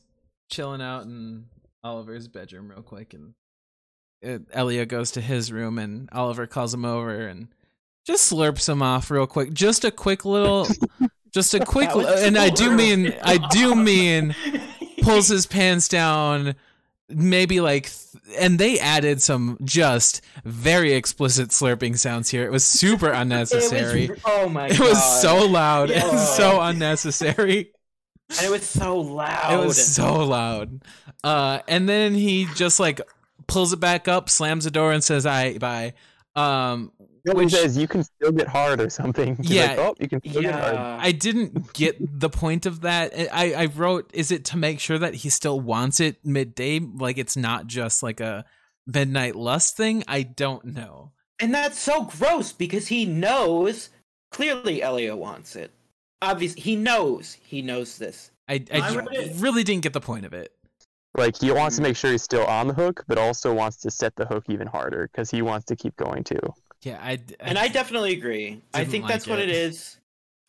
chilling 0.50 0.80
out 0.80 1.04
in 1.04 1.46
Oliver's 1.82 2.28
bedroom 2.28 2.68
real 2.70 2.82
quick 2.82 3.14
and 3.14 3.34
uh, 4.24 4.38
Elliot 4.52 4.88
goes 4.88 5.10
to 5.12 5.20
his 5.20 5.52
room 5.52 5.78
and 5.78 6.08
Oliver 6.12 6.46
calls 6.46 6.72
him 6.72 6.84
over 6.84 7.26
and 7.26 7.48
just 8.06 8.32
slurps 8.32 8.68
him 8.68 8.82
off 8.82 9.10
real 9.10 9.26
quick 9.26 9.52
just 9.52 9.84
a 9.84 9.90
quick 9.90 10.24
little 10.24 10.66
just 11.34 11.54
a 11.54 11.60
quick 11.64 11.88
That 11.88 11.96
was 11.96 12.06
li- 12.06 12.26
and 12.28 12.38
I 12.38 12.50
do 12.50 12.72
mean 12.72 13.12
I 13.22 13.38
do 13.38 13.74
mean 13.74 14.34
pulls 15.02 15.28
his 15.28 15.46
pants 15.46 15.88
down 15.88 16.54
maybe 17.08 17.60
like 17.60 17.90
and 18.38 18.58
they 18.58 18.78
added 18.80 19.22
some 19.22 19.56
just 19.62 20.20
very 20.44 20.92
explicit 20.92 21.50
slurping 21.50 21.96
sounds 21.96 22.28
here 22.28 22.44
it 22.44 22.50
was 22.50 22.64
super 22.64 23.10
unnecessary 23.10 24.04
It 24.04 24.10
was, 24.10 24.20
oh 24.26 24.48
my 24.48 24.68
god. 24.68 24.74
it 24.74 24.78
god. 24.78 24.88
was 24.88 25.20
so 25.22 25.46
loud 25.46 25.90
and 25.90 26.18
so 26.18 26.60
unnecessary 26.60 27.70
and 28.30 28.46
it 28.46 28.50
was 28.50 28.64
so 28.64 28.98
loud. 28.98 29.52
it 29.62 29.64
was 29.64 29.94
so 29.94 30.24
loud 30.24 30.82
uh 31.22 31.60
and 31.68 31.88
then 31.88 32.14
he 32.14 32.46
just 32.56 32.80
like 32.80 33.00
pulls 33.46 33.72
it 33.72 33.78
back 33.78 34.08
up 34.08 34.28
slams 34.28 34.64
the 34.64 34.70
door 34.72 34.90
and 34.92 35.04
says 35.04 35.26
i 35.26 35.56
bye 35.58 35.92
um 36.34 36.90
No 37.26 37.32
one 37.34 37.44
Which- 37.46 37.54
says 37.54 37.76
you 37.76 37.88
can 37.88 38.04
still 38.04 38.30
get 38.32 38.46
hard 38.46 38.80
or 38.80 38.88
something. 38.88 39.36
He's 39.36 39.50
Yeah. 39.50 39.66
like, 39.70 39.78
oh, 39.78 39.94
you 39.98 40.08
can 40.08 40.20
still 40.20 40.42
get 40.42 40.54
hard. 40.54 40.74
yeah. 40.74 40.98
I 41.02 41.10
didn't 41.12 41.72
get 41.72 41.96
the 42.20 42.30
point 42.30 42.66
of 42.66 42.82
that. 42.82 43.12
I, 43.32 43.52
I 43.52 43.66
wrote, 43.66 44.08
is 44.14 44.30
it 44.30 44.44
to 44.46 44.56
make 44.56 44.78
sure 44.80 44.96
that 44.98 45.16
he 45.16 45.28
still 45.28 45.58
wants 45.60 45.98
it 45.98 46.24
midday? 46.24 46.78
Like 46.78 47.18
it's 47.18 47.36
not 47.36 47.66
just 47.66 48.02
like 48.02 48.20
a 48.20 48.44
midnight 48.86 49.34
lust 49.34 49.76
thing? 49.76 50.04
I 50.06 50.22
don't 50.22 50.64
know. 50.66 51.10
And 51.40 51.52
that's 51.52 51.78
so 51.78 52.04
gross 52.04 52.52
because 52.52 52.86
he 52.88 53.04
knows 53.04 53.90
clearly 54.30 54.80
Elio 54.82 55.16
wants 55.16 55.56
it. 55.56 55.72
Obviously, 56.22 56.62
he 56.62 56.76
knows. 56.76 57.36
He 57.42 57.60
knows 57.60 57.98
this. 57.98 58.30
I, 58.48 58.64
I 58.72 58.80
I 58.80 58.90
ju- 58.92 58.98
read 59.00 59.08
it- 59.12 59.36
really 59.40 59.64
didn't 59.64 59.82
get 59.82 59.92
the 59.92 60.00
point 60.00 60.24
of 60.24 60.32
it. 60.32 60.52
Like 61.16 61.36
he 61.40 61.50
wants 61.50 61.76
to 61.76 61.82
Mhm. 61.82 61.86
make 61.86 61.96
sure 61.96 62.12
he's 62.12 62.22
still 62.22 62.44
on 62.46 62.68
the 62.68 62.74
hook, 62.74 63.04
but 63.08 63.18
also 63.18 63.52
wants 63.52 63.78
to 63.78 63.90
set 63.90 64.14
the 64.16 64.26
hook 64.26 64.44
even 64.48 64.66
harder 64.66 65.08
because 65.10 65.30
he 65.30 65.42
wants 65.42 65.66
to 65.66 65.74
keep 65.76 65.96
going 65.96 66.22
too. 66.22 66.38
Yeah, 66.82 66.98
I, 67.02 67.18
And 67.40 67.58
I 67.58 67.68
definitely 67.68 68.12
agree. 68.12 68.60
I 68.74 68.84
think 68.84 69.04
like 69.04 69.12
that's 69.12 69.26
what 69.26 69.38
it. 69.40 69.48
it 69.48 69.54
is. 69.56 69.98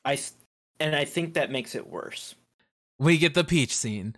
I 0.06 0.14
s- 0.14 0.34
and 0.80 0.96
I 0.96 1.06
think 1.06 1.34
that 1.34 1.52
makes 1.52 1.74
it 1.76 1.88
worse. 1.88 2.36
we 3.00 3.18
get 3.18 3.34
the 3.34 3.44
peach 3.44 3.76
scene. 3.76 4.16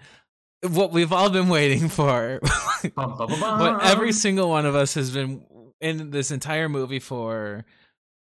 What 0.68 0.91
we've 0.91 1.14
all 1.14 1.30
been 1.30 1.47
waiting 1.49 1.88
for. 1.88 2.41
Bum, 2.95 3.18
bum, 3.18 3.39
bum, 3.39 3.60
what 3.60 3.84
every 3.86 4.12
single 4.14 4.49
one 4.49 4.66
of 4.66 4.74
us 4.76 4.93
has 4.93 5.12
been 5.12 5.41
in 5.82 6.12
this 6.12 6.32
entire 6.32 6.68
movie 6.70 6.99
for 6.99 7.66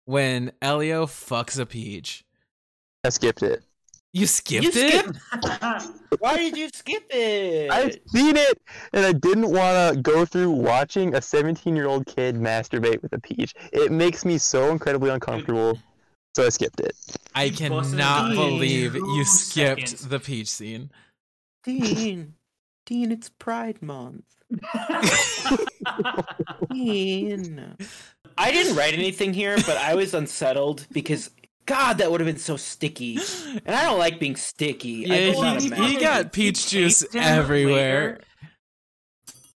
when 0.06 0.50
Elio 0.60 1.06
fucks 1.06 1.58
a 1.58 1.66
peach. 1.66 2.24
I 3.04 3.08
skipped 3.10 3.42
it. 3.44 3.62
You 4.12 4.26
skipped 4.26 4.64
You 4.64 4.70
it? 4.74 5.04
skipped- 5.04 5.18
Why 6.18 6.36
did 6.36 6.56
you 6.56 6.68
skip 6.74 7.04
it? 7.10 7.70
I've 7.70 7.96
seen 8.08 8.36
it, 8.36 8.60
and 8.92 9.06
I 9.06 9.12
didn't 9.12 9.50
want 9.50 9.94
to 9.94 10.00
go 10.02 10.24
through 10.24 10.50
watching 10.50 11.14
a 11.14 11.22
17 11.22 11.76
year 11.76 11.86
old 11.86 12.06
kid 12.06 12.34
masturbate 12.34 13.00
with 13.02 13.12
a 13.12 13.20
peach. 13.20 13.54
It 13.72 13.92
makes 13.92 14.24
me 14.24 14.36
so 14.38 14.70
incredibly 14.70 15.10
uncomfortable, 15.10 15.78
so 16.34 16.44
I 16.44 16.48
skipped 16.48 16.80
it. 16.80 16.96
I 17.34 17.50
cannot 17.50 18.32
believe 18.34 18.94
you 18.96 19.24
skipped 19.24 19.88
seconds. 19.88 20.08
the 20.08 20.18
peach 20.18 20.48
scene. 20.48 20.90
Dean, 21.62 22.34
Dean, 22.86 23.12
it's 23.12 23.28
Pride 23.38 23.80
Month. 23.80 24.24
Dean. 26.72 27.76
I 28.38 28.50
didn't 28.52 28.76
write 28.76 28.94
anything 28.94 29.32
here, 29.34 29.56
but 29.66 29.76
I 29.76 29.94
was 29.94 30.14
unsettled 30.14 30.86
because 30.92 31.30
God, 31.66 31.98
that 31.98 32.10
would 32.10 32.20
have 32.20 32.26
been 32.26 32.36
so 32.38 32.56
sticky, 32.56 33.18
and 33.64 33.74
I 33.76 33.84
don't 33.84 33.98
like 33.98 34.18
being 34.18 34.36
sticky. 34.36 35.04
Yeah, 35.06 35.32
go 35.32 35.42
out 35.44 35.56
of 35.58 35.62
he, 35.62 35.70
he 35.94 35.96
got 36.00 36.32
peach 36.32 36.68
juice 36.68 37.04
everywhere. 37.14 38.18
later. 38.18 38.20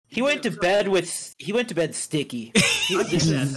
He 0.07 0.23
went 0.23 0.45
to 0.45 0.51
bed 0.51 0.89
with. 0.89 1.35
He 1.39 1.53
went 1.53 1.69
to 1.71 1.75
bed 1.75 1.95
sticky. 1.95 2.53
He 2.55 2.97
I 2.99 3.03
just 3.05 3.29
that 3.29 3.49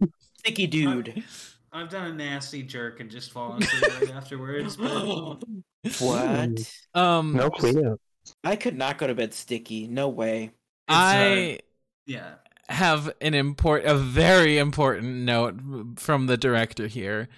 though. 0.00 0.08
sticky 0.38 0.66
dude. 0.68 1.24
I've 1.72 1.88
done 1.88 2.06
a 2.06 2.14
nasty 2.14 2.62
jerk 2.62 3.00
and 3.00 3.10
just 3.10 3.32
fallen 3.32 3.60
asleep 3.62 4.00
right 4.00 4.10
afterwards. 4.14 4.76
But 4.76 5.42
What? 5.98 6.72
Um, 6.94 7.32
No 7.32 7.50
clue. 7.50 7.98
I 8.44 8.54
could 8.56 8.76
not 8.76 8.96
go 8.98 9.06
to 9.08 9.14
bed 9.14 9.34
sticky. 9.34 9.88
No 9.88 10.08
way. 10.08 10.52
I 10.86 11.58
yeah, 12.06 12.34
have 12.68 13.12
an 13.20 13.34
import, 13.34 13.84
a 13.84 13.94
very 13.96 14.58
important 14.58 15.24
note 15.24 15.56
from 15.96 16.26
the 16.26 16.36
director 16.36 16.86
here. 16.86 17.28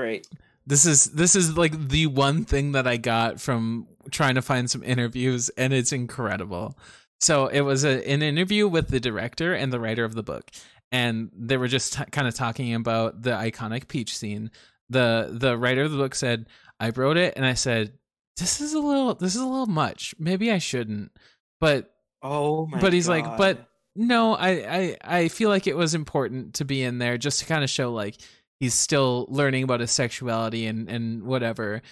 Great. 0.00 0.26
This 0.66 0.86
is 0.86 1.06
this 1.06 1.34
is 1.36 1.56
like 1.56 1.88
the 1.88 2.06
one 2.06 2.44
thing 2.44 2.72
that 2.72 2.86
I 2.86 2.96
got 2.96 3.40
from 3.40 3.86
trying 4.10 4.36
to 4.36 4.42
find 4.42 4.70
some 4.70 4.82
interviews, 4.82 5.48
and 5.50 5.72
it's 5.72 5.92
incredible. 5.92 6.78
So 7.20 7.48
it 7.48 7.60
was 7.60 7.84
a, 7.84 8.08
an 8.08 8.22
interview 8.22 8.66
with 8.66 8.88
the 8.88 9.00
director 9.00 9.52
and 9.52 9.72
the 9.72 9.80
writer 9.80 10.04
of 10.04 10.14
the 10.14 10.22
book, 10.22 10.50
and 10.90 11.30
they 11.36 11.56
were 11.56 11.68
just 11.68 11.94
t- 11.94 12.04
kind 12.10 12.26
of 12.26 12.34
talking 12.34 12.74
about 12.74 13.22
the 13.22 13.32
iconic 13.32 13.88
peach 13.88 14.16
scene. 14.16 14.50
the 14.88 15.28
The 15.30 15.58
writer 15.58 15.82
of 15.82 15.92
the 15.92 15.98
book 15.98 16.14
said, 16.14 16.46
"I 16.78 16.90
wrote 16.90 17.16
it, 17.16 17.34
and 17.36 17.44
I 17.44 17.54
said." 17.54 17.92
This 18.36 18.62
is 18.62 18.72
a 18.72 18.78
little. 18.78 19.14
This 19.14 19.34
is 19.34 19.42
a 19.42 19.46
little 19.46 19.66
much. 19.66 20.14
Maybe 20.18 20.50
I 20.50 20.58
shouldn't. 20.58 21.12
But 21.60 21.92
Oh. 22.22 22.66
But 22.80 22.92
he's 22.92 23.08
like, 23.08 23.36
but 23.36 23.66
no, 23.96 24.34
I, 24.34 24.50
I 24.50 24.96
I 25.04 25.28
feel 25.28 25.50
like 25.50 25.66
it 25.66 25.76
was 25.76 25.94
important 25.94 26.54
to 26.54 26.64
be 26.64 26.82
in 26.82 26.98
there 26.98 27.18
just 27.18 27.40
to 27.40 27.46
kind 27.46 27.64
of 27.64 27.70
show 27.70 27.92
like 27.92 28.16
he's 28.60 28.74
still 28.74 29.26
learning 29.28 29.64
about 29.64 29.80
his 29.80 29.90
sexuality 29.90 30.66
and 30.66 30.88
and 30.88 31.24
whatever. 31.24 31.82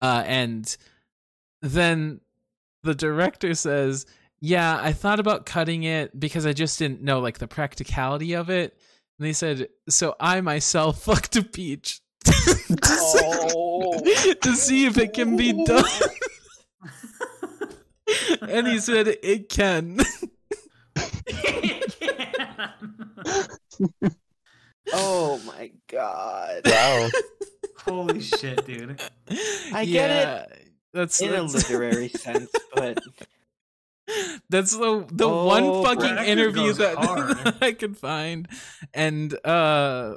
Uh, 0.00 0.22
and 0.26 0.76
then 1.62 2.20
the 2.84 2.94
director 2.94 3.54
says, 3.54 4.06
"Yeah, 4.40 4.78
I 4.80 4.92
thought 4.92 5.18
about 5.18 5.46
cutting 5.46 5.82
it 5.82 6.18
because 6.18 6.46
I 6.46 6.52
just 6.52 6.78
didn't 6.78 7.02
know 7.02 7.18
like 7.18 7.38
the 7.38 7.48
practicality 7.48 8.34
of 8.34 8.50
it." 8.50 8.78
And 9.18 9.26
they 9.26 9.32
said, 9.32 9.68
"So 9.88 10.14
I 10.20 10.40
myself 10.42 11.02
fucked 11.02 11.34
a 11.36 11.42
peach." 11.42 12.00
to, 12.24 12.76
Oh. 12.84 14.00
see, 14.04 14.34
to 14.34 14.54
see 14.54 14.86
if 14.86 14.98
it 14.98 15.14
can 15.14 15.36
be 15.36 15.52
done. 15.64 15.84
and 18.42 18.68
he 18.68 18.78
said 18.78 19.08
it 19.08 19.48
can. 19.48 19.98
Oh 24.92 25.40
my 25.46 25.70
god. 25.90 26.62
Wow. 26.64 27.08
Holy 27.78 28.20
shit, 28.20 28.66
dude! 28.66 29.00
I 29.72 29.84
get 29.84 30.10
it 30.10 30.52
it. 30.52 30.68
That's 30.92 31.20
in 31.20 31.32
a 31.34 31.42
literary 31.44 32.08
sense, 32.08 32.50
but 32.74 32.98
that's 34.50 34.72
the 34.72 35.06
the 35.10 35.28
Oh, 35.28 35.46
one 35.46 35.84
fucking 35.84 36.14
Brad 36.14 36.26
interview 36.28 36.72
that, 36.74 36.96
that 36.96 37.56
I 37.62 37.72
could 37.72 37.96
find, 37.96 38.48
and 38.92 39.32
uh, 39.46 40.16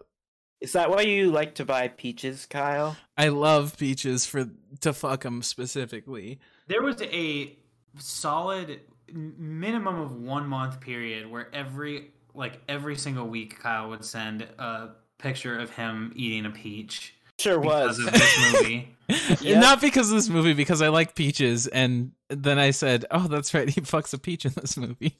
is 0.59 0.73
that 0.73 0.89
why 0.89 1.01
you 1.01 1.31
like 1.31 1.55
to 1.55 1.65
buy 1.65 1.87
peaches, 1.87 2.45
Kyle? 2.45 2.97
I 3.17 3.29
love 3.29 3.77
peaches 3.77 4.25
for 4.25 4.49
to 4.81 4.93
fuck 4.93 5.21
them 5.21 5.41
specifically. 5.41 6.39
There 6.67 6.81
was 6.81 7.01
a 7.01 7.57
solid 7.99 8.81
minimum 9.13 9.99
of 9.99 10.13
one 10.13 10.47
month 10.47 10.79
period 10.79 11.29
where 11.29 11.53
every 11.53 12.11
like 12.33 12.61
every 12.67 12.95
single 12.95 13.27
week 13.27 13.59
Kyle 13.59 13.89
would 13.89 14.03
send 14.05 14.43
a 14.57 14.89
picture 15.19 15.57
of 15.57 15.69
him 15.71 16.11
eating 16.15 16.45
a 16.45 16.49
peach 16.49 17.13
Sure 17.39 17.59
because 17.59 17.97
was. 17.97 18.07
of 18.07 18.13
this 18.13 18.53
movie. 18.53 18.95
Yep. 19.41 19.59
Not 19.61 19.81
because 19.81 20.09
of 20.09 20.15
this 20.15 20.29
movie, 20.29 20.53
because 20.53 20.81
I 20.81 20.87
like 20.87 21.15
peaches, 21.15 21.67
and 21.67 22.11
then 22.29 22.57
I 22.57 22.71
said, 22.71 23.03
"Oh, 23.11 23.27
that's 23.27 23.53
right, 23.53 23.67
he 23.67 23.81
fucks 23.81 24.13
a 24.13 24.17
peach 24.17 24.45
in 24.45 24.53
this 24.53 24.77
movie." 24.77 25.17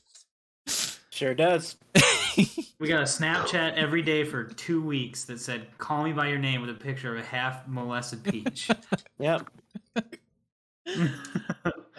Sure 1.09 1.34
does. 1.34 1.78
We 2.80 2.88
got 2.88 3.01
a 3.01 3.03
Snapchat 3.03 3.74
every 3.76 4.01
day 4.01 4.24
for 4.24 4.45
two 4.45 4.82
weeks 4.82 5.26
that 5.26 5.39
said 5.41 5.68
"Call 5.78 6.03
me 6.05 6.14
by 6.14 6.30
your 6.30 6.39
name" 6.39 6.62
with 6.62 6.70
a 6.70 6.74
picture 6.76 7.14
of 7.14 7.22
a 7.22 7.26
half 7.26 7.68
molested 7.68 8.24
peach. 8.24 8.70
Yep. 9.20 9.49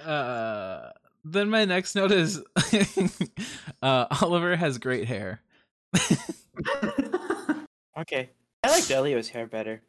uh, 0.04 0.88
then 1.24 1.50
my 1.50 1.64
next 1.64 1.94
note 1.94 2.12
is 2.12 2.42
uh, 3.82 4.06
Oliver 4.22 4.56
has 4.56 4.78
great 4.78 5.06
hair. 5.08 5.40
Okay. 7.98 8.30
I 8.64 8.70
liked 8.70 8.90
Elio's 8.90 9.28
hair 9.28 9.46
better. 9.46 9.82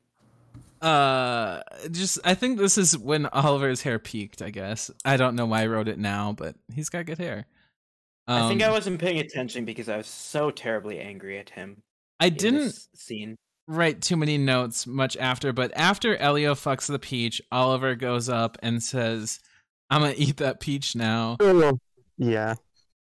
Uh, 0.82 1.62
just 1.92 2.20
I 2.26 2.34
think 2.34 2.58
this 2.58 2.78
is 2.78 2.98
when 2.98 3.28
Oliver's 3.28 3.82
hair 3.82 3.98
peaked. 3.98 4.42
I 4.42 4.50
guess 4.50 4.92
I 5.06 5.16
don't 5.16 5.36
know 5.36 5.46
why 5.46 5.64
I 5.64 5.68
wrote 5.68 5.88
it 5.88 5.98
now, 5.98 6.34
but 6.34 6.56
he's 6.74 6.90
got 6.90 7.06
good 7.06 7.18
hair. 7.18 7.46
I 8.28 8.50
think 8.50 8.62
I 8.62 8.66
Um, 8.68 8.74
wasn't 8.74 9.00
paying 9.00 9.20
attention 9.20 9.64
because 9.64 9.88
I 9.88 9.98
was 9.98 10.08
so 10.08 10.52
terribly 10.52 11.00
angry 11.00 11.38
at 11.40 11.52
him. 11.52 11.82
I 12.20 12.30
didn't 12.30 12.74
scene. 12.94 13.38
write 13.68 14.02
too 14.02 14.18
many 14.18 14.38
notes 14.38 14.86
much 14.86 15.16
after, 15.18 15.54
but 15.54 15.72
after 15.76 16.18
Elio 16.18 16.56
fucks 16.56 16.88
the 16.88 17.00
peach, 17.00 17.42
Oliver 17.52 17.96
goes 17.96 18.28
up 18.28 18.58
and 18.62 18.84
says, 18.84 19.40
"I'm 19.90 20.02
gonna 20.02 20.14
eat 20.18 20.38
that 20.38 20.60
peach 20.60 20.96
now," 20.96 21.38
yeah. 22.18 22.56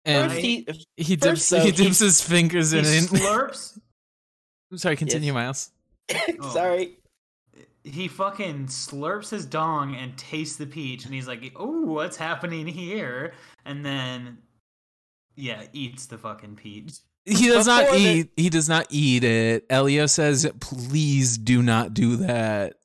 and 0.05 0.31
First 0.31 0.43
he, 0.43 0.67
he 0.97 1.15
dips 1.15 1.49
though, 1.49 1.59
he 1.59 1.71
he- 1.71 1.83
dips 1.83 1.99
his 1.99 2.21
fingers 2.21 2.71
he 2.71 2.79
in 2.79 2.85
it. 2.85 3.03
slurps. 3.03 3.79
Sorry, 4.75 4.95
continue, 4.95 5.33
Miles. 5.33 5.71
Oh. 6.39 6.49
sorry. 6.53 6.97
He 7.83 8.07
fucking 8.09 8.65
slurps 8.67 9.29
his 9.29 9.45
dong 9.45 9.95
and 9.95 10.17
tastes 10.17 10.57
the 10.57 10.65
peach, 10.65 11.05
and 11.05 11.13
he's 11.13 11.27
like, 11.27 11.53
"Oh, 11.55 11.81
what's 11.85 12.17
happening 12.17 12.67
here?" 12.67 13.33
And 13.65 13.85
then, 13.85 14.39
yeah, 15.35 15.63
eats 15.73 16.05
the 16.07 16.17
fucking 16.17 16.55
peach. 16.57 16.93
He 17.25 17.47
does 17.47 17.65
not 17.67 17.85
Before 17.85 17.97
the- 17.99 18.05
eat. 18.05 18.29
He 18.37 18.49
does 18.49 18.67
not 18.69 18.87
eat 18.89 19.23
it. 19.23 19.65
Elio 19.69 20.05
says, 20.05 20.49
"Please 20.59 21.37
do 21.37 21.61
not 21.61 21.93
do 21.93 22.17
that." 22.17 22.75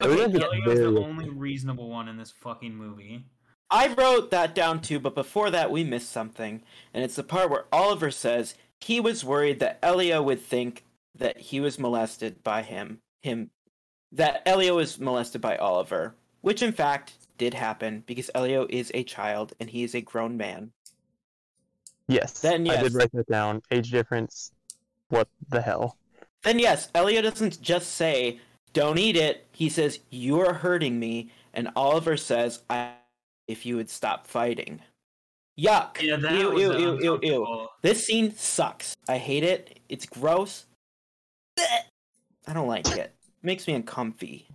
Elio 0.00 0.24
Okay, 0.24 0.32
gets 0.32 0.44
Elio's 0.44 0.78
the 0.94 1.00
only 1.00 1.28
reasonable 1.28 1.88
one 1.88 2.08
in 2.08 2.16
this 2.16 2.30
fucking 2.30 2.74
movie. 2.74 3.24
I 3.70 3.92
wrote 3.94 4.30
that 4.30 4.54
down 4.54 4.80
too, 4.80 4.98
but 4.98 5.14
before 5.14 5.50
that 5.50 5.70
we 5.70 5.84
missed 5.84 6.10
something, 6.10 6.62
and 6.92 7.04
it's 7.04 7.16
the 7.16 7.22
part 7.22 7.50
where 7.50 7.66
Oliver 7.72 8.10
says 8.10 8.54
he 8.80 8.98
was 9.00 9.24
worried 9.24 9.60
that 9.60 9.78
Elio 9.82 10.22
would 10.22 10.40
think 10.40 10.84
that 11.14 11.38
he 11.38 11.60
was 11.60 11.78
molested 11.78 12.42
by 12.42 12.62
him. 12.62 13.00
Him 13.22 13.50
that 14.12 14.42
Elio 14.46 14.76
was 14.76 14.98
molested 14.98 15.40
by 15.40 15.56
Oliver, 15.56 16.16
which 16.40 16.62
in 16.62 16.72
fact 16.72 17.12
did 17.38 17.54
happen 17.54 18.02
because 18.06 18.30
Elio 18.34 18.66
is 18.68 18.90
a 18.92 19.04
child 19.04 19.52
and 19.60 19.70
he 19.70 19.84
is 19.84 19.94
a 19.94 20.00
grown 20.00 20.36
man. 20.36 20.72
Yes. 22.08 22.40
Then 22.40 22.66
yes, 22.66 22.78
I 22.78 22.82
did 22.82 22.94
write 22.94 23.12
that 23.12 23.28
down. 23.28 23.62
Age 23.70 23.90
difference. 23.90 24.52
What 25.10 25.28
the 25.48 25.62
hell? 25.62 25.96
Then 26.42 26.58
yes, 26.58 26.88
Elio 26.94 27.22
doesn't 27.22 27.60
just 27.60 27.94
say, 27.94 28.40
"Don't 28.72 28.98
eat 28.98 29.16
it." 29.16 29.46
He 29.52 29.68
says, 29.68 30.00
"You 30.10 30.40
are 30.40 30.54
hurting 30.54 30.98
me," 30.98 31.30
and 31.52 31.70
Oliver 31.76 32.16
says, 32.16 32.62
"I 32.68 32.94
if 33.48 33.66
you 33.66 33.76
would 33.76 33.90
stop 33.90 34.26
fighting." 34.26 34.80
Yuck! 35.58 36.00
Yeah, 36.00 36.16
that 36.16 36.32
ew, 36.32 36.50
was 36.50 36.62
ew, 36.62 36.72
ew, 36.78 36.98
ew, 37.02 37.18
ew. 37.22 37.68
This 37.82 38.06
scene 38.06 38.34
sucks. 38.34 38.94
I 39.08 39.18
hate 39.18 39.44
it. 39.44 39.80
It's 39.88 40.06
gross. 40.06 40.66
I 41.58 42.52
don't 42.52 42.68
like 42.68 42.88
it. 42.96 43.14
Makes 43.42 43.66
me 43.66 43.74
uncomfy. 43.74 44.48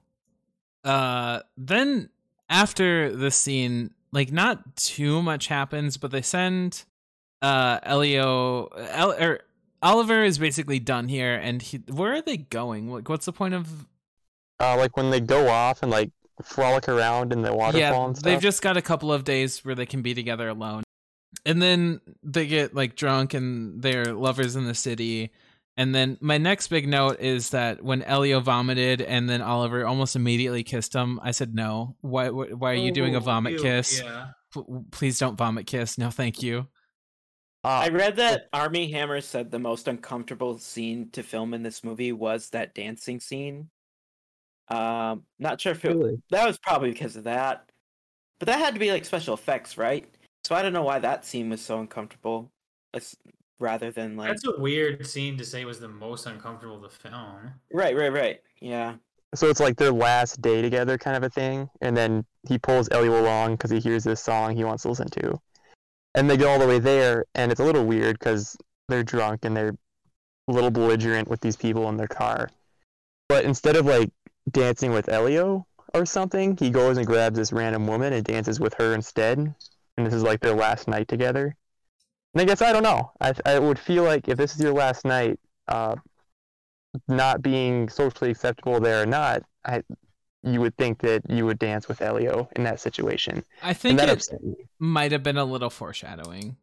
Uh, 0.84 1.42
then 1.58 2.10
after 2.50 3.16
the 3.16 3.32
scene, 3.32 3.94
like 4.12 4.32
not 4.32 4.76
too 4.76 5.22
much 5.22 5.48
happens, 5.48 5.98
but 5.98 6.12
they 6.12 6.22
send 6.22 6.86
uh 7.42 7.80
Elio. 7.84 8.68
El, 8.68 9.12
or 9.14 9.42
Oliver 9.82 10.24
is 10.24 10.40
basically 10.40 10.80
done 10.80 11.08
here, 11.08 11.36
and 11.36 11.62
he. 11.62 11.78
Where 11.78 12.14
are 12.14 12.22
they 12.22 12.38
going? 12.38 12.92
Like, 12.92 13.10
what's 13.10 13.26
the 13.26 13.34
point 13.34 13.54
of? 13.54 13.86
Uh, 14.60 14.78
like 14.78 14.96
when 14.96 15.10
they 15.10 15.20
go 15.20 15.48
off 15.50 15.82
and 15.84 15.92
like 15.92 16.12
frolic 16.44 16.88
around 16.90 17.34
in 17.34 17.42
the 17.42 17.54
waterfall 17.54 17.80
yeah, 17.80 18.06
and 18.06 18.18
stuff. 18.18 18.24
they've 18.24 18.42
just 18.42 18.62
got 18.62 18.78
a 18.78 18.82
couple 18.82 19.12
of 19.12 19.24
days 19.24 19.64
where 19.66 19.76
they 19.76 19.86
can 19.86 20.02
be 20.02 20.14
together 20.14 20.48
alone. 20.50 20.84
and 21.46 21.62
then 21.62 22.00
they 22.24 22.48
get 22.48 22.74
like 22.74 22.96
drunk 22.96 23.34
and 23.34 23.82
they're 23.82 24.14
lovers 24.14 24.56
in 24.56 24.66
the 24.66 24.74
city. 24.76 25.32
And 25.78 25.94
then 25.94 26.18
my 26.22 26.38
next 26.38 26.70
big 26.70 26.88
note 26.88 27.20
is 27.20 27.50
that 27.50 27.84
when 27.84 28.02
Elio 28.04 28.40
vomited 28.40 29.02
and 29.02 29.30
then 29.30 29.42
Oliver 29.42 29.86
almost 29.86 30.16
immediately 30.16 30.64
kissed 30.64 30.96
him, 30.96 31.20
I 31.22 31.32
said 31.32 31.54
no. 31.54 31.98
Why? 32.00 32.30
Why 32.30 32.46
why 32.48 32.72
are 32.72 32.76
you 32.76 32.94
doing 32.94 33.14
a 33.16 33.18
Oh, 33.18 33.22
vomit 33.22 33.54
ew, 33.54 33.60
kiss? 33.62 34.02
Yeah. 34.02 34.28
P- 34.54 34.62
please 34.92 35.20
don't 35.20 35.38
vomit 35.38 35.68
kiss. 35.68 35.98
No, 35.98 36.10
thank 36.12 36.42
you. 36.42 36.68
I 37.66 37.88
Uh, 37.90 37.92
read 37.92 38.16
that 38.18 38.48
Armie 38.54 38.90
Hammer 38.92 39.20
said 39.20 39.52
the 39.52 39.60
most 39.60 39.90
uncomfortable 39.90 40.58
scene 40.60 41.10
to 41.12 41.24
film 41.24 41.54
in 41.54 41.64
this 41.64 41.84
movie 41.84 42.14
was 42.14 42.52
that 42.52 42.74
dancing 42.74 43.20
scene. 43.20 43.70
Um, 44.68 45.24
not 45.40 45.62
sure 45.62 45.74
if 45.74 45.86
it, 45.86 45.96
really? 45.96 46.22
that 46.32 46.46
was 46.46 46.58
probably 46.58 46.92
because 46.92 47.16
of 47.16 47.26
that, 47.26 47.70
but 48.40 48.48
that 48.48 48.60
had 48.60 48.74
to 48.74 48.80
be 48.80 48.92
like 48.92 49.06
special 49.06 49.34
effects, 49.34 49.78
right? 49.78 50.08
So 50.44 50.56
I 50.56 50.62
don't 50.62 50.74
know 50.74 50.84
why 50.84 51.00
that 51.00 51.26
scene 51.26 51.50
was 51.50 51.62
so 51.62 51.80
uncomfortable, 51.80 52.52
as- 52.94 53.16
rather 53.60 53.92
than 53.92 54.18
like 54.18 54.30
That's 54.30 54.46
a 54.46 54.60
weird 54.60 55.06
scene 55.06 55.38
to 55.38 55.46
say 55.46 55.66
was 55.66 55.80
the 55.80 55.88
most 55.88 56.26
uncomfortable 56.26 56.82
to 56.82 56.90
film. 56.90 57.54
right, 57.72 57.96
right, 57.96 58.12
right. 58.12 58.42
Yeah, 58.60 58.96
So 59.36 59.50
it's 59.50 59.60
like 59.60 59.78
their 59.78 59.92
last 59.92 60.42
day 60.42 60.62
together, 60.62 60.98
kind 60.98 61.16
of 61.18 61.24
a 61.24 61.30
thing. 61.30 61.70
And 61.82 61.96
then 61.96 62.26
he 62.48 62.58
pulls 62.58 62.90
Elio 62.90 63.20
along 63.20 63.56
because 63.56 63.70
he 63.72 63.80
hears 63.80 64.04
this 64.04 64.22
song 64.22 64.56
he 64.56 64.64
wants 64.64 64.84
to 64.84 64.90
listen 64.90 65.10
to. 65.10 65.40
And 66.16 66.30
they 66.30 66.38
go 66.38 66.50
all 66.50 66.60
the 66.60 66.68
way 66.68 66.80
there, 66.80 67.26
and 67.36 67.52
it's 67.52 67.60
a 67.60 67.64
little 67.64 67.86
weird 67.86 68.18
because 68.18 68.56
they're 68.88 69.04
drunk 69.04 69.46
and 69.46 69.56
they're 69.56 69.76
a 70.48 70.52
little 70.52 70.72
belligerent 70.72 71.28
with 71.28 71.42
these 71.42 71.56
people 71.56 71.90
in 71.90 71.98
their 71.98 72.08
car. 72.08 72.50
But 73.28 73.46
instead 73.46 73.76
of 73.76 73.86
like 73.86 74.12
dancing 74.52 74.92
with 74.92 75.10
Elio 75.10 75.66
or 75.94 76.06
something, 76.06 76.58
he 76.58 76.70
goes 76.70 76.98
and 76.98 77.06
grabs 77.08 77.38
this 77.38 77.52
random 77.54 77.88
woman 77.88 78.14
and 78.14 78.24
dances 78.24 78.60
with 78.60 78.74
her 78.76 78.94
instead. 78.94 79.38
And 79.98 80.06
this 80.06 80.14
is 80.14 80.24
like 80.24 80.42
their 80.42 80.56
last 80.56 80.88
night 80.88 81.08
together. 81.08 81.56
And 82.34 82.42
I 82.42 82.46
guess 82.46 82.62
I 82.62 82.74
don't 82.74 82.84
know. 82.84 83.12
I 83.22 83.34
I 83.46 83.60
would 83.60 83.80
feel 83.80 84.04
like 84.04 84.28
if 84.28 84.38
this 84.38 84.56
is 84.56 84.62
your 84.62 84.74
last 84.74 85.06
night, 85.06 85.40
uh, 85.68 85.96
not 87.08 87.42
being 87.42 87.90
socially 87.90 88.32
acceptable 88.32 88.80
there 88.80 89.02
or 89.04 89.06
not, 89.06 89.44
I 89.64 89.84
you 90.44 90.62
would 90.62 90.78
think 90.78 91.00
that 91.00 91.24
you 91.30 91.46
would 91.46 91.58
dance 91.58 91.88
with 91.88 92.02
Elio 92.02 92.48
in 92.56 92.64
that 92.66 92.80
situation. 92.80 93.44
I 93.64 93.74
think 93.74 93.98
that 93.98 94.10
it 94.10 94.28
might 94.78 95.12
have 95.12 95.24
been 95.24 95.38
a 95.38 95.46
little 95.46 95.72
foreshadowing. 95.72 96.58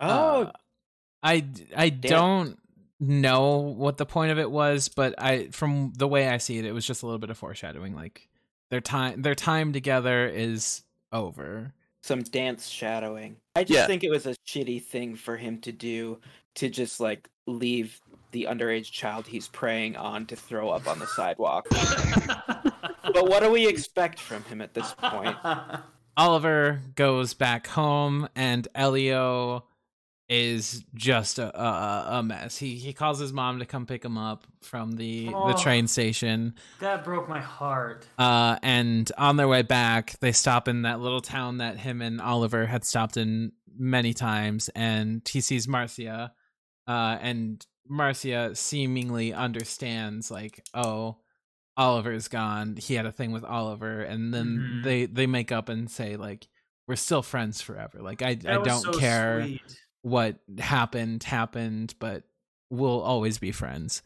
Oh, 0.00 0.44
Uh, 0.44 0.52
I 1.22 1.44
I 1.76 1.88
don't 1.90 2.58
know 3.08 3.56
what 3.58 3.96
the 3.96 4.06
point 4.06 4.32
of 4.32 4.38
it 4.38 4.50
was, 4.50 4.88
but 4.88 5.14
I 5.18 5.48
from 5.48 5.92
the 5.96 6.08
way 6.08 6.28
I 6.28 6.38
see 6.38 6.58
it, 6.58 6.64
it 6.64 6.72
was 6.72 6.86
just 6.86 7.02
a 7.02 7.06
little 7.06 7.18
bit 7.18 7.30
of 7.30 7.38
foreshadowing. 7.38 7.94
Like 7.94 8.28
their 8.70 8.80
time 8.80 9.22
their 9.22 9.34
time 9.34 9.72
together 9.72 10.26
is 10.26 10.82
over. 11.12 11.72
some 12.02 12.22
dance 12.22 12.68
shadowing. 12.68 13.36
I 13.56 13.64
just 13.64 13.78
Yeah. 13.78 13.86
think 13.86 14.04
it 14.04 14.10
was 14.10 14.26
a 14.26 14.34
shitty 14.46 14.82
thing 14.82 15.14
for 15.16 15.36
him 15.38 15.58
to 15.62 15.72
do 15.72 16.18
to 16.56 16.68
just 16.68 17.00
like 17.00 17.28
leave 17.46 18.00
the 18.32 18.44
underage 18.50 18.90
child 18.90 19.26
he's 19.26 19.48
preying 19.48 19.96
on 19.96 20.26
to 20.26 20.36
throw 20.36 20.68
up 20.70 20.86
on 20.88 20.98
the 20.98 21.06
sidewalk. 21.06 21.66
but 21.70 23.28
what 23.28 23.42
do 23.42 23.50
we 23.50 23.66
expect 23.66 24.18
from 24.20 24.42
him 24.44 24.60
at 24.60 24.74
this 24.74 24.94
point? 24.98 25.36
Oliver 26.16 26.80
goes 26.94 27.34
back 27.34 27.66
home, 27.68 28.28
and 28.36 28.68
Elio 28.74 29.64
is 30.42 30.84
just 30.94 31.38
a, 31.38 31.58
a, 31.60 32.18
a 32.18 32.22
mess. 32.22 32.56
He 32.58 32.74
he 32.76 32.92
calls 32.92 33.18
his 33.18 33.32
mom 33.32 33.58
to 33.60 33.66
come 33.66 33.86
pick 33.86 34.04
him 34.04 34.16
up 34.18 34.46
from 34.62 34.92
the 34.92 35.26
the 35.26 35.34
Oh. 35.34 35.56
train 35.62 35.86
station. 35.86 36.54
that 36.80 37.04
broke 37.04 37.28
my 37.28 37.40
heart. 37.40 38.06
Uh, 38.18 38.58
and 38.62 39.10
on 39.18 39.36
their 39.36 39.48
way 39.48 39.62
back, 39.62 40.18
they 40.20 40.32
stop 40.32 40.68
in 40.68 40.82
that 40.82 41.00
little 41.00 41.20
town 41.20 41.58
that 41.58 41.78
him 41.78 42.02
and 42.02 42.20
Oliver 42.20 42.66
had 42.66 42.84
stopped 42.84 43.16
in 43.16 43.52
many 43.76 44.14
times, 44.14 44.68
and 44.74 45.20
he 45.28 45.40
sees 45.40 45.66
Marzia, 45.66 46.30
uh, 46.86 47.18
and 47.20 47.64
Marzia 47.90 48.56
seemingly 48.56 49.32
understands, 49.32 50.30
like, 50.30 50.64
oh, 50.74 51.16
Oliver's 51.76 52.28
gone. 52.28 52.76
He 52.76 52.94
had 52.94 53.04
a 53.06 53.12
thing 53.12 53.32
with 53.32 53.44
Oliver, 53.44 54.00
and 54.00 54.32
then 54.32 54.58
Mhm. 54.58 54.84
they 54.84 55.06
they 55.06 55.26
make 55.26 55.50
up 55.52 55.68
and 55.68 55.90
say, 55.90 56.16
like, 56.16 56.46
we're 56.86 56.96
still 56.96 57.22
friends 57.22 57.60
forever. 57.60 58.00
Like, 58.00 58.22
I 58.22 58.34
That 58.36 58.60
I 58.60 58.62
don't 58.64 58.80
so 58.80 58.92
care 58.98 59.42
sweet. 59.42 59.80
What 60.04 60.36
happened 60.58 61.22
happened, 61.24 61.94
but 61.98 62.24
we'll 62.70 63.00
always 63.00 63.38
be 63.38 63.52
friends. 63.52 64.02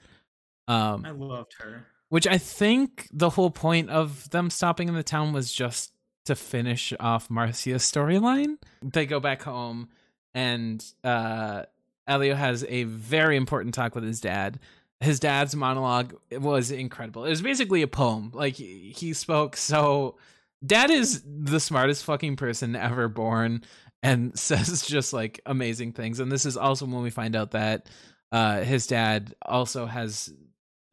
Um, 0.68 1.04
I 1.04 1.10
loved 1.10 1.54
her. 1.60 1.86
which 2.08 2.26
I 2.26 2.38
think 2.38 3.08
the 3.12 3.30
whole 3.30 3.50
point 3.50 3.90
of 3.90 4.30
them 4.30 4.48
stopping 4.50 4.88
in 4.88 4.94
the 4.94 5.02
town 5.02 5.32
was 5.32 5.52
just 5.52 5.92
to 6.26 6.34
finish 6.36 6.92
off 7.00 7.28
Marzia's 7.28 7.82
storyline. 7.82 8.58
They 8.82 9.06
go 9.06 9.18
back 9.18 9.42
home, 9.42 9.88
and 10.34 10.84
uh, 11.02 11.62
Elio 12.06 12.34
has 12.34 12.64
a 12.68 12.84
very 12.84 13.36
important 13.36 13.74
talk 13.74 13.94
with 13.94 14.04
his 14.04 14.20
dad. 14.20 14.60
His 15.00 15.18
dad's 15.20 15.56
monologue 15.56 16.14
was 16.32 16.70
incredible. 16.70 17.24
It 17.24 17.30
was 17.30 17.42
basically 17.42 17.82
a 17.82 17.88
poem. 17.88 18.30
Like 18.34 18.54
he 18.54 18.94
he 18.96 19.12
spoke 19.14 19.56
so. 19.56 20.16
Dad 20.64 20.90
is 20.90 21.22
the 21.24 21.60
smartest 21.60 22.04
fucking 22.04 22.36
person 22.36 22.74
ever 22.76 23.08
born, 23.08 23.62
and 24.02 24.38
says 24.38 24.86
just 24.86 25.12
like 25.12 25.40
amazing 25.46 25.92
things. 25.92 26.20
And 26.20 26.30
this 26.30 26.46
is 26.46 26.56
also 26.56 26.86
when 26.86 27.02
we 27.02 27.10
find 27.10 27.34
out 27.36 27.52
that 27.52 27.88
uh, 28.32 28.60
his 28.62 28.86
dad 28.86 29.34
also 29.42 29.86
has 29.86 30.32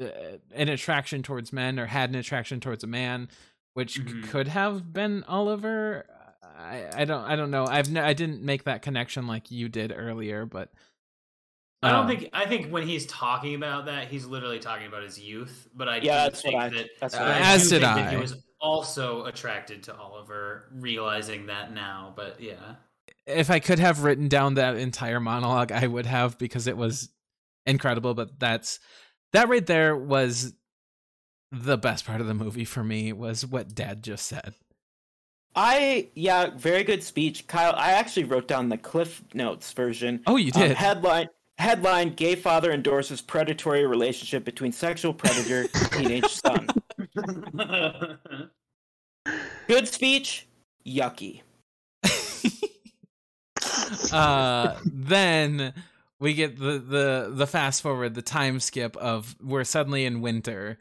uh, 0.02 0.06
an 0.54 0.70
attraction 0.70 1.24
towards 1.24 1.52
men 1.54 1.80
or 1.80 1.86
had 1.86 2.10
an 2.10 2.16
attraction 2.16 2.60
towards 2.60 2.84
a 2.84 2.88
man 2.88 3.30
which 3.74 3.96
c- 3.96 4.02
Mhm. 4.02 4.30
could 4.30 4.48
have 4.48 4.94
been 4.94 5.24
Oliver 5.28 6.06
I, 6.58 7.02
I 7.02 7.06
don't 7.06 7.24
I 7.26 7.36
don't 7.36 7.52
know 7.52 7.66
I've 7.66 7.90
n- 7.90 7.98
I 7.98 8.14
didn't 8.14 8.42
make 8.42 8.64
that 8.66 8.82
connection 8.82 9.28
like 9.28 9.52
you 9.52 9.68
did 9.70 9.94
earlier 9.96 10.46
but 10.46 10.72
I 11.84 11.92
don't 11.92 12.06
uh, 12.06 12.08
think. 12.08 12.30
I 12.34 12.46
think 12.48 12.72
when 12.72 12.88
he's 12.88 13.06
talking 13.06 13.54
about 13.54 13.86
that, 13.86 14.08
he's 14.08 14.26
literally 14.26 14.58
talking 14.60 14.88
about 14.88 15.04
his 15.04 15.20
youth. 15.20 15.68
But 15.76 15.88
I 15.88 15.98
Yeah, 15.98 16.02
do 16.02 16.32
that's 16.32 16.44
what 16.44 16.50
think 16.52 16.62
I- 16.64 16.70
that. 16.70 16.90
that's 17.00 17.14
what 17.14 17.22
I- 17.24 17.36
I 17.36 17.40
As 17.54 17.64
do 17.64 17.70
did 17.70 17.82
think 17.82 17.96
that 17.96 18.10
he 18.10 18.16
I. 18.16 18.20
was 18.20 18.42
also 18.60 19.26
attracted 19.26 19.84
to 19.84 19.96
Oliver, 19.96 20.70
realizing 20.72 21.46
that 21.48 21.74
now. 21.74 22.14
But 22.16 22.42
yeah, 22.42 22.76
if 23.28 23.50
I 23.50 23.60
could 23.60 23.80
have 23.80 24.04
written 24.04 24.28
down 24.28 24.56
that 24.56 24.76
entire 24.78 25.20
monologue 25.20 25.72
I 25.72 25.88
would 25.88 26.06
have 26.06 26.38
because 26.38 26.68
it 26.68 26.78
was 26.78 27.10
incredible 27.66 28.14
but 28.14 28.40
that's 28.40 28.80
that 29.34 29.50
right 29.50 29.66
there 29.66 29.96
was 29.96 30.54
the 31.52 31.78
best 31.78 32.06
part 32.06 32.22
of 32.22 32.28
the 32.28 32.34
movie 32.34 32.66
for 32.66 32.84
me 32.84 33.12
was 33.14 33.46
what 33.46 33.74
dad 33.74 34.04
just 34.04 34.28
said 34.28 34.54
I 35.56 36.10
yeah, 36.16 36.50
very 36.56 36.84
good 36.84 37.02
speech, 37.02 37.48
Kyle. 37.48 37.74
I 37.78 37.92
actually 37.92 38.26
wrote 38.26 38.46
down 38.48 38.68
the 38.68 38.78
Cliff 38.78 39.24
Notes 39.34 39.72
version. 39.72 40.22
oh 40.28 40.36
you 40.36 40.52
Um, 40.54 40.62
did 40.62 40.76
headline 40.76 41.30
headline: 41.58 42.14
Gay 42.14 42.36
father 42.36 42.74
endorses 42.74 43.22
predatory 43.22 43.86
relationship 43.88 44.44
between 44.44 44.74
sexual 44.74 45.14
predator 45.14 45.68
teenage 45.92 46.28
son. 46.28 46.68
Good 49.68 49.88
speech. 49.88 50.46
Yucky. 50.86 51.42
uh 54.14 54.76
then 54.86 55.74
we 56.20 56.34
get 56.34 56.58
the 56.58 56.80
the 56.80 57.32
the 57.34 57.48
fast 57.48 57.82
forward 57.82 58.14
the 58.14 58.22
time 58.22 58.60
skip 58.60 58.96
of 58.98 59.36
we're 59.42 59.64
suddenly 59.64 60.06
in 60.06 60.22
winter 60.22 60.78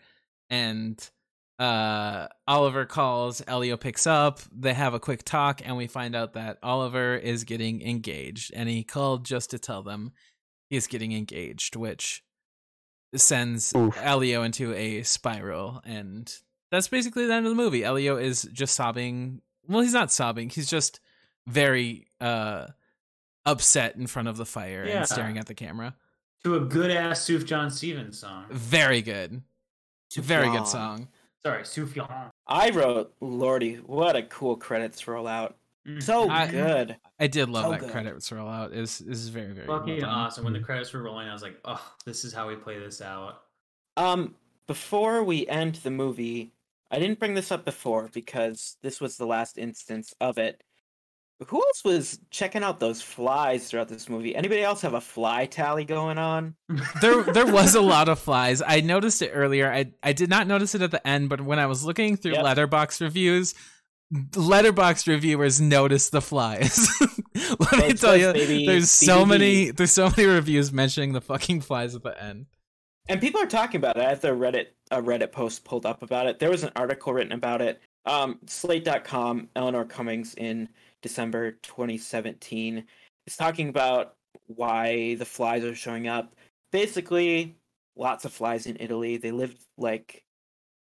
and 0.50 1.10
uh 1.58 2.26
Oliver 2.46 2.84
calls 2.84 3.42
Elio 3.46 3.76
picks 3.76 4.06
up 4.06 4.40
they 4.52 4.74
have 4.74 4.94
a 4.94 5.00
quick 5.00 5.22
talk 5.22 5.60
and 5.64 5.76
we 5.76 5.86
find 5.86 6.16
out 6.16 6.32
that 6.34 6.58
Oliver 6.62 7.16
is 7.16 7.44
getting 7.44 7.82
engaged 7.82 8.52
and 8.54 8.68
he 8.68 8.82
called 8.82 9.24
just 9.24 9.50
to 9.50 9.58
tell 9.58 9.82
them 9.82 10.12
he's 10.68 10.86
getting 10.86 11.12
engaged 11.12 11.76
which 11.76 12.24
sends 13.14 13.72
Oof. 13.76 13.96
Elio 14.02 14.42
into 14.42 14.74
a 14.74 15.02
spiral 15.04 15.80
and 15.84 16.32
that's 16.70 16.88
basically 16.88 17.26
the 17.26 17.34
end 17.34 17.46
of 17.46 17.50
the 17.50 17.62
movie 17.62 17.84
Elio 17.84 18.16
is 18.16 18.48
just 18.52 18.74
sobbing 18.74 19.40
well 19.68 19.82
he's 19.82 19.92
not 19.92 20.10
sobbing 20.10 20.50
he's 20.50 20.68
just 20.68 20.98
very 21.46 22.08
uh 22.20 22.66
upset 23.46 23.96
in 23.96 24.06
front 24.06 24.28
of 24.28 24.36
the 24.36 24.46
fire 24.46 24.84
Yeah. 24.86 24.98
and 24.98 25.08
staring 25.08 25.38
at 25.38 25.46
the 25.46 25.54
camera. 25.54 25.94
to 26.42 26.56
a 26.56 26.60
good 26.60 26.90
ass 26.90 27.20
Sufjan 27.26 27.72
Stevens 27.72 28.18
song. 28.18 28.44
Very 28.50 29.00
good. 29.00 29.42
Very 30.14 30.50
good 30.50 30.66
song. 30.68 31.08
Sorry, 31.42 31.62
Sufjan. 31.62 32.30
I 32.46 32.68
wrote, 32.70 33.14
Lordy, 33.20 33.76
what 33.76 34.14
a 34.14 34.22
cool 34.22 34.56
credits 34.56 35.02
rollout. 35.04 35.54
So 36.00 36.28
I- 36.28 36.46
good. 36.50 36.96
I 37.18 37.26
did 37.28 37.48
love 37.48 37.64
So 37.64 37.70
that 37.72 37.80
good. 37.80 37.90
credits 37.92 38.28
rollout. 38.30 38.72
Is 38.74 39.00
is 39.00 39.28
very 39.28 39.52
very 39.52 39.66
well 39.68 39.80
fucking 39.80 40.00
done. 40.00 40.08
awesome. 40.10 40.44
When 40.44 40.52
the 40.52 40.60
credits 40.60 40.92
were 40.92 41.02
rolling, 41.02 41.28
I 41.28 41.32
was 41.32 41.42
like, 41.42 41.58
oh, 41.64 41.94
this 42.04 42.24
is 42.24 42.32
how 42.34 42.46
we 42.48 42.56
play 42.56 42.78
this 42.78 43.00
out. 43.00 43.42
Um, 43.96 44.34
before 44.66 45.22
we 45.24 45.46
end 45.46 45.76
the 45.76 45.90
movie, 45.90 46.52
I 46.90 46.98
didn't 46.98 47.18
bring 47.18 47.34
this 47.34 47.50
up 47.52 47.64
before 47.64 48.08
because 48.12 48.76
this 48.82 49.00
was 49.00 49.16
the 49.16 49.26
last 49.26 49.56
instance 49.58 50.14
of 50.20 50.36
it. 50.38 50.62
Who 51.48 51.56
else 51.56 51.82
was 51.84 52.20
checking 52.30 52.62
out 52.62 52.78
those 52.78 53.02
flies 53.02 53.68
throughout 53.68 53.88
this 53.88 54.08
movie? 54.08 54.36
Anybody 54.36 54.62
else 54.62 54.82
have 54.82 54.94
a 54.94 55.00
fly 55.00 55.46
tally 55.46 55.84
going 55.84 56.16
on? 56.16 56.54
there 57.00 57.22
there 57.24 57.46
was 57.52 57.74
a 57.74 57.80
lot 57.80 58.08
of 58.08 58.18
flies. 58.18 58.62
I 58.64 58.80
noticed 58.80 59.20
it 59.20 59.30
earlier. 59.34 59.70
I 59.70 59.92
I 60.02 60.12
did 60.12 60.30
not 60.30 60.46
notice 60.46 60.74
it 60.74 60.82
at 60.82 60.90
the 60.92 61.06
end, 61.06 61.28
but 61.28 61.40
when 61.40 61.58
I 61.58 61.66
was 61.66 61.84
looking 61.84 62.16
through 62.16 62.34
Yep. 62.34 62.44
Letterboxd 62.44 63.00
reviews, 63.00 63.54
Letterboxd 64.12 65.08
reviewers 65.08 65.60
notice 65.60 66.10
the 66.10 66.20
flies. 66.22 66.88
Let 67.58 67.88
me 67.88 67.92
tell 67.94 68.16
you, 68.16 68.32
there's 68.64 68.90
so 68.90 69.26
many 69.26 69.70
there's 69.70 69.92
so 69.92 70.10
many 70.16 70.26
reviews 70.26 70.72
mentioning 70.72 71.12
the 71.12 71.20
fucking 71.20 71.62
flies 71.62 71.94
at 71.96 72.02
the 72.04 72.22
end. 72.22 72.46
And 73.08 73.20
people 73.20 73.40
are 73.42 73.46
talking 73.46 73.76
about 73.78 73.96
it. 73.96 74.04
I 74.04 74.08
have 74.10 74.20
the 74.20 74.28
Reddit 74.28 74.68
a 74.90 75.02
Reddit 75.02 75.32
post 75.32 75.64
pulled 75.64 75.84
up 75.84 76.02
about 76.02 76.26
it. 76.26 76.38
There 76.38 76.50
was 76.50 76.62
an 76.62 76.70
article 76.76 77.12
written 77.12 77.32
about 77.32 77.60
it. 77.60 77.82
Um, 78.06 78.38
Slate.com, 78.46 79.48
Eleanor 79.56 79.84
Cummings 79.84 80.34
in 80.34 80.68
December 81.04 81.52
2017 81.52 82.82
is 83.26 83.36
talking 83.36 83.68
about 83.68 84.16
why 84.46 85.16
the 85.16 85.24
flies 85.26 85.62
are 85.62 85.74
showing 85.74 86.08
up. 86.08 86.34
Basically, 86.72 87.54
lots 87.94 88.24
of 88.24 88.32
flies 88.32 88.64
in 88.64 88.78
Italy. 88.80 89.18
They 89.18 89.30
live 89.30 89.54
like 89.76 90.24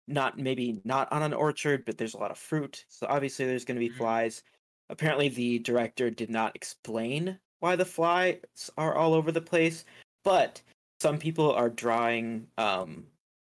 not 0.07 0.39
maybe 0.39 0.83
not 0.85 1.11
on 1.11 1.23
an 1.23 1.33
orchard, 1.33 1.87
but 1.87 1.97
there's 1.97 2.13
a 2.13 2.19
lot 2.19 2.31
of 2.31 2.37
fruit. 2.37 2.85
So 2.89 3.07
obviously 3.09 3.47
there's 3.47 3.65
going 3.65 3.81
to 3.81 3.89
be 3.89 3.95
Mhm. 3.95 3.97
flies. 3.97 4.43
Apparently 4.91 5.31
the 5.31 5.59
director 5.61 6.11
did 6.11 6.29
not 6.29 6.55
explain 6.55 7.39
why 7.61 7.77
the 7.77 7.87
flies 7.87 8.71
are 8.77 8.95
all 8.95 9.15
over 9.15 9.33
the 9.33 9.41
place, 9.41 9.87
but 10.23 10.61
some 11.01 11.19
people 11.19 11.51
are 11.51 11.71
drawing 11.71 12.47
um, 12.59 13.07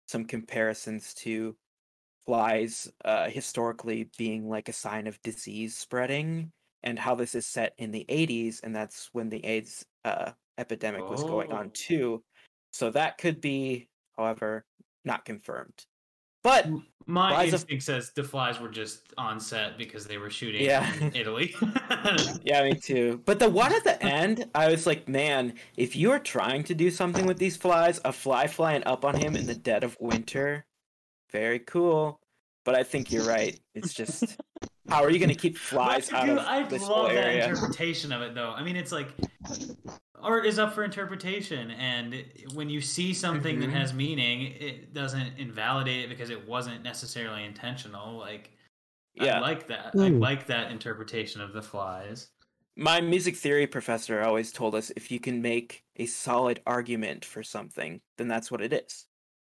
some 0.08 0.24
comparisons 0.24 1.12
to 1.14 1.54
flies 2.24 2.90
uh, 3.04 3.28
historically 3.28 4.08
being 4.16 4.48
like 4.48 4.70
a 4.70 4.72
sign 4.72 5.06
of 5.06 5.20
disease 5.20 5.76
spreading 5.76 6.50
and 6.82 6.98
how 6.98 7.14
this 7.14 7.34
is 7.34 7.46
set 7.46 7.72
in 7.78 7.90
the 7.90 8.04
80s 8.08 8.60
and 8.62 8.74
that's 8.74 9.08
when 9.12 9.28
the 9.28 9.44
aids 9.44 9.84
uh, 10.04 10.32
epidemic 10.58 11.08
was 11.08 11.22
going 11.22 11.52
on 11.52 11.66
Oh. 11.66 11.70
too 11.72 12.22
so 12.72 12.90
that 12.90 13.18
could 13.18 13.40
be 13.40 13.88
however 14.16 14.64
not 15.04 15.24
confirmed 15.24 15.86
but 16.44 16.66
My 17.06 17.44
of- 17.44 17.52
instinct 17.54 17.84
says 17.84 18.10
the 18.16 18.24
flies 18.24 18.58
were 18.60 18.68
just 18.68 19.12
on 19.16 19.38
set 19.38 19.78
because 19.78 20.06
they 20.06 20.18
were 20.18 20.30
shooting 20.30 20.62
Yeah. 20.64 20.92
in 21.00 21.14
Italy. 21.14 21.54
yeah 22.44 22.62
me 22.64 22.74
too 22.74 23.20
but 23.24 23.38
the 23.38 23.48
one 23.48 23.72
at 23.72 23.84
the 23.84 24.02
end 24.02 24.46
i 24.54 24.68
was 24.68 24.86
like 24.86 25.08
man 25.08 25.54
if 25.76 25.94
you 25.96 26.10
are 26.10 26.18
trying 26.18 26.64
to 26.64 26.74
do 26.74 26.90
something 26.90 27.26
with 27.26 27.38
these 27.38 27.56
flies 27.56 28.00
a 28.04 28.12
fly 28.12 28.46
flying 28.46 28.82
up 28.84 29.04
on 29.04 29.14
him 29.16 29.36
in 29.36 29.46
the 29.46 29.54
dead 29.54 29.84
of 29.84 29.96
winter 30.00 30.64
very 31.30 31.58
cool 31.60 32.18
but 32.64 32.74
i 32.74 32.82
think 32.82 33.10
you're 33.12 33.24
right 33.24 33.60
it's 33.74 33.92
just 33.92 34.36
how 34.88 35.02
are 35.02 35.10
you 35.10 35.18
going 35.18 35.28
to 35.28 35.34
keep 35.34 35.56
flies 35.70 36.08
But 36.10 36.18
out 36.18 36.26
dude, 36.26 36.38
of 36.38 36.46
I 36.46 36.62
this 36.68 36.82
love 36.82 37.08
that 37.08 37.16
area 37.16 37.48
interpretation 37.48 38.12
of 38.12 38.20
it, 38.20 38.34
though. 38.34 38.50
I 38.50 38.62
mean, 38.62 38.76
it's 38.76 38.92
like 38.92 39.08
art 40.20 40.44
is 40.44 40.58
up 40.58 40.74
for 40.74 40.84
interpretation, 40.84 41.70
and 41.72 42.24
when 42.54 42.68
you 42.68 42.80
see 42.80 43.14
something 43.14 43.56
Mhm. 43.56 43.60
that 43.62 43.70
has 43.70 43.94
meaning, 43.94 44.52
it 44.60 44.92
doesn't 44.92 45.38
invalidate 45.38 46.04
it 46.04 46.08
because 46.08 46.28
it 46.30 46.46
wasn't 46.46 46.82
necessarily 46.82 47.44
intentional. 47.44 48.18
Like, 48.18 48.50
yeah 49.14 49.38
I 49.38 49.40
like 49.40 49.66
that. 49.68 49.94
I 49.98 50.08
Hmm. 50.08 50.18
like 50.18 50.46
that 50.48 50.70
interpretation 50.70 51.40
of 51.40 51.52
the 51.52 51.62
flies. 51.62 52.28
my 52.76 53.00
music 53.00 53.36
theory 53.36 53.66
professor 53.66 54.20
always 54.22 54.50
told 54.52 54.74
us 54.74 54.90
if 54.96 55.10
you 55.10 55.20
can 55.20 55.40
make 55.42 55.84
a 55.96 56.06
solid 56.06 56.60
argument 56.66 57.22
for 57.24 57.42
something 57.42 58.00
then 58.16 58.28
that's 58.28 58.50
what 58.50 58.62
it 58.62 58.72
is 58.72 59.06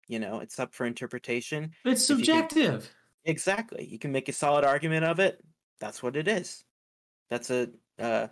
you 0.08 0.18
know 0.18 0.40
it's 0.40 0.58
up 0.58 0.74
for 0.74 0.86
interpretation 0.86 1.70
It's 1.84 2.02
If 2.10 2.16
subjective. 2.18 2.90
Exactly 3.24 3.84
you 3.84 3.98
can 3.98 4.12
make 4.12 4.28
a 4.28 4.32
solid 4.32 4.64
argument 4.64 5.04
of 5.04 5.20
it 5.20 5.40
that's 5.80 6.02
what 6.02 6.16
it 6.16 6.26
is 6.28 6.64
that's 7.30 7.50
a 7.50 7.68
uh 7.98 8.26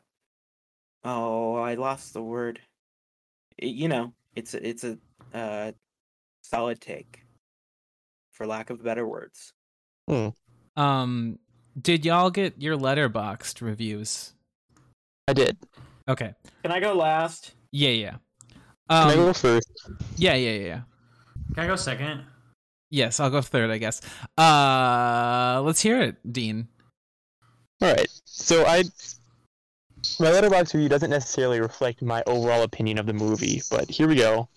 oh 1.05 1.55
i 1.57 1.75
lost 1.75 2.13
the 2.13 2.23
word 2.23 2.61
I- 3.63 3.67
you 3.67 3.89
know 3.89 4.13
it's 4.35 4.55
a, 4.55 4.67
it's 4.69 4.85
a 4.85 4.99
uh 5.35 5.73
solid 6.43 6.81
take 6.81 7.23
for 8.33 8.47
lack 8.47 8.71
of 8.71 8.83
better 8.83 9.07
words 9.07 9.53
Um, 10.77 11.39
did 11.81 12.05
y'all 12.05 12.31
get 12.31 12.61
your 12.61 12.77
Letterboxd 12.77 13.61
reviews? 13.61 14.33
I 15.29 15.33
did. 15.35 15.57
Okay. 16.09 16.35
can 16.65 16.73
i 16.73 16.81
go 16.81 16.95
last 16.95 17.53
Yeah, 17.71 17.91
yeah. 17.91 18.17
Can 18.89 19.11
I 19.11 19.15
Um, 19.15 19.25
go 19.27 19.33
first? 19.33 19.71
yeah, 20.17 20.35
yeah, 20.35 20.51
yeah, 20.51 20.67
yeah. 20.67 20.81
Can 21.55 21.65
I 21.65 21.67
go 21.69 21.77
second? 21.77 22.25
Yes, 22.91 23.21
I'll 23.21 23.31
go 23.31 23.41
third, 23.41 23.71
I 23.71 23.79
guess. 23.79 24.01
Uh, 24.37 25.63
let's 25.65 25.81
hear 25.81 26.01
it, 26.01 26.17
Dean. 26.31 26.67
All 27.81 27.93
right. 27.93 28.09
So 28.25 28.65
I, 28.67 28.83
my 30.19 30.27
Letterboxd 30.27 30.75
review 30.75 30.89
doesn't 30.89 31.11
necessarily 31.11 31.61
reflect 31.61 32.03
my 32.03 32.23
overall 32.27 32.63
opinion 32.63 32.99
of 32.99 33.07
the 33.07 33.13
movie, 33.13 33.63
but 33.71 33.89
here 33.89 34.09
we 34.09 34.17
go. 34.17 34.49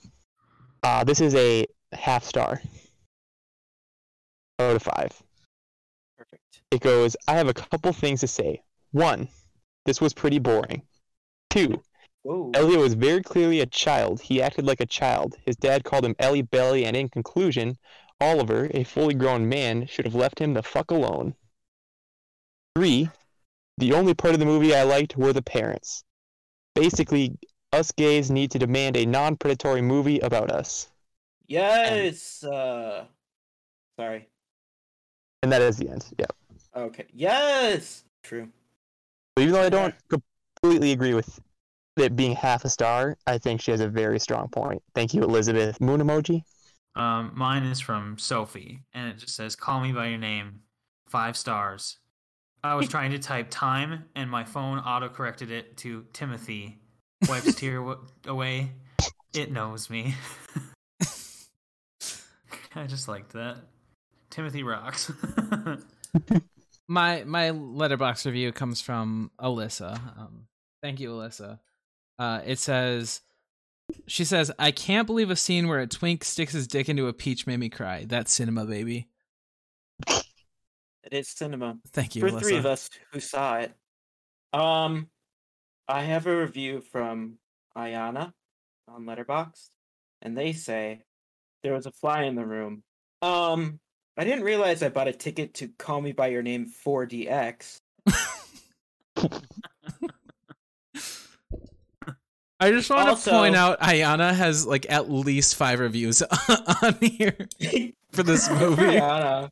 Uh, 0.82 1.04
this 1.04 1.22
is 1.22 1.36
a 1.36 1.66
half 1.94 2.24
star 2.24 2.60
out 4.60 4.76
of 4.76 4.82
five. 4.82 5.12
perfect 6.18 6.62
It 6.72 6.82
goes. 6.82 7.16
I 7.28 7.34
have 7.34 7.48
a 7.48 7.54
couple 7.54 7.94
things 7.94 8.22
to 8.22 8.28
say. 8.28 8.64
One, 8.92 9.28
this 9.86 10.02
was 10.02 10.14
pretty 10.14 10.40
boring. 10.40 10.82
Two, 11.50 11.82
Whoa. 12.24 12.52
Elliot 12.54 12.80
was 12.80 12.94
very 12.94 13.22
clearly 13.22 13.60
a 13.60 13.66
child. 13.66 14.22
He 14.22 14.42
acted 14.42 14.66
like 14.66 14.80
a 14.80 14.86
child. 14.86 15.36
His 15.46 15.56
dad 15.58 15.84
called 15.84 16.06
him 16.06 16.16
Ellie 16.20 16.42
Belly, 16.42 16.86
and 16.86 16.96
in 16.96 17.10
conclusion, 17.10 17.78
Oliver, 18.24 18.70
a 18.74 18.84
fully 18.86 19.14
grown 19.14 19.50
man, 19.50 19.86
should 19.86 20.06
have 20.06 20.16
left 20.16 20.40
him 20.40 20.54
the 20.54 20.64
fuck 20.64 20.92
alone. 20.92 21.36
Three, 22.76 23.10
the 23.78 23.94
only 23.94 24.14
part 24.14 24.34
of 24.34 24.40
the 24.40 24.46
movie 24.46 24.74
I 24.74 24.84
liked 24.84 25.18
were 25.18 25.34
the 25.34 25.42
parents. 25.42 26.04
Basically, 26.74 27.38
us 27.74 27.92
gays 27.92 28.32
need 28.32 28.52
to 28.52 28.60
demand 28.60 28.96
a 28.98 29.06
non 29.06 29.36
predatory 29.36 29.82
movie 29.82 30.20
about 30.20 30.50
us. 30.52 30.88
yes 31.48 32.44
uh 32.44 33.06
sorry 34.00 34.30
And 35.42 35.52
that 35.52 35.62
is 35.62 35.78
the 35.78 35.90
end. 35.90 36.06
Yeah. 36.18 36.26
okay 36.76 37.06
yes 37.14 38.06
true 38.24 38.48
But 39.36 39.42
even 39.42 39.54
though 39.54 39.64
I 39.64 39.70
don't 39.70 39.96
completely 40.10 40.94
agree 40.94 41.14
with 41.14 41.40
it 41.98 42.16
being 42.16 42.36
half 42.36 42.64
a 42.66 42.70
star, 42.70 43.18
I 43.28 43.38
think 43.38 43.62
she 43.62 43.72
has 43.72 43.82
a 43.82 43.90
very 43.90 44.20
strong 44.20 44.48
point. 44.48 44.82
Thank 44.96 45.14
you, 45.14 45.24
Elizabeth. 45.24 45.80
Moon 45.82 46.00
emoji? 46.02 46.44
Um, 46.96 47.32
mine 47.36 47.64
is 47.64 47.80
from 47.80 48.18
Sophie, 48.18 48.84
and 48.94 49.10
it 49.10 49.18
just 49.18 49.36
says, 49.36 49.56
"Call 49.56 49.82
me 49.82 49.92
by 49.92 50.08
your 50.08 50.18
name." 50.18 50.62
Five 51.08 51.38
stars. 51.38 51.98
I 52.64 52.76
was 52.76 52.88
trying 52.90 53.12
to 53.12 53.20
type 53.20 53.48
time, 53.50 54.06
and 54.16 54.30
my 54.30 54.44
phone 54.44 54.80
auto-corrected 54.80 55.52
it 55.52 55.78
to 55.78 56.06
Timothy. 56.14 56.80
Wipes 57.28 57.56
tear 57.56 57.78
w- 57.78 58.06
away. 58.26 58.72
It 59.34 59.52
knows 59.52 59.90
me. 59.90 60.16
I 62.76 62.88
just 62.88 63.08
liked 63.08 63.34
that. 63.34 63.58
Timothy 64.30 64.64
rocks. 64.64 65.12
My 66.88 67.24
my 67.24 67.50
Letterboxd 67.50 68.26
review 68.26 68.52
comes 68.52 68.82
from 68.82 69.32
Alyssa. 69.40 69.94
Um, 70.20 70.48
thank 70.82 71.00
you, 71.00 71.12
Alyssa. 71.12 71.60
Uh, 72.20 72.42
it 72.46 72.60
says, 72.60 73.22
she 74.08 74.26
says, 74.26 74.52
"I 74.60 74.72
can't 74.72 75.08
believe 75.08 75.30
a 75.30 75.36
scene 75.36 75.68
where 75.68 75.80
a 75.80 75.88
twink 75.88 76.24
sticks 76.24 76.54
his 76.54 76.68
dick 76.68 76.90
into 76.90 77.08
a 77.08 77.14
peach 77.14 77.48
made 77.48 77.60
me 77.60 77.70
cry. 77.70 78.06
That's 78.06 78.34
cinema, 78.34 78.66
baby." 78.66 79.08
it 80.08 80.26
is 81.12 81.28
cinema 81.28 81.78
Thank 81.92 82.16
you, 82.16 82.22
for 82.22 82.30
Alyssa. 82.30 82.42
three 82.42 82.58
of 82.58 82.66
us 82.66 82.90
who 83.12 83.20
saw 83.20 83.58
it. 83.58 83.74
Um, 84.52 85.10
I 85.88 86.04
have 86.04 86.28
a 86.28 86.38
review 86.38 86.82
from 86.82 87.38
Ayana 87.78 88.34
on 88.88 89.06
Letterboxd, 89.06 89.70
and 90.22 90.38
they 90.38 90.54
say 90.54 91.02
there 91.62 91.74
was 91.74 91.86
a 91.86 91.92
fly 91.92 92.24
in 92.24 92.36
the 92.36 92.46
room. 92.46 92.84
Um, 93.22 93.80
I 94.18 94.24
didn't 94.24 94.44
realize 94.44 94.84
I 94.84 94.90
bought 94.90 95.08
a 95.08 95.14
ticket 95.14 95.56
to 95.56 95.70
Call 95.80 96.02
Me 96.02 96.12
by 96.12 96.28
Your 96.28 96.44
Name 96.44 96.72
4DX. 96.86 97.80
I 102.64 102.72
just 102.72 102.90
want 102.90 103.10
Also- 103.10 103.32
to 103.32 103.38
point 103.38 103.56
out 103.56 103.80
Ayana 103.82 104.34
has 104.34 104.66
like 104.66 104.86
at 104.90 105.10
least 105.10 105.56
five 105.56 105.80
reviews 105.80 106.22
on 106.82 106.96
here 107.02 107.36
for 108.12 108.24
this 108.24 108.50
movie. 108.60 108.82
Ayana. 108.84 109.52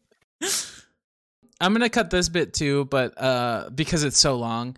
I'm 1.59 1.73
gonna 1.73 1.89
cut 1.89 2.09
this 2.09 2.29
bit 2.29 2.53
too, 2.53 2.85
but 2.85 3.13
uh, 3.21 3.69
because 3.73 4.03
it's 4.03 4.17
so 4.19 4.35
long. 4.38 4.75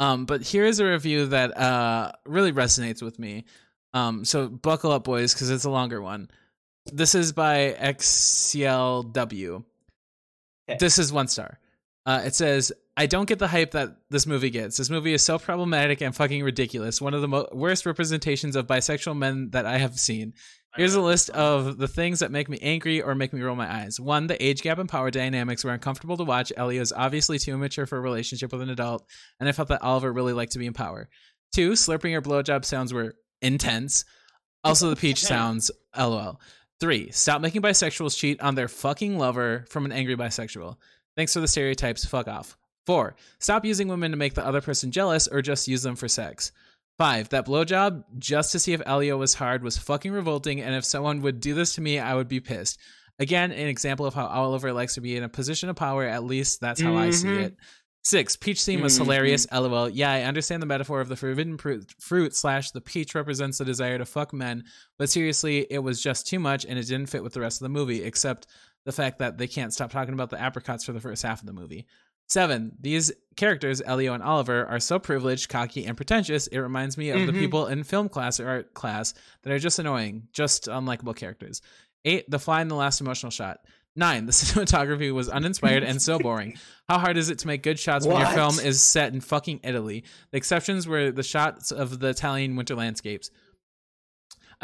Um, 0.00 0.26
but 0.26 0.42
here 0.42 0.64
is 0.64 0.80
a 0.80 0.84
review 0.86 1.26
that 1.26 1.56
uh 1.56 2.10
really 2.26 2.52
resonates 2.52 3.00
with 3.02 3.18
me. 3.18 3.44
Um, 3.92 4.24
so 4.24 4.48
buckle 4.48 4.90
up, 4.90 5.04
boys, 5.04 5.32
because 5.32 5.50
it's 5.50 5.64
a 5.64 5.70
longer 5.70 6.02
one. 6.02 6.28
This 6.92 7.14
is 7.14 7.32
by 7.32 7.76
XCLW. 7.80 9.64
Okay. 10.68 10.76
This 10.78 10.98
is 10.98 11.12
one 11.12 11.28
star. 11.28 11.58
Uh, 12.06 12.22
it 12.24 12.34
says, 12.34 12.72
"I 12.96 13.06
don't 13.06 13.28
get 13.28 13.38
the 13.38 13.48
hype 13.48 13.72
that 13.72 13.96
this 14.10 14.26
movie 14.26 14.50
gets. 14.50 14.76
This 14.76 14.90
movie 14.90 15.14
is 15.14 15.22
so 15.22 15.38
problematic 15.38 16.00
and 16.00 16.14
fucking 16.14 16.42
ridiculous. 16.42 17.00
One 17.00 17.14
of 17.14 17.20
the 17.22 17.28
mo- 17.28 17.48
worst 17.52 17.86
representations 17.86 18.56
of 18.56 18.66
bisexual 18.66 19.16
men 19.16 19.50
that 19.50 19.66
I 19.66 19.78
have 19.78 19.98
seen. 19.98 20.34
Here's 20.76 20.94
a 20.94 21.00
list 21.00 21.30
of 21.30 21.78
the 21.78 21.86
things 21.86 22.18
that 22.18 22.32
make 22.32 22.48
me 22.48 22.58
angry 22.60 23.00
or 23.00 23.14
make 23.14 23.32
me 23.32 23.40
roll 23.40 23.54
my 23.54 23.72
eyes. 23.72 24.00
One, 24.00 24.26
the 24.26 24.44
age 24.44 24.60
gap 24.60 24.78
and 24.78 24.88
power 24.88 25.08
dynamics 25.12 25.62
were 25.62 25.70
uncomfortable 25.70 26.16
to 26.16 26.24
watch. 26.24 26.52
Ellie 26.56 26.78
is 26.78 26.92
obviously 26.92 27.38
too 27.38 27.54
immature 27.54 27.86
for 27.86 27.96
a 27.96 28.00
relationship 28.00 28.50
with 28.50 28.60
an 28.60 28.70
adult, 28.70 29.06
and 29.38 29.48
I 29.48 29.52
felt 29.52 29.68
that 29.68 29.82
Oliver 29.82 30.12
really 30.12 30.32
liked 30.32 30.52
to 30.52 30.58
be 30.58 30.66
in 30.66 30.72
power. 30.72 31.08
Two, 31.54 31.72
slurping 31.72 32.12
or 32.14 32.22
blowjob 32.22 32.64
sounds 32.64 32.92
were 32.92 33.14
intense. 33.40 34.04
Also, 34.64 34.90
the 34.90 34.96
peach 34.96 35.22
sounds, 35.22 35.70
lol. 35.96 36.40
Three, 36.80 37.12
stop 37.12 37.40
making 37.40 37.62
bisexuals 37.62 38.18
cheat 38.18 38.40
on 38.40 38.56
their 38.56 38.66
fucking 38.66 39.16
lover 39.16 39.64
from 39.68 39.84
an 39.84 39.92
angry 39.92 40.16
bisexual. 40.16 40.76
Thanks 41.16 41.32
for 41.32 41.40
the 41.40 41.46
stereotypes. 41.46 42.04
Fuck 42.04 42.26
off. 42.26 42.56
Four, 42.86 43.16
stop 43.38 43.64
using 43.64 43.88
women 43.88 44.10
to 44.10 44.16
make 44.16 44.34
the 44.34 44.44
other 44.44 44.60
person 44.60 44.90
jealous 44.90 45.26
or 45.26 45.40
just 45.42 45.68
use 45.68 45.82
them 45.82 45.96
for 45.96 46.08
sex. 46.08 46.52
Five, 46.98 47.30
that 47.30 47.46
blowjob 47.46 48.04
just 48.18 48.52
to 48.52 48.58
see 48.58 48.72
if 48.72 48.82
Elio 48.86 49.16
was 49.16 49.34
hard 49.34 49.62
was 49.64 49.76
fucking 49.78 50.12
revolting, 50.12 50.60
and 50.60 50.74
if 50.74 50.84
someone 50.84 51.22
would 51.22 51.40
do 51.40 51.54
this 51.54 51.74
to 51.74 51.80
me, 51.80 51.98
I 51.98 52.14
would 52.14 52.28
be 52.28 52.40
pissed. 52.40 52.78
Again, 53.18 53.52
an 53.52 53.68
example 53.68 54.06
of 54.06 54.14
how 54.14 54.26
Oliver 54.26 54.72
likes 54.72 54.94
to 54.94 55.00
be 55.00 55.16
in 55.16 55.22
a 55.24 55.28
position 55.28 55.68
of 55.68 55.76
power. 55.76 56.04
At 56.04 56.24
least 56.24 56.60
that's 56.60 56.80
how 56.80 56.96
I 56.96 57.10
see 57.10 57.28
Mhm. 57.28 57.42
it. 57.44 57.56
Six, 58.02 58.36
peach 58.36 58.62
scene 58.62 58.82
was 58.82 58.94
Mhm. 58.98 59.04
hilarious. 59.04 59.46
LOL. 59.50 59.88
Yeah, 59.88 60.10
I 60.12 60.22
understand 60.22 60.60
the 60.60 60.66
metaphor 60.66 61.00
of 61.00 61.08
the 61.08 61.16
forbidden 61.16 61.56
fruit 61.56 62.34
slash 62.36 62.70
the 62.72 62.80
peach 62.80 63.14
represents 63.14 63.58
the 63.58 63.64
desire 63.64 63.96
to 63.98 64.04
fuck 64.04 64.32
men, 64.34 64.64
but 64.98 65.08
seriously, 65.08 65.66
it 65.70 65.78
was 65.78 66.02
just 66.02 66.26
too 66.26 66.38
much 66.38 66.66
and 66.66 66.78
it 66.78 66.86
didn't 66.86 67.08
fit 67.08 67.22
with 67.22 67.32
the 67.32 67.40
rest 67.40 67.60
of 67.60 67.64
the 67.64 67.70
movie, 67.70 68.02
except 68.02 68.46
the 68.84 68.92
fact 68.92 69.18
that 69.20 69.38
they 69.38 69.46
can't 69.48 69.72
stop 69.72 69.90
talking 69.90 70.12
about 70.12 70.28
the 70.30 70.40
apricots 70.40 70.84
for 70.84 70.92
the 70.92 71.00
first 71.00 71.22
half 71.22 71.40
of 71.40 71.46
the 71.46 71.52
movie. 71.52 71.86
Seven, 72.26 72.72
these 72.80 73.12
characters, 73.36 73.82
Elio 73.84 74.14
and 74.14 74.22
Oliver, 74.22 74.64
are 74.66 74.80
so 74.80 74.98
privileged, 74.98 75.48
cocky, 75.48 75.84
and 75.86 75.96
pretentious, 75.96 76.46
it 76.46 76.58
reminds 76.58 76.96
me 76.96 77.10
of 77.10 77.26
the 77.26 77.32
Mhm. 77.32 77.38
people 77.38 77.66
in 77.66 77.84
film 77.84 78.08
class 78.08 78.40
or 78.40 78.48
art 78.48 78.74
class 78.74 79.12
that 79.42 79.52
are 79.52 79.58
just 79.58 79.78
annoying, 79.78 80.28
just 80.32 80.64
unlikable 80.66 81.14
characters. 81.16 81.60
Eight, 82.04 82.30
the 82.30 82.38
fly 82.38 82.62
in 82.62 82.68
the 82.68 82.74
last 82.76 83.00
emotional 83.00 83.30
shot. 83.30 83.60
Nine, 83.96 84.26
the 84.26 84.32
cinematography 84.32 85.12
was 85.12 85.28
uninspired 85.28 85.84
and 85.84 86.00
so 86.02 86.18
boring. 86.18 86.56
How 86.88 86.98
hard 86.98 87.16
is 87.16 87.28
it 87.30 87.38
to 87.40 87.46
make 87.46 87.62
good 87.62 87.78
shots 87.78 88.06
when 88.06 88.18
your 88.18 88.26
film 88.30 88.58
is 88.58 88.82
set 88.82 89.12
in 89.12 89.20
fucking 89.20 89.60
Italy? 89.62 90.04
The 90.32 90.36
exceptions 90.38 90.86
were 90.88 91.12
the 91.12 91.22
shots 91.22 91.70
of 91.70 92.00
the 92.00 92.08
Italian 92.08 92.56
winter 92.56 92.74
landscapes. 92.74 93.30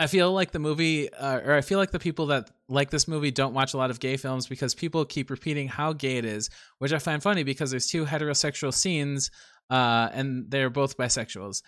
I 0.01 0.06
feel 0.06 0.32
like 0.32 0.51
the 0.51 0.59
movie, 0.59 1.12
uh, 1.12 1.40
or 1.40 1.52
I 1.52 1.60
feel 1.60 1.78
like 1.78 1.90
the 1.90 1.98
people 1.98 2.27
that 2.28 2.51
like 2.70 2.89
this 2.89 3.06
movie 3.06 3.31
don't 3.31 3.52
watch 3.52 3.74
a 3.74 3.77
lot 3.77 3.90
of 3.90 4.01
gay 4.01 4.16
films 4.16 4.47
because 4.47 4.74
people 4.74 5.05
keep 5.05 5.28
repeating 5.28 5.68
how 5.68 5.93
gay 5.93 6.16
it 6.16 6.24
is, 6.24 6.48
which 6.78 6.94
I 6.94 6.98
find 6.98 7.22
funny 7.22 7.43
because 7.43 7.70
there's 7.70 7.86
two 7.86 8.06
heterosexual 8.06 8.72
scenes, 8.72 9.31
uh, 9.68 10.09
and 10.14 10.51
they're 10.51 10.70
both 10.70 10.97
bisexuals. 10.97 11.60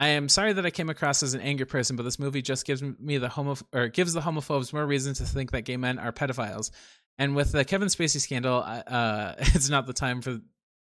I 0.00 0.08
am 0.08 0.28
sorry 0.28 0.52
that 0.54 0.66
I 0.66 0.70
came 0.70 0.90
across 0.90 1.22
as 1.22 1.34
an 1.34 1.40
angry 1.40 1.64
person, 1.64 1.94
but 1.94 2.02
this 2.02 2.18
movie 2.18 2.42
just 2.42 2.66
gives 2.66 2.82
me 2.82 3.18
the 3.18 3.28
homo 3.28 3.54
or 3.72 3.86
gives 3.86 4.12
the 4.14 4.20
homophobes 4.20 4.72
more 4.72 4.84
reason 4.84 5.14
to 5.14 5.24
think 5.24 5.52
that 5.52 5.62
gay 5.62 5.76
men 5.76 6.00
are 6.00 6.10
pedophiles. 6.10 6.72
And 7.20 7.36
with 7.36 7.52
the 7.52 7.64
Kevin 7.64 7.86
Spacey 7.86 8.20
scandal, 8.20 8.64
uh, 8.66 9.34
it's 9.38 9.70
not 9.70 9.86
the 9.86 9.92
time 9.92 10.22
for 10.22 10.40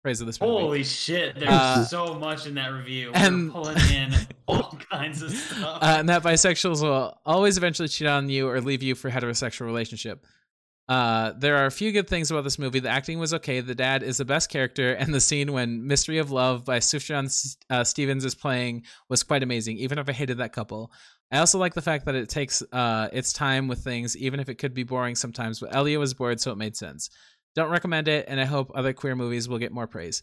praise 0.08 0.22
of 0.22 0.28
this 0.28 0.40
movie. 0.40 0.52
Holy 0.54 0.84
shit! 0.86 1.36
There's 1.36 1.50
Uh, 1.50 1.84
so 1.84 2.14
much 2.16 2.48
in 2.48 2.54
that 2.56 2.70
review. 2.72 3.12
and- 3.14 3.48
We're 3.48 3.52
pulling 3.62 3.78
in 3.94 4.14
all 4.48 4.78
kinds 4.90 5.22
of 5.22 5.32
stuff. 5.32 5.84
uh, 5.84 5.96
and 6.00 6.08
that 6.08 6.24
bisexuals 6.24 6.82
will 6.82 7.20
always 7.26 7.58
eventually 7.58 7.90
cheat 7.90 8.08
on 8.08 8.30
you 8.30 8.48
or 8.48 8.62
leave 8.62 8.82
you 8.82 8.96
for 8.96 9.12
heterosexual 9.12 9.66
relationship. 9.66 10.26
Uh, 10.88 11.34
there 11.38 11.58
are 11.58 11.66
a 11.66 11.72
few 11.72 11.92
good 11.92 12.08
things 12.08 12.32
about 12.32 12.46
this 12.46 12.58
movie. 12.58 12.80
The 12.80 12.88
acting 12.88 13.20
was 13.20 13.34
okay. 13.34 13.60
The 13.60 13.76
dad 13.76 14.02
is 14.04 14.16
the 14.16 14.24
best 14.24 14.50
character, 14.50 14.94
and 14.94 15.14
the 15.14 15.20
scene 15.20 15.52
when 15.52 15.86
"Mystery 15.86 16.20
of 16.20 16.32
Love" 16.32 16.64
by 16.64 16.80
Sufjan 16.80 17.28
uh, 17.70 17.84
Stevens 17.84 18.24
is 18.24 18.34
playing 18.36 18.84
was 19.10 19.24
quite 19.24 19.44
amazing. 19.44 19.78
Even 19.80 20.00
if 20.00 20.08
I 20.08 20.14
hated 20.14 20.38
that 20.38 20.54
couple, 20.54 20.90
I 21.30 21.40
also 21.40 21.58
like 21.60 21.74
the 21.74 21.82
fact 21.82 22.06
that 22.06 22.16
it 22.16 22.30
takes 22.30 22.64
uh, 22.72 23.10
its 23.12 23.34
time 23.34 23.68
with 23.68 23.80
things, 23.84 24.16
even 24.16 24.40
if 24.40 24.48
it 24.48 24.56
could 24.56 24.74
be 24.74 24.84
boring 24.84 25.16
sometimes. 25.16 25.60
But 25.60 25.76
Elio 25.76 26.00
was 26.00 26.14
bored, 26.14 26.40
so 26.40 26.54
it 26.54 26.58
made 26.58 26.78
sense. 26.78 27.10
Don't 27.58 27.72
recommend 27.72 28.08
it, 28.08 28.26
and 28.28 28.40
I 28.40 28.46
hope 28.46 28.72
other 28.76 28.94
queer 28.94 29.16
movies 29.16 29.50
will 29.50 29.58
get 29.58 29.72
more 29.72 29.88
praise. 29.88 30.22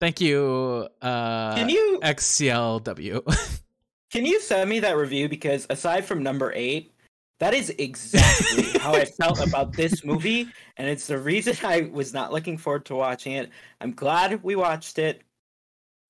Thank 0.00 0.18
you, 0.18 0.88
uh, 1.02 1.54
Can 1.56 1.68
you 1.68 2.00
XCLW. 2.02 3.60
can 4.10 4.24
you 4.24 4.40
send 4.40 4.70
me 4.70 4.80
that 4.80 4.96
review? 4.96 5.28
Because 5.28 5.66
aside 5.68 6.06
from 6.06 6.22
number 6.22 6.54
eight, 6.56 6.94
that 7.38 7.52
is 7.52 7.68
exactly 7.76 8.78
how 8.80 8.94
I 8.94 9.04
felt 9.04 9.46
about 9.46 9.74
this 9.74 10.06
movie, 10.06 10.48
and 10.78 10.88
it's 10.88 11.06
the 11.06 11.18
reason 11.18 11.54
I 11.62 11.90
was 11.92 12.14
not 12.14 12.32
looking 12.32 12.56
forward 12.56 12.86
to 12.86 12.94
watching 12.94 13.34
it. 13.34 13.50
I'm 13.82 13.92
glad 13.92 14.42
we 14.42 14.56
watched 14.56 14.98
it, 14.98 15.20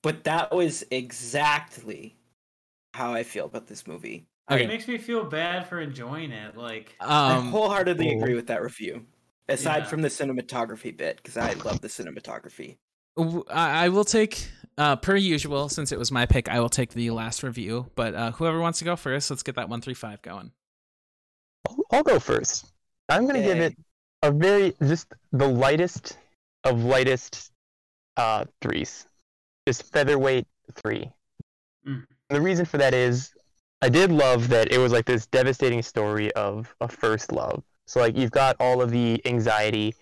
but 0.04 0.22
that 0.22 0.54
was 0.54 0.84
exactly 0.92 2.14
how 2.92 3.12
I 3.12 3.24
feel 3.24 3.46
about 3.46 3.66
this 3.66 3.88
movie. 3.88 4.28
Okay. 4.48 4.62
It 4.62 4.68
makes 4.68 4.86
me 4.86 4.98
feel 4.98 5.24
bad 5.24 5.66
for 5.66 5.80
enjoying 5.80 6.30
it. 6.30 6.56
Like, 6.56 6.94
I 7.00 7.34
Um, 7.34 7.48
wholeheartedly 7.48 8.14
oh. 8.14 8.18
agree 8.18 8.34
with 8.34 8.46
that 8.46 8.62
review. 8.62 9.04
Aside 9.48 9.78
Yeah. 9.82 9.84
from 9.84 10.02
the 10.02 10.08
cinematography 10.08 10.96
bit, 10.96 11.16
because 11.18 11.36
I 11.36 11.52
love 11.52 11.80
the 11.80 11.88
cinematography. 11.88 12.78
i 13.48 13.88
will 13.88 14.04
take, 14.04 14.48
uh, 14.78 14.96
per 14.96 15.16
usual, 15.16 15.68
since 15.68 15.92
it 15.92 15.98
was 15.98 16.10
my 16.10 16.26
pick, 16.26 16.48
I 16.48 16.58
will 16.60 16.68
take 16.70 16.94
the 16.94 17.10
last 17.10 17.42
review. 17.42 17.90
But 17.94 18.14
uh, 18.14 18.32
whoever 18.32 18.60
wants 18.60 18.78
to 18.80 18.84
go 18.84 18.96
first, 18.96 19.30
let's 19.30 19.42
get 19.42 19.54
that 19.56 19.68
one 19.68 19.80
three 19.80 19.94
five 19.94 20.20
going. 20.22 20.50
I'll, 21.68 21.76
I'll 21.92 22.02
go 22.02 22.18
first. 22.18 22.66
I'm 23.08 23.26
gonna 23.26 23.42
give 23.42 23.58
it 23.58 23.76
a 24.22 24.30
very 24.32 24.74
just 24.82 25.12
the 25.32 25.46
lightest 25.46 26.16
of 26.64 26.82
lightest 26.82 27.50
uh 28.16 28.46
threes, 28.62 29.06
just 29.68 29.92
featherweight 29.92 30.46
three. 30.74 31.10
Mm. 31.86 32.04
The 32.30 32.40
reason 32.40 32.64
for 32.64 32.78
that 32.78 32.94
is 32.94 33.32
I 33.82 33.90
did 33.90 34.10
love 34.10 34.48
that 34.48 34.72
it 34.72 34.78
was 34.78 34.92
like 34.92 35.04
this 35.04 35.26
devastating 35.26 35.82
story 35.82 36.32
of 36.32 36.74
a 36.80 36.88
first 36.88 37.30
love. 37.30 37.62
So 37.86 38.00
like 38.00 38.16
you've 38.16 38.30
got 38.30 38.56
all 38.60 38.80
of 38.80 38.90
the 38.90 39.20
anxiety 39.26 39.94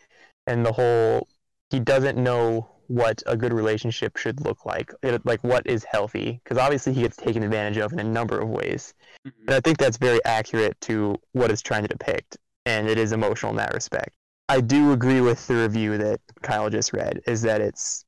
and 0.47 0.65
the 0.65 0.73
whole 0.73 1.29
he 1.71 1.81
doesn't 1.81 2.17
know 2.19 2.69
what 2.89 3.23
a 3.27 3.37
good 3.37 3.53
relationship 3.53 4.17
should 4.19 4.45
look 4.45 4.67
like, 4.67 4.93
it, 5.03 5.25
like 5.25 5.43
what 5.43 5.67
is 5.67 5.85
healthy, 5.85 6.41
because 6.45 6.59
obviously 6.59 6.93
he 6.93 7.01
gets 7.03 7.17
taken 7.17 7.43
advantage 7.43 7.79
of 7.79 7.93
in 7.95 8.01
a 8.01 8.05
number 8.05 8.39
of 8.39 8.49
ways. 8.51 8.93
mm-hmm. 9.27 9.49
And 9.49 9.55
I 9.55 9.61
think 9.61 9.79
that's 9.79 9.97
very 9.97 10.23
accurate 10.27 10.79
to 10.83 11.17
what 11.33 11.51
it's 11.51 11.63
trying 11.63 11.83
to 11.83 11.89
depict, 11.89 12.37
and 12.67 12.89
it 12.89 12.99
is 12.99 13.13
emotional 13.13 13.51
in 13.51 13.57
that 13.57 13.73
respect. 13.73 14.11
I 14.51 14.61
do 14.61 14.93
agree 14.93 15.23
with 15.23 15.47
the 15.47 15.55
review 15.55 15.97
that 15.97 16.21
Kyle 16.43 16.69
just 16.69 16.93
read, 16.93 17.21
is 17.27 17.41
that 17.43 17.63
it's 17.63 18.05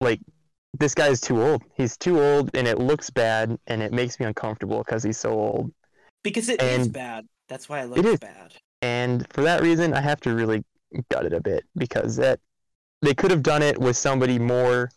like 0.00 0.20
this 0.80 0.94
guy 0.94 1.08
is 1.08 1.20
too 1.20 1.40
old. 1.40 1.62
He's 1.76 1.96
too 1.96 2.20
old, 2.20 2.50
and 2.54 2.66
it 2.66 2.78
looks 2.80 3.10
bad, 3.10 3.56
and 3.68 3.80
it 3.80 3.92
makes 3.92 4.18
me 4.18 4.26
uncomfortable 4.26 4.78
because 4.78 5.04
he's 5.04 5.18
so 5.18 5.30
old. 5.30 5.72
Because 6.24 6.48
it 6.48 6.60
is 6.60 6.86
And- 6.86 6.92
bad. 6.92 7.26
That's 7.48 7.68
why 7.68 7.80
it 7.80 7.84
It 7.84 7.88
looks 7.90 8.08
is. 8.08 8.18
bad. 8.18 8.54
And 8.84 9.26
for 9.32 9.40
that 9.42 9.62
reason, 9.62 9.94
I 9.94 10.02
have 10.02 10.20
to 10.20 10.34
really 10.34 10.62
gut 11.10 11.24
it 11.24 11.32
a 11.32 11.40
bit 11.40 11.64
because 11.74 12.16
that 12.16 12.38
they 13.00 13.14
could 13.14 13.30
have 13.30 13.42
done 13.42 13.62
it 13.62 13.78
with 13.78 13.96
somebody 13.96 14.38
more 14.38 14.90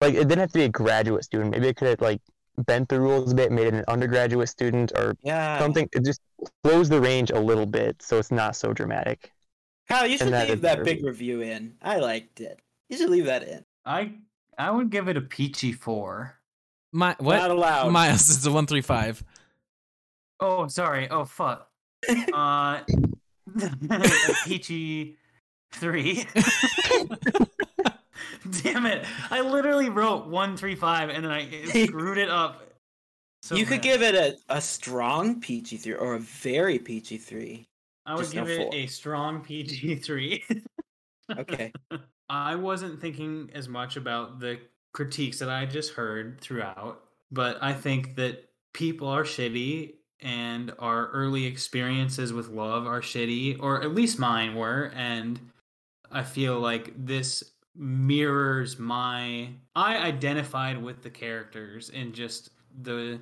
like 0.00 0.14
it 0.14 0.28
didn't 0.28 0.38
have 0.38 0.52
to 0.52 0.58
be 0.60 0.64
a 0.64 0.68
graduate 0.68 1.24
student. 1.24 1.50
Maybe 1.50 1.66
it 1.66 1.76
could 1.76 1.88
have 1.88 2.00
like 2.00 2.20
bent 2.58 2.88
the 2.88 3.00
rules 3.00 3.32
a 3.32 3.34
bit, 3.34 3.50
made 3.50 3.66
it 3.66 3.74
an 3.74 3.84
undergraduate 3.88 4.48
student 4.48 4.92
or 4.96 5.16
Yeah. 5.22 5.58
something. 5.58 5.88
It 5.92 6.04
just 6.04 6.20
blows 6.62 6.88
the 6.88 7.00
range 7.00 7.32
a 7.32 7.40
little 7.40 7.66
bit, 7.66 8.00
so 8.00 8.18
it's 8.18 8.30
not 8.30 8.54
so 8.54 8.72
dramatic. 8.72 9.32
Kyle, 9.88 10.06
you 10.06 10.16
should 10.16 10.32
that 10.32 10.48
leave 10.48 10.58
is 10.58 10.60
that 10.62 10.84
big 10.84 11.04
review 11.04 11.40
in. 11.42 11.74
I 11.82 11.98
liked 11.98 12.40
it. 12.40 12.60
You 12.88 12.96
should 12.98 13.10
leave 13.10 13.26
that 13.26 13.42
in. 13.42 13.64
I 13.84 14.12
I 14.56 14.70
would 14.70 14.90
give 14.90 15.08
it 15.08 15.16
a 15.16 15.20
peachy 15.20 15.72
four. 15.72 16.38
My 16.92 17.08
Not 17.08 17.22
what? 17.22 17.50
allowed. 17.50 17.90
Miles 17.90 18.30
is 18.30 18.46
a 18.46 18.52
one 18.52 18.66
three 18.66 18.80
five. 18.82 19.24
Oh, 20.38 20.68
sorry. 20.68 21.08
Oh, 21.10 21.24
fuck. 21.24 21.68
Uh, 22.32 22.80
peachy 24.44 25.16
three. 25.72 26.26
Damn 28.62 28.86
it! 28.86 29.06
I 29.30 29.40
literally 29.40 29.88
wrote 29.88 30.26
one 30.26 30.56
three 30.56 30.74
five 30.74 31.08
and 31.10 31.24
then 31.24 31.32
I 31.32 31.64
screwed 31.64 32.18
it 32.18 32.30
up. 32.30 32.62
So 33.42 33.56
you 33.56 33.66
could 33.66 33.82
give 33.82 34.02
it 34.02 34.14
a, 34.14 34.36
a 34.48 34.60
strong 34.60 35.40
peachy 35.40 35.76
three 35.76 35.94
or 35.94 36.14
a 36.14 36.18
very 36.18 36.78
peachy 36.78 37.18
three. 37.18 37.66
I 38.06 38.14
would 38.14 38.22
just 38.22 38.34
no 38.34 38.44
give 38.44 38.50
it 38.50 38.62
four. 38.62 38.74
a 38.74 38.86
strong 38.86 39.40
PG 39.40 39.96
three. 39.96 40.44
Okay. 41.38 41.72
I 42.28 42.54
wasn't 42.56 43.00
thinking 43.00 43.50
as 43.54 43.68
much 43.68 43.96
about 43.96 44.40
the 44.40 44.60
critiques 44.92 45.38
that 45.38 45.48
I 45.48 45.66
just 45.66 45.92
heard 45.92 46.40
throughout, 46.40 47.02
but 47.30 47.58
I 47.62 47.72
think 47.72 48.16
that 48.16 48.48
people 48.72 49.08
are 49.08 49.24
shitty 49.24 49.94
and 50.24 50.72
our 50.78 51.08
early 51.08 51.44
experiences 51.44 52.32
with 52.32 52.48
love 52.48 52.86
are 52.86 53.00
shitty, 53.00 53.58
or 53.60 53.82
at 53.82 53.94
least 53.94 54.18
mine 54.18 54.56
were, 54.56 54.90
and 54.96 55.38
I 56.10 56.22
feel 56.22 56.58
like 56.58 56.92
this 56.96 57.44
mirrors 57.76 58.78
my 58.78 59.48
I 59.74 59.96
identified 59.96 60.80
with 60.80 61.02
the 61.02 61.10
characters 61.10 61.90
and 61.92 62.14
just 62.14 62.50
the 62.82 63.20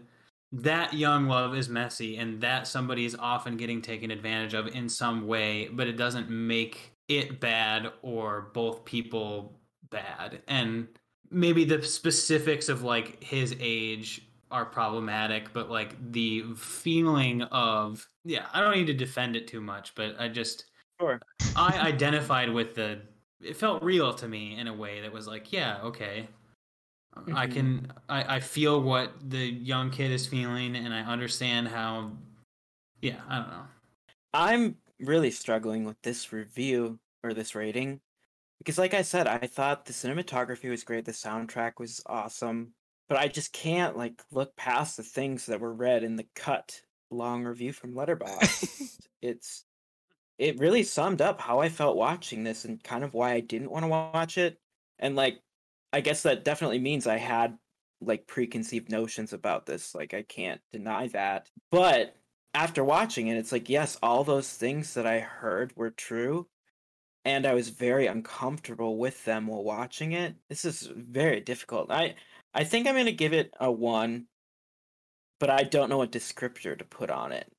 that 0.53 0.93
young 0.93 1.27
love 1.27 1.55
is 1.55 1.71
messy 1.71 2.19
and 2.19 2.41
that 2.43 2.67
somebody 2.67 3.07
is 3.07 3.17
often 3.19 3.57
getting 3.57 3.81
taken 3.81 4.11
advantage 4.11 4.53
of 4.53 4.67
in 4.69 4.89
some 4.89 5.27
way, 5.27 5.69
but 5.73 5.89
it 5.89 5.97
doesn't 5.97 6.29
make 6.29 6.93
it 7.09 7.41
bad 7.41 7.91
or 8.03 8.51
both 8.53 8.85
people 8.85 9.59
bad. 9.91 10.43
And 10.47 10.89
maybe 11.31 11.65
the 11.65 11.83
specifics 11.83 12.69
of 12.69 12.83
like 12.83 13.25
his 13.25 13.57
age 13.59 14.29
are 14.53 14.67
problematic, 14.67 15.53
but 15.53 15.71
like 15.71 16.13
the 16.13 16.55
feeling 16.57 17.43
of 17.45 18.09
yeah, 18.25 18.49
I 18.53 18.61
don't 18.61 18.77
need 18.77 18.87
to 18.89 18.95
defend 18.95 19.37
it 19.37 19.49
too 19.49 19.61
much, 19.61 19.95
but 19.95 20.21
I 20.21 20.29
just 20.29 20.67
Sure. 21.01 21.21
I 21.57 21.79
identified 21.79 22.51
with 22.51 22.75
the 22.75 23.03
it 23.41 23.57
felt 23.57 23.83
real 23.83 24.15
to 24.15 24.29
me 24.29 24.59
in 24.59 24.69
a 24.69 24.75
way 24.75 25.01
that 25.03 25.13
was 25.13 25.27
like, 25.27 25.53
yeah, 25.53 25.83
okay. 25.83 26.29
I 27.33 27.47
Mhm. 27.47 27.49
can 27.49 27.93
I, 28.09 28.37
I 28.37 28.41
feel 28.41 28.83
what 28.83 29.31
the 29.31 29.39
young 29.47 29.91
kid 29.91 30.11
is 30.11 30.27
feeling 30.27 30.77
and 30.77 30.95
I 30.95 31.03
understand 31.03 31.69
how 31.69 32.17
yeah, 33.03 33.23
I 33.29 33.39
don't 33.39 33.51
know. 33.51 33.67
I'm 34.33 34.79
really 35.01 35.31
struggling 35.31 35.85
with 35.85 36.01
this 36.03 36.33
review 36.33 37.01
or 37.23 37.35
this 37.35 37.55
rating 37.55 38.01
because 38.59 38.79
like 38.79 38.95
I 38.95 39.03
said, 39.03 39.27
I 39.29 39.47
thought 39.47 39.87
the 39.87 39.93
cinematography 39.95 40.71
was 40.71 40.85
great, 40.85 41.07
the 41.07 41.13
soundtrack 41.13 41.75
was 41.79 42.03
awesome, 42.07 42.75
but 43.09 43.19
I 43.19 43.29
just 43.29 43.53
can't 43.53 43.97
like 43.97 44.23
look 44.31 44.57
past 44.57 44.97
the 44.97 45.03
things 45.03 45.47
that 45.47 45.61
were 45.61 45.75
read 45.75 46.05
in 46.05 46.17
the 46.17 46.27
cut 46.35 46.81
long 47.11 47.45
review 47.45 47.73
from 47.73 47.95
Letterboxd. 47.95 48.99
it's 49.23 49.65
it 50.39 50.59
really 50.59 50.83
summed 50.83 51.21
up 51.21 51.41
how 51.41 51.61
I 51.61 51.69
felt 51.69 51.97
watching 51.97 52.43
this 52.43 52.65
and 52.65 52.83
kind 52.83 53.05
of 53.05 53.15
why 53.15 53.33
I 53.33 53.41
didn't 53.41 53.71
want 53.71 53.85
to 53.85 53.89
watch 53.89 54.39
it. 54.39 54.59
And 54.99 55.15
like 55.17 55.39
I 55.93 56.01
guess 56.01 56.23
that 56.23 56.45
definitely 56.45 56.79
means 56.79 57.07
I 57.07 57.19
had 57.19 57.59
like 58.01 58.27
preconceived 58.27 58.91
notions 58.91 59.33
about 59.33 59.67
this. 59.67 59.95
Like 59.95 60.15
I 60.15 60.23
can't 60.23 60.61
deny 60.73 61.09
that. 61.09 61.49
But 61.71 62.17
after 62.55 62.85
watching 62.85 63.29
it, 63.29 63.37
it's 63.37 63.53
like, 63.53 63.69
yes, 63.69 63.99
all 64.03 64.25
those 64.25 64.51
things 64.53 64.95
that 64.95 65.07
I 65.07 65.21
heard 65.21 65.73
were 65.77 65.91
true. 65.91 66.49
And 67.25 67.47
I 67.47 67.55
was 67.55 67.69
very 67.69 68.09
uncomfortable 68.09 68.99
with 68.99 69.25
them 69.25 69.47
while 69.47 69.63
watching 69.63 70.13
it. 70.13 70.35
This 70.49 70.65
is 70.65 70.91
very 70.95 71.41
difficult. 71.41 71.91
I 71.91 72.17
I 72.55 72.65
think 72.65 72.87
I'm 72.87 72.97
gonna 72.97 73.13
give 73.13 73.33
it 73.33 73.53
a 73.59 73.71
one, 73.71 74.27
but 75.41 75.51
I 75.51 75.63
don't 75.63 75.89
know 75.89 75.99
what 75.99 76.13
descriptor 76.13 76.79
to 76.79 76.85
put 76.85 77.11
on 77.11 77.33
it. 77.33 77.51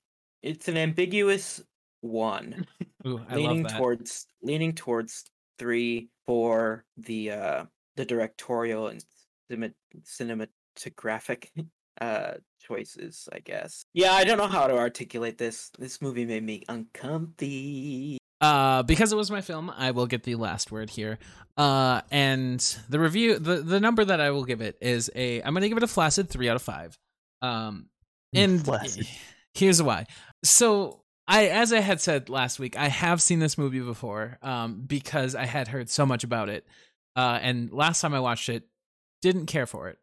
It's 0.42 0.68
an 0.68 0.78
ambiguous 0.78 1.62
one. 2.02 2.68
Ooh, 3.08 3.22
I 3.30 3.36
leaning 3.36 3.64
love 3.64 3.72
that. 3.72 3.78
towards 3.78 4.28
leaning 4.42 4.74
towards 4.74 5.26
three 5.60 6.10
for 6.26 6.86
the 6.98 7.32
uh 7.32 7.66
the 7.96 8.06
directorial 8.06 8.88
and 8.88 9.04
cinema, 9.50 9.70
cinematographic 10.04 11.48
uh 12.02 12.34
choices 12.60 13.30
i 13.32 13.40
guess 13.40 13.86
yeah 13.94 14.14
i 14.14 14.24
don't 14.24 14.40
know 14.40 14.48
how 14.48 14.66
to 14.66 14.76
articulate 14.76 15.38
this 15.38 15.70
this 15.78 16.02
movie 16.02 16.26
made 16.26 16.44
me 16.44 16.64
uncomfy 16.68 18.18
Uh, 18.44 18.84
because 18.84 19.14
it 19.14 19.16
was 19.16 19.32
my 19.32 19.40
film, 19.40 19.72
I 19.76 19.92
will 19.92 20.06
get 20.06 20.24
the 20.24 20.36
last 20.36 20.70
word 20.70 20.90
here. 20.90 21.18
Uh, 21.56 22.02
and 22.12 22.60
the 22.90 23.00
review, 23.00 23.40
the 23.40 23.58
the 23.62 23.80
number 23.80 24.04
that 24.04 24.20
I 24.20 24.32
will 24.32 24.44
give 24.44 24.60
it 24.60 24.78
is 24.82 25.10
a. 25.16 25.42
I'm 25.42 25.54
gonna 25.54 25.70
give 25.70 25.78
it 25.78 25.84
a 25.84 25.88
flaccid 25.88 26.30
three 26.30 26.50
out 26.50 26.58
of 26.58 26.62
five. 26.62 27.00
Um, 27.42 27.88
and 28.34 28.64
Flaccid. 28.64 29.08
here's 29.54 29.82
why. 29.82 30.08
So 30.44 31.04
I, 31.26 31.48
as 31.48 31.72
I 31.72 31.80
had 31.80 32.02
said 32.02 32.28
last 32.28 32.60
week, 32.60 32.78
I 32.78 32.90
have 32.90 33.22
seen 33.22 33.40
this 33.40 33.58
movie 33.58 33.80
before. 33.80 34.40
Um, 34.42 34.84
because 34.86 35.36
I 35.36 35.46
had 35.46 35.70
heard 35.70 35.90
so 35.90 36.06
much 36.06 36.26
about 36.26 36.50
it. 36.50 36.66
Uh, 37.16 37.40
and 37.42 37.72
last 37.72 38.02
time 38.02 38.14
I 38.14 38.20
watched 38.20 38.50
it, 38.50 38.64
didn't 39.22 39.46
care 39.46 39.66
for 39.66 39.88
it. 39.88 40.00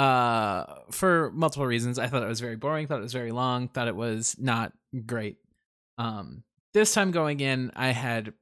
Uh, 0.00 0.66
for 0.92 1.32
multiple 1.32 1.66
reasons. 1.66 1.98
I 1.98 2.06
thought 2.06 2.22
it 2.22 2.28
was 2.28 2.40
very 2.40 2.56
boring. 2.56 2.86
Thought 2.86 3.00
it 3.00 3.02
was 3.02 3.12
very 3.12 3.32
long. 3.32 3.68
Thought 3.68 3.88
it 3.88 3.96
was 3.96 4.36
not 4.38 4.72
great. 5.04 5.38
Um, 5.98 6.44
this 6.76 6.92
time 6.92 7.10
going 7.10 7.40
in, 7.40 7.72
I 7.74 7.88
had 7.88 8.34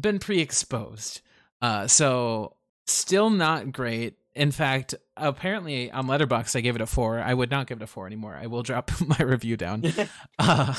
been 0.00 0.18
pre-exposed. 0.18 1.20
Uh, 1.60 1.86
so 1.86 2.56
still 2.86 3.28
not 3.28 3.70
great. 3.70 4.14
In 4.34 4.50
fact, 4.50 4.94
apparently 5.14 5.90
on 5.90 6.06
Letterboxd 6.06 6.56
I 6.56 6.62
gave 6.62 6.74
it 6.74 6.80
a 6.80 6.86
four. 6.86 7.20
I 7.20 7.34
would 7.34 7.50
not 7.50 7.66
give 7.66 7.82
it 7.82 7.84
a 7.84 7.86
four 7.86 8.06
anymore. 8.06 8.34
I 8.40 8.46
will 8.46 8.62
drop 8.62 8.90
my 9.06 9.22
review 9.24 9.56
down. 9.56 9.84
Uh, 10.38 10.74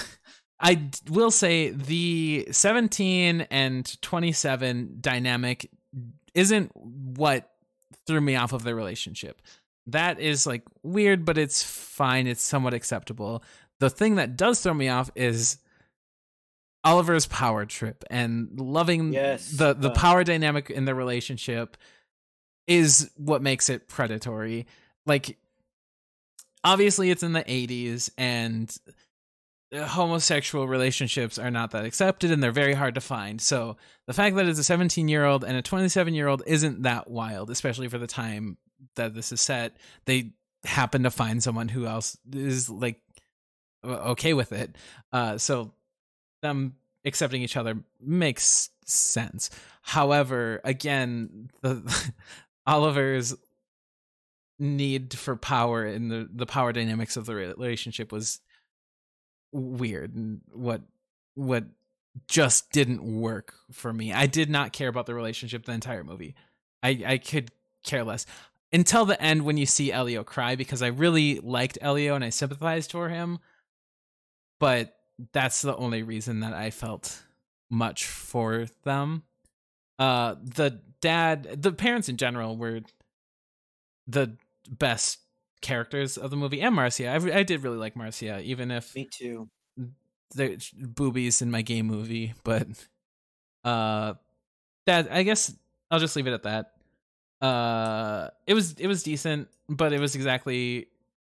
I 0.62 0.90
will 1.10 1.32
say 1.32 1.70
the 1.70 2.48
17 2.52 3.42
and 3.50 4.02
27 4.02 4.98
dynamic 5.00 5.70
isn't 6.34 6.72
what 6.76 7.50
threw 8.08 8.20
me 8.20 8.36
off 8.36 8.54
of 8.54 8.64
their 8.64 8.76
relationship. 8.76 9.42
That 9.88 10.20
is 10.20 10.48
like 10.48 10.64
weird, 10.84 11.26
but 11.26 11.38
it's 11.38 11.64
fine. 11.64 12.28
It's 12.28 12.42
somewhat 12.42 12.74
acceptable. 12.74 13.44
The 13.80 13.90
thing 13.90 14.16
that 14.16 14.36
does 14.36 14.62
throw 14.62 14.74
me 14.74 14.90
off 14.90 15.12
is 15.16 15.60
Oliver's 16.84 17.28
power 17.28 17.66
trip 17.66 18.04
and 18.10 18.60
loving 18.60 19.14
Yes, 19.14 19.52
the 19.52 19.74
the 19.74 19.92
uh. 19.92 19.96
power 19.96 20.24
dynamic 20.24 20.70
in 20.70 20.86
their 20.86 20.96
relationship 20.96 21.78
is 22.68 23.12
what 23.18 23.42
makes 23.42 23.70
it 23.70 23.88
predatory. 23.88 24.68
Like 25.06 25.38
obviously 26.64 27.10
it's 27.10 27.24
in 27.24 27.34
the 27.34 27.44
80s 27.44 28.10
and 28.18 28.76
homosexual 29.74 30.68
relationships 30.68 31.38
are 31.38 31.52
not 31.52 31.72
that 31.72 31.86
accepted 31.86 32.32
and 32.32 32.42
they're 32.42 32.52
very 32.52 32.74
hard 32.74 32.96
to 32.96 33.02
find. 33.02 33.40
So 33.42 33.78
the 34.08 34.14
fact 34.14 34.36
that 34.36 34.48
it's 34.48 34.60
a 34.60 34.64
17 34.64 35.08
year 35.08 35.26
old 35.26 35.44
and 35.44 35.58
a 35.58 35.62
27 35.62 36.14
year 36.14 36.28
old 36.28 36.44
isn't 36.46 36.84
that 36.84 37.10
wild, 37.10 37.50
especially 37.50 37.88
for 37.88 37.98
the 37.98 38.08
time 38.08 38.58
that 38.96 39.14
this 39.14 39.32
is 39.32 39.42
set. 39.42 39.76
They 40.06 40.32
happen 40.64 41.04
to 41.04 41.12
find 41.12 41.42
someone 41.42 41.70
who 41.70 41.86
else 41.86 42.18
is 42.32 42.70
like 42.70 43.00
okay 43.86 44.34
with 44.34 44.52
it. 44.52 44.76
Uh, 45.12 45.38
so 45.38 45.72
them 46.41 46.76
accepting 47.06 47.41
each 47.41 47.57
other 47.57 47.78
makes 48.02 48.70
sense. 48.86 49.49
However, 49.82 50.61
again, 50.64 51.49
the 51.61 52.14
Oliver's 52.68 53.36
need 54.60 55.18
for 55.18 55.38
power 55.38 55.86
and 55.86 56.11
the 56.11 56.30
the 56.32 56.45
power 56.45 56.74
dynamics 56.74 57.16
of 57.16 57.26
the 57.26 57.34
relationship 57.34 58.11
was 58.11 58.41
weird 59.53 60.14
and 60.14 60.41
what 60.52 60.82
what 61.36 61.64
just 62.28 62.72
didn't 62.72 63.02
work 63.02 63.53
for 63.72 63.94
me. 63.94 64.11
I 64.11 64.28
did 64.28 64.49
not 64.49 64.74
care 64.74 64.90
about 64.90 65.06
the 65.06 65.14
relationship 65.16 65.66
the 65.66 65.72
entire 65.72 66.03
movie. 66.03 66.36
I 66.84 67.02
I 67.06 67.18
could 67.18 67.52
care 67.84 68.03
less 68.03 68.26
until 68.72 69.06
the 69.06 69.22
end 69.22 69.45
when 69.45 69.57
you 69.57 69.66
see 69.66 69.91
Elio 69.91 70.24
cry 70.24 70.56
because 70.56 70.82
I 70.82 70.88
really 70.88 71.40
liked 71.40 71.78
Elio 71.82 72.16
and 72.16 72.24
I 72.24 72.30
sympathized 72.30 72.91
for 72.91 73.10
him. 73.10 73.40
But 74.60 74.99
that's 75.34 75.62
the 75.62 75.76
only 75.76 76.04
reason 76.04 76.41
that 76.41 76.54
I 76.54 76.70
felt 76.70 77.24
much 77.70 78.06
for 78.06 78.68
them. 78.84 79.24
Uh 79.98 80.36
the 80.41 80.82
dad, 81.02 81.62
the 81.62 81.72
parents 81.72 82.10
in 82.10 82.18
general 82.18 82.58
were 82.58 82.82
the 84.08 84.38
best 84.70 85.20
characters 85.62 86.18
of 86.18 86.32
the 86.32 86.38
movie 86.38 86.62
and 86.62 86.76
Marzia. 86.76 87.10
I, 87.10 87.40
I 87.40 87.44
did 87.44 87.64
really 87.64 87.78
like 87.78 87.96
Marzia 87.96 88.41
even 88.41 88.72
if 88.72 88.96
me 88.96 89.08
too 89.12 89.50
there's 90.36 90.70
boobies 90.72 91.41
in 91.41 91.52
my 91.52 91.62
game 91.62 91.88
movie, 91.88 92.34
but 92.44 92.68
uh 93.64 94.14
that 94.86 95.12
I 95.12 95.24
guess 95.24 95.54
I'll 95.91 96.00
just 96.00 96.16
leave 96.16 96.28
it 96.28 96.34
at 96.34 96.44
that. 96.44 97.46
Uh 97.46 98.30
it 98.48 98.54
was 98.54 98.74
it 98.80 98.88
was 98.88 99.04
decent, 99.04 99.50
but 99.68 99.91
it 99.94 100.00
was 100.00 100.16
exactly 100.16 100.88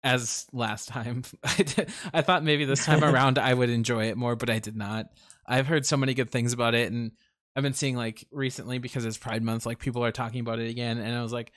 as 0.05 0.47
last 0.53 0.89
time. 0.89 1.25
I 1.45 1.57
did, 1.57 1.91
I 2.13 2.23
thought 2.23 2.45
maybe 2.45 2.65
this 2.65 2.85
time 2.85 3.05
around 3.05 3.39
I 3.39 3.55
would 3.55 3.71
enjoy 3.71 4.07
it 4.07 4.17
more, 4.17 4.37
but 4.37 4.51
I 4.51 4.59
did 4.59 4.77
not. 4.77 5.07
I've 5.47 5.67
heard 5.67 5.87
so 5.87 5.97
many 5.97 6.15
good 6.15 6.31
things 6.31 6.53
about 6.53 6.75
it 6.75 6.91
and 6.93 7.13
I've 7.55 7.63
been 7.63 7.73
seeing 7.73 7.97
like 7.97 8.27
recently 8.31 8.79
because 8.79 9.05
it's 9.05 9.17
Pride 9.17 9.43
month 9.43 9.65
like 9.65 9.79
people 9.79 10.05
are 10.05 10.13
talking 10.13 10.41
about 10.41 10.59
it 10.59 10.69
again 10.69 10.99
and 10.99 11.17
I 11.17 11.23
was 11.23 11.33
like 11.33 11.53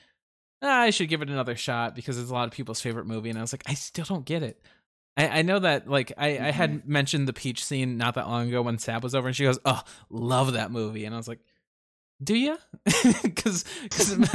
ah, 0.61 0.82
I 0.82 0.90
should 0.90 1.10
give 1.10 1.22
it 1.22 1.30
another 1.30 1.56
shot 1.56 1.95
because 1.95 2.18
it's 2.18 2.30
a 2.30 2.34
lot 2.34 2.45
of 2.48 2.52
people's 2.52 2.82
favorite 2.82 3.07
movie 3.07 3.30
and 3.30 3.38
I 3.38 3.41
was 3.41 3.53
like 3.53 3.64
I 3.68 3.74
still 3.74 4.06
don't 4.06 4.26
get 4.26 4.44
it. 4.44 4.61
I, 5.18 5.40
I 5.40 5.41
know 5.41 5.60
that 5.60 5.90
like 5.90 6.14
I, 6.18 6.38
I 6.38 6.52
had 6.52 6.88
mentioned 6.88 7.28
the 7.28 7.34
peach 7.34 7.64
scene 7.64 7.98
not 7.98 8.16
that 8.16 8.28
long 8.28 8.48
ago 8.48 8.61
when 8.61 8.78
Sab 8.78 9.03
was 9.03 9.14
over 9.14 9.28
and 9.28 9.36
she 9.36 9.44
goes, 9.44 9.60
"Oh, 9.66 9.82
love 10.10 10.53
that 10.53 10.72
movie," 10.72 11.03
and 11.06 11.14
I 11.14 11.18
was 11.18 11.28
like, 11.28 11.40
"Do 12.24 12.36
you?" 12.36 12.57
Because 13.24 13.66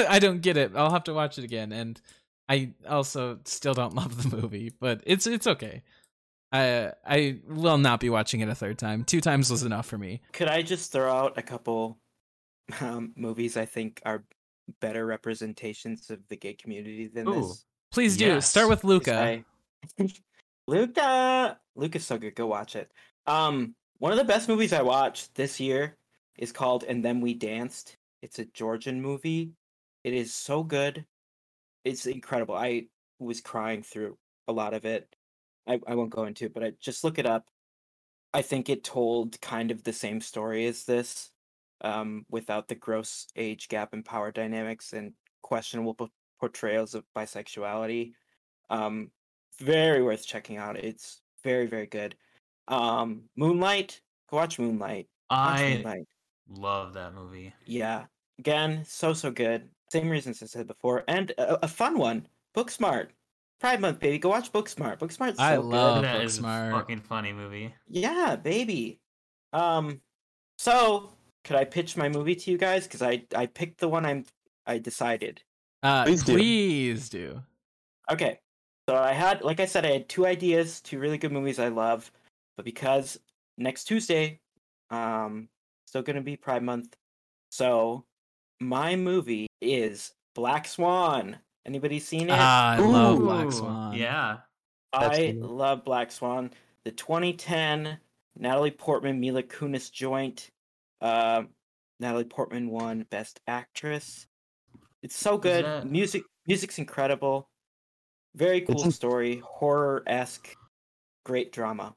I 0.08 0.18
don't 0.18 0.42
get 0.42 0.56
it. 0.56 0.72
I'll 0.74 0.90
have 0.90 1.04
to 1.04 1.14
watch 1.14 1.38
it 1.38 1.44
again, 1.44 1.72
and 1.72 2.00
I 2.48 2.72
also 2.88 3.38
still 3.44 3.74
don't 3.74 3.94
love 4.02 4.22
the 4.30 4.36
movie, 4.36 4.72
but 4.80 5.02
it's 5.06 5.26
it's 5.26 5.46
okay. 5.46 5.82
I 6.52 6.92
I 7.06 7.38
will 7.48 7.78
not 7.78 8.00
be 8.00 8.10
watching 8.10 8.40
it 8.40 8.48
a 8.48 8.54
third 8.54 8.78
time. 8.78 9.04
Two 9.04 9.20
times 9.20 9.50
was 9.50 9.62
enough 9.62 9.86
for 9.86 9.98
me. 9.98 10.20
could 10.32 10.48
i 10.48 10.62
just 10.62 10.92
throw 10.92 11.10
out 11.12 11.36
a 11.38 11.42
couple 11.42 11.98
um, 12.80 13.12
movies 13.16 13.56
i 13.56 13.64
think 13.66 14.00
are 14.06 14.24
better 14.80 15.04
representations 15.04 16.08
of 16.10 16.20
the 16.28 16.36
gay 16.36 16.54
community 16.54 17.06
than 17.08 17.28
Ooh. 17.28 17.40
this 17.42 17.64
Please 17.92 18.16
do 18.16 18.26
Yes. 18.26 18.48
start 18.50 18.68
with 18.68 18.82
Luca. 18.84 19.44
I- 19.98 20.06
Luca, 20.66 21.58
Luca's 21.76 22.06
so 22.06 22.18
good. 22.18 22.34
Go 22.34 22.46
watch 22.46 22.74
it. 22.74 22.90
Um, 23.26 23.74
one 23.98 24.12
of 24.12 24.18
the 24.18 24.24
best 24.24 24.48
movies 24.48 24.72
I 24.72 24.82
watched 24.82 25.34
this 25.34 25.60
year 25.60 25.96
is 26.38 26.52
called 26.52 26.84
"And 26.84 27.04
Then 27.04 27.20
We 27.20 27.34
Danced." 27.34 27.96
It's 28.22 28.38
a 28.38 28.46
Georgian 28.46 29.00
movie. 29.02 29.52
It 30.02 30.14
is 30.14 30.34
so 30.34 30.62
good. 30.62 31.04
It's 31.84 32.06
incredible. 32.06 32.54
I 32.54 32.88
was 33.18 33.40
crying 33.40 33.82
through 33.82 34.18
a 34.48 34.52
lot 34.52 34.74
of 34.74 34.84
it. 34.84 35.14
I, 35.66 35.80
I 35.86 35.94
won't 35.94 36.10
go 36.10 36.24
into 36.24 36.46
it, 36.46 36.54
but 36.54 36.64
I 36.64 36.72
just 36.80 37.04
look 37.04 37.18
it 37.18 37.26
up. 37.26 37.48
I 38.32 38.42
think 38.42 38.68
it 38.68 38.84
told 38.84 39.40
kind 39.40 39.70
of 39.70 39.84
the 39.84 39.92
same 39.92 40.20
story 40.20 40.66
as 40.66 40.84
this, 40.84 41.30
um, 41.82 42.26
without 42.28 42.68
the 42.68 42.74
gross 42.74 43.26
age 43.36 43.68
gap 43.68 43.92
and 43.92 44.04
power 44.04 44.32
dynamics 44.32 44.92
and 44.92 45.14
questionable 45.42 45.94
p- 45.94 46.06
portrayals 46.40 46.94
of 46.94 47.04
bisexuality. 47.16 48.14
Um, 48.70 49.12
very 49.60 50.02
worth 50.02 50.26
checking 50.26 50.56
out. 50.56 50.76
It's 50.76 51.22
very 51.44 51.66
very 51.66 51.86
good. 51.86 52.16
Um, 52.68 53.30
Moonlight, 53.36 54.00
go 54.30 54.38
watch 54.38 54.58
Moonlight. 54.58 55.08
Watch 55.42 55.60
I 55.60 55.68
Moonlight. 55.68 56.08
love 56.48 56.94
that 56.94 57.14
movie. 57.14 57.54
Yeah, 57.66 58.06
again, 58.38 58.84
so 58.84 59.12
so 59.12 59.30
good. 59.30 59.73
Same 59.94 60.10
reasons 60.10 60.42
I 60.42 60.46
said 60.46 60.66
before, 60.66 61.04
and 61.06 61.30
a, 61.38 61.64
a 61.66 61.68
fun 61.68 61.96
one. 61.98 62.26
Booksmart, 62.56 63.10
Pride 63.60 63.80
Month, 63.80 64.00
baby. 64.00 64.18
Go 64.18 64.28
watch 64.28 64.50
Booksmart. 64.50 64.98
Booksmart's 64.98 65.36
so 65.38 65.44
I 65.44 65.54
good. 65.54 65.64
love- 65.66 66.02
that 66.02 66.20
is 66.24 66.40
Booksmart. 66.40 66.68
a 66.68 66.72
fucking 66.72 67.00
funny 67.00 67.32
movie. 67.32 67.72
Yeah, 67.88 68.34
baby. 68.34 68.98
Um, 69.52 70.00
so 70.58 71.10
could 71.44 71.54
I 71.54 71.64
pitch 71.64 71.96
my 71.96 72.08
movie 72.08 72.34
to 72.34 72.50
you 72.50 72.58
guys? 72.58 72.84
Because 72.88 73.02
I 73.02 73.22
I 73.36 73.46
picked 73.46 73.78
the 73.78 73.88
one 73.88 74.04
I'm 74.04 74.24
I 74.66 74.78
decided. 74.78 75.42
Uh, 75.84 76.02
Please 76.06 76.24
do. 76.24 76.32
Please 76.34 77.08
do. 77.08 77.40
Okay. 78.10 78.40
So 78.88 78.96
I 78.96 79.12
had, 79.12 79.42
like 79.42 79.60
I 79.60 79.64
said, 79.66 79.86
I 79.86 79.92
had 79.92 80.08
two 80.08 80.26
ideas, 80.26 80.80
two 80.80 80.98
really 80.98 81.18
good 81.18 81.30
movies 81.32 81.60
I 81.60 81.68
love, 81.68 82.10
but 82.56 82.64
because 82.64 83.18
next 83.58 83.84
Tuesday, 83.84 84.40
um, 84.90 85.48
still 85.86 86.02
gonna 86.02 86.20
be 86.20 86.36
Pride 86.36 86.64
Month, 86.64 86.96
so 87.50 88.04
my 88.60 88.96
movie 88.96 89.46
is 89.64 90.12
Black 90.34 90.66
Swan. 90.66 91.38
Anybody 91.66 91.98
seen 91.98 92.28
it? 92.28 92.36
Ah, 92.38 92.72
I 92.74 92.78
love 92.78 93.18
Black 93.18 93.50
Swan. 93.52 93.94
Yeah. 93.94 94.38
I 94.92 95.04
Absolutely. 95.06 95.40
love 95.48 95.84
Black 95.84 96.12
Swan. 96.12 96.50
The 96.84 96.92
2010 96.92 97.98
Natalie 98.36 98.70
Portman 98.70 99.18
Mila 99.20 99.42
Kunis 99.42 99.90
joint. 99.90 100.50
Um, 101.00 101.48
Natalie 102.00 102.24
Portman 102.24 102.68
won 102.68 103.06
Best 103.10 103.40
Actress. 103.46 104.26
It's 105.02 105.16
so 105.16 105.38
good. 105.38 105.64
that- 105.64 105.86
Music, 105.86 106.22
music's 106.46 106.78
incredible. 106.78 107.48
Very 108.34 108.60
cool 108.62 108.82
in- 108.84 108.90
story, 108.90 109.38
horror 109.44 110.02
esque, 110.06 110.54
great 111.24 111.52
drama. 111.52 111.94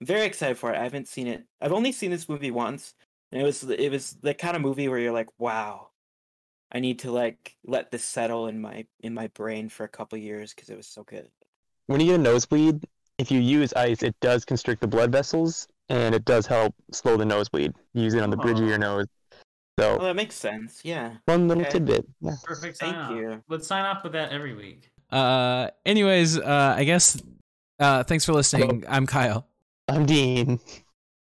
I'm 0.00 0.06
very 0.06 0.26
excited 0.26 0.58
for 0.58 0.72
it. 0.72 0.76
I 0.78 0.82
haven't 0.84 1.08
seen 1.08 1.26
it. 1.26 1.44
I've 1.60 1.72
only 1.72 1.92
seen 1.92 2.10
this 2.10 2.28
movie 2.28 2.50
once, 2.50 2.94
and 3.32 3.40
it 3.40 3.44
was 3.44 3.64
it 3.64 3.90
was 3.90 4.12
the 4.22 4.34
kind 4.34 4.54
of 4.54 4.62
movie 4.62 4.86
where 4.88 4.98
you're 4.98 5.12
like, 5.12 5.28
wow, 5.38 5.88
I 6.72 6.80
need 6.80 6.98
to 7.00 7.10
like 7.10 7.56
let 7.64 7.90
this 7.90 8.04
settle 8.04 8.46
in 8.46 8.60
my 8.60 8.86
in 9.00 9.14
my 9.14 9.28
brain 9.28 9.68
for 9.68 9.84
a 9.84 9.88
couple 9.88 10.18
years 10.18 10.52
because 10.54 10.68
it 10.68 10.76
was 10.76 10.86
so 10.86 11.02
good. 11.04 11.30
When 11.86 12.00
you 12.00 12.06
get 12.08 12.14
a 12.16 12.22
nosebleed, 12.22 12.84
if 13.18 13.30
you 13.30 13.40
use 13.40 13.72
ice, 13.74 14.02
it 14.02 14.14
does 14.20 14.44
constrict 14.44 14.80
the 14.80 14.86
blood 14.86 15.10
vessels, 15.10 15.68
and 15.88 16.14
it 16.14 16.24
does 16.24 16.46
help 16.46 16.74
slow 16.92 17.16
the 17.16 17.24
nosebleed. 17.24 17.72
You 17.94 18.02
use 18.02 18.14
it 18.14 18.22
on 18.22 18.30
the 18.30 18.36
bridge 18.36 18.60
of 18.60 18.66
your 18.66 18.78
nose. 18.78 19.06
Well, 19.78 19.98
So 19.98 20.04
that 20.04 20.16
makes 20.16 20.34
sense. 20.34 20.80
Yeah. 20.84 21.14
one 21.24 21.48
little 21.48 21.62
okay. 21.62 21.72
tidbit. 21.72 22.06
Yeah. 22.20 22.32
Perfect 22.44 22.76
sign 22.76 22.92
Thank 22.92 23.04
off. 23.04 23.10
you. 23.16 23.42
Let's 23.48 23.66
sign 23.66 23.84
off 23.84 24.02
with 24.02 24.12
that 24.12 24.32
every 24.32 24.54
week. 24.54 24.90
Uh, 25.10 25.68
anyways, 25.86 26.38
uh, 26.38 26.74
I 26.76 26.84
guess. 26.84 27.22
Uh, 27.78 28.02
thanks 28.02 28.24
for 28.24 28.32
listening. 28.32 28.84
I'm 28.88 29.06
Kyle. 29.06 29.46
I'm 29.86 30.04
Dean. 30.04 30.60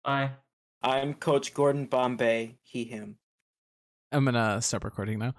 Bye. 0.04 0.32
I'm 0.82 1.14
Coach 1.14 1.54
Gordon 1.54 1.86
Bombay. 1.86 2.56
He 2.64 2.86
him. 2.86 3.18
I'm 4.12 4.26
gonna 4.26 4.62
stop 4.62 4.84
recording 4.84 5.20
now. 5.20 5.34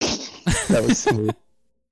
That 0.00 0.82
was 0.82 0.98
smooth. 0.98 1.34